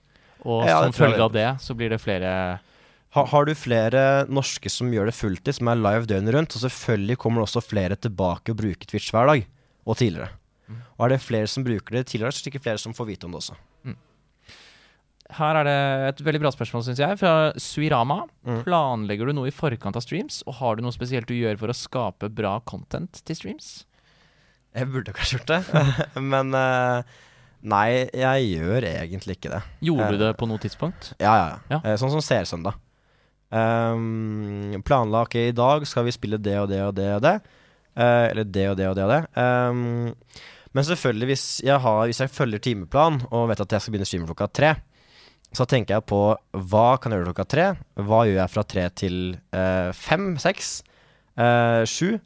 Og 0.42 0.66
Ja, 0.66 0.80
som 0.82 0.96
følge 0.96 1.22
av 1.22 1.30
det, 1.34 1.46
så 1.62 1.76
blir 1.78 1.94
det 1.94 2.00
flere 2.02 2.32
ha, 3.16 3.24
har 3.24 3.46
du 3.48 3.54
flere 3.56 4.02
norske 4.28 4.68
som 4.70 4.90
gjør 4.92 5.08
det 5.08 5.16
fulltid, 5.16 5.56
som 5.56 5.70
er 5.72 5.80
live 5.80 6.08
døgnet 6.10 6.34
rundt, 6.34 6.56
og 6.58 6.64
selvfølgelig 6.66 7.16
kommer 7.22 7.40
det 7.40 7.48
også 7.48 7.62
flere 7.64 7.96
tilbake 7.96 8.52
og 8.52 8.58
bruker 8.60 8.90
Twitch 8.90 9.14
hver 9.14 9.30
dag, 9.30 9.46
og 9.88 9.96
tidligere. 9.96 10.34
Mm. 10.68 10.82
Og 10.98 11.06
er 11.06 11.14
det 11.14 11.22
flere 11.24 11.48
som 11.48 11.64
bruker 11.64 11.96
det 11.96 12.04
tidligere, 12.10 12.34
så 12.34 12.42
er 12.42 12.44
det 12.44 12.52
ikke 12.52 12.66
flere 12.66 12.82
som 12.82 12.96
får 12.96 13.08
vite 13.08 13.24
om 13.24 13.32
det 13.32 13.40
også. 13.40 13.56
Her 15.36 15.58
er 15.60 15.66
det 15.68 15.76
et 16.08 16.20
veldig 16.24 16.40
bra 16.40 16.50
spørsmål, 16.54 16.86
syns 16.86 17.00
jeg, 17.02 17.18
fra 17.20 17.32
Suirama. 17.60 18.22
Mm. 18.48 18.62
Planlegger 18.64 19.28
du 19.28 19.34
noe 19.36 19.50
i 19.50 19.52
forkant 19.52 19.98
av 19.98 20.04
streams, 20.04 20.40
og 20.48 20.56
har 20.62 20.78
du 20.78 20.84
noe 20.86 20.94
spesielt 20.94 21.28
du 21.28 21.34
gjør 21.36 21.58
for 21.60 21.68
å 21.68 21.76
skape 21.76 22.30
bra 22.32 22.54
content 22.64 23.20
til 23.28 23.36
streams? 23.36 23.68
Jeg 24.76 24.88
burde 24.92 25.12
kanskje 25.16 25.38
gjort 25.38 25.52
det, 25.52 25.84
men 26.32 26.52
uh, 26.56 27.04
nei, 27.60 28.08
jeg 28.16 28.48
gjør 28.54 28.86
egentlig 28.88 29.36
ikke 29.36 29.52
det. 29.52 29.62
Gjorde 29.84 30.10
du 30.14 30.18
Eh, 30.18 30.24
det 30.26 30.34
på 30.40 30.48
noe 30.48 30.62
tidspunkt? 30.62 31.12
Ja, 31.20 31.34
ja. 31.36 31.48
Ja. 31.52 31.76
ja. 31.76 31.80
Eh, 31.84 31.98
Sånn 32.00 32.12
som 32.14 32.24
Seersøndag. 32.24 32.80
Um, 33.48 34.76
planla 34.84 35.22
ok, 35.24 35.38
i 35.48 35.56
dag 35.56 35.84
skal 35.88 36.04
vi 36.04 36.12
spille 36.12 36.36
det 36.40 36.56
og 36.60 36.68
det 36.68 36.82
og 36.84 36.94
det 36.96 37.08
og 37.16 37.22
det. 37.24 37.36
Uh, 37.98 38.26
eller 38.30 38.44
det 38.44 38.66
og 38.70 38.76
det 38.78 38.88
og 38.90 38.96
det 38.96 39.04
og 39.06 39.12
det. 39.12 39.22
Um, 39.36 40.16
men 40.76 40.84
selvfølgelig, 40.84 41.28
hvis 41.32 41.46
jeg, 41.64 41.80
har, 41.80 42.04
hvis 42.06 42.20
jeg 42.20 42.30
følger 42.30 42.60
timeplan 42.62 43.22
og 43.32 43.48
vet 43.50 43.60
at 43.64 43.72
jeg 43.72 43.82
skal 43.82 43.94
begynne 43.94 44.08
streamen 44.08 44.28
klokka 44.28 44.48
tre, 44.52 44.74
så 45.56 45.64
tenker 45.68 45.96
jeg 45.96 46.06
på 46.10 46.20
hva 46.70 46.86
kan 47.00 47.12
jeg 47.12 47.22
gjøre 47.22 47.32
klokka 47.32 47.46
tre? 47.48 47.66
Hva 47.96 48.24
gjør 48.28 48.40
jeg 48.42 48.52
fra 48.52 48.64
tre 48.68 48.84
til 49.00 49.16
eh, 49.56 49.90
fem, 49.96 50.34
seks, 50.40 50.82
eh, 51.40 51.84
sju? 51.88 52.18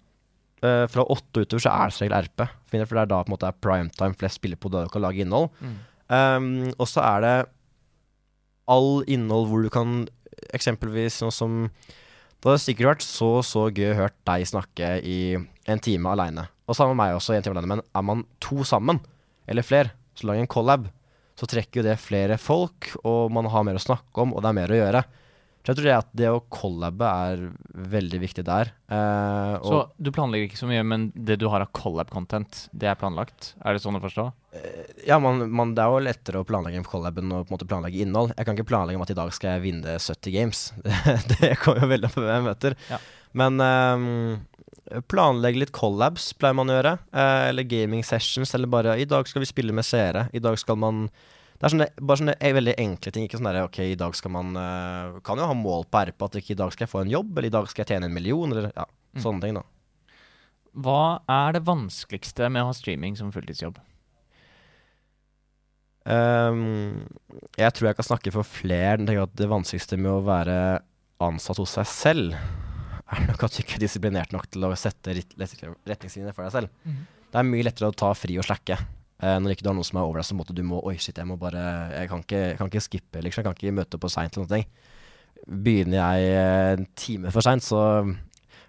Eh, 0.62 0.84
fra 0.90 1.04
åtte 1.10 1.42
utover 1.42 1.62
så 1.62 1.70
er 1.70 1.90
det 1.90 1.96
som 1.96 2.04
regel 2.04 2.16
RP. 2.26 2.44
For 2.70 2.82
det 2.82 3.04
er 3.04 3.10
da 3.10 3.22
på 3.22 3.30
en 3.30 3.34
måte 3.34 3.48
er 3.48 3.62
primetime 3.62 4.18
flest 4.18 4.38
spiller 4.38 4.58
på 4.58 4.70
da 4.70 4.84
du 4.84 4.92
kan 4.92 5.02
lage 5.02 5.22
innhold. 5.24 5.50
Mm. 5.62 5.78
Um, 6.12 6.48
og 6.76 6.86
så 6.90 7.02
er 7.06 7.24
det 7.24 7.36
all 8.70 9.02
innhold 9.10 9.48
hvor 9.48 9.62
du 9.64 9.70
kan 9.72 10.02
Eksempelvis 10.52 11.20
sånn 11.20 11.32
som 11.32 11.52
Det 11.70 12.48
hadde 12.48 12.60
sikkert 12.60 12.88
vært 12.88 13.04
så 13.06 13.28
så 13.46 13.68
gøy 13.70 13.92
å 13.92 13.98
hørt 14.00 14.16
deg 14.26 14.42
snakke 14.50 14.88
i 15.06 15.18
en 15.70 15.80
time 15.80 16.10
aleine. 16.10 16.48
Og 16.66 16.74
sammen 16.74 16.96
med 16.96 17.04
meg 17.04 17.16
også 17.16 17.36
i 17.36 17.38
en 17.38 17.46
time 17.46 17.54
alene. 17.54 17.76
Men 17.76 17.84
er 17.86 18.04
man 18.08 18.24
to 18.42 18.66
sammen, 18.66 18.98
eller 19.46 19.62
flere, 19.62 19.92
så 20.18 20.26
lager 20.26 20.42
en 20.42 20.50
collab, 20.50 20.88
så 21.42 21.48
trekker 21.50 21.80
jo 21.80 21.88
det 21.88 21.98
flere 21.98 22.38
folk, 22.38 22.92
og 23.02 23.32
man 23.34 23.48
har 23.50 23.66
mer 23.66 23.80
å 23.80 23.82
snakke 23.82 24.22
om, 24.22 24.30
og 24.36 24.44
det 24.44 24.52
er 24.52 24.58
mer 24.60 24.72
å 24.72 24.78
gjøre. 24.78 25.02
Så 25.62 25.70
jeg 25.70 25.78
tror 25.78 25.86
det 25.86 25.94
at 25.94 26.08
det 26.18 26.28
å 26.30 26.40
collabe 26.50 27.06
er 27.06 27.42
veldig 27.92 28.18
viktig 28.18 28.42
der. 28.46 28.72
Eh, 28.90 29.52
Så 29.62 29.76
du 29.94 30.10
planlegger 30.14 30.48
ikke 30.48 30.58
så 30.58 30.66
mye, 30.66 30.82
men 30.82 31.04
det 31.14 31.36
du 31.38 31.46
har 31.52 31.62
av 31.62 31.70
collab-content, 31.70 32.64
det 32.74 32.90
er 32.90 32.98
planlagt? 32.98 33.52
Er 33.62 33.74
det 33.74 33.82
sånn 33.84 33.98
å 33.98 34.02
forstå? 34.02 34.24
Ja, 35.06 35.20
man, 35.22 35.46
man, 35.54 35.76
det 35.78 35.84
er 35.84 35.94
jo 35.94 36.02
lettere 36.02 36.42
å 36.42 36.46
planlegge 36.46 36.82
en 36.82 36.86
collab 36.86 37.18
enn 37.22 37.30
å 37.30 37.44
på 37.44 37.52
en 37.52 37.56
måte 37.56 37.68
planlegge 37.70 38.02
innhold. 38.02 38.34
Jeg 38.34 38.48
kan 38.48 38.58
ikke 38.58 38.70
planlegge 38.72 38.98
om 38.98 39.06
at 39.06 39.14
i 39.14 39.18
dag 39.18 39.30
skal 39.34 39.54
jeg 39.54 39.64
vinne 39.68 39.94
70 40.02 40.34
games. 40.34 40.64
Det, 41.30 41.54
kommer 41.62 41.86
jo 41.86 41.92
veldig 41.94 42.10
an 42.10 42.16
på 42.16 42.24
hvem 42.26 42.34
jeg 42.40 42.48
møter. 42.50 42.76
Ja. 42.90 42.98
Men 43.38 43.62
ehm, 43.62 44.08
planlegge 45.08 45.58
litt 45.62 45.72
collabs 45.72 46.32
pleier 46.36 46.54
man 46.58 46.68
å 46.70 46.74
gjøre. 46.76 46.92
Eh, 47.12 47.48
eller 47.50 47.62
gaming 47.64 48.02
sessions, 48.04 48.52
eller 48.54 48.66
bare 48.68 48.98
I 49.00 49.04
dag 49.08 49.26
skal 49.28 49.40
vi 49.44 49.46
spille 49.48 49.72
med 49.72 49.84
seere. 49.88 50.28
I 50.32 50.38
dag 50.42 50.58
skal 50.58 50.76
man 50.76 51.08
Det 51.62 51.68
er 51.68 51.72
sånne, 51.76 51.86
bare 52.00 52.18
sånne 52.18 52.34
e- 52.40 52.52
veldig 52.52 52.74
enkle 52.78 53.12
ting. 53.12 53.24
Ikke 53.28 53.38
sånn 53.38 53.46
derre 53.46 53.64
OK, 53.68 53.78
i 53.78 53.94
dag 53.94 54.14
skal 54.18 54.30
man 54.34 54.56
eh, 54.56 55.20
Kan 55.22 55.38
jo 55.38 55.46
ha 55.46 55.54
mål 55.54 55.84
på 55.86 56.02
RP 56.10 56.22
at 56.26 56.34
ikke 56.42 56.56
i 56.56 56.58
dag 56.58 56.72
skal 56.74 56.86
jeg 56.86 56.92
få 56.92 57.02
en 57.04 57.10
jobb, 57.12 57.30
eller 57.38 57.46
i 57.48 57.54
dag 57.54 57.68
skal 57.70 57.84
jeg 57.84 57.94
tjene 57.94 58.10
en 58.10 58.14
million, 58.14 58.50
eller 58.52 58.72
ja, 58.76 58.84
Mm. 59.14 59.20
sånne 59.22 59.40
ting, 59.42 59.54
da. 59.54 59.62
Hva 60.74 61.20
er 61.28 61.52
det 61.52 61.64
vanskeligste 61.66 62.46
med 62.50 62.62
å 62.62 62.70
ha 62.70 62.72
streaming 62.72 63.14
som 63.14 63.30
fulltidsjobb? 63.30 63.76
Um, 66.04 67.04
jeg 67.60 67.74
tror 67.76 67.90
jeg 67.90 67.98
kan 67.98 68.06
snakke 68.08 68.32
for 68.34 68.42
flere. 68.48 68.96
Den 68.98 69.06
tenker 69.06 69.26
at 69.28 69.36
Det 69.38 69.48
vanskeligste 69.50 69.98
med 70.00 70.10
å 70.16 70.24
være 70.26 70.56
ansatt 71.22 71.60
hos 71.62 71.76
seg 71.76 71.86
selv, 71.86 72.32
er 73.16 73.28
nok 73.28 73.44
at 73.46 73.54
du 73.54 73.62
ikke 73.62 73.78
er 73.78 73.84
disiplinert 73.84 74.34
nok 74.34 74.48
til 74.52 74.66
å 74.66 74.72
sette 74.78 75.14
retningslinjer 75.14 76.34
for 76.34 76.46
deg 76.46 76.54
selv. 76.54 76.72
Mm. 76.84 77.04
Det 77.32 77.40
er 77.40 77.48
mye 77.48 77.66
lettere 77.66 77.88
å 77.92 77.96
ta 77.96 78.10
fri 78.16 78.36
og 78.40 78.46
slakke. 78.46 78.76
Uh, 79.22 79.36
når 79.38 79.54
ikke 79.54 79.64
du 79.64 79.70
har 79.70 79.78
noe 79.78 79.86
som 79.86 80.00
er 80.00 80.08
over 80.08 80.18
deg, 80.18 80.26
så 80.26 80.36
måtte 80.36 80.56
du 80.56 80.64
må 80.66 80.80
Oi, 80.82 80.96
shit, 80.98 81.14
jeg 81.14 81.28
må 81.28 81.36
bare 81.38 81.60
Jeg 81.94 82.08
kan 82.10 82.24
ikke, 82.24 82.40
jeg 82.42 82.58
kan 82.58 82.72
ikke 82.72 82.82
skippe, 82.82 83.22
liksom. 83.22 83.42
Jeg 83.42 83.46
kan 83.46 83.54
ikke 83.58 83.76
møte 83.76 84.00
på 84.02 84.10
seint 84.10 84.36
eller 84.36 84.50
noe. 84.50 84.88
Begynner 85.46 86.00
jeg 86.00 86.32
eh, 86.32 86.72
en 86.76 86.88
time 86.98 87.30
for 87.34 87.46
seint, 87.46 87.62
så 87.62 87.80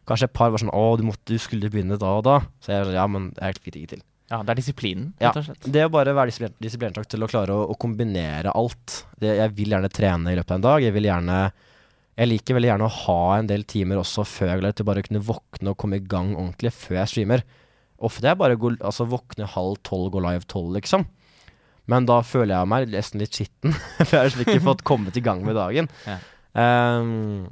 kanskje 0.08 0.30
et 0.30 0.36
par 0.36 0.54
var 0.54 0.62
sånn 0.62 0.74
Å, 0.74 0.84
du, 1.00 1.06
måtte, 1.08 1.26
du 1.34 1.42
skulle 1.42 1.72
begynne 1.74 1.98
da 2.02 2.16
og 2.20 2.26
da. 2.28 2.38
Så 2.62 2.74
jeg 2.76 2.86
sånn 2.86 3.00
Ja, 3.00 3.08
men 3.10 3.32
jeg 3.40 3.58
fikk 3.58 3.74
det 3.74 3.82
ikke 3.82 3.94
til. 3.96 4.06
Ja, 4.32 4.40
det 4.42 4.54
er 4.54 4.62
disiplinen, 4.62 5.10
rett 5.20 5.38
og 5.38 5.46
slett. 5.46 5.68
Det 5.74 5.84
å 5.86 5.92
bare 5.94 6.14
være 6.16 6.50
disiplinert 6.64 7.02
nok 7.02 7.10
til 7.12 7.26
å 7.26 7.30
klare 7.30 7.54
å, 7.54 7.66
å 7.70 7.76
kombinere 7.78 8.54
alt. 8.56 9.04
Det, 9.20 9.34
jeg 9.42 9.54
vil 9.58 9.76
gjerne 9.76 9.92
trene 9.94 10.32
i 10.32 10.38
løpet 10.40 10.56
av 10.56 10.62
en 10.62 10.66
dag. 10.66 10.86
Jeg 10.86 10.96
vil 10.96 11.10
gjerne 11.10 11.38
Jeg 12.14 12.30
liker 12.30 12.58
veldig 12.58 12.70
gjerne 12.70 12.88
å 12.88 12.94
ha 12.94 13.20
en 13.40 13.48
del 13.50 13.64
timer 13.66 13.98
også 14.02 14.26
før 14.28 14.62
jeg 14.62 14.78
til 14.78 14.86
bare 14.86 15.02
å 15.02 15.08
kunne 15.08 15.24
våkne 15.26 15.72
og 15.74 15.80
komme 15.82 15.98
i 15.98 16.04
gang 16.06 16.36
ordentlig 16.36 16.74
før 16.76 17.00
jeg 17.02 17.12
streamer. 17.14 17.44
Ofte 18.04 18.28
er 18.28 18.34
jeg 18.34 18.42
bare 18.42 18.58
går, 18.60 18.78
altså, 18.86 19.08
våkner 19.10 19.50
halv 19.56 19.80
tolv, 19.88 20.12
går 20.14 20.26
live 20.28 20.48
tolv, 20.52 20.74
liksom. 20.78 21.08
Men 21.90 22.06
da 22.08 22.20
føler 22.24 22.54
jeg 22.56 22.70
meg 22.72 22.86
nesten 22.94 23.24
litt 23.24 23.36
skitten, 23.36 23.74
for 23.98 24.14
jeg 24.14 24.20
har 24.22 24.30
liksom 24.30 24.46
ikke 24.46 24.66
fått 24.68 24.86
kommet 24.88 25.18
i 25.20 25.26
gang 25.26 25.44
med 25.46 25.58
dagen. 25.60 25.90
Ja. 26.10 26.20
Um, 26.54 27.48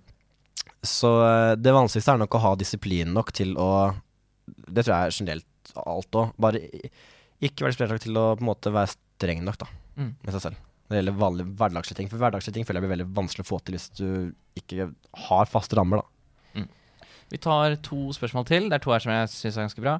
så 0.85 1.09
eh, 1.25 1.55
det 1.57 1.71
vanskeligste 1.73 2.13
er 2.13 2.19
nok 2.21 2.35
å 2.37 2.41
ha 2.43 2.51
disiplin 2.57 3.09
nok 3.15 3.31
til 3.33 3.55
å 3.57 3.69
Det 4.45 4.83
tror 4.85 4.93
jeg 4.93 5.07
er 5.07 5.15
generelt 5.15 5.71
alt 5.81 6.17
òg. 6.21 6.35
Bare 6.41 6.61
ikke 7.41 7.65
være 7.65 7.73
disiplinert 7.73 7.95
nok 7.97 8.03
til 8.05 8.19
å 8.21 8.25
på 8.35 8.43
en 8.45 8.49
måte 8.51 8.73
være 8.75 8.93
streng 8.93 9.41
nok 9.45 9.57
da, 9.63 9.69
Mm. 9.97 10.11
med 10.21 10.35
seg 10.37 10.43
selv. 10.45 10.61
Når 10.91 10.97
det 10.97 10.99
gjelder 11.05 11.19
vanlige 11.21 11.53
hverdagslige 11.55 11.97
ting. 12.01 12.09
For 12.11 12.19
hverdagslige 12.19 12.57
ting 12.57 12.65
føler 12.67 12.81
jeg 12.81 12.89
blir 12.89 12.97
veldig 12.97 13.11
vanskelig 13.15 13.45
å 13.45 13.47
få 13.47 13.61
til 13.63 13.77
hvis 13.77 13.85
du 13.95 14.07
ikke 14.59 14.89
har 15.29 15.47
faste 15.47 15.77
rammer, 15.79 16.01
da. 16.03 16.11
Vi 17.31 17.39
tar 17.39 17.77
to 17.85 18.11
spørsmål 18.11 18.43
til. 18.49 18.65
Det 18.67 18.75
er 18.75 18.83
to 18.83 18.91
her 18.91 19.03
som 19.03 19.13
jeg 19.13 19.29
syns 19.31 19.55
er 19.55 19.63
ganske 19.63 19.83
bra. 19.83 19.93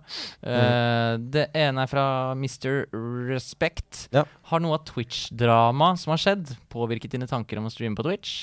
Eh, 0.43 1.13
det 1.31 1.45
ene 1.55 1.85
er 1.85 1.87
fra 1.87 2.05
Mr. 2.35 2.89
Respect. 3.29 4.09
Ja. 4.11 4.25
Har 4.51 4.59
noe 4.59 4.75
av 4.75 4.83
Twitch-drama 4.89 5.93
som 6.01 6.11
har 6.11 6.19
skjedd, 6.19 6.51
påvirket 6.73 7.15
dine 7.15 7.29
tanker 7.31 7.61
om 7.61 7.69
å 7.69 7.71
streame 7.71 7.95
på 7.95 8.03
Twitch? 8.03 8.33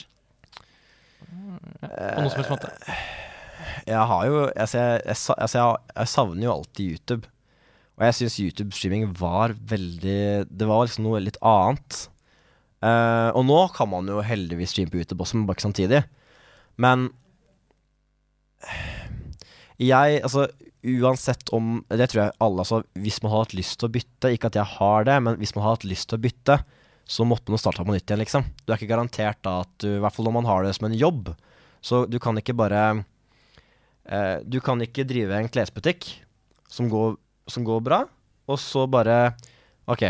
Ja, 1.28 1.58
på 1.84 2.24
noe 2.24 2.32
som 2.32 2.40
helst 2.40 2.54
måte. 2.54 2.72
Jeg 3.84 4.04
har 4.08 4.24
jo 4.24 4.46
Altså, 4.46 4.78
jeg, 4.78 5.02
jeg, 5.04 5.18
altså, 5.36 5.58
jeg, 5.58 5.80
jeg 5.98 6.12
savner 6.14 6.46
jo 6.46 6.54
alltid 6.54 6.94
YouTube. 6.94 7.34
Og 7.98 8.06
jeg 8.06 8.16
syns 8.16 8.38
YouTube-streaming 8.40 9.08
var 9.18 9.52
veldig 9.68 10.46
Det 10.48 10.68
var 10.70 10.86
liksom 10.86 11.04
noe 11.10 11.20
litt 11.20 11.36
annet. 11.44 12.06
Eh, 12.78 13.30
og 13.34 13.42
nå 13.48 13.58
kan 13.74 13.90
man 13.90 14.06
jo 14.10 14.20
heldigvis 14.22 14.74
streame 14.74 14.92
på 14.92 15.00
YouTube 15.00 15.24
også, 15.24 15.38
men 15.38 15.48
bare 15.48 15.58
ikke 15.58 15.66
samtidig. 15.66 16.04
Men 16.78 17.08
jeg 19.78 20.22
Altså, 20.22 20.48
uansett 20.82 21.50
om 21.54 21.84
Det 21.90 22.08
tror 22.10 22.20
jeg 22.24 22.36
alle 22.42 22.64
Altså, 22.64 22.80
hvis 22.98 23.20
man 23.22 23.30
har 23.32 23.44
hatt 23.44 23.54
lyst 23.54 23.76
til 23.78 23.86
å 23.86 23.92
bytte 23.94 24.32
Ikke 24.34 24.50
at 24.50 24.58
jeg 24.58 24.72
har 24.78 25.06
det, 25.06 25.16
men 25.22 25.38
hvis 25.38 25.54
man 25.54 25.64
har 25.64 25.76
hatt 25.76 25.86
lyst 25.86 26.08
til 26.10 26.18
å 26.18 26.22
bytte, 26.22 26.58
så 27.08 27.26
måtte 27.26 27.54
man 27.54 27.60
starte 27.62 27.84
på 27.86 27.94
nytt 27.94 28.10
igjen, 28.10 28.20
liksom. 28.20 28.46
Du 28.66 28.72
er 28.72 28.76
ikke 28.76 28.90
garantert 28.90 29.38
da 29.46 29.60
at 29.64 29.70
du 29.82 29.88
I 29.96 30.00
hvert 30.02 30.14
fall 30.14 30.28
når 30.28 30.36
man 30.40 30.50
har 30.50 30.66
det 30.66 30.74
som 30.76 30.88
en 30.90 30.98
jobb. 30.98 31.30
Så 31.80 32.04
du 32.10 32.18
kan 32.22 32.36
ikke 32.38 32.56
bare 32.58 32.82
eh, 34.06 34.38
Du 34.44 34.60
kan 34.60 34.82
ikke 34.82 35.06
drive 35.08 35.38
en 35.38 35.50
klesbutikk 35.50 36.10
som 36.68 36.90
går, 36.92 37.16
som 37.48 37.64
går 37.64 37.80
bra, 37.80 38.02
og 38.44 38.58
så 38.60 38.82
bare 38.90 39.32
OK, 39.88 40.02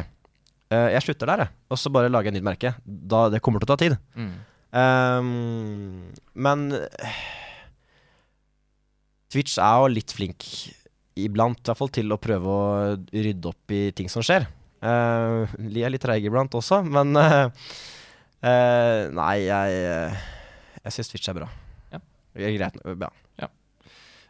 eh, 0.74 0.90
jeg 0.94 1.04
slutter 1.06 1.32
der, 1.32 1.44
jeg. 1.44 1.54
Og 1.72 1.80
så 1.80 1.92
bare 1.94 2.10
lager 2.12 2.30
jeg 2.30 2.38
nytt 2.38 2.48
merke. 2.48 2.74
Da, 2.84 3.26
det 3.32 3.42
kommer 3.44 3.62
til 3.62 3.68
å 3.68 3.74
ta 3.74 3.80
tid. 3.80 3.98
Mm. 4.18 4.32
Um, 4.68 6.10
men 6.36 6.66
uh, 6.76 7.20
Twitch 9.32 9.56
er 9.56 9.80
jo 9.80 9.88
litt 9.92 10.12
flink 10.12 10.44
iblant, 11.18 11.60
i 11.60 11.70
hvert 11.70 11.80
fall 11.80 11.92
til 11.92 12.12
å 12.12 12.20
prøve 12.20 12.52
å 12.52 12.96
rydde 13.10 13.50
opp 13.50 13.74
i 13.74 13.88
ting 13.96 14.10
som 14.12 14.24
skjer. 14.24 14.46
Uh, 14.78 15.48
de 15.58 15.82
er 15.82 15.90
litt 15.90 16.04
treige 16.04 16.30
iblant 16.30 16.52
også, 16.54 16.82
men 16.86 17.16
uh, 17.18 17.48
eh, 18.46 19.08
Nei, 19.10 19.34
jeg, 19.48 19.80
uh, 19.88 20.76
jeg 20.84 20.94
syns 20.94 21.10
Twitch 21.10 21.32
er 21.32 21.40
bra. 21.40 21.48
Ja. 21.94 22.02
Greit. 22.38 22.78
Ja. 22.86 23.10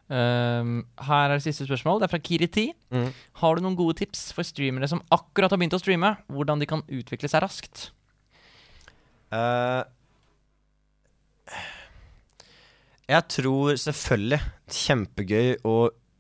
Um, 0.08 0.86
her 1.04 1.28
er 1.28 1.36
det 1.36 1.44
siste 1.44 1.66
spørsmål. 1.68 2.00
Det 2.00 2.08
er 2.08 2.12
fra 2.14 2.22
Kiriti. 2.24 2.66
Mm. 2.94 3.10
Har 3.42 3.54
du 3.54 3.64
noen 3.64 3.76
gode 3.76 3.98
tips 4.00 4.30
for 4.36 4.46
streamere 4.46 4.88
som 4.88 5.02
akkurat 5.14 5.52
har 5.52 5.60
begynt 5.60 5.76
å 5.76 5.82
streame? 5.82 6.14
Hvordan 6.32 6.62
de 6.62 6.68
kan 6.70 6.84
utvikle 6.88 7.28
seg 7.28 7.44
raskt? 7.44 7.90
Uh, 9.28 9.84
jeg 13.08 13.24
tror 13.32 13.76
selvfølgelig 13.76 14.40
kjempegøy 14.78 15.54
å 15.68 15.76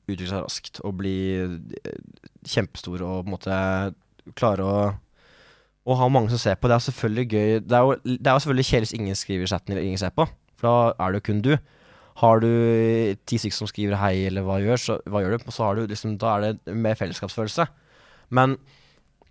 utvikle 0.08 0.30
seg 0.30 0.44
raskt 0.44 0.80
og 0.84 0.94
bli 1.00 1.18
eh, 1.36 1.98
kjempestor 2.48 3.02
og 3.04 3.22
på 3.22 3.28
en 3.28 3.34
måte 3.34 3.58
klare 4.36 4.64
å 4.64 4.78
å 5.88 5.96
ha 5.96 6.08
mange 6.12 6.32
som 6.32 6.40
ser 6.40 6.58
på. 6.60 6.68
Det 6.68 6.76
er 6.76 6.84
selvfølgelig 6.84 7.26
gøy. 7.32 7.52
Det 7.64 7.76
er 7.76 7.86
jo, 7.86 7.94
det 8.04 8.28
er 8.28 8.34
jo 8.34 8.42
selvfølgelig 8.44 8.68
kjedelig 8.68 8.88
hvis 8.88 8.98
ingen 8.98 9.18
skriver 9.18 9.46
i 9.46 9.50
chatten 9.52 9.72
eller 9.72 9.86
ingen 9.88 10.00
ser 10.00 10.12
på, 10.12 10.26
for 10.60 10.68
da 10.68 11.04
er 11.06 11.14
det 11.14 11.20
jo 11.20 11.26
kun 11.30 11.44
du. 11.46 11.52
Har 12.18 12.42
du 12.42 12.50
ti 13.28 13.38
stykker 13.38 13.54
som 13.54 13.70
skriver 13.70 14.00
hei 14.00 14.26
eller 14.26 14.46
hva 14.46 14.58
gjør, 14.62 14.80
så, 14.82 14.98
hva 15.06 15.22
gjør 15.22 15.36
du? 15.36 15.50
Så 15.54 15.70
du 15.76 15.84
liksom, 15.86 16.16
da 16.18 16.34
er 16.34 16.46
det 16.46 16.74
mer 16.74 16.98
fellesskapsfølelse. 16.98 17.68
Men 18.34 18.56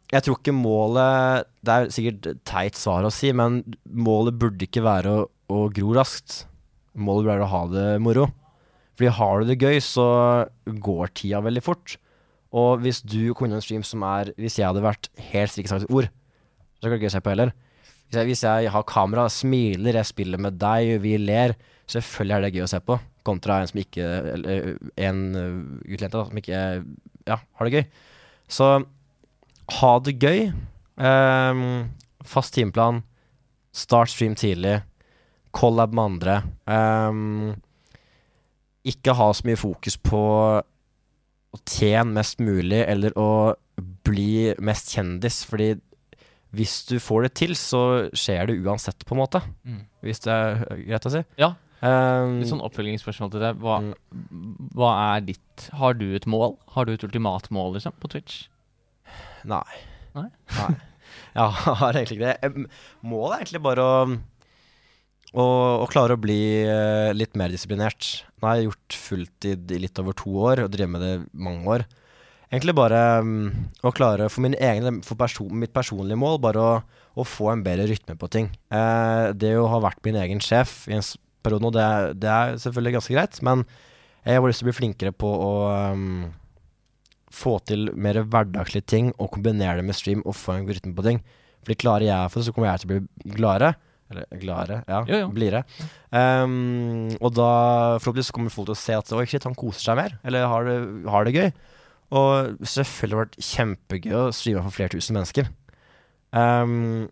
jeg 0.08 0.24
tror 0.24 0.38
ikke 0.40 0.56
målet 0.56 1.48
Det 1.68 1.74
er 1.74 1.90
sikkert 1.92 2.28
teit 2.48 2.78
svar 2.80 3.04
å 3.04 3.12
si, 3.12 3.34
men 3.36 3.60
målet 3.92 4.38
burde 4.40 4.64
ikke 4.68 4.86
være 4.86 5.12
å, 5.12 5.26
å 5.52 5.68
gro 5.74 5.94
raskt. 5.98 6.46
Målet 6.96 7.26
burde 7.26 7.34
være 7.34 7.48
å 7.48 7.54
ha 7.54 7.64
det 7.74 7.88
moro. 8.04 8.30
Fordi 8.98 9.14
har 9.14 9.42
du 9.42 9.52
det 9.52 9.60
gøy, 9.62 9.78
så 9.84 10.08
går 10.66 11.12
tida 11.14 11.44
veldig 11.46 11.64
fort. 11.66 11.98
Og 12.56 12.82
hvis 12.82 13.04
du 13.04 13.28
i 13.28 13.32
en 13.52 13.62
stream 13.62 13.84
som 13.84 14.06
er 14.08 14.32
Hvis 14.40 14.56
jeg 14.58 14.66
hadde 14.66 14.86
vært 14.86 15.10
helt 15.34 15.52
stille 15.52 15.68
sagt 15.70 15.92
ord, 15.92 16.08
så 16.80 16.88
kan 16.88 16.96
det 16.96 17.02
ikke 17.02 17.16
se 17.18 17.24
på 17.26 17.34
heller. 17.34 17.52
Hvis 18.08 18.18
jeg, 18.18 18.28
hvis 18.30 18.44
jeg 18.46 18.72
har 18.72 18.88
kamera, 18.88 19.28
smiler, 19.28 20.00
jeg 20.00 20.08
spiller 20.08 20.40
med 20.40 20.56
deg, 20.62 20.94
vi 21.04 21.18
ler, 21.20 21.58
selvfølgelig 21.92 22.36
er 22.36 22.46
det 22.46 22.54
gøy 22.56 22.66
å 22.66 22.72
se 22.72 22.82
på. 22.84 22.98
Kontra 23.28 23.62
en 23.62 23.70
som 23.70 23.80
ikke 23.82 24.06
Eller 24.34 24.78
en 25.04 25.22
utlendt 25.84 26.16
som 26.16 26.40
ikke 26.40 26.62
ja, 27.28 27.38
har 27.38 27.68
det 27.68 27.74
gøy. 27.74 27.86
Så 28.48 28.72
ha 29.82 29.94
det 30.04 30.18
gøy. 30.22 30.50
Um, 30.96 31.90
fast 32.24 32.56
timeplan. 32.56 33.04
Start 33.76 34.12
stream 34.14 34.36
tidlig. 34.40 34.80
Collab 35.56 35.94
med 35.96 36.04
andre. 36.12 36.38
Um, 36.66 37.56
ikke 38.88 39.16
ha 39.18 39.32
så 39.36 39.48
mye 39.48 39.60
fokus 39.60 39.98
på 40.00 40.22
å 40.58 41.60
tjene 41.68 42.16
mest 42.20 42.40
mulig 42.44 42.84
eller 42.88 43.16
å 43.20 43.56
bli 44.08 44.54
mest 44.64 44.94
kjendis, 44.96 45.42
fordi 45.48 45.74
hvis 46.56 46.80
du 46.88 46.96
får 47.04 47.28
det 47.28 47.32
til, 47.42 47.56
så 47.60 47.82
skjer 48.16 48.50
det 48.50 48.60
uansett, 48.64 49.04
på 49.06 49.16
en 49.16 49.20
måte. 49.20 49.42
Mm. 49.68 49.82
Hvis 50.06 50.24
det 50.24 50.34
er 50.34 50.62
greit 50.88 51.08
å 51.10 51.14
si. 51.14 51.24
Ja. 51.40 51.52
Ehm, 51.86 52.40
Litt 52.42 52.50
sånn 52.50 52.64
oppfølgingsspørsmål 52.66 53.32
til 53.34 53.44
deg. 53.44 53.60
Hva, 53.62 53.76
Mm. 53.84 54.56
hva 54.74 54.92
er 55.18 55.22
ditt 55.28 55.70
Har 55.78 55.94
du 55.94 56.16
et 56.16 56.26
mål? 56.26 56.58
Har 56.74 56.86
du 56.86 56.94
et 56.94 57.04
ultimat 57.04 57.50
mål, 57.52 57.74
liksom, 57.78 57.94
på 58.02 58.10
Twitch? 58.10 58.48
Nei. 59.46 59.64
Nei? 60.16 60.30
Nei. 60.58 60.76
Jeg 61.38 61.52
har 61.82 61.94
egentlig 61.94 62.18
ikke 62.18 62.34
det. 62.42 62.68
Målet 63.06 63.34
er 63.36 63.44
egentlig 63.44 63.62
bare 63.62 63.84
å, 65.38 65.46
å 65.84 65.88
klare 65.92 66.16
å 66.18 66.22
bli 66.22 66.40
uh, 66.66 67.12
litt 67.14 67.36
mer 67.38 67.50
disiplinert. 67.54 68.24
Nå 68.42 68.48
har 68.48 68.58
jeg 68.58 68.70
gjort 68.70 68.98
fulltid 69.08 69.72
i 69.76 69.80
litt 69.84 70.00
over 70.02 70.18
to 70.18 70.34
år 70.50 70.64
og 70.66 70.72
drevet 70.74 70.94
med 70.96 71.02
det 71.06 71.14
mange 71.34 71.68
år. 71.78 71.86
Egentlig 72.48 72.78
bare 72.80 73.02
um, 73.22 73.50
å 73.84 73.92
klare, 73.92 74.30
for, 74.32 74.42
min 74.46 74.56
egen, 74.56 75.02
for 75.04 75.20
person, 75.20 75.50
mitt 75.52 75.74
personlige 75.76 76.18
mål, 76.22 76.40
bare 76.42 76.64
å, 76.64 76.76
å 77.20 77.26
få 77.28 77.52
en 77.52 77.64
bedre 77.66 77.90
rytme 77.90 78.16
på 78.18 78.30
ting. 78.32 78.50
Uh, 78.72 79.34
det 79.36 79.52
å 79.60 79.68
ha 79.74 79.82
vært 79.84 80.00
min 80.08 80.16
egen 80.22 80.40
sjef 80.44 80.86
i 80.88 80.96
en 80.96 81.04
s- 81.50 81.58
og 81.64 81.74
det, 81.74 81.82
er- 81.84 82.14
det 82.14 82.30
er 82.30 82.58
selvfølgelig 82.64 82.94
ganske 82.98 83.16
greit, 83.16 83.42
men 83.44 83.66
jeg 84.28 84.36
har 84.36 84.48
lyst 84.48 84.60
til 84.60 84.68
å 84.68 84.72
bli 84.72 84.78
flinkere 84.82 85.12
på 85.16 85.28
å 85.32 85.52
um, 85.94 86.34
få 87.32 87.58
til 87.68 87.90
mer 87.96 88.20
hverdagslige 88.28 88.86
ting 88.90 89.14
og 89.18 89.32
kombinere 89.32 89.78
det 89.80 89.86
med 89.88 89.96
stream 89.96 90.24
og 90.26 90.36
få 90.36 90.58
en 90.58 90.68
rytme 90.68 90.94
på 90.98 91.06
ting. 91.06 91.22
Fordi 91.64 91.78
klarer 91.80 92.08
jeg 92.10 92.32
for 92.32 92.40
det, 92.42 92.46
så 92.48 92.54
kommer 92.56 92.70
jeg 92.72 92.82
til 92.84 92.88
å 92.88 92.94
bli 92.98 93.34
gladere. 93.38 93.74
Eller 94.08 94.26
gladere, 94.40 94.76
ja. 94.88 95.02
Jo, 95.10 95.18
jo. 95.26 95.30
Blidere. 95.36 95.64
Um, 96.16 97.10
og 97.20 97.34
da 97.36 97.48
forhåpentligvis 98.00 98.32
kommer 98.36 98.54
folk 98.54 98.70
til 98.70 98.76
å 98.78 98.80
se 98.80 98.96
at 98.96 99.12
oi, 99.12 99.26
shit, 99.28 99.44
han 99.44 99.56
koser 99.60 99.84
seg 99.90 99.98
mer. 100.00 100.14
Eller 100.24 100.46
har 100.48 100.64
det, 100.68 100.78
har 101.12 101.28
det 101.28 101.34
gøy. 101.36 101.50
Og 102.16 102.62
selvfølgelig 102.64 103.18
har 103.18 103.26
det 103.28 103.38
vært 103.38 103.50
kjempegøy 103.50 104.16
å 104.16 104.26
streame 104.36 104.64
for 104.64 104.78
flere 104.78 104.94
tusen 104.96 105.18
mennesker. 105.20 105.50
Um, 106.32 107.08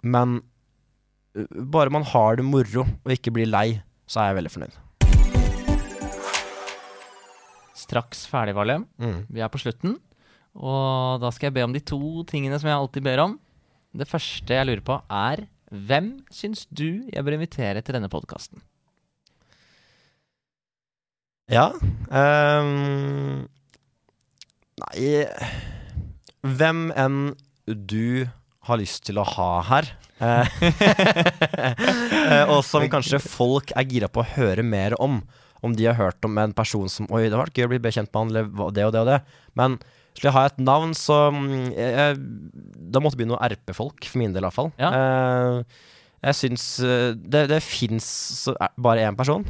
men 0.00 0.38
bare 1.34 1.92
man 1.94 2.06
har 2.06 2.38
det 2.40 2.46
moro 2.46 2.84
og 2.84 3.12
ikke 3.14 3.32
blir 3.34 3.48
lei, 3.50 3.80
så 4.10 4.22
er 4.22 4.30
jeg 4.30 4.38
veldig 4.40 4.54
fornøyd. 4.54 4.78
Straks 7.80 8.26
ferdig, 8.30 8.54
Valem. 8.58 8.86
Mm. 9.00 9.26
Vi 9.30 9.42
er 9.42 9.50
på 9.50 9.60
slutten. 9.62 9.96
Og 10.58 11.22
da 11.22 11.30
skal 11.34 11.48
jeg 11.48 11.56
be 11.58 11.64
om 11.64 11.74
de 11.74 11.82
to 11.82 12.24
tingene 12.28 12.58
som 12.58 12.70
jeg 12.70 12.78
alltid 12.78 13.06
ber 13.06 13.22
om. 13.22 13.38
Det 13.94 14.08
første 14.10 14.54
jeg 14.54 14.66
lurer 14.66 14.84
på, 14.86 14.98
er 15.10 15.46
hvem 15.70 16.20
syns 16.34 16.66
du 16.66 17.06
jeg 17.12 17.24
bør 17.24 17.38
invitere 17.38 17.82
til 17.82 17.94
denne 17.94 18.10
podkasten? 18.10 18.62
Ja 21.50 21.70
um, 21.74 23.46
Nei 24.82 25.06
Hvem 26.46 26.82
enn 26.94 27.18
du 27.66 28.26
har 28.68 28.80
lyst 28.80 29.04
til 29.08 29.20
å 29.20 29.24
ha 29.24 29.50
her, 29.70 29.88
eh, 30.20 30.50
eh, 32.32 32.50
og 32.50 32.60
som 32.66 32.84
kanskje 32.92 33.22
folk 33.24 33.72
er 33.72 33.88
gira 33.88 34.10
på 34.12 34.22
å 34.22 34.28
høre 34.36 34.64
mer 34.66 34.96
om. 35.00 35.22
Om 35.64 35.74
de 35.76 35.84
har 35.90 35.98
hørt 35.98 36.24
om 36.24 36.38
en 36.40 36.54
person 36.56 36.88
som 36.88 37.08
Oi, 37.12 37.26
det 37.26 37.34
har 37.36 37.42
vært 37.42 37.58
gøy 37.58 37.66
å 37.66 37.72
bli 37.74 37.80
bekjent 37.84 38.08
med 38.14 38.20
han, 38.20 38.30
eller 38.32 38.70
det 38.72 38.84
og 38.86 38.94
det 38.94 39.02
og 39.02 39.10
det. 39.10 39.18
Men 39.60 39.74
Skulle 40.10 40.30
jeg 40.30 40.36
ha 40.38 40.44
et 40.48 40.62
navn, 40.64 40.94
så 40.96 41.18
mm, 41.30 41.66
jeg, 41.76 42.14
Da 42.96 43.02
måtte 43.02 43.18
det 43.18 43.20
bli 43.20 43.28
noe 43.30 43.50
RP-folk, 43.52 44.08
for 44.08 44.22
min 44.22 44.32
del 44.34 44.46
iallfall. 44.48 44.72
Ja. 44.80 44.88
Uh, 44.90 45.84
jeg 46.24 46.38
syns 46.38 46.64
Det, 46.80 47.44
det 47.52 47.60
fins 47.64 48.08
bare 48.80 49.04
én 49.04 49.16
person. 49.20 49.44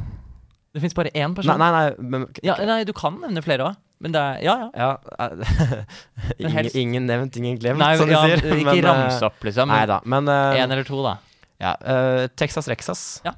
Det 0.71 0.83
fins 0.83 0.95
bare 0.95 1.11
én 1.15 1.31
Nei, 1.31 1.37
person. 1.39 1.63
nei, 1.63 1.71
nei 1.71 2.11
men, 2.11 2.27
Ja, 2.43 2.59
nei, 2.59 2.83
du 2.87 2.93
kan 2.95 3.17
nevne 3.23 3.43
flere 3.43 3.71
òg. 3.71 3.79
Men 4.01 4.13
det 4.15 4.21
er 4.21 4.39
Ja, 4.45 4.55
ja. 4.57 4.69
Ja, 4.73 4.91
eh, 5.27 5.83
ingen, 6.41 6.55
helst- 6.57 6.77
ingen 6.81 7.05
nevnt, 7.09 7.35
ingen 7.37 7.59
glemt, 7.61 7.77
Nei, 7.81 7.91
som 7.99 8.09
de 8.09 8.15
ja, 8.15 8.23
sier. 8.25 8.41
ikke 8.41 8.65
men, 8.71 8.79
eh, 8.79 8.87
ramse 8.87 9.27
opp, 9.29 9.37
liksom. 9.45 9.69
Nei 9.69 9.83
da, 9.91 9.99
men 10.09 10.31
eh, 10.31 10.57
én 10.63 10.73
eller 10.73 10.87
to, 10.87 11.03
da. 11.05 11.17
ja, 11.61 11.75
uh, 11.85 12.23
Texas 12.39 12.67
Rexas. 12.71 13.03
Ja. 13.27 13.35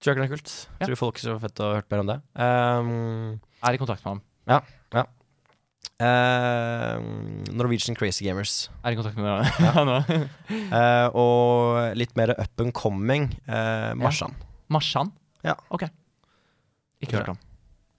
Tror 0.00 0.14
jeg 0.14 0.16
ikke 0.16 0.24
det 0.24 0.30
er 0.30 0.36
kult. 0.38 0.54
Ja. 0.78 0.86
Tror 0.88 0.98
folk 1.00 1.18
er 1.20 1.24
så 1.26 1.36
fett 1.42 1.60
å 1.60 1.68
ha 1.72 1.76
hørt 1.80 1.88
mer 1.92 2.02
om 2.04 2.10
det. 2.12 2.18
Um, 2.38 2.90
Er 3.66 3.74
i 3.74 3.80
kontakt 3.82 4.04
med 4.06 4.12
ham. 4.14 4.22
eh, 5.98 7.00
Norwegian 7.58 7.96
Crazy 7.98 8.24
Gamers. 8.24 8.68
Er 8.86 8.94
i 8.94 8.98
kontakt 8.98 9.18
med 9.18 9.42
ham 9.74 9.88
nå. 9.90 9.98
uh, 10.70 11.08
og 11.18 11.98
litt 11.98 12.14
mer 12.18 12.30
up 12.38 12.62
and 12.62 12.72
coming 12.78 13.26
uh, 13.50 13.90
Marsan. 13.98 14.36
Marshan? 14.70 15.10
Ja. 15.44 15.56
Ok. 15.74 15.88
Ikke 17.02 17.18
hørt 17.18 17.34
om. 17.34 17.42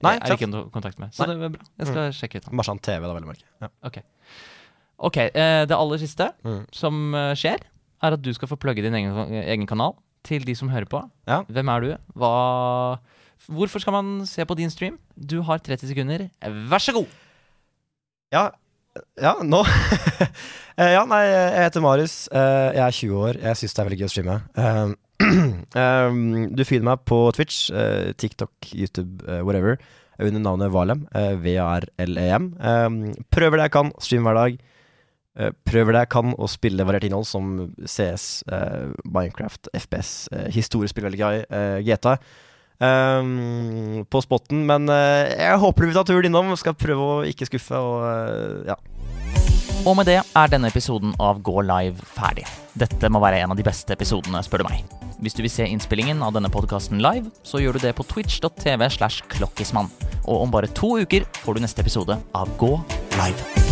Nei, 0.06 0.14
jeg 0.16 0.30
er 0.32 0.38
ikke 0.38 0.48
noe 0.52 0.70
kontakt 0.72 1.00
med. 1.02 1.12
Så 1.12 1.26
Nei. 1.26 1.36
det 1.36 1.44
er 1.50 1.54
bra. 1.58 1.66
Jeg 1.82 1.88
skal 1.90 2.12
sjekke 2.16 2.40
ut 2.40 2.46
ham. 2.48 2.56
Marsan 2.60 2.80
TV, 2.80 3.02
da, 3.04 3.14
vel 3.18 3.26
å 3.26 3.32
merke. 3.34 3.48
Ja. 3.60 4.04
Ok, 5.10 5.18
eh, 5.18 5.66
det 5.68 5.76
aller 5.76 6.00
siste 6.02 6.30
Mm. 6.44 6.62
som 6.76 7.14
uh, 7.16 7.34
skjer, 7.36 7.60
er 8.04 8.16
at 8.16 8.22
du 8.24 8.32
skal 8.36 8.48
få 8.48 8.58
plugge 8.60 8.84
din 8.84 8.96
egen, 8.96 9.16
egen 9.44 9.68
kanal 9.68 9.96
til 10.24 10.44
de 10.48 10.56
som 10.56 10.70
hører 10.72 10.88
på. 10.92 11.02
Ja. 11.28 11.42
Hvem 11.48 11.72
er 11.76 11.82
du? 11.86 11.90
Hva 12.20 13.00
Hvorfor 13.50 13.80
skal 13.80 13.94
man 13.96 14.26
se 14.28 14.44
på 14.46 14.56
din 14.60 14.70
stream? 14.70 14.98
Du 15.16 15.42
har 15.48 15.60
30 15.64 15.88
sekunder. 15.88 16.26
Vær 16.70 16.84
så 16.84 16.92
god! 16.94 17.08
Ja, 18.32 18.50
ja 19.20 19.36
nå 19.44 19.64
Eh, 20.80 20.94
Ja, 20.94 21.04
nei, 21.08 21.24
jeg 21.28 21.64
heter 21.66 21.82
Marius. 21.84 22.30
Jeg 22.32 22.80
er 22.84 22.92
20 22.96 23.16
år. 23.20 23.40
Jeg 23.42 23.58
syns 23.60 23.74
det 23.76 23.82
er 23.82 23.88
veldig 23.90 24.00
gøy 24.00 24.08
å 24.08 24.12
streame. 24.14 24.36
Um, 25.20 26.50
du 26.56 26.64
finner 26.68 26.94
meg 26.94 27.06
på 27.10 27.22
Twitch, 27.36 27.70
eh, 27.72 28.12
TikTok, 28.18 28.72
YouTube, 28.74 29.24
eh, 29.28 29.42
whatever, 29.44 29.78
under 30.20 30.40
navnet 30.40 30.72
Valem. 30.72 31.08
eh, 31.14 31.36
V-A-R-L-E-M. 31.36 32.54
Um, 32.60 33.00
prøver 33.32 33.60
det 33.60 33.70
jeg 33.70 33.76
kan, 33.78 33.94
stream 34.00 34.28
hver 34.28 34.40
dag. 34.40 34.60
Prøver 35.64 35.96
det 35.96 36.00
jeg 36.02 36.10
kan 36.12 36.34
å 36.36 36.48
spille 36.52 36.84
variert 36.84 37.06
innhold 37.08 37.24
som 37.24 37.52
CS, 37.88 38.44
Minecraft, 39.08 39.70
FPS, 39.78 40.28
historiespill 40.52 41.06
veldig 41.08 41.22
gøy, 41.22 41.38
GTA. 41.88 42.18
Um, 42.84 44.04
på 44.12 44.20
spotten, 44.26 44.66
men 44.68 44.92
jeg 44.92 45.62
håper 45.64 45.86
du 45.86 45.92
vil 45.94 45.96
ta 45.96 46.04
turen 46.10 46.28
innom. 46.28 46.52
Skal 46.60 46.76
prøve 46.76 47.08
å 47.08 47.24
ikke 47.30 47.48
skuffe 47.48 47.80
og 47.80 48.68
ja. 48.68 48.76
Og 49.88 49.96
med 49.96 50.10
det 50.10 50.18
er 50.20 50.52
denne 50.52 50.68
episoden 50.68 51.14
av 51.24 51.40
Gå 51.46 51.62
live 51.64 52.04
ferdig. 52.18 52.44
Dette 52.80 53.10
må 53.12 53.22
være 53.24 53.40
en 53.44 53.54
av 53.54 53.60
de 53.60 53.66
beste 53.66 53.96
episodene, 53.96 54.42
spør 54.44 54.64
du 54.64 54.68
meg. 54.68 54.84
Hvis 55.24 55.36
du 55.36 55.42
vil 55.44 55.52
se 55.52 55.68
innspillingen 55.68 56.24
av 56.24 56.36
denne 56.36 56.52
podkasten 56.52 57.02
live, 57.04 57.32
så 57.48 57.64
gjør 57.64 57.80
du 57.80 57.88
det 57.88 57.96
på 57.96 58.08
twitch.tv 58.12 58.90
slash 58.96 59.24
klokkismann. 59.32 59.92
Og 60.26 60.46
om 60.46 60.54
bare 60.54 60.72
to 60.76 60.98
uker 61.00 61.28
får 61.42 61.58
du 61.58 61.66
neste 61.66 61.84
episode 61.84 62.20
av 62.36 62.56
Gå 62.60 62.76
live. 63.20 63.69